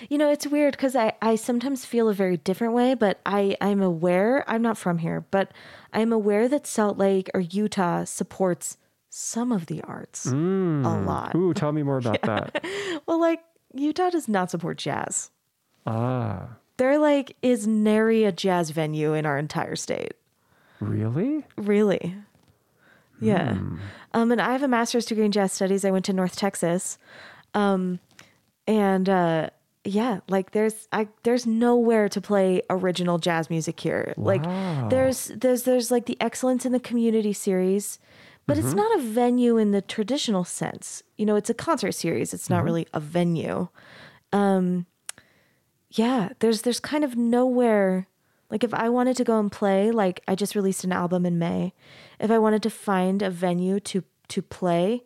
You 0.10 0.18
know, 0.18 0.30
it's 0.32 0.48
weird 0.48 0.74
because 0.74 0.96
I, 0.96 1.14
I 1.22 1.36
sometimes 1.36 1.84
feel 1.86 2.08
a 2.10 2.14
very 2.14 2.38
different 2.38 2.74
way, 2.74 2.94
but 2.94 3.20
I, 3.26 3.58
I'm 3.60 3.82
aware, 3.82 4.44
I'm 4.50 4.62
not 4.62 4.78
from 4.78 5.00
here, 5.00 5.26
but 5.32 5.52
I'm 5.94 6.14
aware 6.14 6.48
that 6.48 6.66
Salt 6.68 6.98
Lake 6.98 7.30
or 7.34 7.40
Utah 7.42 8.04
supports 8.06 8.78
some 9.10 9.52
of 9.52 9.66
the 9.66 9.82
arts 9.84 10.26
a 10.28 10.36
lot. 10.36 11.34
Ooh, 11.36 11.54
tell 11.54 11.72
me 11.72 11.82
more 11.84 11.98
about 11.98 12.22
that. 12.24 12.64
Well, 13.08 13.20
like, 13.20 13.42
Utah 13.74 14.10
does 14.12 14.28
not 14.28 14.52
support 14.52 14.78
jazz. 14.78 15.32
Ah, 15.86 16.50
There, 16.78 16.98
like, 17.00 17.36
is 17.42 17.66
nary 17.68 18.24
a 18.26 18.32
jazz 18.32 18.70
venue 18.70 19.14
in 19.14 19.26
our 19.26 19.38
entire 19.38 19.76
state. 19.76 20.14
really? 20.80 21.44
Really? 21.58 22.16
Yeah. 23.20 23.58
Um, 24.14 24.32
and 24.32 24.42
I 24.42 24.52
have 24.52 24.64
a 24.64 24.68
master's 24.68 25.06
degree 25.06 25.26
in 25.26 25.32
jazz 25.32 25.52
studies. 25.52 25.86
I 25.86 25.92
went 25.92 26.06
to 26.06 26.14
North 26.14 26.36
Texas. 26.36 26.98
Um, 27.54 28.00
and 28.68 29.10
uh, 29.10 29.50
yeah, 29.84 30.20
like 30.28 30.52
there's 30.52 30.88
I 30.92 31.08
there's 31.24 31.46
nowhere 31.46 32.10
to 32.10 32.20
play 32.20 32.62
original 32.70 33.18
jazz 33.18 33.50
music 33.50 33.80
here. 33.80 34.14
Like 34.18 34.44
there's 34.90 35.28
there's 35.28 35.64
there's 35.64 35.92
like 35.92 36.06
the 36.06 36.18
Excellence 36.20 36.66
in 36.66 36.74
the 36.74 36.80
Community 36.80 37.34
series, 37.34 38.00
but 38.46 38.58
it's 38.58 38.74
not 38.74 39.00
a 39.00 39.02
venue 39.02 39.58
in 39.58 39.72
the 39.72 39.82
traditional 39.82 40.44
sense. 40.44 41.04
You 41.18 41.26
know, 41.26 41.36
it's 41.36 41.50
a 41.50 41.54
concert 41.54 41.94
series. 41.94 42.34
It's 42.34 42.50
not 42.50 42.64
really 42.64 42.88
a 42.94 43.00
venue. 43.00 43.70
Um, 44.34 44.86
yeah, 45.92 46.30
there's 46.40 46.64
there's 46.64 46.80
kind 46.80 47.04
of 47.04 47.16
nowhere. 47.16 48.08
Like 48.50 48.64
if 48.64 48.74
I 48.74 48.90
wanted 48.90 49.18
to 49.18 49.24
go 49.24 49.40
and 49.40 49.52
play, 49.52 49.92
like 49.92 50.22
I 50.28 50.36
just 50.36 50.56
released 50.56 50.84
an 50.84 50.92
album 50.92 51.26
in 51.26 51.40
May. 51.40 51.74
If 52.20 52.32
I 52.32 52.40
wanted 52.40 52.64
to 52.64 52.70
find 52.70 53.22
a 53.22 53.30
venue 53.30 53.80
to 53.82 54.04
to 54.30 54.42
play, 54.42 55.04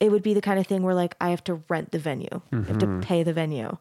it 0.00 0.10
would 0.10 0.22
be 0.22 0.34
the 0.34 0.40
kind 0.40 0.58
of 0.58 0.66
thing 0.66 0.82
where 0.82 0.94
like 0.94 1.14
I 1.20 1.30
have 1.30 1.44
to 1.44 1.62
rent 1.68 1.92
the 1.92 1.98
venue. 1.98 2.40
I 2.52 2.66
have 2.66 2.78
to 2.78 2.86
pay 3.00 3.22
the 3.22 3.32
venue. 3.32 3.76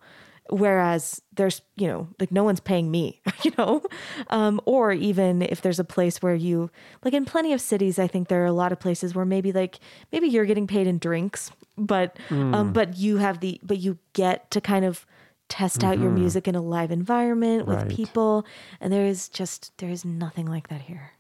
Whereas 0.52 1.22
there's, 1.36 1.62
you 1.76 1.88
know, 1.88 2.08
like 2.20 2.32
no 2.32 2.44
one's 2.44 2.60
paying 2.60 2.90
me, 2.90 3.22
you 3.44 3.52
know? 3.58 3.84
Um, 4.32 4.60
or 4.66 4.92
even 4.92 5.44
if 5.44 5.62
there's 5.62 5.78
a 5.80 5.84
place 5.84 6.24
where 6.24 6.34
you 6.34 6.72
like 7.06 7.14
in 7.14 7.24
plenty 7.26 7.54
of 7.54 7.62
cities, 7.62 8.00
I 8.00 8.08
think 8.08 8.28
there 8.30 8.42
are 8.42 8.48
a 8.48 8.52
lot 8.52 8.72
of 8.72 8.80
places 8.80 9.14
where 9.14 9.26
maybe 9.26 9.52
like 9.52 9.80
maybe 10.12 10.28
you're 10.28 10.46
getting 10.46 10.66
paid 10.66 10.88
in 10.88 10.98
drinks, 10.98 11.52
but 11.78 12.18
um, 12.54 12.74
but 12.74 12.98
you 12.98 13.18
have 13.18 13.42
the 13.42 13.60
but 13.64 13.78
you 13.78 14.00
get 14.14 14.50
to 14.52 14.60
kind 14.60 14.86
of 14.86 15.06
test 15.50 15.84
out 15.84 16.00
your 16.00 16.12
music 16.12 16.48
in 16.48 16.56
a 16.56 16.62
live 16.62 16.90
environment 16.92 17.68
with 17.68 17.78
Right. 17.78 17.90
people. 17.90 18.46
And 18.82 18.92
there 18.92 19.06
is 19.06 19.30
just 19.30 19.78
there 19.78 19.90
is 19.92 20.04
nothing 20.04 20.48
like 20.48 20.68
that 20.70 20.82
here. 20.82 21.12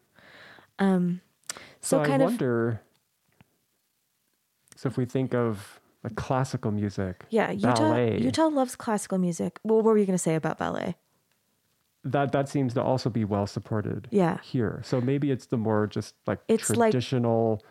Um 0.79 1.21
so, 1.81 1.97
So, 1.97 2.01
I 2.03 2.07
kind 2.07 2.21
of 2.21 2.29
wonder. 2.29 2.81
So 4.75 4.87
if 4.87 4.97
we 4.97 5.05
think 5.05 5.33
of 5.33 5.79
like 6.03 6.15
classical 6.15 6.71
music, 6.71 7.25
Yeah, 7.29 7.51
Utah 7.51 7.73
ballet, 7.75 8.19
Utah 8.21 8.47
loves 8.47 8.75
classical 8.75 9.17
music. 9.17 9.59
Well, 9.63 9.77
what 9.77 9.85
were 9.85 9.97
you 9.97 10.05
going 10.05 10.17
to 10.17 10.23
say 10.23 10.35
about 10.35 10.57
ballet? 10.57 10.95
that 12.05 12.31
that 12.31 12.47
seems 12.47 12.73
to 12.73 12.81
also 12.81 13.09
be 13.09 13.25
well 13.25 13.45
supported. 13.45 14.07
Yeah. 14.09 14.37
here. 14.41 14.79
So 14.85 15.01
maybe 15.01 15.31
it's 15.31 15.47
the 15.47 15.57
more 15.57 15.85
just 15.85 16.15
like 16.25 16.39
It's 16.47 16.69
like 16.69 16.91
traditional 16.91 17.61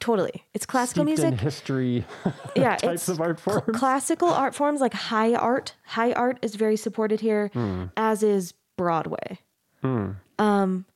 Totally. 0.00 0.44
It's 0.54 0.64
classical 0.64 1.04
music. 1.04 1.38
history 1.38 2.06
Yeah, 2.56 2.76
types 2.76 3.10
of 3.10 3.20
art 3.20 3.38
cl- 3.38 3.60
forms. 3.60 3.78
classical 3.78 4.30
art 4.30 4.54
forms 4.54 4.80
like 4.80 4.94
high 4.94 5.34
art. 5.34 5.74
High 5.84 6.12
art 6.14 6.38
is 6.40 6.54
very 6.54 6.76
supported 6.76 7.20
here, 7.20 7.48
Hmm. 7.52 7.84
as 7.98 8.22
is 8.22 8.54
Broadway. 8.78 9.38
Um, 9.82 10.86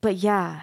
but 0.00 0.16
yeah, 0.16 0.62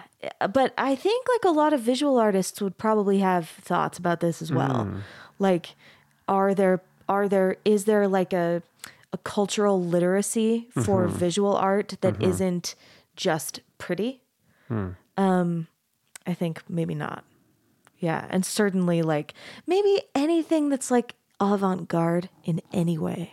but 0.52 0.72
I 0.78 0.94
think 0.94 1.26
like 1.34 1.44
a 1.44 1.54
lot 1.54 1.72
of 1.72 1.80
visual 1.80 2.18
artists 2.18 2.60
would 2.60 2.78
probably 2.78 3.18
have 3.18 3.48
thoughts 3.48 3.98
about 3.98 4.20
this 4.20 4.40
as 4.42 4.52
well. 4.52 4.84
Hmm. 4.84 4.98
Like, 5.38 5.74
are 6.28 6.54
there 6.54 6.80
are 7.08 7.28
there 7.28 7.56
is 7.64 7.84
there 7.84 8.08
like 8.08 8.32
a 8.32 8.62
a 9.12 9.18
cultural 9.18 9.82
literacy 9.82 10.68
for 10.72 11.06
Mm-hmm. 11.06 11.16
visual 11.16 11.54
art 11.56 11.96
that 12.00 12.20
not 12.22 12.74
just 13.16 13.60
pretty? 13.78 14.22
Hmm. 14.68 14.90
Um, 15.16 15.66
I 16.26 16.34
think 16.34 16.62
maybe 16.68 16.94
not. 16.94 17.24
Yeah, 17.98 18.26
and 18.28 18.44
certainly 18.44 19.02
like 19.02 19.32
maybe 19.66 20.02
anything 20.14 20.68
that's 20.68 20.90
like 20.90 21.14
avant-garde 21.40 22.28
in 22.44 22.60
any 22.72 22.98
way. 22.98 23.32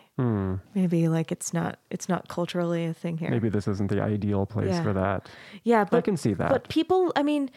Maybe 0.76 1.08
like 1.08 1.32
it's 1.32 1.54
not 1.54 1.80
it's 1.90 2.08
not 2.08 2.28
culturally 2.28 2.86
a 2.86 2.94
thing 2.94 3.18
here. 3.18 3.30
Hmm. 3.30 3.34
Maybe 3.34 3.50
this 3.50 3.68
isn't 3.68 3.90
the 3.90 4.02
ideal 4.02 4.46
place 4.46 4.70
Yeah. 4.70 4.84
for 4.84 4.94
that. 4.94 5.28
Yeah, 5.64 5.84
but 5.86 5.98
I 5.98 6.02
can 6.02 6.18
see 6.18 6.34
that. 6.36 6.50
But 6.50 6.70
people, 6.70 7.12
I 7.16 7.24
mean, 7.24 7.50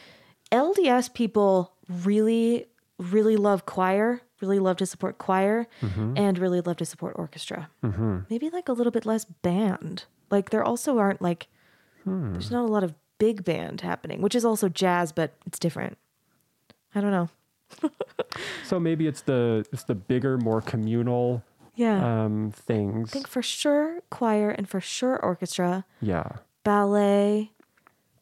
LDS 0.50 1.12
people 1.12 1.74
really, 2.04 2.66
really 2.98 3.36
love 3.36 3.66
choir, 3.66 4.22
really 4.40 4.58
love 4.58 4.78
to 4.78 4.86
support 4.86 5.18
choir, 5.18 5.66
Mm-hmm. 5.82 6.14
and 6.16 6.38
really 6.38 6.60
love 6.62 6.76
to 6.78 6.84
support 6.86 7.14
orchestra. 7.18 7.68
Maybe 8.30 8.48
like 8.50 8.68
a 8.68 8.72
little 8.72 8.90
bit 8.92 9.04
less 9.06 9.24
band. 9.26 10.04
Like 10.30 10.50
there 10.50 10.64
also 10.64 10.98
aren't 10.98 11.20
like 11.22 11.48
Hmm. 12.04 12.32
there's 12.32 12.50
not 12.50 12.64
a 12.68 12.72
lot 12.72 12.84
of 12.84 12.94
big 13.18 13.44
band 13.44 13.80
happening, 13.82 14.22
which 14.22 14.34
is 14.34 14.44
also 14.44 14.68
jazz, 14.68 15.12
but 15.12 15.34
it's 15.46 15.58
different. 15.58 15.98
I 16.94 17.00
don't 17.02 17.10
know. 17.10 17.28
So 18.64 18.78
maybe 18.80 19.06
it's 19.06 19.22
the 19.22 19.64
it's 19.72 19.84
the 19.84 19.94
bigger, 19.94 20.36
more 20.38 20.60
communal 20.60 21.42
Yeah. 21.74 22.24
um, 22.24 22.52
things. 22.52 23.10
I 23.10 23.12
think 23.12 23.28
for 23.28 23.42
sure 23.42 24.00
choir, 24.10 24.50
and 24.50 24.68
for 24.68 24.80
sure 24.80 25.18
orchestra, 25.22 25.84
Yeah. 26.00 26.28
ballet, 26.64 27.52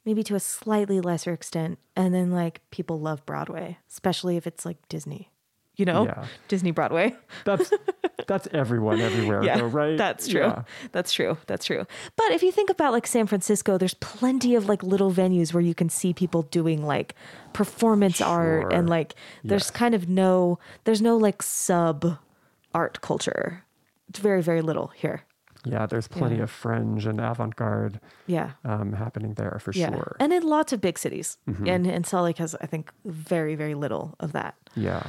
maybe 0.05 0.23
to 0.25 0.35
a 0.35 0.41
slightly 0.41 1.01
lesser 1.01 1.33
extent. 1.33 1.79
And 1.97 2.15
then 2.15 2.31
like 2.31 2.61
people 2.71 3.01
love 3.01 3.25
Broadway, 3.27 3.79
especially 3.89 4.37
if 4.37 4.47
it's 4.47 4.65
like 4.67 4.87
Disney. 4.89 5.31
You 5.77 5.85
know? 5.85 6.05
Yeah. 6.07 6.27
Disney 6.49 6.71
Broadway. 6.71 7.17
That's 7.45 7.73
that's 8.27 8.49
everyone 8.53 9.01
everywhere 9.01 9.43
Yeah, 9.45 9.59
though, 9.59 9.67
right? 9.67 9.99
That's 9.99 10.29
true. 10.29 10.41
Yeah. 10.41 10.63
That's 10.93 11.13
true. 11.13 11.37
That's 11.47 11.67
true. 11.67 11.85
But 12.17 12.31
if 12.31 12.43
you 12.43 12.51
think 12.53 12.71
about 12.71 12.93
like 12.93 13.07
San 13.07 13.27
Francisco, 13.27 13.77
there's 13.77 13.95
plenty 13.95 14.55
of 14.55 14.67
like 14.69 14.83
little 14.83 15.11
venues 15.13 15.53
where 15.53 15.61
you 15.63 15.75
can 15.75 15.89
see 15.91 16.15
people 16.15 16.43
doing 16.43 16.87
like 16.87 17.15
performance 17.53 18.21
art 18.21 18.73
and 18.73 18.89
like 18.89 19.15
there's 19.43 19.65
Yes. 19.65 19.71
kind 19.71 19.95
of 19.95 20.09
no 20.09 20.59
there's 20.85 21.03
no 21.03 21.17
like 21.17 21.43
sub 21.43 22.19
art 22.73 23.01
culture. 23.03 23.65
It's 24.09 24.19
very 24.21 24.43
very 24.43 24.63
little 24.63 24.89
here. 24.89 25.23
Yeah, 25.67 25.87
there's 25.87 26.09
plenty 26.09 26.37
Yeah. 26.37 26.43
of 26.45 26.51
fringe 26.51 27.07
and 27.07 27.19
avant-garde 27.21 27.99
Yeah. 28.27 28.51
um, 28.65 28.93
happening 28.93 29.35
there 29.35 29.59
for 29.61 29.73
Yeah. 29.73 29.91
sure. 29.93 30.17
And 30.21 30.33
in 30.33 30.43
lots 30.43 30.73
of 30.73 30.81
big 30.81 30.99
cities. 30.99 31.39
And 31.47 31.87
and 31.87 32.07
Salt 32.07 32.25
Lake 32.25 32.39
has 32.39 32.55
I 32.61 32.67
think 32.67 32.91
very 33.05 33.55
very 33.55 33.75
little 33.75 34.15
of 34.21 34.33
that. 34.33 34.55
yeah. 34.77 35.03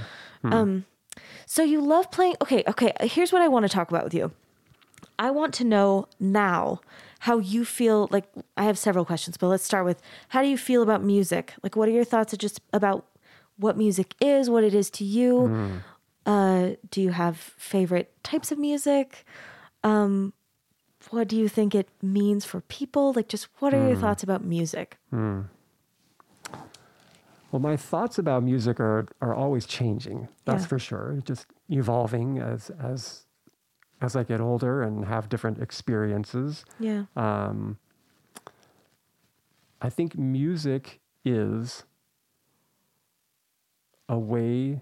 Hmm. 0.48 0.54
Um, 0.54 0.86
so 1.46 1.64
you 1.64 1.82
love 1.82 2.12
playing. 2.12 2.36
Okay, 2.42 2.64
okay. 2.68 2.94
Here's 3.02 3.32
what 3.32 3.42
I 3.42 3.48
want 3.48 3.64
to 3.64 3.70
talk 3.70 3.90
about 3.90 4.04
with 4.04 4.14
you. 4.14 4.32
I 5.18 5.32
want 5.32 5.54
to 5.56 5.64
know 5.64 6.08
now 6.20 6.82
how 7.20 7.38
you 7.38 7.66
feel. 7.66 8.08
Like 8.12 8.26
I 8.58 8.64
have 8.64 8.78
several 8.78 9.06
questions, 9.06 9.38
but 9.38 9.48
let's 9.48 9.64
start 9.64 9.86
with 9.86 10.02
how 10.30 10.42
do 10.42 10.48
you 10.48 10.58
feel 10.58 10.82
about 10.82 11.04
music? 11.04 11.54
Like, 11.64 11.76
what 11.76 11.88
are 11.88 11.92
your 11.92 12.04
thoughts 12.04 12.36
just 12.38 12.62
about 12.74 13.06
what 13.58 13.78
music 13.78 14.16
is, 14.20 14.50
what 14.50 14.64
it 14.64 14.74
is 14.74 14.90
to 14.92 15.04
you? 15.04 15.48
Hmm. 15.48 15.78
Uh, 16.26 16.70
do 16.90 17.02
you 17.02 17.12
have 17.12 17.38
favorite 17.38 18.12
types 18.24 18.52
of 18.52 18.58
music? 18.58 19.26
Um, 19.84 20.34
what 21.12 21.28
do 21.28 21.38
you 21.38 21.48
think 21.48 21.76
it 21.76 21.88
means 22.02 22.46
for 22.46 22.62
people? 22.62 23.14
Like, 23.14 23.28
just 23.28 23.48
what 23.60 23.74
are 23.74 23.86
your 23.86 23.96
hmm. 23.96 24.02
thoughts 24.02 24.24
about 24.24 24.44
music? 24.44 24.98
Well, 27.56 27.62
my 27.62 27.78
thoughts 27.78 28.18
about 28.20 28.44
music 28.44 28.82
are 28.82 29.06
are 29.22 29.34
always 29.34 29.66
changing. 29.66 30.28
That's 30.44 30.64
Yeah. 30.64 30.68
for 30.68 30.78
sure. 30.78 31.22
Just 31.24 31.48
evolving 31.70 32.38
as 32.38 32.70
as 32.72 33.26
as 34.02 34.14
I 34.18 34.24
get 34.24 34.42
older 34.42 34.82
and 34.82 35.06
have 35.06 35.30
different 35.30 35.60
experiences. 35.62 36.66
Yeah. 36.82 37.06
Um, 37.16 37.78
I 39.82 39.90
think 39.90 40.18
music 40.18 41.00
is 41.24 41.86
a 44.10 44.20
way 44.20 44.82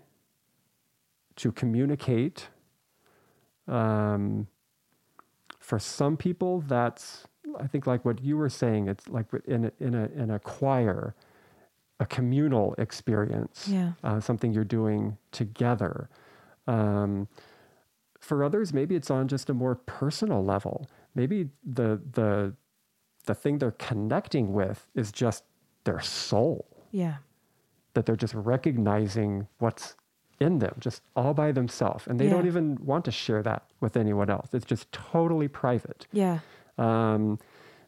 to 1.36 1.52
communicate. 1.52 2.50
Um, 3.68 4.48
for 5.60 5.78
some 5.78 6.18
people, 6.18 6.62
that's 6.62 7.28
I 7.60 7.68
think 7.68 7.86
like 7.86 8.04
what 8.04 8.24
you 8.24 8.36
were 8.36 8.50
saying. 8.50 8.88
It's 8.88 9.08
like 9.08 9.28
in 9.46 9.66
a, 9.66 9.72
in 9.80 9.94
a 9.94 10.06
in 10.08 10.32
a 10.32 10.40
choir, 10.40 11.14
a 12.00 12.06
communal 12.06 12.76
experience. 12.78 13.68
Yeah. 13.68 13.94
uh, 14.04 14.20
something 14.20 14.52
you're 14.54 14.64
doing 14.64 15.18
together. 15.32 16.10
Um, 16.68 17.28
for 18.20 18.44
others, 18.44 18.74
maybe 18.74 18.96
it's 18.96 19.12
on 19.12 19.28
just 19.28 19.50
a 19.50 19.54
more 19.54 19.76
personal 19.76 20.44
level. 20.44 20.88
Maybe 21.14 21.50
the 21.64 22.02
the 22.14 22.54
the 23.26 23.36
thing 23.36 23.58
they're 23.60 23.72
connecting 23.72 24.54
with 24.54 24.88
is 24.96 25.12
just 25.12 25.44
their 25.84 26.00
soul. 26.02 26.66
Yeah. 26.92 27.18
That 27.94 28.06
they're 28.06 28.16
just 28.16 28.34
recognizing 28.34 29.48
what's 29.60 29.96
in 30.40 30.60
them, 30.60 30.76
just 30.80 31.02
all 31.16 31.34
by 31.34 31.52
themselves, 31.52 32.08
and 32.08 32.20
they 32.20 32.28
don't 32.28 32.48
even 32.48 32.78
want 32.84 33.06
to 33.06 33.12
share 33.12 33.44
that 33.44 33.64
with 33.82 33.96
anyone 33.96 34.30
else. 34.30 34.50
It's 34.54 34.66
just 34.66 34.92
totally 34.92 35.48
private. 35.48 36.08
Yeah. 36.12 36.40
Um, 36.78 37.40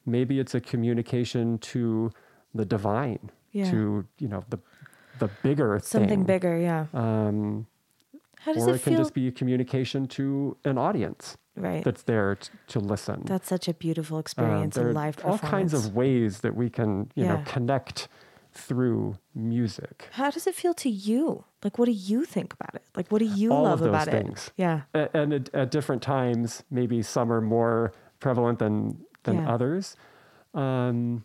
maybe 0.05 0.39
it's 0.39 0.53
a 0.53 0.61
communication 0.61 1.57
to 1.59 2.11
the 2.53 2.63
divine, 2.65 3.31
Yeah. 3.55 3.71
to 3.71 4.05
you 4.19 4.27
know 4.27 4.43
the 4.49 4.59
the 5.19 5.29
bigger 5.43 5.79
Something 5.81 6.09
thing. 6.09 6.23
bigger. 6.23 6.57
Yeah. 6.59 6.85
Um, 6.93 7.67
How 8.39 8.53
does 8.53 8.67
or 8.67 8.71
it 8.71 8.75
it 8.75 8.83
can 8.83 8.93
feel? 8.93 9.01
just 9.01 9.13
be 9.13 9.27
a 9.29 9.31
communication 9.31 10.07
to 10.17 10.57
an 10.65 10.77
audience 10.77 11.37
right. 11.55 11.83
that's 11.85 12.03
there 12.03 12.35
t- 12.35 12.49
to 12.73 12.79
listen. 12.79 13.23
That's 13.25 13.47
such 13.47 13.67
a 13.69 13.73
beautiful 13.73 14.17
Um, 14.17 14.21
experience 14.21 14.75
there 14.75 14.89
in 14.89 14.97
all 15.23 15.37
kinds 15.39 15.73
of 15.73 15.95
ways 15.95 16.41
that 16.41 16.53
we 16.55 16.69
can, 16.69 17.11
you 17.15 17.23
know, 17.25 17.41
connect 17.45 18.09
through 18.51 19.17
music. 19.33 20.09
How 20.11 20.29
does 20.31 20.47
it 20.47 20.55
feel 20.55 20.73
to 20.75 20.89
you? 20.89 21.45
Like, 21.63 21.77
what 21.79 21.85
do 21.85 21.91
you 22.11 22.25
think 22.25 22.53
about 22.53 22.75
it? 22.75 22.83
Like, 22.97 23.07
what 23.11 23.19
do 23.19 23.25
you 23.25 23.51
All 23.53 23.63
love 23.63 23.81
about 23.81 24.07
things. 24.07 24.47
it? 24.47 24.53
Yeah. 24.61 24.81
A- 24.93 25.09
And 25.15 25.33
at, 25.33 25.49
at 25.53 25.71
different 25.71 26.01
times, 26.01 26.63
maybe 26.69 27.01
some 27.01 27.31
are 27.31 27.41
more 27.41 27.93
prevalent 28.19 28.59
than 28.59 29.05
than 29.23 29.35
Yeah. 29.37 29.53
others. 29.53 29.95
Um, 30.53 31.23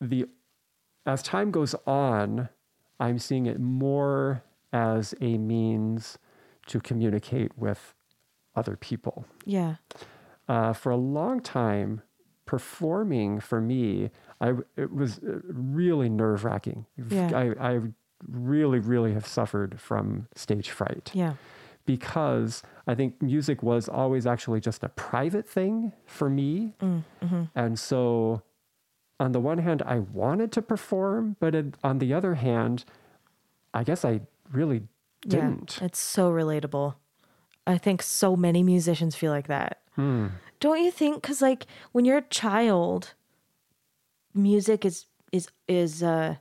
the 0.00 0.26
as 1.06 1.22
time 1.22 1.50
goes 1.50 1.74
on, 1.86 2.48
I'm 2.98 3.18
seeing 3.18 3.46
it 3.46 3.58
more 3.60 4.42
as 4.72 5.14
a 5.20 5.38
means 5.38 6.18
to 6.66 6.80
communicate 6.80 7.56
with 7.58 7.94
other 8.54 8.76
people. 8.76 9.24
Yeah. 9.44 9.76
uh, 10.48 10.72
for 10.72 10.90
a 10.90 10.96
long 10.96 11.40
time, 11.40 12.02
performing 12.46 13.40
for 13.40 13.60
me, 13.60 14.10
I 14.40 14.54
it 14.76 14.92
was 14.92 15.18
uh, 15.18 15.40
really 15.44 16.08
nerve 16.08 16.44
wracking. 16.44 16.86
Yeah. 17.08 17.30
I, 17.34 17.72
I 17.74 17.80
really, 18.28 18.78
really 18.80 19.12
have 19.14 19.26
suffered 19.26 19.80
from 19.80 20.28
stage 20.34 20.70
fright 20.70 21.10
Yeah. 21.14 21.34
because 21.86 22.62
I 22.86 22.94
think 22.94 23.22
music 23.22 23.62
was 23.62 23.88
always 23.88 24.26
actually 24.26 24.60
just 24.60 24.82
a 24.84 24.88
private 24.90 25.48
thing 25.48 25.92
for 26.06 26.28
me, 26.28 26.74
Mm, 26.80 27.04
mm-hmm. 27.22 27.42
and 27.54 27.78
so 27.78 28.42
on 29.20 29.32
the 29.32 29.40
one 29.40 29.58
hand, 29.58 29.82
I 29.84 29.98
wanted 30.00 30.50
to 30.52 30.62
perform, 30.62 31.36
but 31.38 31.54
it, 31.54 31.76
on 31.84 31.98
the 31.98 32.12
other 32.14 32.34
hand, 32.34 32.84
I 33.74 33.84
guess 33.84 34.04
I 34.04 34.22
really 34.50 34.82
didn't. 35.28 35.76
Yeah. 35.78 35.86
It's 35.86 35.98
so 36.00 36.30
relatable. 36.32 36.94
I 37.66 37.76
think 37.78 38.02
so 38.02 38.34
many 38.34 38.62
musicians 38.62 39.14
feel 39.14 39.30
like 39.30 39.46
that. 39.48 39.82
Hmm. 39.94 40.28
Don't 40.58 40.82
you 40.82 40.90
think? 40.90 41.20
Because 41.22 41.42
like 41.42 41.66
when 41.92 42.04
you're 42.04 42.18
a 42.18 42.22
child, 42.22 43.14
music 44.34 44.84
is 44.84 45.06
is 45.32 45.48
is 45.68 46.02
uh, 46.02 46.36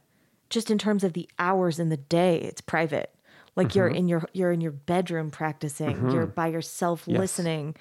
just 0.49 0.71
in 0.71 0.77
terms 0.77 1.03
of 1.03 1.13
the 1.13 1.29
hours 1.37 1.79
in 1.79 1.89
the 1.89 1.97
day. 1.97 2.37
It's 2.37 2.61
private. 2.61 3.13
Like 3.55 3.75
you're 3.75 3.87
in 3.89 4.07
your 4.07 4.23
you're 4.33 4.51
in 4.53 4.61
your 4.61 4.71
bedroom 4.71 5.31
practicing. 5.31 6.11
You're 6.11 6.25
by 6.25 6.47
yourself 6.47 7.03
Yes. 7.05 7.19
listening. 7.19 7.75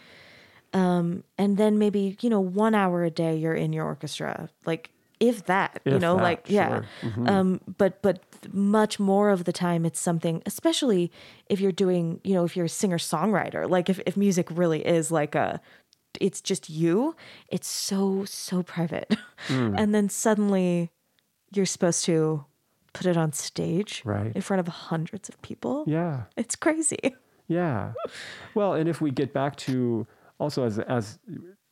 Um, 0.74 1.24
and 1.38 1.56
then 1.56 1.78
maybe 1.78 2.16
you 2.20 2.28
know 2.30 2.40
one 2.40 2.74
hour 2.74 3.04
a 3.04 3.10
day 3.10 3.36
you're 3.36 3.54
in 3.54 3.72
your 3.72 3.84
orchestra. 3.86 4.48
Like 4.66 4.90
if 5.20 5.46
that, 5.46 5.80
you 5.84 5.98
know, 5.98 6.16
that, 6.16 6.22
like 6.22 6.44
yeah. 6.48 6.68
sure. 6.68 7.10
Mhm. 7.10 7.28
Um, 7.28 7.60
but 7.78 8.02
but 8.02 8.22
much 8.52 9.00
more 9.00 9.30
of 9.30 9.44
the 9.44 9.52
time 9.52 9.84
it's 9.84 9.98
something, 9.98 10.42
especially 10.46 11.10
if 11.48 11.60
you're 11.60 11.72
doing, 11.72 12.20
you 12.22 12.34
know, 12.34 12.44
if 12.44 12.54
you're 12.56 12.66
a 12.66 12.68
singer 12.68 12.98
songwriter. 12.98 13.68
Like 13.68 13.88
if 13.90 13.98
if 14.06 14.16
music 14.16 14.46
really 14.50 14.86
is 14.86 15.10
like 15.10 15.34
a 15.34 15.60
it's 16.20 16.40
just 16.40 16.68
you, 16.68 17.14
it's 17.48 17.68
so, 17.68 18.24
so 18.24 18.62
private. 18.62 19.14
Hmm. 19.46 19.74
and 19.78 19.94
then 19.94 20.08
suddenly 20.08 20.90
you're 21.54 21.66
supposed 21.66 22.04
to 22.06 22.44
put 22.92 23.06
it 23.06 23.16
on 23.16 23.32
stage 23.32 24.02
Right. 24.04 24.32
in 24.34 24.42
front 24.42 24.60
of 24.60 24.66
hundreds 24.68 25.28
of 25.28 25.40
people. 25.42 25.84
Yeah. 25.86 26.24
It's 26.36 26.56
crazy. 26.56 26.98
Yeah. 27.50 27.94
Well, 28.54 28.74
and 28.74 28.90
if 28.90 29.00
we 29.00 29.10
get 29.10 29.32
back 29.32 29.56
to 29.56 30.06
also 30.38 30.64
as 30.64 30.78
as 30.80 31.18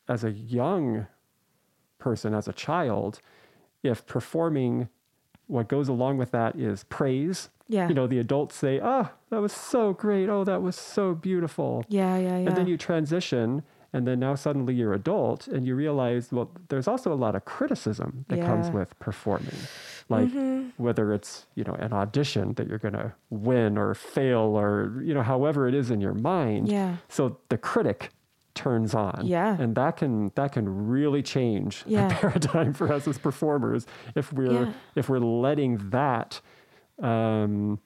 as 0.08 0.24
a 0.24 0.30
young 0.32 1.06
person, 1.98 2.34
as 2.34 2.46
a 2.48 2.52
child, 2.52 3.20
if 3.82 4.06
performing 4.06 4.88
what 5.46 5.68
goes 5.68 5.88
along 5.88 6.18
with 6.18 6.30
that 6.32 6.56
is 6.56 6.84
praise. 6.84 7.50
Yeah. 7.68 7.88
You 7.88 7.94
know, 7.94 8.06
the 8.06 8.18
adults 8.18 8.54
say, 8.54 8.80
"Oh, 8.82 9.10
that 9.30 9.40
was 9.40 9.52
so 9.52 9.92
great. 9.92 10.28
Oh, 10.28 10.44
that 10.44 10.62
was 10.62 10.76
so 10.76 11.14
beautiful." 11.14 11.84
Yeah, 11.88 12.16
yeah, 12.16 12.38
yeah. 12.38 12.48
And 12.48 12.56
then 12.56 12.66
you 12.68 12.76
transition 12.76 13.62
and 13.92 14.06
then 14.06 14.18
now 14.18 14.34
suddenly 14.34 14.74
you're 14.74 14.92
adult 14.92 15.46
and 15.46 15.64
you 15.64 15.74
realize 15.74 16.30
well 16.32 16.50
there's 16.68 16.88
also 16.88 17.12
a 17.12 17.14
lot 17.14 17.36
of 17.36 17.44
criticism 17.44 18.24
that 18.28 18.40
comes 18.40 18.68
with 18.70 18.98
performing 18.98 19.54
like 20.08 20.28
Mm-hmm. 20.28 20.70
whether 20.82 21.12
it's 21.14 21.46
you 21.54 21.62
know 21.64 21.74
an 21.74 21.92
audition 21.92 22.52
that 22.54 22.66
you're 22.68 22.78
going 22.80 22.94
to 22.94 23.12
win 23.30 23.78
or 23.78 23.94
fail 23.94 24.58
or 24.58 25.00
you 25.04 25.14
know 25.14 25.22
however 25.22 25.68
it 25.68 25.74
is 25.74 25.90
in 25.90 26.00
your 26.00 26.14
mind 26.14 26.68
Yeah. 26.68 26.96
so 27.08 27.38
the 27.48 27.56
critic 27.56 28.10
turns 28.56 28.94
on 28.94 29.20
Yeah. 29.26 29.56
and 29.60 29.74
that 29.76 29.96
can 29.98 30.32
that 30.34 30.52
can 30.52 30.88
really 30.88 31.22
change 31.22 31.84
Yeah. 31.86 32.08
the 32.08 32.14
paradigm 32.20 32.72
for 32.72 32.92
us 32.92 33.06
as 33.06 33.18
performers 33.18 33.86
if 34.16 34.32
we're 34.32 34.64
Yeah. 34.66 34.72
if 34.96 35.08
we're 35.08 35.20
letting 35.20 35.90
that 35.90 36.40
um 37.02 37.78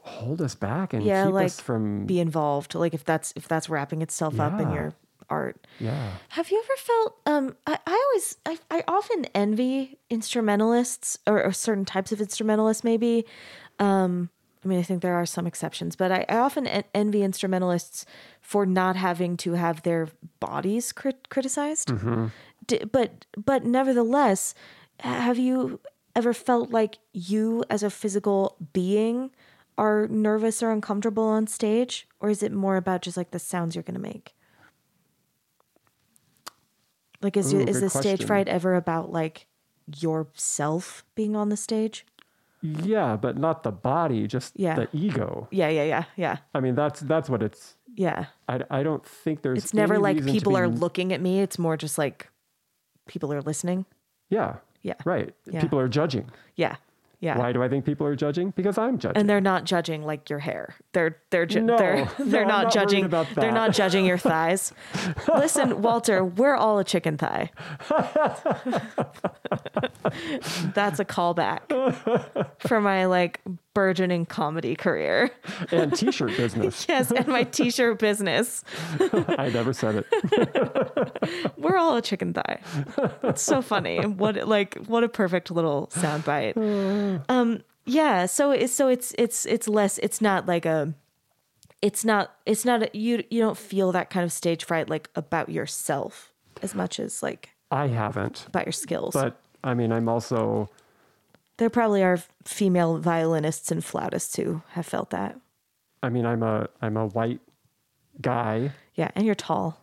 hold 0.00 0.40
us 0.42 0.54
back 0.54 0.92
and 0.92 1.02
yeah, 1.04 1.26
keep 1.26 1.34
like 1.34 1.46
us 1.46 1.60
from 1.60 2.06
be 2.06 2.20
involved. 2.20 2.74
Like 2.74 2.94
if 2.94 3.04
that's 3.04 3.32
if 3.36 3.48
that's 3.48 3.68
wrapping 3.68 4.02
itself 4.02 4.38
up 4.38 4.60
in 4.60 4.70
your 4.70 4.94
art. 5.30 5.66
yeah 5.80 6.12
Have 6.30 6.50
you 6.50 6.62
ever 6.62 6.76
felt 6.76 7.16
um 7.26 7.56
I, 7.66 7.78
I 7.86 8.04
always 8.10 8.36
I, 8.44 8.58
I 8.78 8.84
often 8.86 9.24
envy 9.34 9.98
instrumentalists 10.10 11.18
or, 11.26 11.42
or 11.42 11.52
certain 11.52 11.86
types 11.86 12.12
of 12.12 12.20
instrumentalists 12.20 12.84
maybe 12.84 13.24
um 13.78 14.28
I 14.64 14.68
mean, 14.68 14.78
I 14.78 14.82
think 14.82 15.02
there 15.02 15.14
are 15.14 15.26
some 15.26 15.46
exceptions, 15.46 15.94
but 15.94 16.10
I, 16.10 16.24
I 16.28 16.38
often 16.38 16.66
en- 16.66 16.84
envy 16.94 17.22
instrumentalists 17.22 18.06
for 18.40 18.64
not 18.64 18.96
having 18.96 19.36
to 19.38 19.52
have 19.52 19.82
their 19.82 20.08
bodies 20.40 20.92
crit- 20.92 21.28
criticized. 21.28 21.88
Mm-hmm. 21.88 22.26
D- 22.66 22.84
but 22.90 23.26
but 23.36 23.64
nevertheless, 23.64 24.54
have 25.00 25.38
you 25.38 25.80
ever 26.16 26.32
felt 26.32 26.70
like 26.70 26.98
you 27.12 27.64
as 27.68 27.82
a 27.82 27.90
physical 27.90 28.56
being 28.72 29.30
are 29.76 30.06
nervous 30.08 30.62
or 30.62 30.70
uncomfortable 30.70 31.24
on 31.24 31.46
stage, 31.46 32.08
or 32.20 32.30
is 32.30 32.42
it 32.42 32.52
more 32.52 32.76
about 32.76 33.02
just 33.02 33.16
like 33.16 33.32
the 33.32 33.38
sounds 33.38 33.74
you're 33.74 33.82
going 33.82 33.94
to 33.94 34.00
make? 34.00 34.34
Like, 37.20 37.36
is 37.36 37.52
Ooh, 37.52 37.60
is 37.60 37.80
good 37.80 37.84
the 37.84 37.90
stage 37.90 38.24
fright 38.24 38.48
ever 38.48 38.76
about 38.76 39.12
like 39.12 39.46
yourself 39.98 41.04
being 41.14 41.34
on 41.34 41.48
the 41.48 41.56
stage? 41.56 42.06
Yeah, 42.64 43.16
but 43.16 43.36
not 43.36 43.62
the 43.62 43.70
body, 43.70 44.26
just 44.26 44.58
Yeah. 44.58 44.74
the 44.74 44.88
ego. 44.92 45.48
Yeah, 45.50 45.68
yeah, 45.68 45.84
yeah, 45.84 46.04
yeah, 46.16 46.36
I 46.54 46.60
mean, 46.60 46.74
that's 46.74 47.00
that's 47.00 47.28
what 47.28 47.42
it's. 47.42 47.76
yeah. 47.94 48.26
I, 48.48 48.60
I 48.70 48.82
don't 48.82 49.04
think 49.04 49.42
there's. 49.42 49.58
It's 49.58 49.74
never 49.74 49.98
like 49.98 50.24
people 50.24 50.52
be- 50.52 50.58
are 50.60 50.68
looking 50.68 51.12
at 51.12 51.20
me. 51.20 51.40
It's 51.42 51.58
more 51.58 51.76
just 51.76 51.98
like 51.98 52.30
people 53.06 53.32
are 53.34 53.42
listening. 53.42 53.84
Yeah. 54.30 54.56
Yeah. 54.82 54.94
Right. 55.04 55.34
Yeah. 55.44 55.60
People 55.60 55.78
are 55.78 55.88
judging. 55.88 56.30
Yeah, 56.56 56.76
yeah. 57.24 57.38
Why 57.38 57.52
do 57.52 57.62
I 57.62 57.68
think 57.68 57.86
people 57.86 58.06
are 58.06 58.14
judging? 58.14 58.50
Because 58.50 58.76
I'm 58.76 58.98
judging. 58.98 59.16
And 59.18 59.28
they're 59.30 59.40
not 59.40 59.64
judging 59.64 60.04
like 60.04 60.28
your 60.28 60.40
hair. 60.40 60.74
They're 60.92 61.16
they're 61.30 61.46
ju- 61.46 61.62
No, 61.62 61.78
they're 61.78 62.04
they're 62.18 62.42
I'm 62.42 62.48
not 62.48 62.64
not 62.64 62.72
judging 62.72 63.04
about 63.06 63.26
they're 63.34 63.50
not 63.50 63.72
judging 63.72 64.04
your 64.04 64.18
thighs. 64.18 64.72
Listen, 65.28 65.80
Walter, 65.80 66.22
we're 66.24 66.54
all 66.54 66.78
a 66.78 66.84
chicken 66.84 67.16
thigh. 67.16 67.50
That's 70.74 71.00
a 71.00 71.04
callback 71.04 71.62
for 72.60 72.80
my 72.80 73.06
like 73.06 73.40
burgeoning 73.74 74.26
comedy 74.26 74.74
career. 74.74 75.30
and 75.70 75.94
t-shirt 75.94 76.36
business. 76.36 76.86
Yes, 76.94 77.10
and 77.10 77.26
my 77.26 77.44
t-shirt 77.44 77.98
business. 77.98 78.64
I 79.00 79.50
never 79.52 79.72
said 79.72 80.04
it. 80.04 81.52
We're 81.58 81.76
all 81.76 81.96
a 81.96 82.02
chicken 82.02 82.32
thigh. 82.32 82.60
It's 83.24 83.42
so 83.42 83.60
funny. 83.62 84.04
What 84.06 84.48
like 84.48 84.76
what 84.86 85.04
a 85.04 85.08
perfect 85.08 85.50
little 85.50 85.88
soundbite. 85.92 86.54
Um 87.28 87.62
yeah, 87.86 88.26
so 88.26 88.50
it's 88.50 88.72
so 88.72 88.88
it's 88.88 89.14
it's 89.18 89.44
it's 89.46 89.68
less 89.68 89.98
it's 89.98 90.20
not 90.20 90.46
like 90.46 90.64
a 90.66 90.94
it's 91.82 92.04
not 92.04 92.36
it's 92.46 92.64
not 92.64 92.82
a, 92.82 92.90
you 92.96 93.24
you 93.30 93.40
don't 93.40 93.58
feel 93.58 93.92
that 93.92 94.08
kind 94.10 94.24
of 94.24 94.32
stage 94.32 94.64
fright 94.64 94.88
like 94.88 95.10
about 95.14 95.48
yourself 95.48 96.32
as 96.62 96.74
much 96.74 96.98
as 96.98 97.22
like 97.22 97.50
I 97.70 97.88
haven't. 97.88 98.46
about 98.46 98.66
your 98.66 98.72
skills. 98.72 99.14
But 99.14 99.40
I 99.62 99.74
mean, 99.74 99.92
I'm 99.92 100.08
also. 100.08 100.68
There 101.58 101.70
probably 101.70 102.02
are 102.02 102.18
female 102.44 102.98
violinists 102.98 103.70
and 103.70 103.84
flautists 103.84 104.36
who 104.36 104.62
have 104.70 104.86
felt 104.86 105.10
that. 105.10 105.38
I 106.02 106.08
mean, 106.08 106.26
I'm 106.26 106.42
a 106.42 106.68
I'm 106.82 106.96
a 106.96 107.06
white 107.06 107.40
guy. 108.20 108.72
Yeah, 108.94 109.10
and 109.14 109.24
you're 109.26 109.34
tall, 109.34 109.80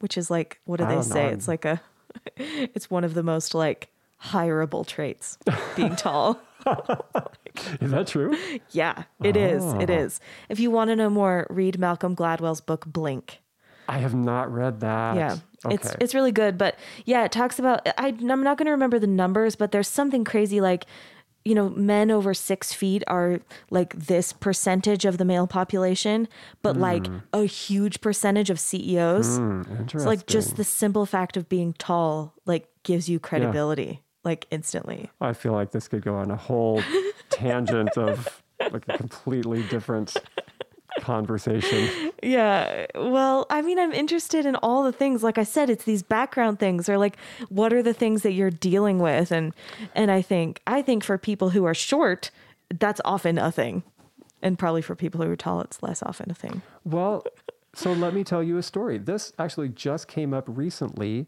which 0.00 0.18
is 0.18 0.30
like 0.30 0.60
what 0.64 0.78
do 0.78 0.84
I 0.84 0.88
they 0.88 0.94
don't 0.96 1.08
know, 1.08 1.14
say? 1.14 1.26
It's 1.32 1.48
like 1.48 1.64
a 1.64 1.80
it's 2.36 2.90
one 2.90 3.04
of 3.04 3.14
the 3.14 3.22
most 3.22 3.54
like 3.54 3.88
hireable 4.22 4.86
traits 4.86 5.38
being 5.76 5.96
tall. 5.96 6.40
Is 7.80 7.90
that 7.90 8.06
true? 8.08 8.36
Yeah, 8.70 9.04
it 9.22 9.36
is. 9.36 9.64
It 9.74 9.88
Ah. 9.90 9.94
is. 9.94 10.20
If 10.48 10.60
you 10.60 10.70
want 10.70 10.88
to 10.90 10.96
know 10.96 11.08
more, 11.10 11.46
read 11.50 11.78
Malcolm 11.78 12.14
Gladwell's 12.14 12.60
book 12.60 12.84
Blink. 12.86 13.40
I 13.90 13.98
have 13.98 14.14
not 14.14 14.52
read 14.52 14.80
that. 14.80 15.16
Yeah. 15.16 15.36
Okay. 15.66 15.74
It's 15.74 15.94
it's 16.00 16.14
really 16.14 16.32
good, 16.32 16.56
but 16.56 16.78
yeah, 17.04 17.24
it 17.24 17.32
talks 17.32 17.58
about 17.58 17.86
I 17.98 18.08
I'm 18.08 18.42
not 18.42 18.56
going 18.56 18.66
to 18.66 18.70
remember 18.70 18.98
the 18.98 19.06
numbers, 19.06 19.56
but 19.56 19.72
there's 19.72 19.88
something 19.88 20.24
crazy 20.24 20.60
like 20.60 20.86
you 21.42 21.54
know, 21.54 21.70
men 21.70 22.10
over 22.10 22.34
six 22.34 22.72
feet 22.74 23.02
are 23.06 23.40
like 23.70 23.94
this 23.94 24.30
percentage 24.30 25.06
of 25.06 25.16
the 25.16 25.24
male 25.24 25.46
population, 25.46 26.28
but 26.60 26.76
like 26.76 27.06
a 27.32 27.44
huge 27.46 28.02
percentage 28.02 28.50
of 28.50 28.60
CEOs. 28.60 29.38
Hmm, 29.38 29.62
It's 29.80 29.94
like 30.04 30.26
just 30.26 30.56
the 30.56 30.64
simple 30.64 31.06
fact 31.06 31.38
of 31.38 31.48
being 31.48 31.72
tall, 31.72 32.34
like 32.44 32.68
gives 32.82 33.08
you 33.08 33.18
credibility, 33.18 34.02
like 34.22 34.46
instantly. 34.50 35.10
I 35.18 35.32
feel 35.32 35.52
like 35.52 35.70
this 35.70 35.88
could 35.88 36.02
go 36.02 36.14
on 36.16 36.30
a 36.30 36.36
whole 36.36 36.82
tangent 37.30 37.96
of 37.96 38.42
like 38.70 38.84
a 38.88 38.98
completely 38.98 39.62
different 39.62 40.14
conversation. 41.00 42.12
Yeah. 42.22 42.86
Well, 42.94 43.46
I 43.50 43.62
mean, 43.62 43.78
I'm 43.78 43.92
interested 43.92 44.46
in 44.46 44.54
all 44.56 44.84
the 44.84 44.92
things. 44.92 45.22
Like 45.22 45.38
I 45.38 45.42
said, 45.44 45.70
it's 45.70 45.84
these 45.84 46.02
background 46.02 46.58
things 46.58 46.88
or 46.88 46.98
like 46.98 47.16
what 47.48 47.72
are 47.72 47.82
the 47.82 47.94
things 47.94 48.22
that 48.22 48.32
you're 48.32 48.50
dealing 48.50 48.98
with 48.98 49.32
and 49.32 49.54
and 49.94 50.10
I 50.10 50.22
think 50.22 50.60
I 50.66 50.82
think 50.82 51.02
for 51.04 51.16
people 51.18 51.50
who 51.50 51.64
are 51.64 51.74
short, 51.74 52.30
that's 52.78 53.00
often 53.04 53.38
a 53.38 53.50
thing. 53.50 53.82
And 54.42 54.58
probably 54.58 54.82
for 54.82 54.94
people 54.94 55.22
who 55.22 55.30
are 55.30 55.36
tall, 55.36 55.60
it's 55.60 55.82
less 55.82 56.02
often 56.02 56.30
a 56.30 56.34
thing. 56.34 56.62
Well, 56.84 57.24
so 57.74 57.92
let 57.92 58.14
me 58.14 58.24
tell 58.24 58.42
you 58.42 58.56
a 58.58 58.62
story. 58.62 58.96
This 58.98 59.32
actually 59.38 59.68
just 59.68 60.08
came 60.08 60.32
up 60.32 60.44
recently 60.46 61.26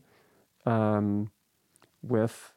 um, 0.67 1.31
with 2.03 2.53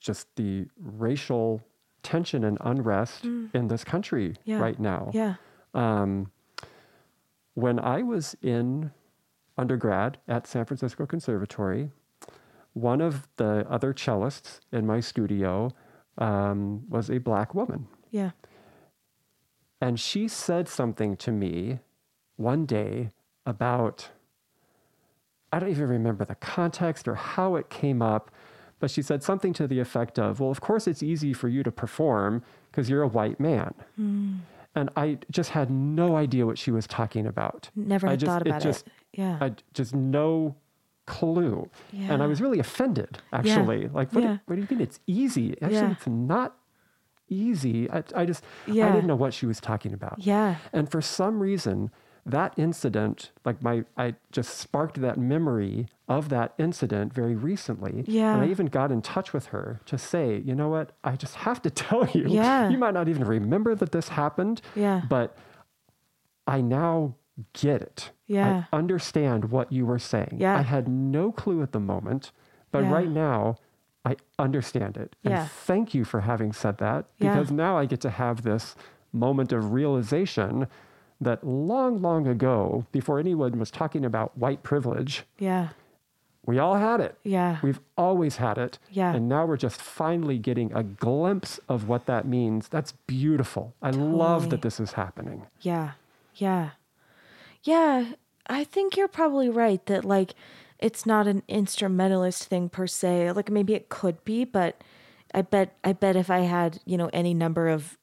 just 0.00 0.26
the 0.36 0.66
racial 0.78 1.62
tension 2.02 2.44
and 2.44 2.58
unrest 2.60 3.24
in 3.24 3.68
this 3.68 3.84
country 3.84 4.30
Mm. 4.30 4.36
Yeah. 4.44 4.58
right 4.58 4.78
now. 4.78 5.10
Yeah. 5.14 5.34
Um, 5.74 6.30
when 7.54 7.78
I 7.78 8.02
was 8.02 8.36
in 8.42 8.90
undergrad 9.56 10.18
at 10.26 10.46
San 10.46 10.64
Francisco 10.64 11.06
Conservatory, 11.06 11.90
one 12.72 13.00
of 13.00 13.28
the 13.36 13.66
other 13.70 13.94
cellists 13.94 14.60
in 14.72 14.86
my 14.86 15.00
studio 15.00 15.70
um, 16.18 16.88
was 16.88 17.10
a 17.10 17.18
black 17.18 17.54
woman. 17.54 17.86
Yeah. 18.10 18.30
And 19.80 19.98
she 19.98 20.28
said 20.28 20.68
something 20.68 21.16
to 21.18 21.30
me 21.30 21.80
one 22.36 22.66
day 22.66 23.10
about, 23.46 24.10
I 25.52 25.58
don't 25.58 25.70
even 25.70 25.88
remember 25.88 26.24
the 26.24 26.34
context 26.36 27.06
or 27.06 27.14
how 27.14 27.56
it 27.56 27.70
came 27.70 28.02
up, 28.02 28.30
but 28.80 28.90
she 28.90 29.02
said 29.02 29.22
something 29.22 29.52
to 29.54 29.66
the 29.66 29.78
effect 29.78 30.18
of, 30.18 30.40
Well, 30.40 30.50
of 30.50 30.60
course 30.60 30.86
it's 30.88 31.02
easy 31.02 31.32
for 31.32 31.48
you 31.48 31.62
to 31.62 31.70
perform 31.70 32.42
because 32.70 32.90
you're 32.90 33.02
a 33.02 33.08
white 33.08 33.38
man. 33.38 33.74
And 34.74 34.90
I 34.96 35.18
just 35.30 35.50
had 35.50 35.70
no 35.70 36.16
idea 36.16 36.46
what 36.46 36.58
she 36.58 36.70
was 36.70 36.86
talking 36.86 37.26
about. 37.26 37.70
Never 37.76 38.08
I 38.08 38.16
just- 38.16 38.26
thought 38.30 38.42
about 38.46 38.60
it. 38.60 38.64
just, 38.64 38.86
Yeah. 39.12 39.38
I 39.40 39.52
just 39.72 39.94
no 39.94 40.56
clue. 41.06 41.68
yeah. 41.92 42.12
And 42.12 42.22
I 42.22 42.26
was 42.26 42.40
really 42.40 42.58
offended, 42.58 43.18
actually. 43.32 43.88
Like, 43.88 44.12
what, 44.12 44.24
Yeah. 44.24 44.38
what 44.46 44.56
do 44.56 44.62
you 44.62 44.68
mean 44.70 44.80
it's 44.80 45.00
easy? 45.06 45.52
Actually, 45.62 45.74
Yeah. 45.74 45.90
it's 45.92 46.06
not 46.06 46.56
easy. 47.28 47.90
I, 47.90 48.02
I 48.14 48.24
just, 48.24 48.44
I 48.66 48.72
didn't 48.72 49.06
know 49.06 49.16
what 49.16 49.32
she 49.34 49.46
was 49.46 49.60
talking 49.60 49.92
about. 49.92 50.18
Yeah. 50.18 50.56
And 50.72 50.90
for 50.90 51.00
some 51.00 51.40
reason, 51.40 51.90
that 52.26 52.54
incident, 52.56 53.30
like 53.44 53.62
my, 53.62 53.84
I 53.96 54.14
just 54.32 54.56
sparked 54.58 55.00
that 55.00 55.18
memory 55.18 55.88
of 56.08 56.30
that 56.30 56.54
incident 56.58 57.12
very 57.12 57.34
recently. 57.34 58.04
Yeah. 58.06 58.34
And 58.34 58.42
I 58.42 58.48
even 58.48 58.66
got 58.66 58.90
in 58.90 59.02
touch 59.02 59.32
with 59.32 59.46
her 59.46 59.80
to 59.86 59.98
say, 59.98 60.42
you 60.44 60.54
know 60.54 60.68
what? 60.68 60.92
I 61.04 61.16
just 61.16 61.34
have 61.36 61.60
to 61.62 61.70
tell 61.84 62.06
you. 62.08 62.24
Yeah. 62.28 62.68
You 62.70 62.78
might 62.78 62.94
not 62.94 63.08
even 63.08 63.24
remember 63.24 63.74
that 63.74 63.92
this 63.92 64.08
happened. 64.08 64.62
Yeah. 64.74 65.02
But 65.08 65.36
I 66.46 66.60
now 66.60 67.16
get 67.52 67.82
it. 67.82 68.10
Yeah. 68.26 68.64
I 68.72 68.76
understand 68.76 69.46
what 69.50 69.70
you 69.70 69.84
were 69.84 69.98
saying. 69.98 70.36
Yeah. 70.40 70.56
I 70.58 70.62
had 70.62 70.88
no 70.88 71.30
clue 71.32 71.62
at 71.62 71.72
the 71.72 71.80
moment, 71.80 72.32
but 72.70 72.84
Yeah. 72.84 72.92
right 72.92 73.08
now 73.08 73.56
I 74.06 74.16
understand 74.38 74.96
it. 74.96 75.14
Yeah. 75.22 75.42
And 75.42 75.50
thank 75.50 75.94
you 75.94 76.04
for 76.04 76.20
having 76.20 76.52
said 76.52 76.78
that 76.78 77.06
because 77.18 77.50
now 77.50 77.76
I 77.78 77.86
get 77.86 78.00
to 78.02 78.10
have 78.10 78.42
this 78.42 78.76
moment 79.12 79.52
of 79.52 79.72
realization 79.72 80.66
that 81.24 81.44
long, 81.44 82.00
long 82.00 82.26
ago, 82.26 82.86
before 82.92 83.18
anyone 83.18 83.58
was 83.58 83.70
talking 83.70 84.04
about 84.04 84.36
white 84.38 84.62
privilege, 84.62 85.24
Yeah. 85.38 85.68
we 86.46 86.58
all 86.58 86.76
had 86.76 87.00
it. 87.00 87.16
Yeah. 87.22 87.58
We've 87.62 87.80
always 87.96 88.36
had 88.36 88.58
it. 88.58 88.78
Yeah. 88.90 89.14
And 89.14 89.28
now 89.28 89.46
we're 89.46 89.56
just 89.56 89.80
finally 89.80 90.38
getting 90.38 90.72
a 90.72 90.82
glimpse 90.82 91.58
of 91.68 91.88
what 91.88 92.06
that 92.06 92.26
means. 92.26 92.68
That's 92.68 92.92
beautiful. 93.06 93.74
I 93.82 93.90
love 93.90 94.50
that 94.50 94.62
this 94.62 94.78
is 94.80 94.92
happening. 94.92 95.46
Yeah. 95.60 95.92
Yeah. 96.36 96.70
Yeah. 97.62 98.12
I 98.46 98.64
think 98.64 98.96
you're 98.96 99.08
probably 99.08 99.48
right 99.48 99.84
that 99.86 100.04
like 100.04 100.34
it's 100.78 101.06
not 101.06 101.26
an 101.26 101.42
instrumentalist 101.48 102.44
thing 102.44 102.68
per 102.68 102.86
se. 102.86 103.32
Like 103.32 103.50
maybe 103.50 103.74
it 103.74 103.88
could 103.88 104.22
be, 104.24 104.44
but 104.44 104.82
I 105.32 105.42
bet 105.42 105.74
I 105.82 105.92
bet 105.94 106.14
if 106.14 106.28
I 106.30 106.40
had, 106.40 106.80
you 106.84 106.96
know, 106.98 107.08
any 107.12 107.32
number 107.32 107.68
of 107.68 107.96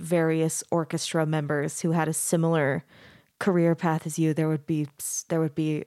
various 0.00 0.64
orchestra 0.70 1.26
members 1.26 1.80
who 1.82 1.92
had 1.92 2.08
a 2.08 2.12
similar 2.12 2.84
career 3.38 3.74
path 3.74 4.06
as 4.06 4.18
you, 4.18 4.34
there 4.34 4.48
would 4.48 4.66
be 4.66 4.88
there 5.28 5.40
would 5.40 5.54
be 5.54 5.84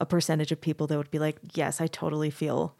a 0.00 0.06
percentage 0.06 0.52
of 0.52 0.60
people 0.60 0.86
that 0.86 0.96
would 0.98 1.10
be 1.10 1.18
like, 1.18 1.36
"Yes, 1.54 1.80
I 1.80 1.86
totally 1.86 2.30
feel 2.30 2.74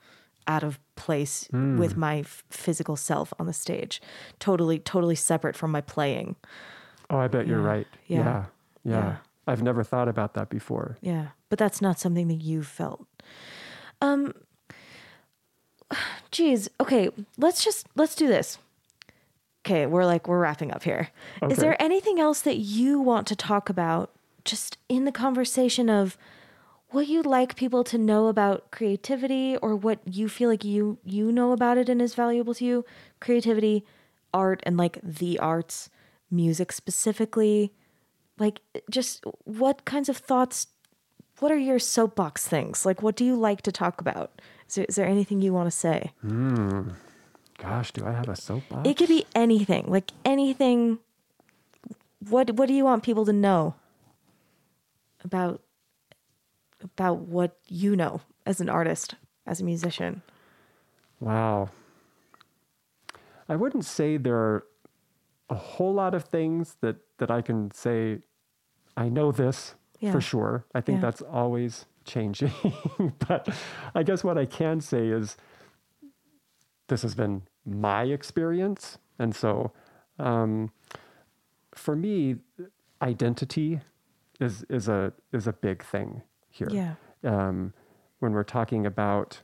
out 0.47 0.63
of 0.63 0.79
place 0.95 1.49
with 1.53 1.97
my 1.97 2.19
f- 2.19 2.45
physical 2.51 2.97
self 2.97 3.33
on 3.39 3.47
the 3.47 3.53
stage. 3.53 4.01
Totally 4.39 4.79
totally 4.79 5.15
separate 5.15 5.57
from 5.57 5.71
my 5.71 5.81
playing." 5.81 6.37
Oh, 7.11 7.19
I 7.19 7.29
bet 7.29 7.47
you're 7.47 7.61
right. 7.61 7.87
Yeah. 8.07 8.19
Yeah. 8.19 8.45
yeah. 8.85 9.05
Yeah. 9.05 9.17
I've 9.47 9.63
never 9.63 9.85
thought 9.85 10.09
about 10.09 10.35
that 10.35 10.49
before. 10.49 10.97
Yeah, 11.03 11.29
but 11.51 11.59
that's 11.59 11.83
not 11.83 11.99
something 11.99 12.29
that 12.29 12.43
you 12.43 12.63
felt. 12.63 13.07
Um 14.01 14.33
geez, 16.31 16.69
okay, 16.81 17.11
let's 17.37 17.65
just 17.65 17.87
let's 17.95 18.15
do 18.15 18.27
this. 18.27 18.59
Okay, 19.65 19.87
we're 19.87 20.05
like 20.05 20.29
we're 20.29 20.39
wrapping 20.41 20.71
up 20.73 20.83
here. 20.83 21.09
Is 21.43 21.53
Okay. 21.53 21.55
there 21.63 21.83
anything 21.83 22.21
else 22.21 22.41
that 22.43 22.59
you 22.59 23.01
want 23.01 23.27
to 23.29 23.37
talk 23.37 23.69
about 23.71 24.11
just 24.45 24.77
in 24.89 25.05
the 25.07 25.13
conversation 25.13 25.89
of 25.89 26.19
what 26.91 27.09
you'd 27.09 27.27
like 27.27 27.57
people 27.57 27.83
to 27.85 27.99
know 27.99 28.29
about 28.29 28.71
creativity 28.71 29.57
or 29.57 29.75
what 29.75 29.99
you 30.07 30.29
feel 30.29 30.49
like 30.51 30.65
you 30.65 30.99
you 31.03 31.33
know 31.33 31.53
about 31.53 31.79
it 31.79 31.89
and 31.89 32.01
is 32.03 32.15
valuable 32.15 32.55
to 32.55 32.65
you? 32.65 32.85
Creativity, 33.21 33.85
art 34.33 34.61
and 34.65 34.77
like 34.77 34.99
the 35.03 35.39
arts, 35.39 35.89
music 36.31 36.71
specifically. 36.71 37.73
Like 38.39 38.61
just 38.91 39.25
what 39.45 39.85
kinds 39.85 40.09
of 40.09 40.17
thoughts 40.19 40.67
what 41.41 41.51
are 41.51 41.59
your 41.59 41.79
soapbox 41.81 42.47
things? 42.47 42.87
Like 42.87 43.03
what 43.03 43.17
do 43.17 43.25
you 43.25 43.35
like 43.35 43.63
to 43.63 43.73
talk 43.73 44.01
about? 44.01 44.41
Is 44.69 44.75
there, 44.77 44.87
is 44.89 44.95
there 44.95 45.07
anything 45.07 45.41
you 45.41 45.53
want 45.53 45.67
to 45.67 45.77
say? 45.77 46.13
Hmm. 46.21 46.91
Gosh, 47.65 47.93
do 47.93 48.05
I 48.07 48.13
have 48.13 48.29
a 48.29 48.37
soapbox? 48.37 48.89
It 48.89 48.97
could 48.97 49.09
be 49.09 49.25
anything, 49.35 49.85
like 49.89 50.13
anything. 50.25 50.99
What 52.29 52.51
What 52.53 52.67
do 52.69 52.75
you 52.75 52.85
want 52.85 53.03
people 53.03 53.25
to 53.27 53.33
know 53.33 53.75
about 55.25 55.61
about 56.83 57.21
what 57.21 57.57
you 57.67 57.97
know 57.97 58.21
as 58.47 58.61
an 58.61 58.69
artist, 58.69 59.15
as 59.47 59.61
a 59.61 59.65
musician? 59.65 60.23
Wow. 61.21 61.71
I 63.49 63.57
wouldn't 63.57 63.85
say 63.85 64.17
there 64.19 64.37
are 64.37 64.65
a 65.51 65.55
whole 65.55 65.93
lot 65.95 66.15
of 66.15 66.25
things 66.25 66.77
that, 66.81 66.97
that 67.19 67.31
I 67.31 67.41
can 67.43 67.71
say, 67.71 68.21
I 68.97 69.09
know 69.09 69.33
this 69.33 69.75
Yeah. 70.01 70.13
for 70.13 70.21
sure. 70.21 70.65
I 70.75 70.81
think 70.81 70.97
Yeah. 70.97 71.03
that's 71.11 71.23
always 71.23 71.87
changing. 72.05 72.53
but 73.29 73.49
I 73.95 74.03
guess 74.03 74.23
what 74.25 74.37
I 74.39 74.47
can 74.47 74.81
say 74.81 75.09
is 75.09 75.37
this 76.89 77.03
has 77.03 77.15
been 77.15 77.43
my 77.67 78.05
experience. 78.05 78.99
And 79.19 79.35
so 79.35 79.73
um, 80.19 80.71
for 81.75 81.97
me, 81.97 82.37
identity 83.03 83.81
is, 84.41 84.65
is, 84.71 84.89
a, 84.89 85.13
is 85.33 85.47
a 85.47 85.53
big 85.53 85.85
thing 85.85 86.23
here 86.51 86.69
Yeah, 86.73 86.95
um, 87.25 87.73
when 88.21 88.33
we're 88.33 88.45
talking 88.45 88.87
about 88.87 89.43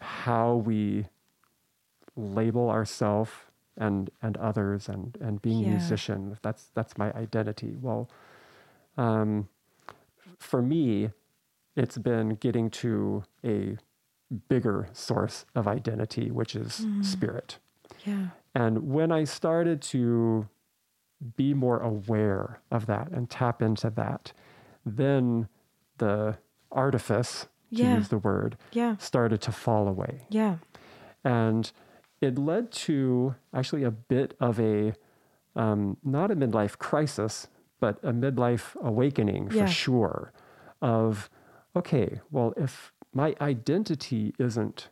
how 0.00 0.56
we 0.56 1.06
label 2.16 2.70
ourselves 2.70 3.30
and 3.76 4.10
and 4.22 4.36
others 4.38 4.88
and 4.88 5.16
and 5.20 5.40
being 5.42 5.62
Yeah. 5.62 5.68
a 5.68 5.70
musician 5.72 6.36
that's 6.42 6.70
that's 6.74 6.98
my 6.98 7.12
identity 7.12 7.76
well 7.80 8.08
um, 8.98 9.48
for 10.38 10.62
me 10.62 11.10
it's 11.76 11.98
been 11.98 12.30
getting 12.36 12.70
to 12.70 13.24
a 13.44 13.76
bigger 14.48 14.88
source 14.92 15.46
of 15.54 15.66
identity 15.66 16.30
which 16.30 16.54
is 16.54 16.86
spirit 17.00 17.58
yeah, 18.06 18.28
and 18.54 18.90
when 18.92 19.10
I 19.10 19.24
started 19.24 19.80
to 19.82 20.48
be 21.36 21.54
more 21.54 21.80
aware 21.80 22.60
of 22.70 22.86
that 22.86 23.08
and 23.10 23.28
tap 23.28 23.60
into 23.60 23.90
that, 23.90 24.32
then 24.86 25.48
the 25.98 26.38
artifice, 26.70 27.48
to 27.74 27.82
Yeah. 27.82 27.96
use 27.96 28.08
the 28.08 28.18
word, 28.18 28.56
yeah, 28.72 28.96
started 28.98 29.40
to 29.42 29.52
fall 29.52 29.88
away. 29.88 30.26
yeah, 30.30 30.58
And 31.24 31.70
it 32.20 32.38
led 32.38 32.70
to 32.86 33.34
actually 33.52 33.82
a 33.84 33.90
bit 33.90 34.34
of 34.38 34.60
a, 34.60 34.94
um, 35.56 35.96
not 36.04 36.30
a 36.30 36.36
midlife 36.36 36.78
crisis, 36.78 37.48
but 37.80 37.98
a 38.04 38.12
midlife 38.12 38.76
awakening 38.80 39.48
for 39.48 39.56
Yeah. 39.56 39.64
sure 39.66 40.32
of, 40.80 41.28
okay, 41.74 42.20
well, 42.30 42.52
if 42.56 42.92
my 43.22 43.34
identity 43.40 44.24
isn't 44.38 44.88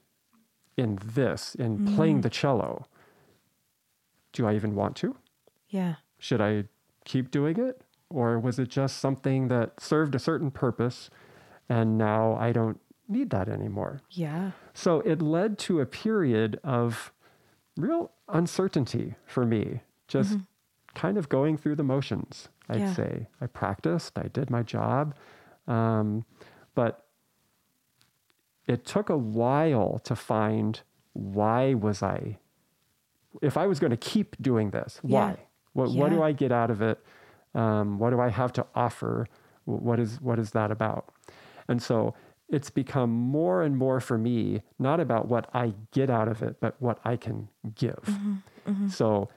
in 0.76 0.98
this, 1.18 1.54
in 1.54 1.78
Mm-hmm. 1.78 1.94
playing 1.94 2.20
the 2.22 2.30
cello, 2.30 2.86
do 4.32 4.46
I 4.46 4.54
even 4.54 4.74
want 4.74 4.96
to? 4.96 5.16
yeah, 5.68 5.94
Should 6.18 6.40
I 6.40 6.64
keep 7.04 7.30
doing 7.30 7.58
it? 7.68 7.82
Or 8.10 8.38
was 8.38 8.58
it 8.58 8.68
just 8.68 8.98
something 8.98 9.48
that 9.48 9.80
served 9.80 10.14
a 10.14 10.18
certain 10.18 10.50
purpose 10.50 11.10
and 11.68 11.98
now 11.98 12.34
I 12.36 12.52
don't 12.52 12.80
need 13.08 13.30
that 13.30 13.48
anymore? 13.48 14.00
yeah, 14.10 14.52
So 14.74 15.00
it 15.00 15.20
led 15.22 15.58
to 15.66 15.80
a 15.80 15.86
period 15.86 16.60
of 16.62 17.12
real 17.76 18.10
uncertainty 18.28 19.14
for 19.26 19.44
me, 19.44 19.80
just 20.08 20.38
kind 20.94 21.18
of 21.18 21.28
going 21.28 21.56
through 21.58 21.76
the 21.76 21.84
motions, 21.84 22.48
I'd 22.68 22.80
Yeah. 22.80 22.94
say. 22.94 23.28
I 23.40 23.46
practiced, 23.46 24.18
I 24.18 24.28
did 24.28 24.50
my 24.50 24.62
job, 24.62 25.14
um, 25.66 26.24
but 26.74 27.05
it 28.66 28.84
took 28.84 29.08
a 29.10 29.16
while 29.16 30.00
to 30.04 30.16
find 30.16 30.80
why 31.12 31.74
was 31.74 32.02
I, 32.02 32.38
if 33.42 33.56
I 33.56 33.66
was 33.66 33.78
going 33.78 33.90
to 33.90 33.96
keep 33.96 34.36
doing 34.40 34.70
this, 34.70 35.00
Yeah. 35.04 35.18
why? 35.18 35.36
What, 35.72 35.90
what 35.92 36.10
do 36.10 36.22
I 36.22 36.32
get 36.32 36.52
out 36.52 36.70
of 36.70 36.80
it? 36.80 36.98
Um, 37.54 37.98
what 37.98 38.10
do 38.10 38.20
I 38.20 38.30
have 38.30 38.52
to 38.54 38.66
offer? 38.74 39.26
What 39.66 40.00
is, 40.00 40.20
what 40.20 40.38
is 40.38 40.52
that 40.52 40.70
about? 40.70 41.10
And 41.68 41.82
so 41.82 42.14
it's 42.48 42.70
become 42.70 43.10
more 43.10 43.62
and 43.62 43.76
more 43.76 44.00
for 44.00 44.16
me, 44.16 44.62
not 44.78 45.00
about 45.00 45.28
what 45.28 45.50
I 45.52 45.74
get 45.92 46.08
out 46.08 46.28
of 46.28 46.42
it, 46.42 46.60
but 46.60 46.76
what 46.80 46.98
I 47.04 47.16
can 47.16 47.48
give. 47.74 48.00
Mm-hmm. 48.66 48.88
So 48.88 49.28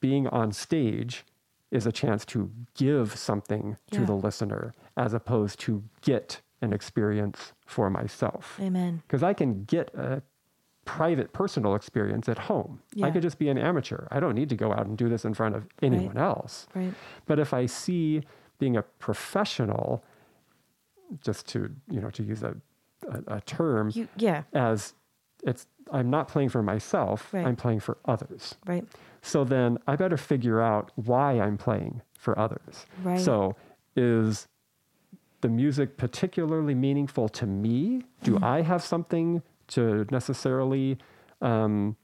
being 0.00 0.28
on 0.28 0.52
stage 0.52 1.24
is 1.70 1.86
a 1.86 1.92
chance 1.92 2.24
to 2.26 2.50
give 2.74 3.16
something 3.18 3.76
to 3.90 4.04
the 4.06 4.14
listener 4.14 4.72
as 4.96 5.12
opposed 5.12 5.58
to 5.60 5.82
get 6.00 6.40
an 6.62 6.72
experience 6.72 7.52
for 7.66 7.90
myself. 7.90 8.58
amen. 8.60 9.02
Because 9.06 9.22
I 9.22 9.32
can 9.34 9.64
get 9.64 9.92
a 9.94 10.22
private 10.84 11.32
personal 11.32 11.74
experience 11.74 12.28
at 12.28 12.38
home. 12.38 12.80
Yeah. 12.94 13.06
I 13.06 13.10
could 13.10 13.22
just 13.22 13.38
be 13.38 13.48
an 13.48 13.58
amateur. 13.58 14.06
I 14.10 14.20
don't 14.20 14.34
need 14.34 14.48
to 14.50 14.56
go 14.56 14.72
out 14.72 14.86
and 14.86 14.96
do 14.96 15.08
this 15.08 15.24
in 15.24 15.34
front 15.34 15.54
of 15.56 15.66
anyone 15.82 16.16
else. 16.16 16.66
Right, 16.74 16.94
But 17.26 17.38
if 17.38 17.52
I 17.52 17.66
see 17.66 18.22
being 18.58 18.76
a 18.76 18.82
professional, 18.82 20.02
just 21.20 21.46
to 21.48 21.70
you 21.90 22.00
know 22.00 22.10
to 22.10 22.22
use 22.22 22.42
a, 22.42 22.54
a, 23.08 23.36
a 23.36 23.40
term, 23.42 23.90
you, 23.94 24.08
yeah, 24.16 24.42
as 24.52 24.94
it's 25.44 25.66
I'm 25.92 26.08
not 26.10 26.28
playing 26.28 26.48
for 26.48 26.62
myself, 26.62 27.32
Right. 27.32 27.46
I'm 27.46 27.54
playing 27.56 27.80
for 27.80 27.98
others. 28.06 28.54
right, 28.66 28.84
So 29.22 29.44
then 29.44 29.78
I 29.86 29.94
better 29.96 30.16
figure 30.16 30.60
out 30.60 30.90
why 30.96 31.38
I'm 31.40 31.56
playing 31.58 32.02
for 32.18 32.36
others. 32.38 32.86
Right. 33.04 33.20
So 33.20 33.54
is 33.94 34.48
the 35.46 35.52
music 35.52 35.96
particularly 35.96 36.74
meaningful 36.74 37.28
to 37.28 37.46
me? 37.46 38.02
Do 38.24 38.32
Mm-hmm. 38.34 38.44
I 38.44 38.62
have 38.62 38.82
something 38.82 39.42
to 39.68 40.04
necessarily 40.10 40.98
um, 41.40 41.96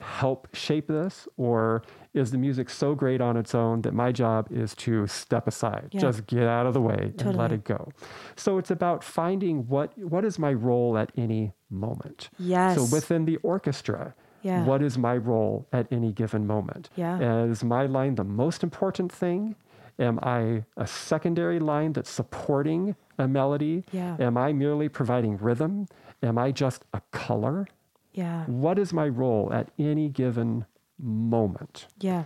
help 0.00 0.48
shape 0.54 0.86
this? 0.86 1.26
Or 1.36 1.82
is 2.12 2.30
the 2.30 2.38
music 2.38 2.70
so 2.70 2.94
great 2.94 3.20
on 3.20 3.36
its 3.36 3.54
own 3.54 3.82
that 3.82 3.92
my 3.94 4.12
job 4.12 4.46
is 4.50 4.74
to 4.76 5.06
step 5.08 5.48
aside, 5.48 5.88
Yeah. 5.92 6.00
just 6.00 6.26
get 6.26 6.44
out 6.56 6.66
of 6.66 6.74
the 6.74 6.80
way 6.80 7.12
and 7.18 7.36
let 7.36 7.50
it 7.52 7.64
go? 7.64 7.90
So 8.36 8.58
it's 8.58 8.70
about 8.70 9.02
finding 9.02 9.66
what, 9.68 9.96
what 9.98 10.24
is 10.24 10.38
my 10.38 10.52
role 10.52 10.96
at 10.96 11.10
any 11.16 11.52
moment. 11.70 12.30
yes, 12.38 12.76
So 12.76 12.84
within 12.96 13.24
the 13.24 13.36
orchestra, 13.38 14.14
Yeah. 14.42 14.64
what 14.64 14.80
is 14.82 14.96
my 14.98 15.16
role 15.16 15.66
at 15.72 15.86
any 15.90 16.12
given 16.12 16.46
moment? 16.46 16.88
Yeah. 16.94 17.44
Is 17.44 17.64
my 17.64 17.86
line 17.86 18.14
the 18.14 18.24
most 18.24 18.62
important 18.62 19.10
thing? 19.10 19.56
Am 19.98 20.18
I 20.22 20.64
a 20.76 20.86
secondary 20.86 21.58
line 21.60 21.92
that's 21.92 22.10
supporting 22.10 22.96
a 23.18 23.28
melody? 23.28 23.84
Yeah. 23.92 24.16
Am 24.18 24.36
I 24.36 24.52
merely 24.52 24.88
providing 24.88 25.36
rhythm? 25.38 25.86
Am 26.22 26.36
I 26.38 26.50
just 26.52 26.84
a 26.92 27.00
color? 27.12 27.66
yeah, 28.12 28.44
What 28.46 28.78
is 28.78 28.92
my 28.92 29.08
role 29.08 29.52
at 29.52 29.70
any 29.78 30.08
given 30.08 30.66
moment? 30.98 31.86
yeah, 32.00 32.24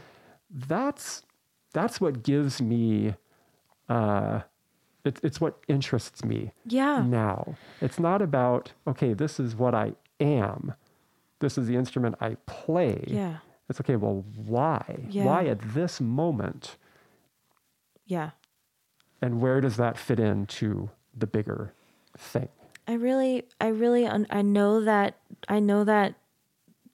That's 0.51 1.23
that's 1.73 2.01
what 2.01 2.23
gives 2.23 2.61
me 2.63 3.15
uh 3.89 4.41
it's 5.05 5.21
it's 5.23 5.41
what 5.41 5.59
interests 5.69 6.25
me 6.25 6.53
yeah, 6.67 7.03
now. 7.07 7.55
It's 7.81 7.99
not 7.99 8.21
about, 8.21 8.73
okay, 8.87 9.15
this 9.15 9.39
is 9.41 9.55
what 9.57 9.75
I 9.75 9.93
am. 10.21 10.75
This 11.41 11.57
is 11.57 11.67
the 11.67 11.77
instrument 11.77 12.17
I 12.21 12.37
play. 12.47 13.05
yeah, 13.07 13.39
It's 13.71 13.81
okay, 13.81 13.97
well, 13.97 14.25
why? 14.35 15.07
Yeah. 15.09 15.25
Why 15.25 15.47
at 15.47 15.61
this 15.75 16.01
moment? 16.01 16.77
Yeah. 18.09 18.31
And 19.23 19.41
where 19.41 19.61
does 19.61 19.77
that 19.77 19.97
fit 19.97 20.19
into 20.19 20.91
the 21.17 21.27
bigger 21.27 21.75
thing? 22.17 22.49
I 22.89 22.95
really, 22.95 23.45
I 23.61 23.69
really, 23.69 24.07
un- 24.07 24.27
I 24.31 24.43
know 24.43 24.81
that, 24.81 25.19
I 25.49 25.61
know 25.61 25.85
that, 25.85 26.15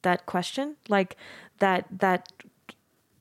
that 0.02 0.26
question, 0.26 0.76
like 0.88 1.16
that, 1.60 1.86
that 2.00 2.32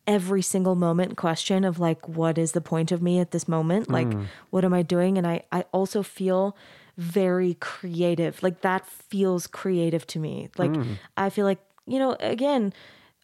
every 0.08 0.42
single 0.42 0.76
moment 0.76 1.16
question 1.16 1.64
of 1.64 1.80
like, 1.80 2.08
what 2.10 2.38
is 2.38 2.52
the 2.52 2.62
point 2.62 2.92
of 2.92 3.02
me 3.02 3.20
at 3.20 3.32
this 3.32 3.48
moment? 3.48 3.90
Like, 3.90 4.08
mm. 4.08 4.26
what 4.50 4.66
am 4.66 4.74
I 4.74 4.82
doing? 4.82 5.18
And 5.18 5.28
I, 5.28 5.44
I 5.52 5.66
also 5.72 6.04
feel 6.04 6.58
very 6.98 7.56
creative. 7.60 8.42
Like 8.42 8.62
that 8.62 8.86
feels 8.88 9.48
creative 9.48 10.06
to 10.08 10.20
me. 10.20 10.50
Like 10.58 10.72
mm. 10.72 10.98
I 11.16 11.30
feel 11.30 11.46
like, 11.46 11.60
you 11.86 12.00
know, 12.00 12.18
again, 12.20 12.74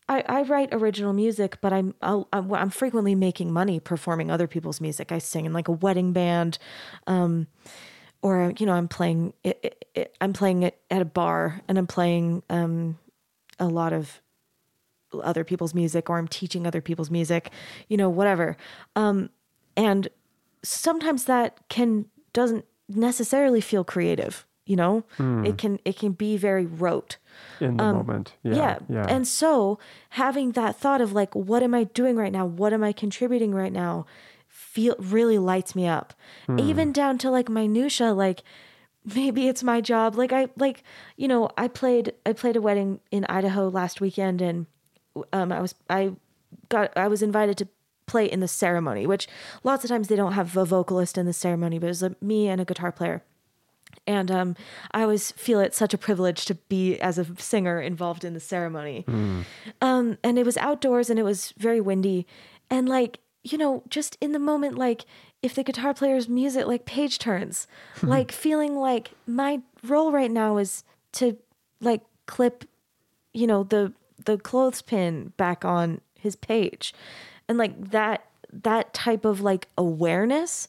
I, 0.10 0.24
I 0.28 0.42
write 0.42 0.70
original 0.74 1.14
music, 1.14 1.60
but 1.62 1.72
I'm, 1.72 1.94
I'm 2.02 2.26
I'm 2.32 2.70
frequently 2.72 3.14
making 3.14 3.54
money 3.54 3.80
performing 3.80 4.32
other 4.32 4.48
people's 4.48 4.82
music. 4.82 5.12
I 5.12 5.20
sing 5.20 5.46
in 5.46 5.54
like 5.54 5.68
a 5.68 5.72
wedding 5.72 6.14
band, 6.14 6.58
um, 7.06 7.46
or 8.24 8.52
you 8.58 8.66
know 8.66 8.74
I'm 8.74 8.88
playing 8.88 9.34
it, 9.44 9.60
it, 9.64 9.86
it, 9.94 10.18
I'm 10.20 10.34
playing 10.34 10.64
it 10.64 10.82
at 10.90 11.02
a 11.02 11.06
bar 11.06 11.62
and 11.68 11.78
I'm 11.78 11.88
playing 11.88 12.42
um, 12.50 12.98
a 13.60 13.68
lot 13.68 13.94
of 13.94 14.20
other 15.14 15.44
people's 15.44 15.74
music 15.74 16.10
or 16.10 16.18
I'm 16.18 16.28
teaching 16.28 16.68
other 16.68 16.82
people's 16.82 17.12
music, 17.12 17.52
you 17.88 17.98
know, 17.98 18.10
whatever. 18.10 18.58
Um, 18.96 19.30
and 19.78 20.08
sometimes 20.64 21.26
that 21.26 21.60
can 21.70 22.06
doesn't 22.34 22.66
necessarily 22.88 23.62
feel 23.62 23.84
creative, 23.84 24.46
you 24.70 24.76
know? 24.76 25.04
It 25.46 25.58
can 25.58 25.80
it 25.84 25.98
can 25.98 26.12
be 26.14 26.38
very 26.38 26.66
rote. 26.66 27.18
in 27.60 27.78
the 27.78 27.84
moment. 27.84 28.34
Yeah. 28.44 28.78
Yeah. 28.88 29.06
And 29.10 29.28
so 29.28 29.80
having 30.10 30.52
that 30.52 30.78
thought 30.78 31.02
of 31.02 31.12
like, 31.12 31.34
what 31.36 31.64
am 31.64 31.74
I 31.74 31.86
doing 31.86 32.16
right 32.16 32.32
now? 32.32 32.46
What 32.46 32.72
am 32.72 32.84
I 32.84 32.94
contributing 32.94 33.54
right 33.54 33.74
now? 33.74 34.06
Feel 34.48 34.96
really 35.00 35.40
lights 35.40 35.76
me 35.76 35.88
up. 35.88 36.14
Even 36.60 36.92
down 36.94 37.18
to 37.20 37.32
like 37.32 37.50
minutia, 37.50 38.14
like 38.14 38.44
maybe 39.16 39.48
it's 39.48 39.64
my 39.64 39.82
job. 39.82 40.16
Like 40.16 40.32
I 40.32 40.50
like, 40.56 40.84
you 41.18 41.28
know, 41.28 41.50
I 41.58 41.68
played 41.68 42.14
I 42.26 42.34
played 42.34 42.56
a 42.56 42.62
wedding 42.62 43.00
in 43.10 43.26
Idaho 43.26 43.70
last 43.70 44.00
weekend 44.02 44.42
and 44.42 44.68
um 45.34 45.52
I 45.52 45.62
was 45.62 45.74
I 45.90 46.14
got 46.70 46.96
I 46.96 47.08
was 47.08 47.24
invited 47.24 47.58
to 47.58 47.68
play 48.06 48.26
in 48.26 48.40
the 48.40 48.48
ceremony, 48.48 49.08
which 49.08 49.28
lots 49.64 49.84
of 49.84 49.90
times 49.90 50.08
they 50.08 50.16
don't 50.16 50.34
have 50.34 50.56
a 50.58 50.66
vocalist 50.66 51.18
in 51.18 51.26
the 51.26 51.34
ceremony, 51.34 51.80
but 51.80 51.88
it 51.88 51.90
was 51.90 52.04
uh, 52.04 52.10
me 52.22 52.48
and 52.48 52.62
a 52.62 52.66
guitar 52.66 52.92
player 52.92 53.24
and 54.10 54.32
um, 54.32 54.56
I 54.92 55.04
always 55.04 55.32
feel 55.34 55.60
it 55.60 55.76
such 55.76 55.94
a 55.94 55.98
privilege 55.98 56.46
to 56.46 56.56
be 56.56 57.00
as 57.00 57.20
a 57.20 57.28
singer 57.38 57.80
involved 57.80 58.26
in 58.26 58.34
the 58.34 58.40
ceremony. 58.40 59.06
Um, 59.82 60.18
and 60.24 60.40
it 60.40 60.46
was 60.46 60.58
outdoors 60.58 61.12
and 61.12 61.20
it 61.20 61.24
was 61.24 61.54
very 61.58 61.80
windy, 61.80 62.26
and 62.72 62.90
like 62.90 63.20
you 63.44 63.58
know, 63.58 63.84
just 63.88 64.18
in 64.20 64.32
the 64.32 64.40
moment, 64.40 64.78
like 64.78 65.06
if 65.42 65.54
the 65.54 65.64
guitar 65.64 65.94
player's 65.94 66.28
music 66.28 66.66
like 66.66 66.86
page 66.86 67.20
turns, 67.20 67.68
like 68.02 68.32
feeling 68.32 68.76
like 68.76 69.12
my 69.28 69.62
role 69.84 70.12
right 70.12 70.32
now 70.32 70.58
is 70.58 70.84
to 71.14 71.38
like 71.80 72.02
clip, 72.26 72.66
you 73.32 73.46
know, 73.46 73.64
the 73.64 73.94
the 74.26 74.40
clothespin 74.40 75.34
back 75.38 75.64
on 75.64 76.02
his 76.16 76.36
page, 76.36 76.96
and 77.48 77.60
like 77.60 77.92
that 77.92 78.26
that 78.52 78.94
type 78.94 79.26
of 79.26 79.42
like 79.42 79.68
awareness 79.78 80.68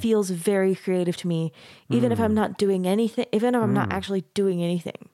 feels 0.00 0.28
very 0.30 0.74
creative 0.74 1.16
to 1.16 1.26
me 1.26 1.50
even 1.88 2.12
if 2.12 2.20
i'm 2.20 2.34
not 2.34 2.58
doing 2.58 2.86
anything 2.86 3.24
even 3.32 3.54
if 3.54 3.62
i'm 3.62 3.72
not 3.72 3.88
actually 3.92 4.24
doing 4.34 4.62
anything. 4.62 5.08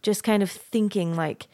Just 0.00 0.24
kind 0.24 0.42
of 0.42 0.50
thinking 0.50 1.14
like 1.14 1.46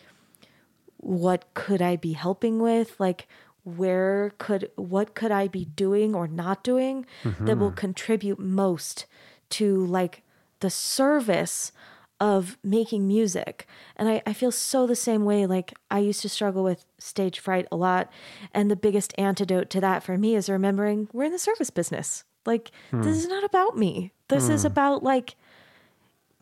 what 0.99 1.53
could 1.55 1.83
i 1.83 1.97
be 1.97 2.13
helping 2.13 2.61
with? 2.61 2.99
Like 3.01 3.27
where 3.65 4.33
could 4.39 4.71
what 4.77 5.15
could 5.15 5.33
i 5.33 5.49
be 5.49 5.65
doing 5.65 6.15
or 6.15 6.29
not 6.29 6.63
doing 6.63 7.07
that 7.41 7.57
will 7.59 7.71
contribute 7.73 8.39
most 8.39 9.07
to 9.49 9.85
like 9.87 10.23
the 10.61 10.71
service 10.71 11.73
of 12.21 12.57
making 12.63 13.07
music. 13.07 13.67
And 13.97 14.09
I, 14.09 14.23
I 14.27 14.33
feel 14.33 14.53
so 14.53 14.87
the 14.87 14.97
same 14.97 15.25
way. 15.25 15.47
Like 15.47 15.75
I 15.91 15.99
used 15.99 16.23
to 16.23 16.29
struggle 16.29 16.63
with 16.63 16.85
stage 16.99 17.39
fright 17.39 17.67
a 17.73 17.77
lot. 17.77 18.11
And 18.53 18.71
the 18.71 18.77
biggest 18.77 19.15
antidote 19.19 19.71
to 19.71 19.81
that 19.81 20.03
for 20.03 20.17
me 20.17 20.35
is 20.35 20.49
remembering 20.49 21.09
we're 21.13 21.25
in 21.25 21.33
the 21.33 21.39
service 21.39 21.71
business. 21.71 22.25
Like 22.47 22.71
hmm. 22.91 23.03
this 23.03 23.17
is 23.17 23.29
not 23.29 23.45
about 23.45 23.77
me. 23.77 24.13
This 24.29 24.49
is 24.49 24.63
hmm. 24.63 24.69
about 24.69 25.03
like 25.03 25.37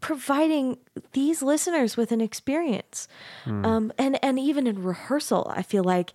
providing 0.01 0.79
these 1.13 1.43
listeners 1.43 1.97
with 1.97 2.13
an 2.13 2.21
experience. 2.21 3.09
Hmm. 3.45 3.65
Um, 3.65 3.93
and, 3.99 4.23
and 4.23 4.39
even 4.39 4.67
in 4.67 4.83
rehearsal, 4.83 5.51
I 5.55 5.63
feel 5.63 5.85
like 5.85 6.13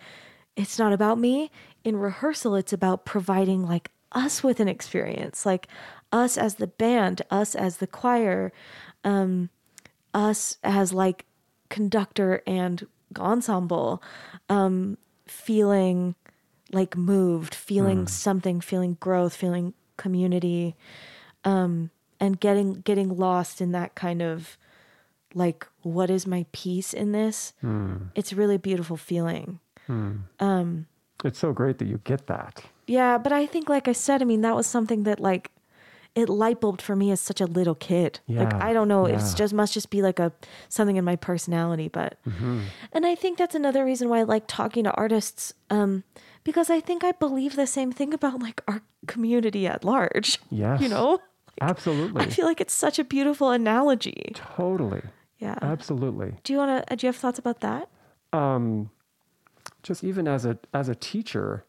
it's 0.56 0.78
not 0.78 0.94
about 0.94 1.20
me. 1.20 1.52
In 1.84 1.98
rehearsal, 1.98 2.56
it's 2.56 2.74
about 2.74 3.06
providing 3.06 3.66
like 3.66 3.92
us 4.12 4.44
with 4.44 4.60
an 4.60 4.68
experience, 4.68 5.46
like 5.46 5.68
us 6.12 6.38
as 6.38 6.56
the 6.56 6.68
band, 6.68 7.22
us 7.30 7.56
as 7.56 7.78
the 7.78 7.88
choir, 7.88 8.52
um, 9.08 9.50
us 10.14 10.58
as 10.64 10.94
like 10.94 11.26
conductor 11.70 12.44
and 12.46 12.86
ensemble, 13.18 14.04
um, 14.50 14.98
feeling 15.26 16.16
like 16.74 16.98
moved, 16.98 17.56
feeling 17.56 18.02
something, 18.08 18.60
feeling 18.60 18.98
growth, 19.00 19.34
feeling 19.34 19.74
community, 19.96 20.76
um, 21.46 21.90
and 22.20 22.40
getting 22.40 22.82
getting 22.82 23.16
lost 23.16 23.62
in 23.62 23.72
that 23.72 23.96
kind 23.96 24.22
of 24.22 24.58
like 25.34 25.66
what 25.84 26.10
is 26.10 26.28
my 26.28 26.46
piece 26.52 26.94
in 26.94 27.14
this? 27.14 27.54
It's 28.14 28.34
a 28.34 28.36
really 28.36 28.58
beautiful 28.58 28.98
feeling. 28.98 29.60
It's 31.24 31.40
so 31.40 31.54
great 31.54 31.78
that 31.78 31.88
you 31.88 32.02
get 32.04 32.28
that. 32.28 32.62
Yeah, 32.88 33.18
but 33.18 33.32
I 33.32 33.46
think, 33.46 33.70
like 33.70 33.88
I 33.88 33.94
said, 33.94 34.22
I 34.22 34.26
mean, 34.26 34.42
that 34.42 34.56
was 34.56 34.68
something 34.68 35.04
that 35.04 35.20
like 35.20 35.52
it 36.18 36.27
light 36.30 36.60
bulbed 36.60 36.81
for 36.81 36.95
me 36.95 37.11
as 37.11 37.22
such 37.22 37.39
a 37.39 37.45
little 37.45 37.76
kid. 37.76 38.19
like 38.27 38.53
I 38.53 38.73
don't 38.73 38.88
know, 38.88 39.06
it's 39.06 39.34
just 39.35 39.53
must 39.53 39.73
just 39.73 39.89
be 39.89 40.02
like 40.02 40.19
a 40.19 40.31
something 40.68 40.98
in 40.98 41.06
my 41.06 41.15
personality, 41.15 41.88
but 41.88 42.18
and 42.91 43.06
I 43.06 43.14
think 43.15 43.38
that's 43.38 43.56
another 43.56 43.85
reason 43.85 44.10
why 44.10 44.19
I 44.19 44.23
like 44.23 44.45
talking 44.48 44.84
to 44.85 44.91
artists, 44.94 45.53
um, 45.69 46.03
because 46.44 46.69
I 46.69 46.80
think 46.81 47.03
I 47.03 47.11
believe 47.11 47.56
the 47.56 47.68
same 47.68 47.91
thing 47.91 48.14
about 48.14 48.41
like 48.41 48.61
our 48.68 48.81
community 49.06 49.68
at 49.68 49.84
large. 49.85 50.39
Yes. 50.49 50.81
you 50.81 50.89
know, 50.89 51.19
Absolutely. 51.61 52.22
I 52.23 52.30
feel 52.30 52.45
like 52.45 52.60
it's 52.61 52.73
such 52.73 52.98
a 52.99 53.03
beautiful 53.03 53.52
analogy. 53.52 54.34
totally. 54.56 55.02
Yeah. 55.39 55.57
Absolutely. 55.61 56.34
do 56.44 56.53
you 56.53 56.60
want 56.60 56.88
to? 56.88 56.95
Do 56.95 57.06
you 57.06 57.10
have 57.14 57.15
thoughts 57.22 57.38
about 57.39 57.60
that? 57.61 57.88
um, 58.34 58.89
just 59.84 60.03
even 60.03 60.27
as 60.27 60.45
a 60.45 60.57
as 60.73 60.89
a 60.89 60.95
teacher, 60.95 61.64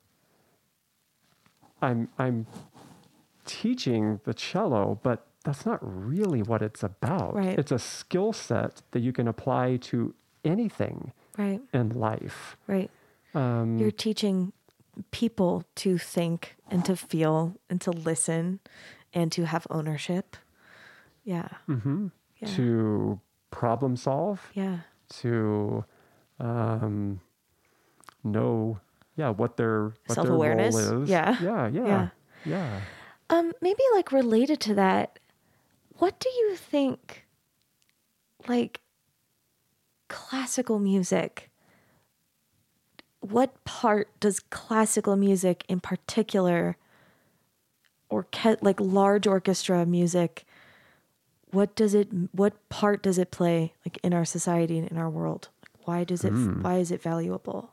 I'm 1.80 2.08
I'm 2.18 2.46
teaching 3.48 4.20
the 4.24 4.34
cello, 4.34 5.00
but 5.02 5.26
that's 5.44 5.64
not 5.66 5.78
really 5.82 6.42
what 6.42 6.62
it's 6.62 6.82
about. 6.82 7.34
Right. 7.34 7.58
It's 7.58 7.72
a 7.72 7.78
skill 7.78 8.32
set 8.32 8.82
that 8.92 9.00
you 9.00 9.12
can 9.12 9.26
apply 9.26 9.78
to 9.90 10.14
anything 10.44 11.12
Right. 11.36 11.60
in 11.72 11.88
life. 11.90 12.56
Right. 12.66 12.90
Um, 13.34 13.78
You're 13.78 13.90
teaching 13.90 14.52
people 15.10 15.64
to 15.76 15.96
think 15.98 16.56
and 16.70 16.84
to 16.84 16.94
feel 16.96 17.54
and 17.70 17.80
to 17.80 17.90
listen 17.90 18.60
and 19.14 19.32
to 19.32 19.46
have 19.46 19.66
ownership. 19.70 20.36
Yeah. 21.24 21.48
mhm, 21.68 22.10
Yeah. 22.40 22.48
To 22.56 23.20
problem 23.50 23.96
solve, 23.96 24.40
Yeah. 24.54 24.78
to 25.20 25.84
um, 26.40 27.20
know, 28.22 28.78
yeah, 29.16 29.30
what 29.30 29.56
their 29.56 29.92
what 30.06 30.14
Self-awareness. 30.14 30.74
role 30.74 31.02
is. 31.02 31.10
Yeah. 31.10 31.36
yeah, 31.42 31.68
yeah, 31.68 31.86
Yeah. 31.86 32.08
yeah. 32.44 32.80
Um, 33.30 33.52
maybe 33.60 33.82
like 33.94 34.10
related 34.12 34.60
to 34.60 34.74
that, 34.74 35.18
what 35.98 36.18
do 36.18 36.28
you 36.30 36.56
think 36.56 37.26
like 38.48 38.80
classical 40.08 40.78
music? 40.78 41.50
What 43.20 43.62
part 43.64 44.18
does 44.20 44.40
classical 44.40 45.16
music 45.16 45.64
in 45.68 45.80
particular 45.80 46.76
or 48.08 48.24
ke- 48.24 48.62
like 48.62 48.80
large 48.80 49.26
orchestra 49.26 49.84
music 49.84 50.46
what 51.50 51.74
does 51.74 51.94
it 51.94 52.08
what 52.32 52.68
part 52.68 53.02
does 53.02 53.16
it 53.18 53.30
play 53.30 53.72
like 53.84 53.98
in 54.02 54.12
our 54.12 54.24
society 54.24 54.78
and 54.78 54.86
in 54.88 54.98
our 54.98 55.08
world? 55.08 55.48
Why 55.84 56.04
does 56.04 56.24
it 56.24 56.32
why 56.62 56.76
is 56.76 56.90
it 56.90 57.02
valuable? 57.02 57.72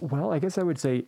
Well, 0.00 0.32
I 0.32 0.38
guess 0.38 0.58
I 0.58 0.62
would 0.62 0.78
say, 0.78 1.04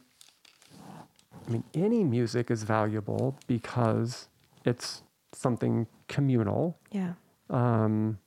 I 1.46 1.50
mean, 1.50 1.64
any 1.74 2.02
music 2.04 2.50
is 2.50 2.62
valuable 2.62 3.36
because 3.46 4.28
it's 4.64 5.02
something 5.32 5.86
communal. 6.08 6.78
Yeah. 6.90 7.12
Um, 7.50 8.18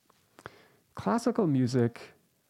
classical 0.94 1.46
music, 1.46 2.00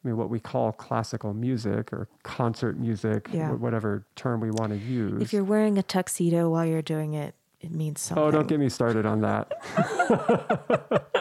I 0.05 0.09
mean, 0.09 0.17
what 0.17 0.31
we 0.31 0.39
call 0.41 0.73
classical 0.73 1.35
music 1.35 1.93
or 1.93 2.09
concert 2.23 2.79
music, 2.79 3.29
Yeah. 3.33 3.51
wh- 3.51 3.61
whatever 3.61 4.05
term 4.17 4.41
we 4.41 4.51
want 4.51 4.71
to 4.73 4.79
use. 4.79 5.21
If 5.23 5.33
you're 5.33 5.45
wearing 5.45 5.79
a 5.79 5.83
tuxedo 5.83 6.49
while 6.51 6.65
you're 6.67 6.83
doing 6.83 7.15
it, 7.15 7.35
it 7.61 7.71
means 7.73 8.01
something. 8.01 8.23
Oh, 8.25 8.31
don't 8.31 8.47
get 8.49 8.59
me 8.61 8.69
started 8.69 9.05
on 9.07 9.21
that. 9.23 9.53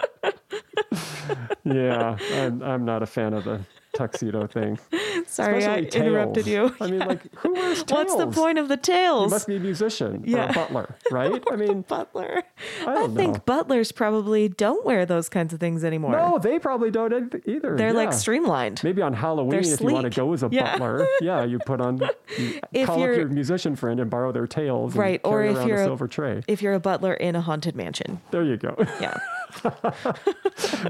yeah, 1.63 2.17
I'm, 2.33 2.61
I'm 2.63 2.85
not 2.85 3.03
a 3.03 3.05
fan 3.05 3.33
of 3.33 3.43
the 3.45 3.61
tuxedo 3.93 4.47
thing. 4.47 4.79
Sorry, 5.27 5.65
I 5.65 5.77
Especially 5.77 5.99
interrupted 6.07 6.47
you. 6.47 6.75
I 6.81 6.87
mean, 6.89 6.99
like, 6.99 7.33
who 7.35 7.53
wears 7.59 7.83
tails? 7.83 7.91
What's 8.11 8.15
the 8.15 8.27
point 8.27 8.57
of 8.57 8.67
the 8.67 8.77
tails? 8.77 8.89
You 8.89 8.99
tails? 8.99 9.31
must 9.31 9.47
be 9.47 9.55
a 9.55 9.59
musician 9.59 10.23
or 10.35 10.39
a 10.41 10.53
butler, 10.53 10.95
right? 11.11 11.43
I 11.51 11.55
mean, 11.55 11.81
Butler. 11.83 12.43
I 12.85 12.91
I, 12.91 12.93
don't 12.93 13.15
think 13.15 13.45
butlers 13.45 13.91
probably 13.91 14.49
don't 14.49 14.85
wear 14.85 15.05
those 15.05 15.29
kinds 15.29 15.53
of 15.53 15.59
things 15.59 15.83
anymore. 15.83 16.11
no, 16.11 16.37
they 16.39 16.59
probably 16.59 16.91
don't 16.91 17.33
either. 17.45 17.75
They're 17.77 17.93
like 17.93 18.13
streamlined. 18.13 18.81
Maybe 18.83 19.01
on 19.01 19.13
Halloween, 19.13 19.59
if 19.59 19.79
you 19.81 19.87
want 19.89 20.11
to 20.11 20.15
go 20.15 20.33
as 20.33 20.43
a 20.43 20.49
Yeah. 20.51 20.73
butler, 20.73 21.07
yeah, 21.21 21.43
you 21.43 21.59
put 21.59 21.79
on, 21.81 21.99
you 22.37 22.59
call 22.85 23.01
up 23.03 23.09
your 23.15 23.27
musician 23.27 23.75
friend 23.75 23.99
and 23.99 24.09
borrow 24.09 24.31
their 24.31 24.47
tails, 24.47 24.93
and 24.93 24.99
Right, 24.99 25.21
or 25.23 25.43
if 25.43 25.65
you're 25.67 25.81
a 25.81 25.85
silver 25.85 26.07
tray. 26.07 26.41
If 26.47 26.61
you're 26.61 26.73
a 26.73 26.79
butler 26.79 27.13
in 27.13 27.35
a 27.35 27.41
haunted 27.41 27.75
mansion. 27.75 28.21
There 28.31 28.43
you 28.43 28.57
go. 28.57 28.75
Yeah. 28.99 29.17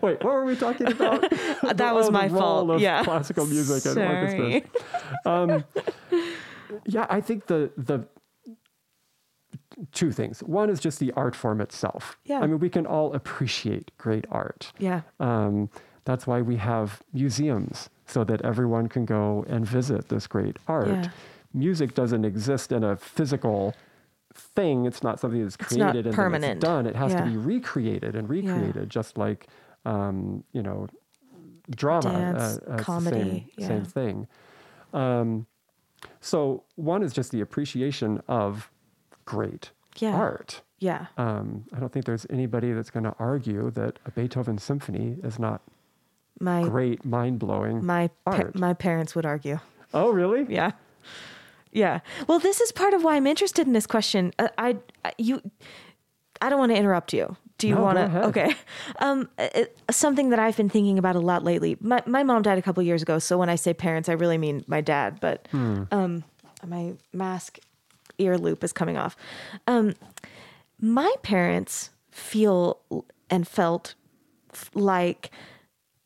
Wait, 0.01 0.23
what 0.23 0.33
were 0.33 0.45
we 0.45 0.55
talking 0.55 0.87
about? 0.87 1.21
that 1.31 1.93
was 1.95 2.05
Oh, 2.05 2.05
the 2.07 2.11
my 2.11 2.29
fault. 2.29 2.69
Of 2.69 2.81
yeah. 2.81 3.03
classical 3.03 3.45
music 3.45 3.85
and 3.85 3.95
Sorry. 4.27 4.63
Um, 5.25 5.63
yeah, 6.85 7.07
I 7.09 7.19
think 7.21 7.47
the 7.47 7.71
the 7.77 8.05
two 9.91 10.11
things. 10.11 10.41
One 10.43 10.69
is 10.69 10.79
just 10.79 10.99
the 10.99 11.11
art 11.13 11.35
form 11.35 11.61
itself. 11.61 12.17
Yeah. 12.25 12.39
I 12.41 12.47
mean, 12.47 12.59
we 12.59 12.69
can 12.69 12.85
all 12.85 13.13
appreciate 13.13 13.91
great 13.97 14.25
art. 14.31 14.71
Yeah. 14.77 15.01
Um, 15.19 15.69
that's 16.05 16.27
why 16.27 16.41
we 16.41 16.57
have 16.57 17.01
museums 17.13 17.89
so 18.05 18.23
that 18.25 18.41
everyone 18.41 18.87
can 18.87 19.05
go 19.05 19.45
and 19.47 19.65
visit 19.65 20.09
this 20.09 20.27
great 20.27 20.57
art. 20.67 20.87
Yeah. 20.87 21.09
Music 21.53 21.93
doesn't 21.95 22.25
exist 22.25 22.71
in 22.71 22.83
a 22.83 22.95
physical 22.97 23.73
thing. 24.33 24.85
It's 24.85 25.01
not 25.03 25.19
something 25.19 25.41
that's 25.41 25.57
created 25.57 26.05
and 26.07 26.15
permanent. 26.15 26.57
it's 26.57 26.63
done. 26.63 26.85
It 26.85 26.95
has 26.95 27.13
Yeah. 27.13 27.23
to 27.23 27.29
be 27.31 27.37
recreated 27.37 28.15
and 28.15 28.29
recreated, 28.29 28.89
just 28.89 29.17
like 29.17 29.47
um, 29.85 30.43
you 30.51 30.61
know, 30.61 30.87
drama. 31.69 32.09
Dance, 32.11 32.59
uh, 32.67 32.77
comedy, 32.77 33.47
same, 33.59 33.67
same 33.67 33.85
thing. 33.85 34.27
Um, 34.93 35.45
so 36.21 36.63
one 36.75 37.03
is 37.03 37.13
just 37.13 37.31
the 37.31 37.41
appreciation 37.41 38.21
of 38.27 38.69
great 39.25 39.71
Yeah. 39.97 40.15
art. 40.15 40.61
Yeah. 40.79 41.07
Um, 41.17 41.65
I 41.75 41.79
don't 41.79 41.91
think 41.91 42.05
there's 42.05 42.25
anybody 42.29 42.71
that's 42.71 42.89
going 42.89 43.03
to 43.03 43.13
argue 43.19 43.69
that 43.71 43.99
a 44.05 44.11
Beethoven 44.11 44.57
symphony 44.57 45.17
is 45.23 45.37
not 45.37 45.61
My 46.39 46.63
great, 46.63 47.03
mind 47.03 47.37
blowing 47.39 47.85
my 47.85 48.09
pa- 48.25 48.51
my 48.55 48.73
parents 48.73 49.13
would 49.13 49.25
argue. 49.25 49.59
oh, 49.93 50.09
really? 50.11 50.45
Yeah. 50.53 50.71
Yeah. 51.71 51.99
Well, 52.27 52.39
this 52.39 52.61
is 52.61 52.71
part 52.71 52.93
of 52.93 53.03
why 53.03 53.15
I'm 53.17 53.27
interested 53.27 53.67
in 53.67 53.73
this 53.73 53.85
question. 53.85 54.31
Uh, 54.39 54.47
I, 54.57 54.77
I 55.05 55.11
you 55.17 55.41
I 56.41 56.49
don't 56.49 56.57
want 56.59 56.71
to 56.71 56.77
interrupt 56.77 57.11
you. 57.13 57.35
Do 57.59 57.67
you 57.67 57.75
No, 57.75 57.83
want 57.83 57.97
to? 57.99 58.23
Okay. 58.29 58.55
Um, 58.99 59.29
it, 59.37 59.77
something 59.91 60.29
that 60.31 60.39
I've 60.39 60.57
been 60.57 60.69
thinking 60.69 60.97
about 60.97 61.15
a 61.15 61.19
lot 61.19 61.43
lately. 61.43 61.77
My 61.79 62.01
my 62.07 62.23
mom 62.23 62.41
died 62.41 62.57
a 62.57 62.61
couple 62.61 62.81
years 62.83 63.01
ago, 63.03 63.19
so 63.19 63.37
when 63.37 63.49
I 63.49 63.55
say 63.55 63.73
parents, 63.73 64.09
I 64.09 64.13
really 64.13 64.37
mean 64.37 64.63
my 64.67 64.81
dad. 64.81 65.19
But 65.21 65.47
Hmm. 65.51 65.83
um, 65.91 66.23
my 66.65 66.93
mask 67.13 67.59
ear 68.17 68.37
loop 68.37 68.63
is 68.63 68.73
coming 68.73 68.97
off. 68.97 69.15
Um, 69.67 69.93
my 70.81 71.13
parents 71.21 71.91
feel 72.11 72.79
and 73.29 73.47
felt 73.47 73.93
like 74.73 75.29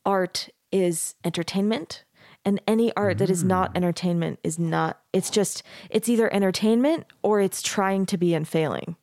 art 0.04 0.48
is 0.70 1.14
entertainment 1.24 2.04
and 2.44 2.60
any 2.68 2.94
art 2.96 3.18
that 3.18 3.30
is 3.30 3.42
not 3.42 3.72
Mm. 3.72 3.76
entertainment 3.76 4.38
is 4.44 4.58
not 4.58 5.00
it's 5.12 5.30
just 5.30 5.62
it's 5.88 6.08
either 6.08 6.32
entertainment 6.32 7.06
or 7.22 7.40
it's 7.40 7.62
trying 7.62 8.04
to 8.06 8.18
be 8.18 8.34
and 8.34 8.46
failing 8.46 8.96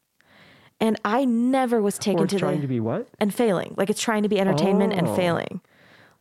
and 0.81 0.99
i 1.05 1.23
never 1.23 1.81
was 1.81 1.97
taken 1.97 2.23
Or 2.23 2.27
to 2.27 2.37
trying 2.39 2.57
the 2.57 2.61
to 2.63 2.67
be 2.67 2.79
what? 2.81 3.07
and 3.19 3.33
failing 3.33 3.73
like 3.77 3.89
it's 3.89 4.01
trying 4.01 4.23
to 4.23 4.29
be 4.29 4.39
entertainment 4.39 4.91
and 4.93 5.07
Oh. 5.07 5.15
failing 5.15 5.61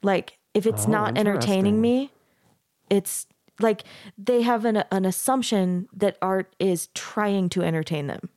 like 0.02 0.38
if 0.54 0.66
it's 0.66 0.86
Oh, 0.86 0.90
not 0.90 1.18
entertaining 1.18 1.80
me 1.80 2.12
it's 2.88 3.26
like 3.58 3.82
they 4.16 4.42
have 4.42 4.64
an, 4.64 4.84
an 4.92 5.04
assumption 5.04 5.88
that 5.92 6.16
art 6.22 6.54
is 6.58 6.88
trying 6.94 7.48
to 7.50 7.62
entertain 7.62 8.06
them 8.06 8.28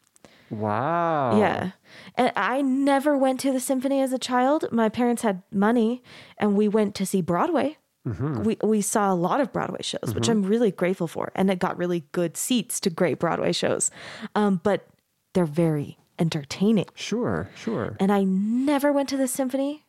Wow. 0.50 1.40
yeah. 1.40 1.72
And 2.16 2.32
I 2.36 2.62
never 2.62 3.18
went 3.18 3.40
to 3.40 3.52
the 3.52 3.60
symphony 3.60 4.02
as 4.02 4.14
a 4.14 4.20
child. 4.20 4.66
My 4.72 4.88
parents 4.88 5.24
had 5.24 5.42
money 5.52 6.04
and 6.38 6.56
we 6.56 6.68
went 6.68 6.94
to 6.96 7.06
see 7.08 7.22
Broadway. 7.22 7.78
We 8.06 8.58
we 8.62 8.82
saw 8.82 9.12
a 9.12 9.16
lot 9.16 9.40
of 9.42 9.52
Broadway 9.52 9.80
shows, 9.82 10.14
which 10.14 10.28
I'm 10.30 10.44
really 10.44 10.70
grateful 10.70 11.08
for. 11.08 11.32
And 11.36 11.50
it 11.50 11.58
got 11.58 11.76
really 11.78 12.04
good 12.12 12.36
seats 12.38 12.80
to 12.82 12.90
great 12.92 13.18
Broadway 13.18 13.52
shows. 13.54 13.90
Um, 14.36 14.60
but 14.62 14.86
they're 15.34 15.46
very 15.46 15.98
entertaining. 16.20 16.86
Sure, 16.96 17.50
sure. 17.56 17.98
And 18.00 18.12
I 18.12 18.24
never 18.24 18.92
went 18.92 19.10
to 19.10 19.18
the 19.18 19.28
symphony 19.28 19.86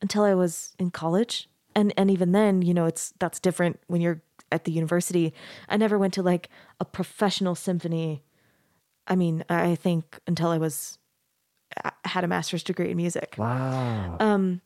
until 0.00 0.24
I 0.24 0.34
was 0.34 0.74
in 0.78 0.90
college. 0.90 1.48
And 1.74 1.92
and 1.96 2.10
even 2.10 2.32
then, 2.32 2.62
you 2.62 2.74
know, 2.74 2.86
it's 2.86 3.12
that's 3.18 3.40
different 3.40 3.80
when 3.86 4.00
you're 4.00 4.22
at 4.50 4.64
the 4.64 4.72
university. 4.72 5.32
I 5.68 5.76
never 5.76 5.98
went 5.98 6.14
to 6.14 6.22
like 6.22 6.48
a 6.80 6.84
professional 6.84 7.54
symphony. 7.54 8.22
I 9.06 9.16
mean, 9.16 9.44
I 9.48 9.74
think 9.74 10.18
until 10.26 10.48
I 10.48 10.58
was 10.58 10.98
I 11.84 11.92
had 12.04 12.24
a 12.24 12.28
master's 12.28 12.62
degree 12.62 12.90
in 12.90 12.96
music. 12.96 13.34
Wow. 13.38 14.16
Um, 14.20 14.60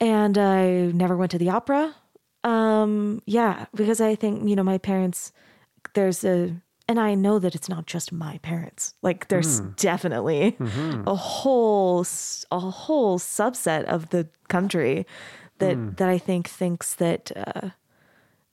and 0.00 0.38
I 0.38 0.86
never 0.86 1.16
went 1.16 1.30
to 1.32 1.38
the 1.38 1.50
opera. 1.50 1.94
Um, 2.42 3.20
yeah, 3.26 3.66
because 3.74 4.00
I 4.00 4.14
think, 4.14 4.48
you 4.48 4.56
know, 4.56 4.62
my 4.62 4.78
parents 4.78 5.32
there's 5.94 6.24
a 6.24 6.54
and 6.90 6.98
I 6.98 7.14
know 7.14 7.38
that 7.38 7.54
it's 7.54 7.68
not 7.68 7.86
just 7.86 8.10
my 8.10 8.38
parents. 8.38 8.94
Like 9.00 9.28
there's 9.28 9.60
hmm. 9.60 9.68
definitely 9.76 10.56
mm-hmm. 10.58 11.06
a 11.06 11.14
whole 11.14 12.04
a 12.50 12.58
whole 12.58 13.20
subset 13.20 13.84
of 13.84 14.10
the 14.10 14.26
country 14.48 15.06
that 15.58 15.76
hmm. 15.76 15.90
that 15.98 16.08
I 16.08 16.18
think 16.18 16.48
thinks 16.48 16.94
that 16.94 17.30
uh, 17.36 17.70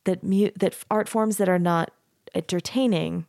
that 0.03 0.22
mu- 0.23 0.51
that 0.55 0.77
art 0.91 1.09
forms 1.09 1.38
that 1.38 1.49
are 1.49 1.57
not 1.57 1.89
entertaining 2.35 3.26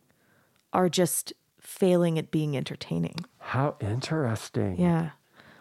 are 0.73 0.89
just 0.89 1.33
failing 1.59 2.19
at 2.19 2.29
being 2.29 2.55
entertaining. 2.55 3.25
How 3.39 3.77
interesting. 3.79 4.79
Yeah. 4.79 5.09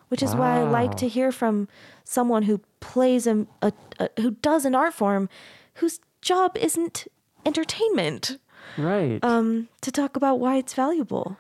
Which 0.09 0.23
is 0.23 0.35
why 0.35 0.59
I 0.59 0.63
like 0.65 0.95
to 0.97 1.09
hear 1.09 1.33
from 1.33 1.69
someone 2.05 2.43
who 2.43 2.61
plays 2.81 3.27
a, 3.27 3.47
a, 3.63 3.73
a 3.99 4.11
who 4.21 4.33
does 4.33 4.67
an 4.67 4.75
art 4.75 4.93
form 4.93 5.31
whose 5.77 6.01
job 6.21 6.55
isn't 6.59 7.07
entertainment 7.47 8.37
Right. 8.77 9.23
um 9.25 9.69
to 9.81 9.91
talk 9.91 10.17
about 10.17 10.39
why 10.41 10.57
it's 10.57 10.75
valuable. 10.75 11.37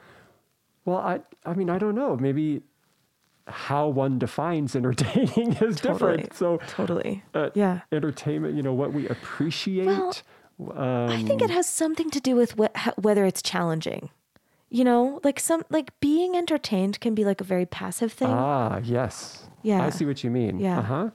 well, 0.84 0.98
I 0.98 1.20
I 1.44 1.54
mean, 1.54 1.70
I 1.70 1.78
don't 1.78 1.94
know. 1.94 2.16
Maybe 2.16 2.62
how 3.46 3.88
one 3.88 4.18
defines 4.18 4.76
entertaining 4.76 5.52
is 5.60 5.76
Totally. 5.80 6.16
different. 6.16 6.34
So 6.34 6.58
Totally. 6.68 7.22
uh, 7.34 7.50
yeah. 7.54 7.80
entertainment, 7.92 8.54
you 8.56 8.62
know, 8.62 8.74
what 8.74 8.92
we 8.92 9.08
appreciate. 9.08 9.88
um, 9.88 11.08
I 11.10 11.22
think 11.22 11.40
it 11.40 11.50
has 11.50 11.66
something 11.66 12.10
to 12.10 12.20
do 12.20 12.36
with 12.36 12.52
wh- 12.58 12.98
whether 12.98 13.24
it's 13.24 13.40
challenging. 13.42 14.10
You 14.70 14.84
know, 14.84 15.18
like 15.24 15.40
some 15.40 15.62
like 15.70 15.98
being 16.00 16.36
entertained 16.36 17.00
can 17.00 17.14
be 17.14 17.24
like 17.24 17.40
a 17.40 17.44
very 17.44 17.64
passive 17.64 18.12
thing. 18.12 18.28
Ah, 18.28 18.80
yes. 18.84 19.48
Yeah. 19.62 19.82
I 19.82 19.88
see 19.90 20.04
what 20.04 20.22
you 20.22 20.30
mean. 20.30 20.58
Yeah. 20.60 20.80
Uh 20.80 20.82
huh. 20.82 21.10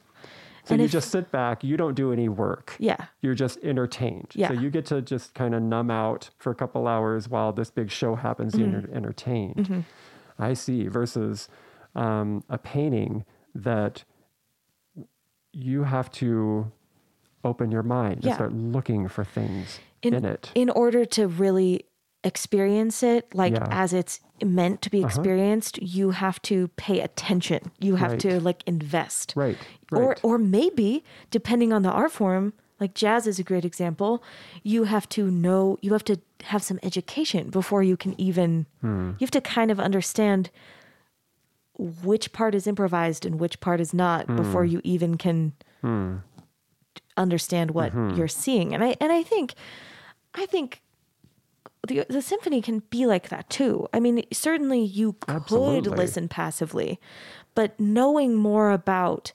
So 0.65 0.73
And 0.73 0.79
you 0.79 0.85
if- 0.85 0.91
just 0.91 1.11
sit 1.11 1.29
back, 1.31 1.63
you 1.63 1.75
don't 1.75 1.93
do 1.93 2.13
any 2.13 2.29
work. 2.29 2.75
yeah. 2.79 3.07
You're 3.21 3.35
just 3.35 3.57
entertained. 3.63 4.31
Yeah. 4.33 4.47
So 4.47 4.53
you 4.53 4.69
get 4.69 4.85
to 4.87 5.01
just 5.01 5.33
kind 5.33 5.53
of 5.53 5.61
numb 5.61 5.91
out 5.91 6.29
for 6.37 6.51
a 6.51 6.55
couple 6.55 6.87
hours 6.87 7.27
while 7.27 7.51
this 7.51 7.69
big 7.69 7.91
show 7.91 8.15
happens. 8.15 8.53
Mm-hmm. 8.55 8.71
You're 8.71 8.95
entertained. 8.95 9.83
I 10.39 10.53
see. 10.53 10.87
Versus 10.87 11.49
um, 11.95 12.43
a 12.49 12.57
painting 12.57 13.25
that 13.53 14.03
you 15.51 15.83
have 15.83 16.09
to 16.11 16.71
open 17.43 17.71
your 17.71 17.83
mind 17.83 18.15
and 18.15 18.25
Yeah. 18.25 18.35
start 18.35 18.53
looking 18.53 19.07
for 19.07 19.23
things 19.23 19.79
in, 20.01 20.13
it. 20.25 20.51
in 20.55 20.69
order 20.69 21.05
to 21.05 21.27
really 21.27 21.85
experience 22.23 23.03
it 23.03 23.33
like 23.33 23.53
Yeah. 23.53 23.67
as 23.69 23.93
it's 23.93 24.19
meant 24.43 24.81
to 24.81 24.89
be 24.89 25.01
experienced 25.03 25.77
you 25.81 26.11
have 26.11 26.41
to 26.43 26.67
pay 26.75 26.99
attention 27.01 27.71
you 27.79 27.95
have 27.97 28.11
Right. 28.11 28.19
to 28.21 28.39
like 28.39 28.63
invest 28.65 29.33
Right, 29.35 29.57
or 29.91 29.99
right. 30.09 30.19
or 30.23 30.33
or 30.35 30.37
maybe 30.37 31.03
depending 31.31 31.73
on 31.73 31.81
the 31.83 31.91
art 31.91 32.11
form 32.11 32.53
like 32.79 32.93
jazz 32.93 33.27
is 33.27 33.39
a 33.39 33.43
great 33.43 33.65
example 33.65 34.23
you 34.63 34.85
have 34.85 35.07
to 35.09 35.29
know 35.29 35.77
you 35.81 35.91
have 35.93 36.03
to 36.05 36.17
have 36.45 36.63
some 36.63 36.79
education 36.83 37.49
before 37.49 37.83
you 37.83 37.95
can 37.97 38.13
even 38.19 38.65
Hmm. 38.81 39.11
you 39.19 39.25
have 39.25 39.31
to 39.31 39.41
kind 39.41 39.69
of 39.71 39.79
understand 39.79 40.49
which 41.77 42.31
part 42.33 42.53
is 42.55 42.67
improvised 42.67 43.25
and 43.25 43.39
which 43.39 43.59
part 43.59 43.79
is 43.81 43.93
not 43.93 44.25
Hmm. 44.27 44.35
before 44.37 44.63
you 44.65 44.79
even 44.83 45.17
can 45.17 45.53
understand 47.17 47.71
what 47.71 47.91
Mm-hmm. 47.91 48.15
you're 48.17 48.27
seeing 48.27 48.73
and 48.73 48.83
i 48.83 48.95
and 49.01 49.11
i 49.11 49.21
think 49.23 49.53
i 50.33 50.45
think 50.45 50.81
the 51.87 52.05
the 52.09 52.21
symphony 52.21 52.61
can 52.61 52.79
be 52.89 53.05
like 53.05 53.29
that 53.29 53.49
too. 53.49 53.87
I 53.93 53.99
mean, 53.99 54.23
certainly 54.31 54.81
you 54.81 55.13
could 55.13 55.35
Absolutely. 55.35 55.95
listen 55.95 56.27
passively, 56.27 56.99
but 57.55 57.79
knowing 57.79 58.35
more 58.35 58.71
about 58.71 59.33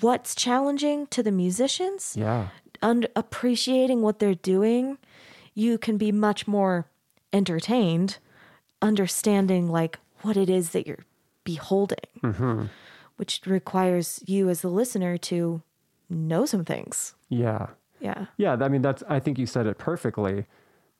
what's 0.00 0.34
challenging 0.34 1.06
to 1.08 1.22
the 1.22 1.32
musicians, 1.32 2.14
yeah. 2.16 2.48
and 2.80 3.08
appreciating 3.16 4.02
what 4.02 4.18
they're 4.18 4.34
doing, 4.34 4.98
you 5.54 5.78
can 5.78 5.96
be 5.96 6.12
much 6.12 6.46
more 6.46 6.86
entertained, 7.32 8.18
understanding 8.80 9.68
like 9.68 9.98
what 10.20 10.36
it 10.36 10.48
is 10.48 10.70
that 10.70 10.86
you're 10.86 11.04
beholding, 11.44 11.98
mm-hmm. 12.22 12.66
which 13.16 13.40
requires 13.46 14.22
you 14.26 14.48
as 14.48 14.60
the 14.60 14.68
listener 14.68 15.16
to 15.16 15.62
know 16.08 16.46
some 16.46 16.64
things. 16.64 17.14
Yeah. 17.28 17.68
Yeah. 18.00 18.26
Yeah, 18.36 18.56
I 18.60 18.68
mean 18.68 18.82
that's. 18.82 19.02
I 19.08 19.18
think 19.20 19.38
you 19.38 19.46
said 19.46 19.66
it 19.66 19.78
perfectly. 19.78 20.46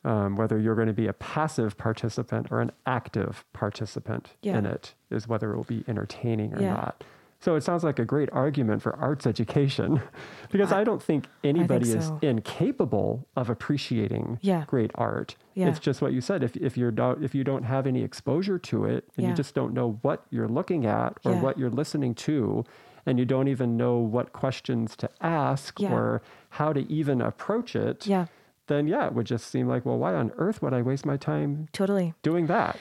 Um, 0.05 0.35
whether 0.35 0.59
you're 0.59 0.75
going 0.75 0.89
to 0.89 0.93
be 0.93 1.07
a 1.07 1.13
passive 1.13 1.77
participant 1.79 2.49
or 2.51 2.61
an 2.61 2.73
active 2.87 3.45
participant 3.53 4.33
Yeah. 4.43 4.59
in 4.59 4.67
it 4.67 4.95
is 5.11 5.29
whether 5.29 5.53
it 5.53 5.57
will 5.57 5.63
be 5.65 5.85
entertaining 5.87 6.53
or 6.55 6.61
Yeah. 6.61 6.73
not. 6.75 7.05
So 7.39 7.55
it 7.55 7.63
sounds 7.63 7.85
like 7.85 7.99
a 8.01 8.05
great 8.05 8.29
argument 8.33 8.83
for 8.83 8.95
arts 8.97 9.27
education, 9.29 10.01
because 10.51 10.73
I, 10.73 10.83
don't 10.85 11.03
think 11.03 11.27
anybody 11.45 11.91
is 11.93 12.07
so. 12.07 12.19
incapable 12.23 13.27
of 13.37 13.49
appreciating 13.49 14.39
Yeah. 14.43 14.65
great 14.67 14.91
art. 14.97 15.37
Yeah. 15.55 15.69
It's 15.69 15.79
just 15.79 16.03
what 16.03 16.13
you 16.13 16.21
said. 16.21 16.43
If 16.43 16.57
if 16.57 16.77
you're 16.77 16.91
not, 16.93 17.23
if 17.23 17.33
you 17.35 17.45
don't 17.45 17.65
have 17.65 17.87
any 17.87 18.03
exposure 18.03 18.59
to 18.59 18.85
it, 18.85 19.05
and 19.17 19.23
Yeah. 19.25 19.31
you 19.31 19.35
just 19.37 19.55
don't 19.55 19.73
know 19.73 19.99
what 20.03 20.25
you're 20.31 20.49
looking 20.49 20.85
at 20.87 21.19
or 21.25 21.35
what 21.35 21.59
you're 21.59 21.71
listening 21.71 22.15
to, 22.17 22.65
and 23.07 23.19
you 23.19 23.25
don't 23.25 23.49
even 23.49 23.77
know 23.77 23.97
what 23.99 24.33
questions 24.33 24.97
to 24.97 25.09
ask 25.21 25.81
or 25.81 26.23
how 26.51 26.73
to 26.73 26.81
even 26.93 27.21
approach 27.21 27.75
it, 27.77 28.07
Yeah. 28.07 28.27
Then 28.67 28.87
yeah, 28.87 29.07
it 29.07 29.15
would 29.15 29.27
just 29.27 29.49
seem 29.51 29.69
like, 29.69 29.85
well, 29.85 29.99
why 29.99 30.15
on 30.15 30.33
earth 30.39 30.63
would 30.63 30.73
I 30.73 30.83
waste 30.83 31.05
my 31.07 31.17
time 31.17 31.69
Totally. 31.73 32.15
doing 32.23 32.47
that? 32.47 32.79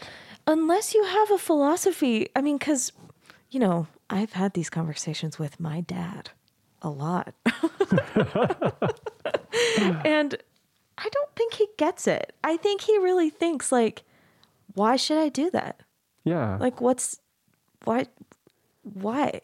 Unless 0.48 0.94
you 0.94 1.04
have 1.04 1.32
a 1.32 1.38
philosophy. 1.38 2.28
I 2.36 2.42
mean, 2.42 2.58
because, 2.58 2.92
you 3.50 3.60
know, 3.60 3.88
I've 4.10 4.34
had 4.34 4.54
these 4.54 4.70
conversations 4.70 5.38
with 5.40 5.60
my 5.60 5.82
dad 5.82 6.32
a 6.82 6.90
lot. 6.90 7.34
and 10.04 10.36
I 10.98 11.10
don't 11.10 11.36
think 11.36 11.54
he 11.54 11.68
gets 11.78 12.08
it. 12.08 12.34
I 12.44 12.58
think 12.58 12.82
he 12.82 12.98
really 12.98 13.30
thinks, 13.30 13.72
like, 13.72 14.04
why 14.74 14.96
should 14.96 15.18
I 15.18 15.30
do 15.30 15.50
that? 15.52 15.82
Yeah. 16.24 16.58
Like, 16.58 16.82
what's, 16.82 17.20
why, 17.84 18.08
why? 18.84 19.42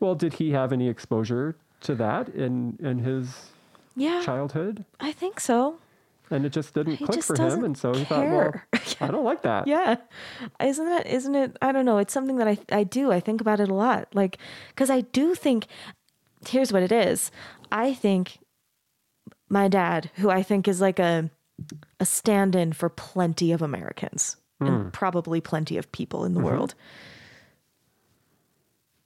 well, 0.00 0.14
did 0.14 0.34
he 0.34 0.50
have 0.50 0.72
any 0.72 0.88
exposure 0.88 1.56
to 1.80 1.94
that 1.94 2.28
in 2.30 2.76
in 2.80 2.98
his 2.98 3.50
Yeah, 3.96 4.22
childhood? 4.22 4.84
I 5.00 5.12
think 5.12 5.40
so. 5.40 5.78
And 6.30 6.46
it 6.46 6.50
just 6.50 6.72
didn't 6.72 6.96
He 6.96 7.04
click 7.04 7.18
just 7.18 7.28
for 7.28 7.36
him, 7.36 7.64
and 7.64 7.76
so 7.76 7.92
he 7.92 8.04
thought, 8.04 8.26
well, 8.26 8.52
care. 8.72 9.08
I 9.08 9.10
don't 9.10 9.24
like 9.24 9.42
that. 9.42 9.66
Yeah. 9.66 9.96
Isn't 10.60 10.86
that, 10.86 11.06
isn't 11.06 11.34
it? 11.34 11.56
I 11.60 11.70
don't 11.70 11.84
know. 11.84 11.98
It's 11.98 12.14
something 12.14 12.38
that 12.38 12.48
I, 12.48 12.58
I 12.72 12.82
do. 12.82 13.12
I 13.12 13.20
think 13.20 13.40
about 13.40 13.60
it 13.60 13.68
a 13.68 13.74
lot. 13.74 14.08
Like, 14.14 14.38
because 14.68 14.88
I 14.88 15.02
do 15.02 15.34
think, 15.34 15.66
here's 16.48 16.72
what 16.72 16.82
it 16.82 16.92
is. 16.92 17.30
I 17.70 17.92
think 17.92 18.38
my 19.48 19.68
dad, 19.68 20.10
who 20.16 20.30
I 20.30 20.42
think 20.42 20.66
is 20.66 20.80
like 20.80 20.98
a, 20.98 21.30
a 22.00 22.06
stand 22.06 22.56
in 22.56 22.72
for 22.72 22.88
plenty 22.88 23.52
of 23.52 23.60
Americans 23.60 24.36
and 24.60 24.84
hmm. 24.84 24.88
probably 24.90 25.40
plenty 25.40 25.76
of 25.76 25.92
people 25.92 26.24
in 26.24 26.32
the 26.32 26.40
mm-hmm. 26.40 26.48
world, 26.48 26.74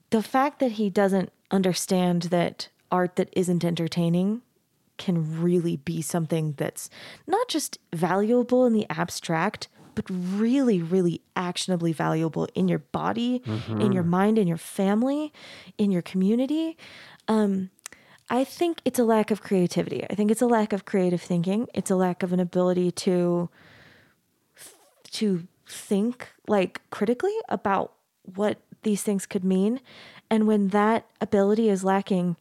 the 0.09 0.23
fact 0.23 0.59
that 0.59 0.73
he 0.73 0.89
doesn't 0.89 1.31
understand 1.51 2.23
that 2.23 2.69
art 2.91 3.17
that 3.17 3.29
isn't 3.33 3.65
entertaining 3.65 4.41
can 4.99 5.41
really 5.41 5.77
be 5.77 6.03
something 6.03 6.53
that's 6.57 6.89
not 7.25 7.47
just 7.47 7.79
valuable 7.91 8.67
in 8.67 8.73
the 8.73 8.85
abstract, 8.91 9.67
but 9.95 10.05
really, 10.09 10.81
really 10.81 11.21
actionably 11.35 11.91
valuable 11.91 12.47
in 12.53 12.67
your 12.67 12.79
body, 12.79 13.41
in 13.81 13.91
your 13.91 14.03
mind, 14.03 14.37
in 14.37 14.47
your 14.47 14.57
family, 14.57 15.33
in 15.77 15.91
your 15.91 16.03
community. 16.03 16.77
Um, 17.27 17.71
I 18.29 18.43
think 18.43 18.81
it's 18.85 18.99
a 18.99 19.03
lack 19.03 19.31
of 19.31 19.41
creativity. 19.41 20.05
I 20.09 20.13
think 20.13 20.29
it's 20.29 20.41
a 20.41 20.47
lack 20.47 20.71
of 20.71 20.85
creative 20.85 21.21
thinking. 21.21 21.67
It's 21.73 21.89
a 21.89 21.95
lack 21.95 22.21
of 22.21 22.31
an 22.31 22.39
ability 22.39 22.91
to 22.91 23.49
to 25.11 25.47
think 25.67 26.29
like 26.47 26.81
critically 26.91 27.35
about 27.49 27.93
what 28.23 28.59
these 28.83 29.01
things 29.01 29.25
could 29.25 29.43
mean. 29.43 29.79
And 30.29 30.45
when 30.47 30.67
that 30.69 31.05
ability 31.19 31.69
is 31.69 31.83
lacking, 31.83 32.37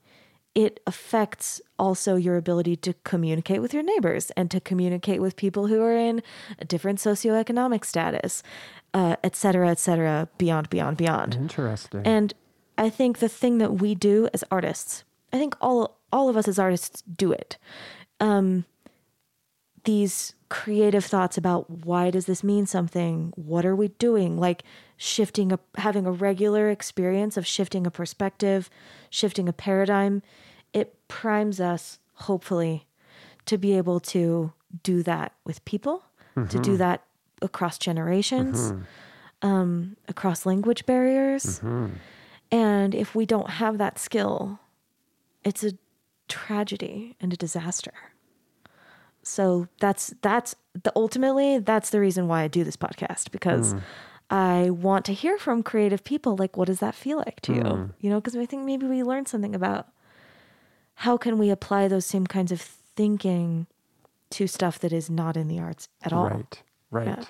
it 0.55 0.81
affects 0.87 1.61
also 1.79 2.17
your 2.17 2.37
ability 2.37 2.77
to 2.77 2.95
communicate 3.05 3.61
with 3.61 3.73
your 3.73 3.83
neighbors 3.83 4.31
and 4.37 4.51
to 4.51 4.61
communicate 4.61 5.21
with 5.21 5.37
people 5.37 5.67
who 5.69 5.81
are 5.83 5.97
in 5.97 6.23
a 6.59 6.65
different 6.65 6.99
socioeconomic 6.99 7.85
status, 7.85 8.43
uh, 8.95 9.17
et 9.23 9.37
cetera, 9.37 9.69
et 9.71 9.79
cetera, 9.79 10.29
beyond, 10.39 10.69
beyond, 10.71 10.97
beyond. 10.97 11.35
Interesting. 11.35 12.03
And 12.05 12.35
I 12.77 12.91
think 12.91 13.19
the 13.19 13.29
thing 13.29 13.59
that 13.59 13.75
we 13.75 13.95
do 13.95 14.29
as 14.35 14.43
artists, 14.51 15.05
I 15.33 15.39
think 15.39 15.55
all 15.61 15.99
all 16.11 16.29
of 16.29 16.37
us 16.37 16.49
as 16.49 16.59
artists 16.59 17.03
do 17.03 17.33
it. 17.33 17.59
Um, 18.19 18.65
these 19.89 20.35
creative 20.51 21.03
thoughts 21.03 21.39
about 21.39 21.71
why 21.71 22.11
does 22.11 22.27
this 22.27 22.45
mean 22.45 22.67
something? 22.67 23.33
What 23.37 23.65
are 23.65 23.75
we 23.75 23.89
doing? 23.89 24.39
Like 24.39 24.63
shifting 24.99 25.51
a 25.51 25.59
having 25.79 26.05
a 26.05 26.13
regular 26.13 26.69
experience 26.69 27.39
of 27.39 27.47
shifting 27.47 27.87
a 27.87 27.91
perspective, 27.91 28.69
shifting 29.09 29.49
a 29.49 29.53
paradigm, 29.55 30.21
it 30.75 31.09
primes 31.09 31.59
us 31.59 32.01
hopefully 32.13 32.87
to 33.47 33.57
be 33.57 33.79
able 33.79 33.99
to 33.99 34.53
do 34.83 35.03
that 35.05 35.33
with 35.47 35.65
people, 35.65 36.05
to 36.35 36.45
do 36.45 36.59
mm-hmm. 36.59 36.77
that 36.77 37.05
across 37.41 37.79
generations, 37.79 38.73
mm-hmm. 38.73 39.49
um, 39.49 39.97
across 40.07 40.45
language 40.45 40.85
barriers. 40.85 41.61
Mm-hmm. 41.61 41.95
And 42.51 42.95
if 42.95 43.15
we 43.15 43.25
don't 43.25 43.49
have 43.49 43.79
that 43.79 43.99
skill, 43.99 44.61
it's 45.45 45.65
a 45.65 45.73
tragedy 46.29 47.17
and 47.23 47.33
a 47.33 47.37
disaster. 47.37 47.95
So 49.29 49.69
that's 49.79 50.15
that's 50.23 50.57
the 50.83 50.93
ultimately 50.97 51.59
that's 51.59 51.91
the 51.91 52.01
reason 52.01 52.29
why 52.29 52.43
I 52.43 52.49
do 52.49 52.65
this 52.65 52.77
podcast 52.77 53.31
because 53.31 53.73
hmm. 53.73 53.79
I 54.31 54.71
want 54.71 55.05
to 55.07 55.13
hear 55.13 55.39
from 55.39 55.63
creative 55.63 56.03
people 56.03 56.37
like 56.37 56.57
what 56.57 56.67
does 56.67 56.81
that 56.81 56.95
feel 56.95 57.19
like 57.19 57.41
to 57.43 57.55
you? 57.55 57.63
Hmm. 57.63 57.85
You 58.01 58.11
know, 58.11 58.21
because 58.21 58.37
I 58.37 58.47
think 58.47 58.65
maybe 58.65 58.87
we 58.87 59.03
learn 59.03 59.27
something 59.27 59.55
about 59.55 59.89
how 60.95 61.17
can 61.17 61.39
we 61.39 61.51
apply 61.51 61.89
those 61.89 62.07
same 62.07 62.27
kinds 62.27 62.51
of 62.51 62.61
thinking 62.61 63.67
to 64.31 64.47
stuff 64.47 64.79
that 64.81 64.93
is 64.93 65.09
not 65.09 65.37
in 65.37 65.49
the 65.49 65.61
arts 65.61 65.89
at 66.03 66.13
all. 66.13 66.29
Right. 66.29 66.63
Right. 66.91 67.07
Yeah. 67.07 67.25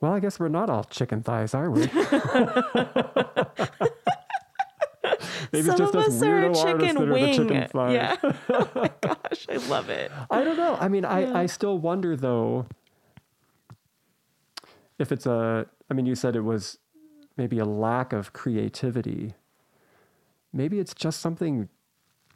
Well, 0.00 0.12
I 0.12 0.20
guess 0.20 0.40
we're 0.40 0.48
not 0.48 0.70
all 0.70 0.84
chicken 0.84 1.22
thighs, 1.22 1.54
are 1.54 1.70
we? 1.70 1.86
Maybe 5.52 5.66
Some 5.66 5.72
it's 5.72 5.78
just 5.78 5.94
of 5.94 5.96
us 5.96 6.08
us 6.08 6.22
are 6.22 6.38
a 6.46 6.54
chicken 6.54 6.94
that 6.94 7.02
are 7.02 7.06
the 7.06 7.12
wing. 7.12 7.34
chicken. 7.34 7.68
Yeah. 7.92 8.16
oh 8.50 8.70
my 8.74 8.90
gosh, 9.00 9.46
I 9.48 9.56
love 9.68 9.90
it. 9.90 10.10
I 10.30 10.42
don't 10.44 10.56
know. 10.56 10.76
I 10.80 10.88
mean, 10.88 11.04
I, 11.04 11.42
I 11.42 11.46
still 11.46 11.78
wonder 11.78 12.16
though 12.16 12.66
if 14.98 15.10
it's 15.12 15.26
a, 15.26 15.66
I 15.90 15.94
mean, 15.94 16.06
you 16.06 16.14
said 16.14 16.36
it 16.36 16.40
was 16.42 16.78
maybe 17.36 17.58
a 17.58 17.64
lack 17.64 18.12
of 18.12 18.32
creativity. 18.32 19.34
Maybe 20.52 20.78
it's 20.78 20.94
just 20.94 21.20
something 21.20 21.68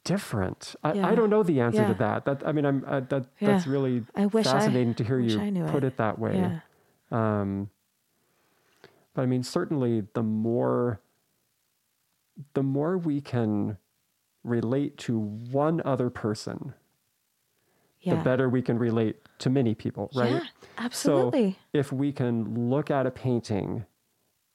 different. 0.05 0.75
I, 0.83 0.93
Yeah. 0.95 1.09
I 1.09 1.15
don't 1.15 1.31
know 1.31 1.43
the 1.43 1.61
answer 1.61 1.83
Yeah. 1.83 1.89
to 1.89 1.95
that. 1.95 2.25
That 2.25 2.47
I 2.47 2.53
mean, 2.53 2.65
I'm 2.67 2.85
uh, 2.87 3.01
that 3.09 3.27
Yeah. 3.39 3.49
that's 3.53 3.67
really 3.67 4.05
I 4.15 4.27
wish 4.27 4.47
I- 4.47 4.53
fascinating 4.59 4.95
to 4.95 5.05
hear 5.05 5.21
you 5.21 5.39
put 5.67 5.85
it. 5.85 5.89
it, 5.89 5.97
that 5.99 6.19
way. 6.19 6.37
Yeah. 6.37 6.61
Um, 7.11 7.71
but 9.15 9.23
I 9.23 9.27
mean, 9.27 9.43
certainly 9.43 10.07
the 10.15 10.23
more 10.23 11.01
the 12.55 12.63
more 12.63 12.97
we 12.99 13.21
can 13.21 13.79
relate 14.45 14.97
to 14.99 15.19
one 15.19 15.83
other 15.85 16.11
person, 16.11 16.75
Yeah. 18.01 18.15
the 18.17 18.23
better 18.23 18.49
we 18.49 18.63
can 18.63 18.79
relate 18.79 19.17
to 19.39 19.51
many 19.51 19.75
people, 19.75 20.11
right? 20.15 20.33
Yeah, 20.35 20.41
absolutely. 20.79 21.53
So 21.53 21.57
if 21.73 21.93
we 21.93 22.13
can 22.13 22.69
look 22.71 22.91
at 22.91 23.07
a 23.07 23.11
painting 23.11 23.85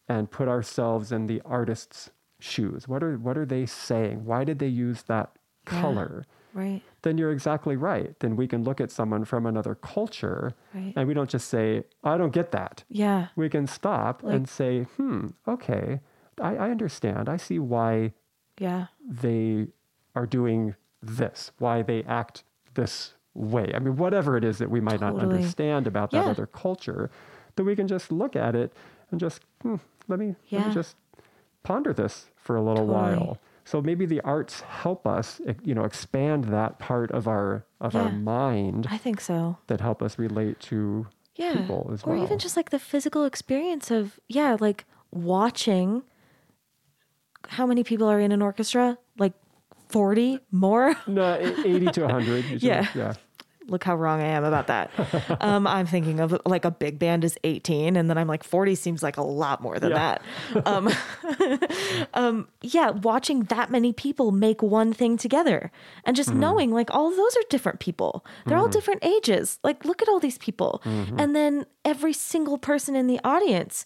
and 0.07 0.29
put 0.31 0.47
ourselves 0.47 1.11
in 1.11 1.27
the 1.27 1.41
artist's 1.41 2.09
shoes, 2.39 2.87
what 2.87 3.03
are 3.03 3.17
what 3.17 3.37
are 3.37 3.45
they 3.45 3.65
saying? 3.65 4.25
Why 4.25 4.43
did 4.43 4.59
they 4.59 4.67
use 4.67 5.03
that 5.03 5.31
Yeah. 5.71 5.81
color? 5.81 6.25
right. 6.55 6.83
Then 7.01 7.17
you're 7.17 7.31
exactly 7.31 7.75
right. 7.75 8.17
Then 8.19 8.35
we 8.35 8.47
can 8.47 8.63
look 8.63 8.79
at 8.79 8.91
someone 8.91 9.25
from 9.25 9.45
another 9.47 9.73
culture 9.73 10.53
Right. 10.73 10.93
and 10.95 11.07
we 11.07 11.13
don't 11.15 11.29
just 11.29 11.47
say, 11.49 11.83
I 12.03 12.15
don't 12.15 12.31
get 12.31 12.51
that. 12.51 12.83
Yeah. 12.89 13.29
We 13.35 13.49
can 13.49 13.65
stop 13.65 14.21
and 14.23 14.47
say, 14.47 14.83
hmm, 14.83 15.29
okay, 15.47 15.99
I, 16.41 16.55
I 16.55 16.69
understand. 16.71 17.29
I 17.29 17.37
see 17.37 17.59
why 17.59 18.13
Yeah. 18.59 18.87
they 19.07 19.67
are 20.15 20.25
doing 20.25 20.75
this, 21.01 21.51
why 21.59 21.81
they 21.81 22.03
act 22.03 22.43
this 22.75 23.13
way. 23.33 23.71
I 23.73 23.79
mean, 23.79 23.95
whatever 23.97 24.37
it 24.37 24.43
is 24.43 24.57
that 24.59 24.69
we 24.69 24.79
might 24.79 25.01
not 25.01 25.17
understand 25.17 25.87
about 25.87 26.11
that 26.11 26.25
Yeah. 26.25 26.31
other 26.31 26.45
culture, 26.45 27.09
that 27.55 27.63
we 27.63 27.75
can 27.75 27.87
just 27.87 28.11
look 28.11 28.35
at 28.35 28.55
it 28.55 28.73
and 29.11 29.19
just 29.19 29.41
hmm, 29.61 29.75
let 30.07 30.19
me 30.19 30.35
let 30.51 30.65
me 30.67 30.71
just 30.73 30.95
ponder 31.63 31.93
this 31.93 32.27
for 32.35 32.55
a 32.55 32.61
little 32.61 32.85
Totally. 32.85 33.15
while. 33.17 33.37
So 33.65 33.81
maybe 33.81 34.05
the 34.05 34.19
arts 34.21 34.61
help 34.61 35.07
us, 35.07 35.39
you 35.63 35.73
know, 35.73 35.83
expand 35.85 36.45
that 36.45 36.79
part 36.79 37.11
of 37.11 37.27
our 37.27 37.65
of 37.79 37.95
our 37.95 38.09
mind 38.11 38.87
I 38.91 38.97
think 38.97 39.21
so. 39.21 39.57
that 39.67 39.79
help 39.81 40.01
us 40.01 40.19
relate 40.19 40.59
to 40.61 41.07
Yeah. 41.35 41.53
people 41.53 41.89
as 41.93 42.03
or 42.03 42.13
well. 42.13 42.23
even 42.23 42.39
just 42.39 42.55
like 42.57 42.69
the 42.71 42.79
physical 42.79 43.23
experience 43.23 43.89
of, 43.89 44.19
yeah, 44.27 44.57
like 44.59 44.85
watching 45.11 46.03
how 47.47 47.65
many 47.65 47.83
people 47.83 48.07
are 48.09 48.19
in 48.19 48.31
an 48.31 48.41
orchestra? 48.41 48.97
Like 49.17 49.33
40 49.89 50.39
more? 50.51 50.95
no, 51.07 51.39
e- 51.39 51.65
eighty 51.75 51.85
to 51.87 52.07
hundred. 52.07 52.45
Yeah. 52.61 52.87
yeah. 52.95 53.13
Look 53.67 53.85
how 53.85 53.95
wrong 53.95 54.19
I 54.21 54.25
am 54.25 54.43
about 54.43 54.67
that. 54.67 54.91
um, 55.41 55.65
I'm 55.67 55.85
thinking 55.85 56.19
of 56.19 56.37
like 56.45 56.65
a 56.65 56.71
big 56.71 56.99
band 56.99 57.23
is 57.23 57.37
18, 57.45 57.95
and 57.95 58.09
then 58.09 58.17
I'm 58.17 58.27
like 58.27 58.43
40 58.43 58.75
seems 58.75 59.01
like 59.01 59.15
a 59.15 59.21
lot 59.23 59.61
more 59.61 59.79
than 59.79 59.91
Yeah. 59.91 60.17
that. 60.53 60.65
Um, 60.65 60.89
um, 62.13 62.47
yeah, 62.61 62.89
watching 62.91 63.43
that 63.45 63.71
many 63.71 63.93
people 63.93 64.31
make 64.31 64.61
one 64.61 64.93
thing 64.93 65.17
together 65.17 65.71
and 66.03 66.15
just 66.15 66.33
knowing 66.33 66.71
like 66.71 66.89
all 66.93 67.09
those 67.09 67.35
are 67.37 67.43
different 67.49 67.79
people. 67.79 68.25
They're 68.45 68.57
all 68.57 68.67
different 68.67 69.03
ages. 69.05 69.59
Like, 69.63 69.85
look 69.85 70.01
at 70.01 70.09
all 70.09 70.19
these 70.19 70.37
people. 70.37 70.81
And 70.85 71.35
then 71.35 71.65
every 71.85 72.13
single 72.13 72.57
person 72.57 72.95
in 72.95 73.07
the 73.07 73.19
audience 73.23 73.85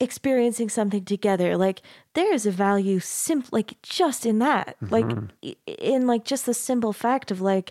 experiencing 0.00 0.68
something 0.70 1.04
together 1.04 1.56
like 1.56 1.82
there 2.14 2.32
is 2.32 2.46
a 2.46 2.50
value 2.50 2.98
sim 2.98 3.44
like 3.50 3.80
just 3.82 4.24
in 4.24 4.38
that 4.38 4.74
like 4.90 5.04
mm-hmm. 5.04 5.50
in 5.66 6.06
like 6.06 6.24
just 6.24 6.46
the 6.46 6.54
simple 6.54 6.92
fact 6.92 7.30
of 7.30 7.40
like 7.40 7.70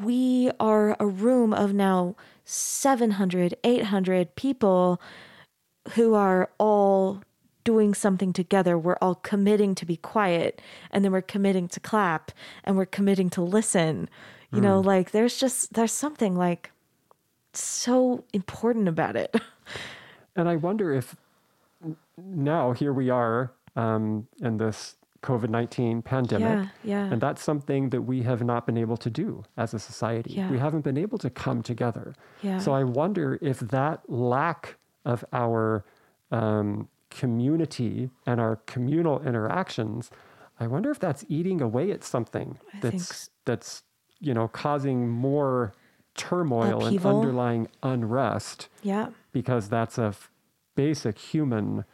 we 0.00 0.50
are 0.60 0.96
a 1.00 1.06
room 1.06 1.52
of 1.52 1.74
now 1.74 2.14
700 2.44 3.56
800 3.64 4.36
people 4.36 5.00
who 5.94 6.14
are 6.14 6.50
all 6.58 7.22
doing 7.64 7.94
something 7.94 8.32
together. 8.32 8.78
We're 8.78 8.96
all 9.00 9.16
committing 9.16 9.74
to 9.76 9.86
be 9.86 9.96
quiet 9.96 10.60
and 10.90 11.04
then 11.04 11.12
we're 11.12 11.22
committing 11.22 11.68
to 11.68 11.80
clap 11.80 12.32
and 12.64 12.76
we're 12.76 12.86
committing 12.86 13.30
to 13.30 13.42
listen. 13.42 14.08
You 14.52 14.60
know, 14.60 14.82
mm. 14.82 14.84
like 14.84 15.12
there's 15.12 15.38
just 15.38 15.74
there's 15.74 15.92
something 15.92 16.36
like 16.36 16.72
so 17.52 18.24
important 18.32 18.88
about 18.88 19.16
it. 19.16 19.34
And 20.36 20.48
I 20.48 20.56
wonder 20.56 20.94
if 20.94 21.16
now 22.24 22.72
here 22.72 22.92
we 22.92 23.10
are 23.10 23.52
um, 23.76 24.26
in 24.40 24.56
this 24.56 24.96
COVID 25.22 25.50
19 25.50 26.02
pandemic. 26.02 26.68
Yeah, 26.82 27.04
yeah. 27.06 27.12
And 27.12 27.20
that's 27.20 27.42
something 27.42 27.90
that 27.90 28.02
we 28.02 28.22
have 28.22 28.42
not 28.42 28.66
been 28.66 28.78
able 28.78 28.96
to 28.98 29.10
do 29.10 29.44
as 29.56 29.74
a 29.74 29.78
society. 29.78 30.32
Yeah. 30.34 30.50
We 30.50 30.58
haven't 30.58 30.82
been 30.82 30.96
able 30.96 31.18
to 31.18 31.28
come 31.30 31.62
together. 31.62 32.14
Yeah. 32.42 32.58
So 32.58 32.72
I 32.72 32.84
wonder 32.84 33.38
if 33.42 33.60
that 33.60 34.08
lack 34.08 34.76
of 35.04 35.24
our 35.32 35.84
um, 36.30 36.88
community 37.10 38.10
and 38.26 38.40
our 38.40 38.56
communal 38.66 39.20
interactions, 39.22 40.10
I 40.58 40.66
wonder 40.66 40.90
if 40.90 40.98
that's 40.98 41.24
eating 41.28 41.60
away 41.60 41.90
at 41.90 42.02
something 42.04 42.58
I 42.74 42.80
that's 42.80 43.10
s- 43.10 43.30
that's 43.44 43.82
you 44.20 44.32
know 44.34 44.48
causing 44.48 45.08
more 45.08 45.72
turmoil 46.16 46.84
Upheaval. 46.86 47.10
and 47.10 47.20
underlying 47.20 47.68
unrest 47.82 48.68
yeah. 48.82 49.08
because 49.32 49.68
that's 49.68 49.96
a 49.96 50.06
f- 50.06 50.30
basic 50.74 51.18
human 51.18 51.84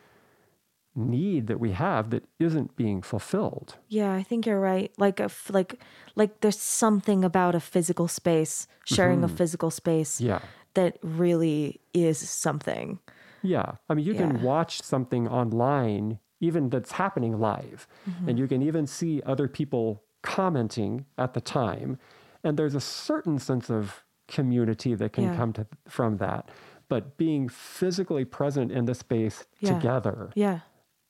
need 0.96 1.46
that 1.46 1.60
we 1.60 1.72
have 1.72 2.10
that 2.10 2.24
isn't 2.38 2.76
being 2.76 3.02
fulfilled. 3.02 3.76
Yeah, 3.88 4.12
I 4.14 4.22
think 4.22 4.46
you're 4.46 4.60
right. 4.60 4.90
Like 4.98 5.20
a 5.20 5.30
like 5.50 5.80
like 6.14 6.40
there's 6.40 6.58
something 6.58 7.24
about 7.24 7.54
a 7.54 7.60
physical 7.60 8.08
space, 8.08 8.66
sharing 8.84 9.22
a 9.22 9.28
physical 9.28 9.70
space 9.70 10.20
Yeah. 10.20 10.40
that 10.74 10.98
really 11.02 11.80
is 11.92 12.18
something. 12.28 12.98
Yeah. 13.42 13.72
I 13.88 13.94
mean, 13.94 14.06
you 14.06 14.14
can 14.14 14.42
watch 14.42 14.82
something 14.82 15.28
online, 15.28 16.18
even 16.40 16.70
that's 16.70 16.92
happening 16.92 17.38
live, 17.38 17.86
Mm-hmm. 18.08 18.28
and 18.28 18.38
you 18.38 18.48
can 18.48 18.62
even 18.62 18.86
see 18.86 19.22
other 19.26 19.48
people 19.48 20.02
commenting 20.22 21.04
at 21.18 21.34
the 21.34 21.40
time. 21.40 21.98
And 22.42 22.56
there's 22.58 22.74
a 22.74 22.80
certain 22.80 23.38
sense 23.38 23.70
of 23.70 24.02
community 24.28 24.94
that 24.94 25.12
can 25.12 25.24
Yeah. 25.24 25.36
come 25.36 25.52
to, 25.52 25.66
from 25.88 26.16
that. 26.18 26.50
But 26.88 27.16
being 27.16 27.48
physically 27.48 28.24
present 28.24 28.72
in 28.72 28.84
the 28.86 28.94
space 28.94 29.44
Yeah. 29.60 29.74
together, 29.74 30.30
Yeah. 30.34 30.60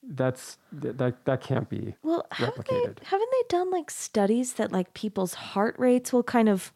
That's 0.09 0.59
that, 0.73 1.25
that 1.25 1.41
can't 1.41 1.69
be 1.69 1.95
Well, 2.03 2.27
haven't 2.31 2.69
they 2.69 2.85
haven't 3.05 3.31
they 3.33 3.43
done 3.49 3.71
like 3.71 3.91
studies 3.91 4.55
that 4.55 4.73
like 4.73 4.95
people's 4.95 5.35
heart 5.35 5.75
rates 5.79 6.13
will 6.13 6.23
kind 6.23 6.49
of 6.49 6.73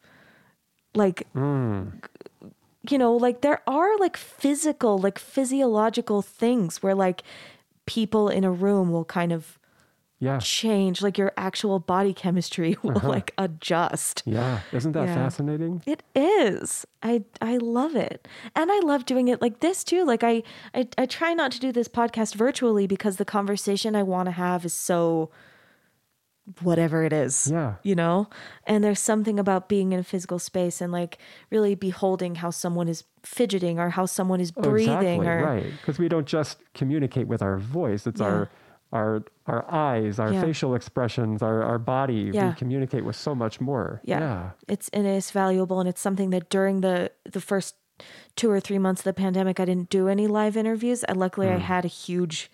like 0.93 1.27
Mm. 1.33 1.93
you 2.89 2.97
know, 2.97 3.15
like 3.15 3.41
there 3.41 3.61
are 3.67 3.97
like 3.97 4.17
physical, 4.17 4.97
like 4.97 5.17
physiological 5.19 6.21
things 6.21 6.83
where 6.83 6.95
like 6.95 7.23
people 7.85 8.27
in 8.29 8.43
a 8.43 8.51
room 8.51 8.91
will 8.91 9.05
kind 9.05 9.31
of 9.31 9.57
Yeah. 10.21 10.37
change, 10.39 11.01
like 11.01 11.17
your 11.17 11.33
actual 11.35 11.79
body 11.79 12.13
chemistry 12.13 12.77
will 12.83 12.97
uh-huh. 12.97 13.09
like 13.09 13.33
adjust. 13.39 14.21
Yeah. 14.25 14.59
Isn't 14.71 14.91
that 14.91 15.07
Yeah. 15.07 15.15
fascinating? 15.15 15.81
It 15.87 16.03
is. 16.15 16.85
I 17.01 17.23
I 17.41 17.57
love 17.57 17.95
it. 17.95 18.27
And 18.55 18.71
I 18.71 18.79
love 18.81 19.05
doing 19.05 19.27
it 19.29 19.41
like 19.41 19.59
this 19.61 19.83
too. 19.83 20.05
Like 20.05 20.23
I 20.23 20.43
I, 20.75 20.87
I 20.97 21.05
try 21.07 21.33
not 21.33 21.51
to 21.53 21.59
do 21.59 21.71
this 21.71 21.87
podcast 21.87 22.35
virtually 22.35 22.85
because 22.85 23.17
the 23.17 23.25
conversation 23.25 23.95
I 23.95 24.03
want 24.03 24.27
to 24.27 24.31
have 24.31 24.63
is 24.63 24.73
so 24.73 25.31
whatever 26.61 27.03
it 27.03 27.13
is. 27.13 27.49
Yeah. 27.51 27.75
You 27.83 27.95
know? 27.95 28.27
And 28.65 28.83
there's 28.83 28.99
something 28.99 29.39
about 29.39 29.69
being 29.69 29.91
in 29.93 29.99
a 29.99 30.03
physical 30.03 30.39
space 30.39 30.81
and 30.81 30.91
like 30.91 31.17
really 31.49 31.75
beholding 31.75 32.35
how 32.35 32.49
someone 32.49 32.87
is 32.87 33.03
fidgeting 33.23 33.79
or 33.79 33.89
how 33.89 34.05
someone 34.05 34.41
is 34.41 34.51
Oh, 34.57 34.61
breathing 34.61 35.21
exactly, 35.21 35.27
or 35.27 35.43
right. 35.43 35.71
Because 35.79 35.99
we 35.99 36.09
don't 36.09 36.25
just 36.27 36.57
communicate 36.73 37.27
with 37.27 37.41
our 37.41 37.57
voice, 37.57 38.05
it's 38.07 38.19
Yeah. 38.21 38.27
our 38.27 38.49
our 38.91 39.23
our 39.47 39.65
eyes, 39.71 40.19
our 40.19 40.31
Yeah. 40.33 40.41
facial 40.41 40.75
expressions, 40.75 41.41
our, 41.41 41.63
our 41.63 41.79
body. 41.79 42.31
Yeah. 42.33 42.49
We 42.49 42.55
communicate 42.55 43.03
with 43.05 43.15
so 43.15 43.33
much 43.35 43.59
more. 43.61 44.01
yeah. 44.03 44.51
It's 44.67 44.89
and 44.89 45.05
it's 45.07 45.31
valuable 45.31 45.79
and 45.79 45.87
it's 45.89 46.01
something 46.01 46.29
that 46.31 46.49
during 46.49 46.81
the 46.81 47.11
the 47.23 47.41
first 47.41 47.75
two 48.35 48.49
or 48.49 48.59
three 48.59 48.79
months 48.79 49.01
of 49.01 49.05
the 49.05 49.13
pandemic 49.13 49.59
I 49.59 49.65
didn't 49.65 49.89
do 49.89 50.07
any 50.07 50.27
live 50.27 50.57
interviews. 50.57 51.03
And 51.05 51.19
luckily 51.19 51.47
Hmm. 51.47 51.55
I 51.55 51.57
had 51.59 51.85
a 51.85 51.89
huge 51.89 52.49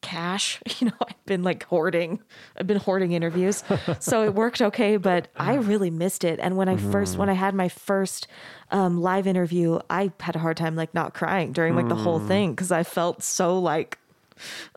cache. 0.00 0.60
You 0.80 0.88
know, 0.88 0.96
I've 1.08 1.24
been 1.26 1.42
like 1.42 1.62
hoarding. 1.64 2.20
I've 2.56 2.66
been 2.66 2.78
hoarding 2.78 3.12
interviews. 3.12 3.64
so 4.00 4.24
it 4.24 4.34
worked 4.34 4.60
okay, 4.60 4.96
but 4.98 5.28
I 5.36 5.54
really 5.54 5.90
missed 5.90 6.24
it. 6.24 6.38
And 6.40 6.56
when 6.56 6.68
I 6.68 6.76
first 6.76 7.16
when 7.16 7.28
I 7.30 7.34
had 7.34 7.54
my 7.54 7.68
first 7.68 8.26
um, 8.70 9.00
live 9.00 9.26
interview, 9.26 9.78
I 9.88 10.12
had 10.20 10.36
a 10.36 10.38
hard 10.40 10.56
time 10.56 10.76
like 10.76 10.92
not 10.94 11.14
crying 11.14 11.52
during 11.52 11.74
like 11.76 11.88
the 11.88 11.94
whole 11.96 12.18
Hmm. 12.18 12.28
thing 12.28 12.50
because 12.52 12.70
I 12.72 12.82
felt 12.82 13.22
so 13.22 13.58
like 13.58 13.98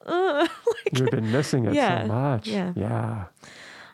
uh, 0.05 0.47
like 0.85 0.93
We've 0.93 1.11
been 1.11 1.31
missing 1.31 1.65
it 1.65 1.73
Yeah, 1.73 2.01
so 2.03 2.07
much. 2.07 2.47
yeah. 2.47 2.73
Yeah. 2.75 3.25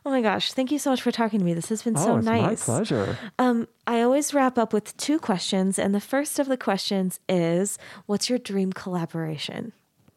oh 0.06 0.10
my 0.12 0.22
gosh, 0.22 0.54
thank 0.54 0.72
you 0.72 0.80
so 0.80 0.90
much 0.90 1.02
for 1.02 1.12
talking 1.12 1.40
to 1.40 1.46
me. 1.46 1.54
This 1.54 1.70
has 1.70 1.82
been 1.84 1.98
Oh, 1.98 2.06
so 2.06 2.18
it's 2.18 2.26
nice. 2.26 2.68
my 2.68 2.74
pleasure. 2.76 3.18
Um, 3.40 3.68
I 3.88 4.02
always 4.02 4.34
wrap 4.34 4.58
up 4.58 4.74
with 4.74 4.96
two 4.98 5.20
questions, 5.20 5.80
and 5.80 5.94
the 5.96 6.02
first 6.02 6.40
of 6.40 6.48
the 6.48 6.58
questions 6.58 7.20
is, 7.30 7.78
"What's 8.06 8.30
your 8.30 8.40
dream 8.40 8.74
collaboration?" 8.74 9.74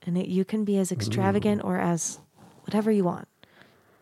And 0.06 0.16
it, 0.18 0.28
you 0.28 0.44
can 0.44 0.64
be 0.64 0.78
as 0.78 0.92
extravagant 0.92 1.62
or 1.64 1.78
as 1.78 2.20
whatever 2.64 2.90
you 2.92 3.04
want. 3.04 3.28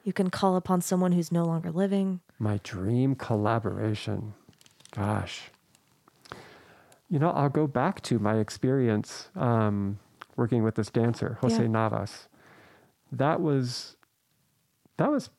You 0.04 0.12
can 0.12 0.28
call 0.28 0.56
upon 0.56 0.82
someone 0.82 1.12
who's 1.12 1.32
no 1.32 1.44
longer 1.46 1.70
living. 1.70 2.20
My 2.38 2.60
dream 2.62 3.14
collaboration. 3.14 4.34
Gosh. 4.90 5.50
You 7.08 7.18
know, 7.18 7.30
I'll 7.30 7.48
go 7.48 7.66
back 7.66 8.02
to 8.02 8.18
my 8.18 8.36
experience 8.38 9.28
um, 9.36 9.98
working 10.36 10.62
with 10.62 10.74
this 10.74 10.90
dancer, 10.90 11.38
Jose 11.40 11.60
Yeah. 11.62 11.68
Navas. 11.68 12.28
That 13.12 13.40
was 13.40 13.96
that 14.96 15.10
was 15.10 15.30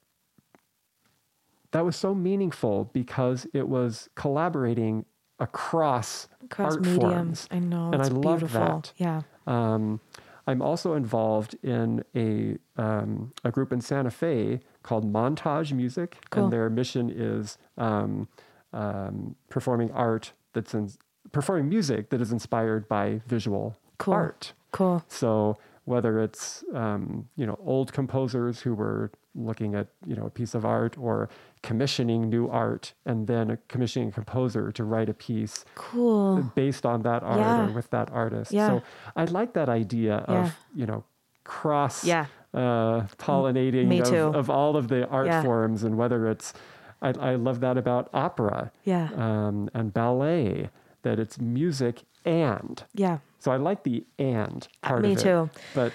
that 1.71 1.83
was 1.83 1.95
so 1.95 2.13
meaningful 2.15 2.89
because 2.93 3.47
it 3.53 3.67
was 3.67 4.09
collaborating 4.15 5.05
across, 5.39 6.27
Across 6.45 6.73
art 6.75 6.81
mediums. 6.85 7.01
forms. 7.01 7.47
I 7.51 7.59
know, 7.59 7.91
and 7.91 7.95
it's 8.01 8.09
I 8.09 8.13
love 8.13 8.39
beautiful. 8.39 8.59
that. 8.61 8.93
Yeah. 8.97 9.21
Um, 9.45 9.99
I'm 10.47 10.61
also 10.61 10.93
involved 10.93 11.55
in 11.63 12.03
a 12.15 12.57
um, 12.81 13.33
a 13.43 13.51
group 13.51 13.73
in 13.73 13.81
Santa 13.81 14.11
Fe 14.11 14.59
called 14.83 15.11
Montage 15.11 15.73
Music, 15.73 16.17
Cool. 16.29 16.43
and 16.45 16.53
their 16.53 16.69
mission 16.69 17.09
is 17.09 17.57
um, 17.77 18.27
um, 18.71 19.35
performing 19.49 19.91
art 19.91 20.31
that's 20.53 20.73
in, 20.73 20.89
performing 21.31 21.67
music 21.67 22.09
that 22.11 22.21
is 22.21 22.31
inspired 22.31 22.87
by 22.87 23.21
visual 23.27 23.75
Cool. 23.97 24.13
art. 24.13 24.53
Cool. 24.77 25.03
So 25.07 25.57
whether 25.85 26.13
it's 26.25 26.63
um, 26.73 27.03
you 27.39 27.45
know 27.45 27.57
old 27.73 27.93
composers 27.99 28.55
who 28.63 28.73
were 28.73 29.11
looking 29.49 29.75
at 29.75 29.87
you 30.09 30.15
know 30.17 30.25
a 30.25 30.29
piece 30.39 30.53
of 30.55 30.63
art 30.65 30.93
or 30.97 31.29
commissioning 31.61 32.21
new 32.29 32.47
art 32.49 32.93
and 33.05 33.27
then 33.27 33.57
commissioning 33.73 34.09
a 34.09 34.11
composer 34.11 34.71
to 34.71 34.83
write 34.91 35.09
a 35.09 35.13
piece 35.13 35.65
Cool. 35.75 36.41
based 36.55 36.85
on 36.85 37.01
that 37.03 37.21
art 37.23 37.39
Yeah. 37.39 37.67
or 37.69 37.71
with 37.73 37.89
that 37.91 38.09
artist. 38.11 38.51
Yeah. 38.51 38.67
So 38.69 38.81
I 39.15 39.23
like 39.39 39.51
that 39.53 39.69
idea 39.69 40.13
Yeah. 40.27 40.35
of, 40.45 40.55
you 40.75 40.85
know, 40.89 41.03
cross 41.43 42.03
Yeah. 42.05 42.25
uh, 42.53 43.01
pollinating 43.17 43.87
of, 44.01 44.35
of 44.35 44.49
all 44.49 44.75
of 44.77 44.87
the 44.87 45.07
art 45.09 45.29
forms 45.43 45.83
and 45.83 45.97
whether 45.97 46.27
it's, 46.27 46.53
I, 47.01 47.09
I 47.31 47.35
love 47.35 47.59
that 47.59 47.77
about 47.77 48.09
opera 48.13 48.71
Yeah. 48.83 49.09
um, 49.15 49.69
and 49.73 49.93
ballet, 49.93 50.69
that 51.03 51.19
it's 51.19 51.39
music 51.39 52.03
and. 52.25 52.83
Yeah. 52.93 53.17
So 53.45 53.51
I 53.51 53.57
like 53.57 53.83
the 53.83 54.03
and 54.17 54.67
part 54.81 55.03
me 55.03 55.11
of 55.13 55.17
it. 55.19 55.23
Me 55.23 55.23
too. 55.23 55.49
But 55.75 55.93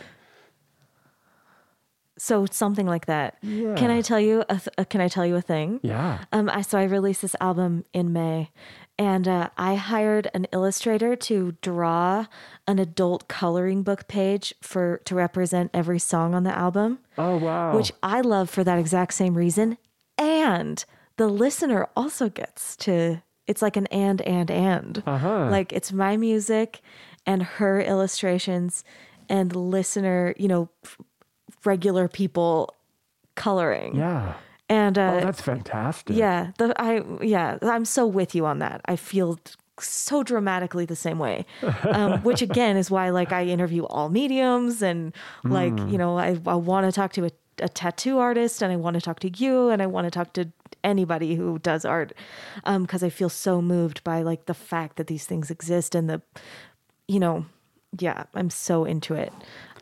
So 2.17 2.47
something 2.51 2.87
like 2.87 3.07
that. 3.07 3.39
Yeah. 3.43 3.75
Can 3.75 3.91
I 3.91 4.03
tell 4.03 4.21
you? 4.21 4.43
A 4.49 4.57
th- 4.59 4.69
uh, 4.79 4.85
can 4.85 5.01
I 5.01 5.09
tell 5.09 5.25
you 5.27 5.37
a 5.37 5.41
thing? 5.41 5.81
yeah. 5.83 6.19
Um, 6.33 6.49
I 6.49 6.61
so 6.63 6.79
I 6.79 6.85
released 6.85 7.23
this 7.23 7.35
album 7.41 7.85
in 7.95 8.13
May, 8.13 8.51
and 8.99 9.27
uh, 9.27 9.49
I 9.57 9.75
hired 9.77 10.31
an 10.35 10.47
illustrator 10.53 11.17
to 11.17 11.57
draw 11.63 12.27
an 12.69 12.79
adult 12.79 13.27
coloring 13.27 13.83
book 13.83 14.07
page 14.07 14.55
for 14.61 15.01
to 15.07 15.15
represent 15.15 15.71
every 15.73 15.99
song 15.99 16.35
on 16.35 16.45
the 16.45 16.57
album, 16.57 16.99
Oh, 17.17 17.37
wow. 17.39 17.75
which 17.75 17.91
I 18.03 18.21
love 18.21 18.51
for 18.51 18.63
that 18.65 18.79
exact 18.79 19.15
same 19.15 19.35
reason. 19.35 19.77
And 20.19 20.85
the 21.17 21.27
listener 21.27 21.89
also 21.97 22.29
gets 22.29 22.77
to. 22.85 23.23
It's 23.47 23.63
like 23.63 23.77
an 23.77 23.87
and 23.89 24.21
and 24.23 24.49
and. 24.51 25.03
Uh-huh. 25.07 25.49
Like 25.51 25.73
it's 25.73 25.91
my 25.93 26.17
music 26.17 26.83
and 27.31 27.43
her 27.59 27.81
illustrations 27.93 28.85
and 29.29 29.55
listener, 29.55 30.35
you 30.43 30.49
know, 30.49 30.69
regular 31.65 32.09
people 32.09 32.75
coloring. 33.35 33.95
yeah. 33.97 34.35
And 34.69 34.97
uh, 34.99 35.15
Oh, 35.17 35.21
that's 35.27 35.41
fantastic. 35.41 36.15
yeah, 36.17 36.53
the 36.59 36.67
I 36.81 37.03
yeah, 37.23 37.59
I'm 37.63 37.85
so 37.85 38.07
with 38.07 38.37
you 38.37 38.47
on 38.47 38.61
that. 38.61 38.81
I 38.85 38.95
feel 38.95 39.39
so 39.81 40.23
dramatically 40.23 40.85
the 40.87 40.95
same 40.95 41.19
way, 41.19 41.45
um, 41.91 42.23
which 42.29 42.41
again 42.41 42.77
is 42.77 42.89
why 42.89 43.11
like 43.11 43.33
I 43.33 43.47
interview 43.47 43.83
all 43.87 44.09
mediums 44.11 44.81
and 44.81 45.13
like 45.43 45.77
Hmm. 45.77 45.89
you 45.89 45.99
know 45.99 46.17
I 46.19 46.39
I 46.47 46.55
want 46.55 46.87
to 46.87 46.93
talk 46.93 47.13
to 47.15 47.25
a, 47.27 47.31
a 47.59 47.69
tattoo 47.69 48.19
artist 48.19 48.63
and 48.63 48.71
I 48.73 48.77
want 48.77 48.95
to 48.95 49.01
talk 49.01 49.19
to 49.21 49.31
you 49.43 49.71
and 49.71 49.83
I 49.83 49.87
want 49.87 50.05
to 50.07 50.11
talk 50.13 50.33
to 50.35 50.45
anybody 50.85 51.35
who 51.35 51.59
does 51.59 51.85
art 51.85 52.13
because 52.65 53.03
I 53.03 53.11
feel 53.11 53.29
so 53.29 53.61
moved 53.61 54.05
by 54.05 54.23
like 54.23 54.47
the 54.47 54.55
fact 54.55 54.97
that 54.99 55.09
these 55.09 55.27
things 55.27 55.51
exist 55.51 55.97
and 55.97 56.09
the 56.09 56.23
you 57.11 57.19
know 57.19 57.45
yeah 57.99 58.25
I'm 58.35 58.51
so 58.51 58.85
into 58.85 59.15
it. 59.15 59.33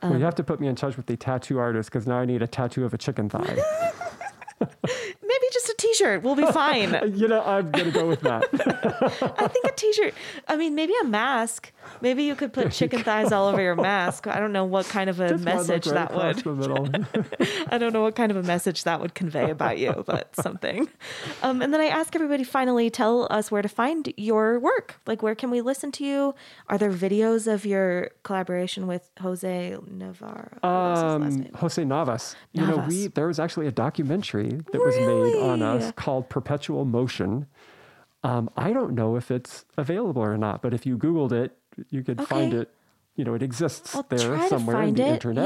well, 0.03 0.13
Um, 0.13 0.19
you 0.19 0.25
have 0.25 0.35
to 0.37 0.45
put 0.45 0.61
me 0.61 0.67
in 0.67 0.75
touch 0.77 0.97
with 0.97 1.07
the 1.07 1.17
tattoo 1.17 1.59
artist 1.59 1.91
because 1.91 2.07
now 2.07 2.17
I 2.19 2.25
need 2.25 2.41
a 2.43 2.47
tattoo 2.47 2.85
of 2.87 2.95
a 2.95 2.99
chicken 2.99 3.29
thigh. 3.29 3.59
Maybe 5.41 5.53
just 5.53 5.69
a 5.69 5.75
t-shirt 5.79 6.23
will 6.23 6.35
be 6.35 6.47
fine. 6.53 7.15
You 7.17 7.29
know, 7.29 7.43
I'm 7.45 7.71
gonna 7.71 7.91
go 7.93 8.09
with 8.09 8.21
that. 8.23 8.45
I 9.39 9.47
think 9.49 9.67
a 9.67 9.73
T-shirt. 9.73 10.15
I 10.49 10.57
mean, 10.57 10.75
maybe 10.75 10.93
a 11.01 11.05
mask. 11.05 11.73
Maybe 12.01 12.25
you 12.25 12.35
could 12.35 12.53
put 12.53 12.73
chicken 12.73 13.03
thighs 13.05 13.31
all 13.33 13.47
over 13.47 13.61
your 13.63 13.77
mask. 13.91 14.27
I 14.27 14.41
don't 14.41 14.53
know 14.53 14.65
what 14.65 14.87
kind 14.87 15.09
of 15.09 15.21
a 15.21 15.29
Just 15.31 15.45
message 15.45 15.85
that 15.87 16.13
would. 16.13 16.39
I 17.71 17.79
don't 17.79 17.93
know 17.93 18.03
what 18.03 18.17
kind 18.17 18.31
of 18.31 18.37
a 18.37 18.43
message 18.43 18.85
that 18.85 19.01
would 19.01 19.15
convey 19.15 19.51
about 19.51 19.79
you, 19.79 20.03
but 20.07 20.35
something. 20.37 20.89
Um, 21.43 21.63
and 21.63 21.73
then 21.73 21.81
I 21.81 21.87
ask 21.87 22.15
everybody 22.17 22.45
finally, 22.45 22.91
tell 22.91 23.27
us 23.31 23.51
where 23.51 23.63
to 23.63 23.69
find 23.69 24.13
your 24.17 24.59
work. 24.59 24.97
Like, 25.07 25.23
where 25.23 25.35
can 25.35 25.51
we 25.51 25.61
listen 25.61 25.93
to 25.93 26.05
you? 26.05 26.35
Are 26.69 26.79
there 26.79 26.91
videos 26.93 27.53
of 27.53 27.65
your 27.65 28.11
collaboration 28.25 28.87
with 28.87 29.09
Jose 29.21 29.77
Navarro? 29.87 30.59
What 30.61 30.71
was 30.71 30.99
his 30.99 31.05
last 31.05 31.49
Um. 31.55 31.61
Jose 31.61 31.85
Navas. 31.85 32.37
You 32.53 32.67
know, 32.67 32.85
we 32.89 33.07
there 33.09 33.27
was 33.29 33.39
actually 33.39 33.67
a 33.67 33.73
documentary 33.73 34.61
that 34.73 34.81
was 34.81 34.97
made 34.97 35.28
on 35.37 35.63
us 35.63 35.93
called 35.97 36.29
Perpetual 36.29 36.85
Motion. 36.85 37.47
Um, 38.25 38.51
I 38.57 38.73
don't 38.73 38.95
know 38.95 39.17
if 39.17 39.31
it's 39.31 39.65
available 39.77 40.23
or 40.23 40.37
not, 40.37 40.61
but 40.63 40.75
if 40.75 40.85
you 40.87 40.99
Googled 40.99 41.33
it, 41.33 41.57
you 41.91 42.03
could 42.03 42.21
find 42.27 42.53
it. 42.53 42.71
You 43.15 43.25
know, 43.25 43.35
it 43.35 43.43
exists 43.43 43.95
I'll 43.97 44.05
there 44.09 44.49
somewhere 44.49 44.83
in 44.83 44.95
the 44.95 45.03
it. 45.05 45.13
internet. 45.15 45.45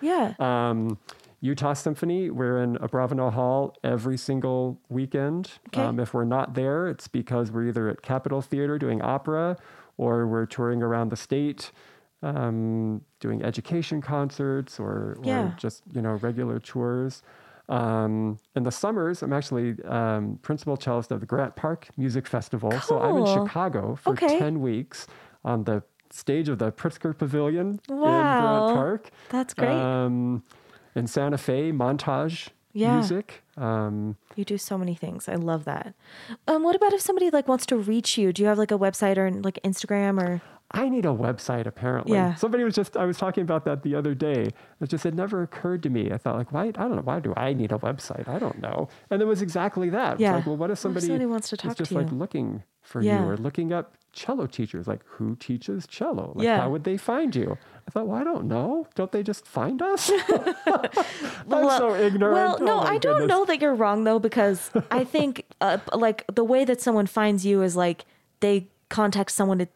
Yeah, 0.00 0.34
yeah. 0.38 0.68
Um, 0.70 0.98
Utah 1.42 1.72
Symphony, 1.72 2.30
we're 2.30 2.62
in 2.62 2.76
Abravanel 2.76 3.32
Hall 3.32 3.74
every 3.82 4.18
single 4.18 4.78
weekend. 4.90 5.52
Okay. 5.68 5.82
Um, 5.82 5.98
if 6.00 6.12
we're 6.12 6.24
not 6.24 6.54
there, 6.54 6.86
it's 6.88 7.08
because 7.08 7.50
we're 7.50 7.68
either 7.68 7.88
at 7.88 8.02
Capitol 8.02 8.42
Theater 8.42 8.78
doing 8.78 9.00
opera 9.00 9.56
or 9.96 10.26
we're 10.26 10.44
touring 10.46 10.82
around 10.82 11.08
the 11.10 11.16
state 11.16 11.72
um, 12.22 13.00
doing 13.20 13.42
education 13.42 14.02
concerts 14.02 14.78
or, 14.78 15.16
Yeah. 15.22 15.48
or 15.48 15.54
just, 15.56 15.82
you 15.92 16.02
know, 16.02 16.12
regular 16.16 16.58
tours. 16.58 17.22
Um, 17.70 18.38
in 18.56 18.64
the 18.64 18.70
summers, 18.72 19.22
I'm 19.22 19.32
actually 19.32 19.82
um, 19.84 20.38
principal 20.42 20.76
cellist 20.76 21.10
of 21.12 21.20
the 21.20 21.26
Grant 21.26 21.54
Park 21.56 21.88
Music 21.96 22.26
Festival. 22.26 22.80
So 22.80 22.98
I'm 22.98 23.16
in 23.16 23.24
Chicago 23.26 23.94
for 23.94 24.12
Okay. 24.12 24.38
10 24.38 24.60
weeks 24.60 25.06
on 25.44 25.64
the 25.64 25.82
stage 26.10 26.48
of 26.48 26.58
the 26.58 26.72
Pritzker 26.72 27.16
Pavilion 27.16 27.80
in 27.88 27.96
Grant 27.96 28.66
Park. 28.66 29.10
That's 29.28 29.54
great. 29.54 29.70
Um, 29.70 30.42
in 30.96 31.06
Santa 31.06 31.38
Fe, 31.38 31.70
montage 31.72 32.48
Yeah. 32.72 32.94
music. 32.96 33.42
Um, 33.56 34.16
You 34.36 34.44
do 34.44 34.58
so 34.58 34.76
many 34.76 34.94
things. 34.96 35.28
I 35.28 35.34
love 35.36 35.64
that. 35.64 35.94
Um, 36.48 36.62
what 36.64 36.74
about 36.74 36.92
if 36.92 37.00
somebody 37.00 37.30
like 37.30 37.46
wants 37.46 37.66
to 37.66 37.76
reach 37.76 38.18
you? 38.18 38.32
Do 38.32 38.42
you 38.42 38.48
have 38.48 38.58
like 38.58 38.72
a 38.72 38.78
website 38.78 39.16
or 39.16 39.30
like 39.30 39.60
Instagram 39.64 40.20
or? 40.20 40.40
I 40.72 40.88
need 40.88 41.04
a 41.04 41.08
website 41.08 41.66
apparently. 41.66 42.12
Yeah. 42.14 42.34
Somebody 42.36 42.62
was 42.62 42.74
just 42.76 42.96
I 42.96 43.04
was 43.04 43.18
talking 43.18 43.42
about 43.42 43.64
that 43.64 43.82
the 43.82 43.94
other 43.96 44.14
day. 44.14 44.50
It 44.80 44.88
just 44.88 45.04
it 45.04 45.14
never 45.14 45.42
occurred 45.42 45.82
to 45.82 45.90
me. 45.90 46.12
I 46.12 46.16
thought 46.18 46.36
like 46.36 46.52
why 46.52 46.66
I 46.66 46.70
don't 46.70 46.94
know 46.96 47.02
why 47.02 47.18
do 47.20 47.34
I 47.36 47.52
need 47.54 47.72
a 47.72 47.78
website? 47.78 48.28
I 48.28 48.38
don't 48.38 48.60
know. 48.60 48.88
And 49.10 49.20
it 49.20 49.24
was 49.24 49.42
exactly 49.42 49.90
that. 49.90 50.12
It's 50.14 50.20
Yeah. 50.20 50.36
like 50.36 50.46
well 50.46 50.56
what 50.56 50.70
if 50.70 50.78
somebody, 50.78 51.06
somebody 51.06 51.26
wants 51.26 51.48
to 51.50 51.56
talk 51.56 51.76
just 51.76 51.90
to 51.90 51.98
like 51.98 52.10
you? 52.10 52.16
looking 52.16 52.62
for 52.82 53.02
Yeah. 53.02 53.20
you 53.24 53.28
or 53.30 53.36
looking 53.36 53.72
up 53.72 53.94
cello 54.12 54.46
teachers 54.46 54.86
like 54.86 55.00
who 55.06 55.34
teaches 55.36 55.86
cello? 55.88 56.32
Like 56.36 56.44
Yeah. 56.44 56.60
how 56.60 56.70
would 56.70 56.84
they 56.84 56.96
find 56.96 57.34
you? 57.34 57.58
I 57.88 57.90
thought, 57.90 58.06
well, 58.06 58.20
I 58.20 58.22
don't 58.24 58.44
know. 58.46 58.86
Don't 58.94 59.10
they 59.10 59.22
just 59.24 59.46
find 59.48 59.82
us? 59.82 60.10
I'm 60.66 61.46
Well- 61.46 61.78
so 61.78 61.94
ignorant. 61.96 62.34
Well, 62.34 62.56
Oh 62.60 62.64
no, 62.64 62.78
I 62.80 62.98
don't 62.98 63.26
know 63.26 63.44
that 63.44 63.60
you're 63.60 63.74
wrong 63.74 64.04
though, 64.04 64.18
because 64.18 64.70
I 64.90 65.02
think 65.04 65.46
uh, 65.60 65.78
like 65.94 66.24
the 66.32 66.44
way 66.44 66.64
that 66.64 66.80
someone 66.80 67.06
finds 67.06 67.44
you 67.44 67.62
is 67.62 67.74
like 67.76 68.04
they 68.40 68.68
contact 68.88 69.30
someone 69.32 69.60
at 69.60 69.68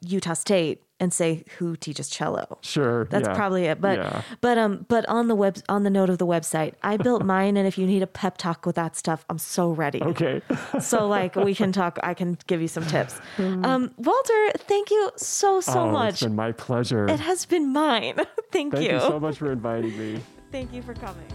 Utah 0.00 0.34
State 0.34 0.82
and 0.98 1.12
say 1.12 1.44
who 1.58 1.76
teaches 1.76 2.08
cello. 2.08 2.58
Sure. 2.62 3.04
That's 3.06 3.28
yeah, 3.28 3.34
probably 3.34 3.64
it. 3.64 3.80
But 3.80 3.98
yeah. 3.98 4.22
but 4.40 4.58
um 4.58 4.86
but 4.88 5.06
on 5.08 5.28
the 5.28 5.34
web 5.34 5.58
on 5.68 5.82
the 5.82 5.90
note 5.90 6.10
of 6.10 6.18
the 6.18 6.26
website, 6.26 6.74
I 6.82 6.96
built 6.96 7.24
mine, 7.34 7.56
and 7.56 7.66
if 7.66 7.76
you 7.78 7.86
need 7.86 8.02
a 8.02 8.06
pep 8.06 8.38
talk 8.38 8.66
with 8.66 8.76
that 8.76 8.96
stuff, 8.96 9.24
I'm 9.28 9.38
so 9.38 9.70
ready. 9.70 10.02
Okay. 10.02 10.42
So 10.80 11.06
like 11.06 11.36
we 11.36 11.54
can 11.54 11.72
talk. 11.72 11.98
I 12.02 12.14
can 12.14 12.36
give 12.46 12.60
you 12.60 12.68
some 12.68 12.84
tips. 12.86 13.18
Um, 13.38 13.92
Walter, 13.96 14.50
thank 14.56 14.90
you 14.90 15.10
so 15.16 15.60
so 15.60 15.80
oh, 15.80 15.90
much. 15.90 16.14
It's 16.14 16.22
been 16.22 16.36
my 16.36 16.52
pleasure. 16.52 17.06
It 17.06 17.20
has 17.20 17.46
been 17.46 17.72
mine. 17.72 18.16
thank, 18.52 18.74
Thank 18.74 18.90
you 18.90 19.00
so 19.00 19.18
much 19.18 19.38
for 19.38 19.52
inviting 19.52 19.96
me. 19.98 20.20
Thank 20.52 20.72
you 20.72 20.82
for 20.82 20.94
coming. 20.94 21.26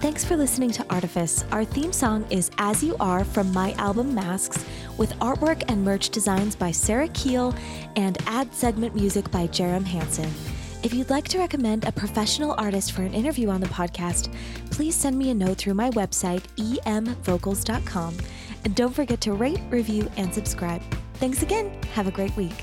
Thanks 0.00 0.24
for 0.24 0.36
listening 0.36 0.70
to 0.72 0.86
Artifice. 0.90 1.44
Our 1.50 1.64
theme 1.64 1.92
song 1.92 2.24
is 2.30 2.52
As 2.58 2.84
You 2.84 2.96
Are 3.00 3.24
from 3.24 3.52
my 3.52 3.72
album 3.72 4.14
Masks, 4.14 4.64
with 4.96 5.12
artwork 5.18 5.64
and 5.66 5.84
merch 5.84 6.10
designs 6.10 6.54
by 6.54 6.70
Sarah 6.70 7.08
Keel 7.08 7.52
and 7.96 8.16
ad 8.26 8.54
segment 8.54 8.94
music 8.94 9.28
by 9.32 9.48
Jerem 9.48 9.84
Hansen. 9.84 10.30
If 10.84 10.94
you'd 10.94 11.10
like 11.10 11.26
to 11.28 11.38
recommend 11.38 11.84
a 11.84 11.90
professional 11.90 12.54
artist 12.58 12.92
for 12.92 13.02
an 13.02 13.12
interview 13.12 13.48
on 13.48 13.60
the 13.60 13.66
podcast, 13.66 14.32
please 14.70 14.94
send 14.94 15.18
me 15.18 15.30
a 15.30 15.34
note 15.34 15.58
through 15.58 15.74
my 15.74 15.90
website, 15.90 16.44
emvocals.com. 16.56 18.16
And 18.64 18.74
don't 18.76 18.94
forget 18.94 19.20
to 19.22 19.32
rate, 19.32 19.60
review, 19.68 20.08
and 20.16 20.32
subscribe. 20.32 20.82
Thanks 21.14 21.42
again. 21.42 21.76
Have 21.94 22.06
a 22.06 22.12
great 22.12 22.36
week. 22.36 22.54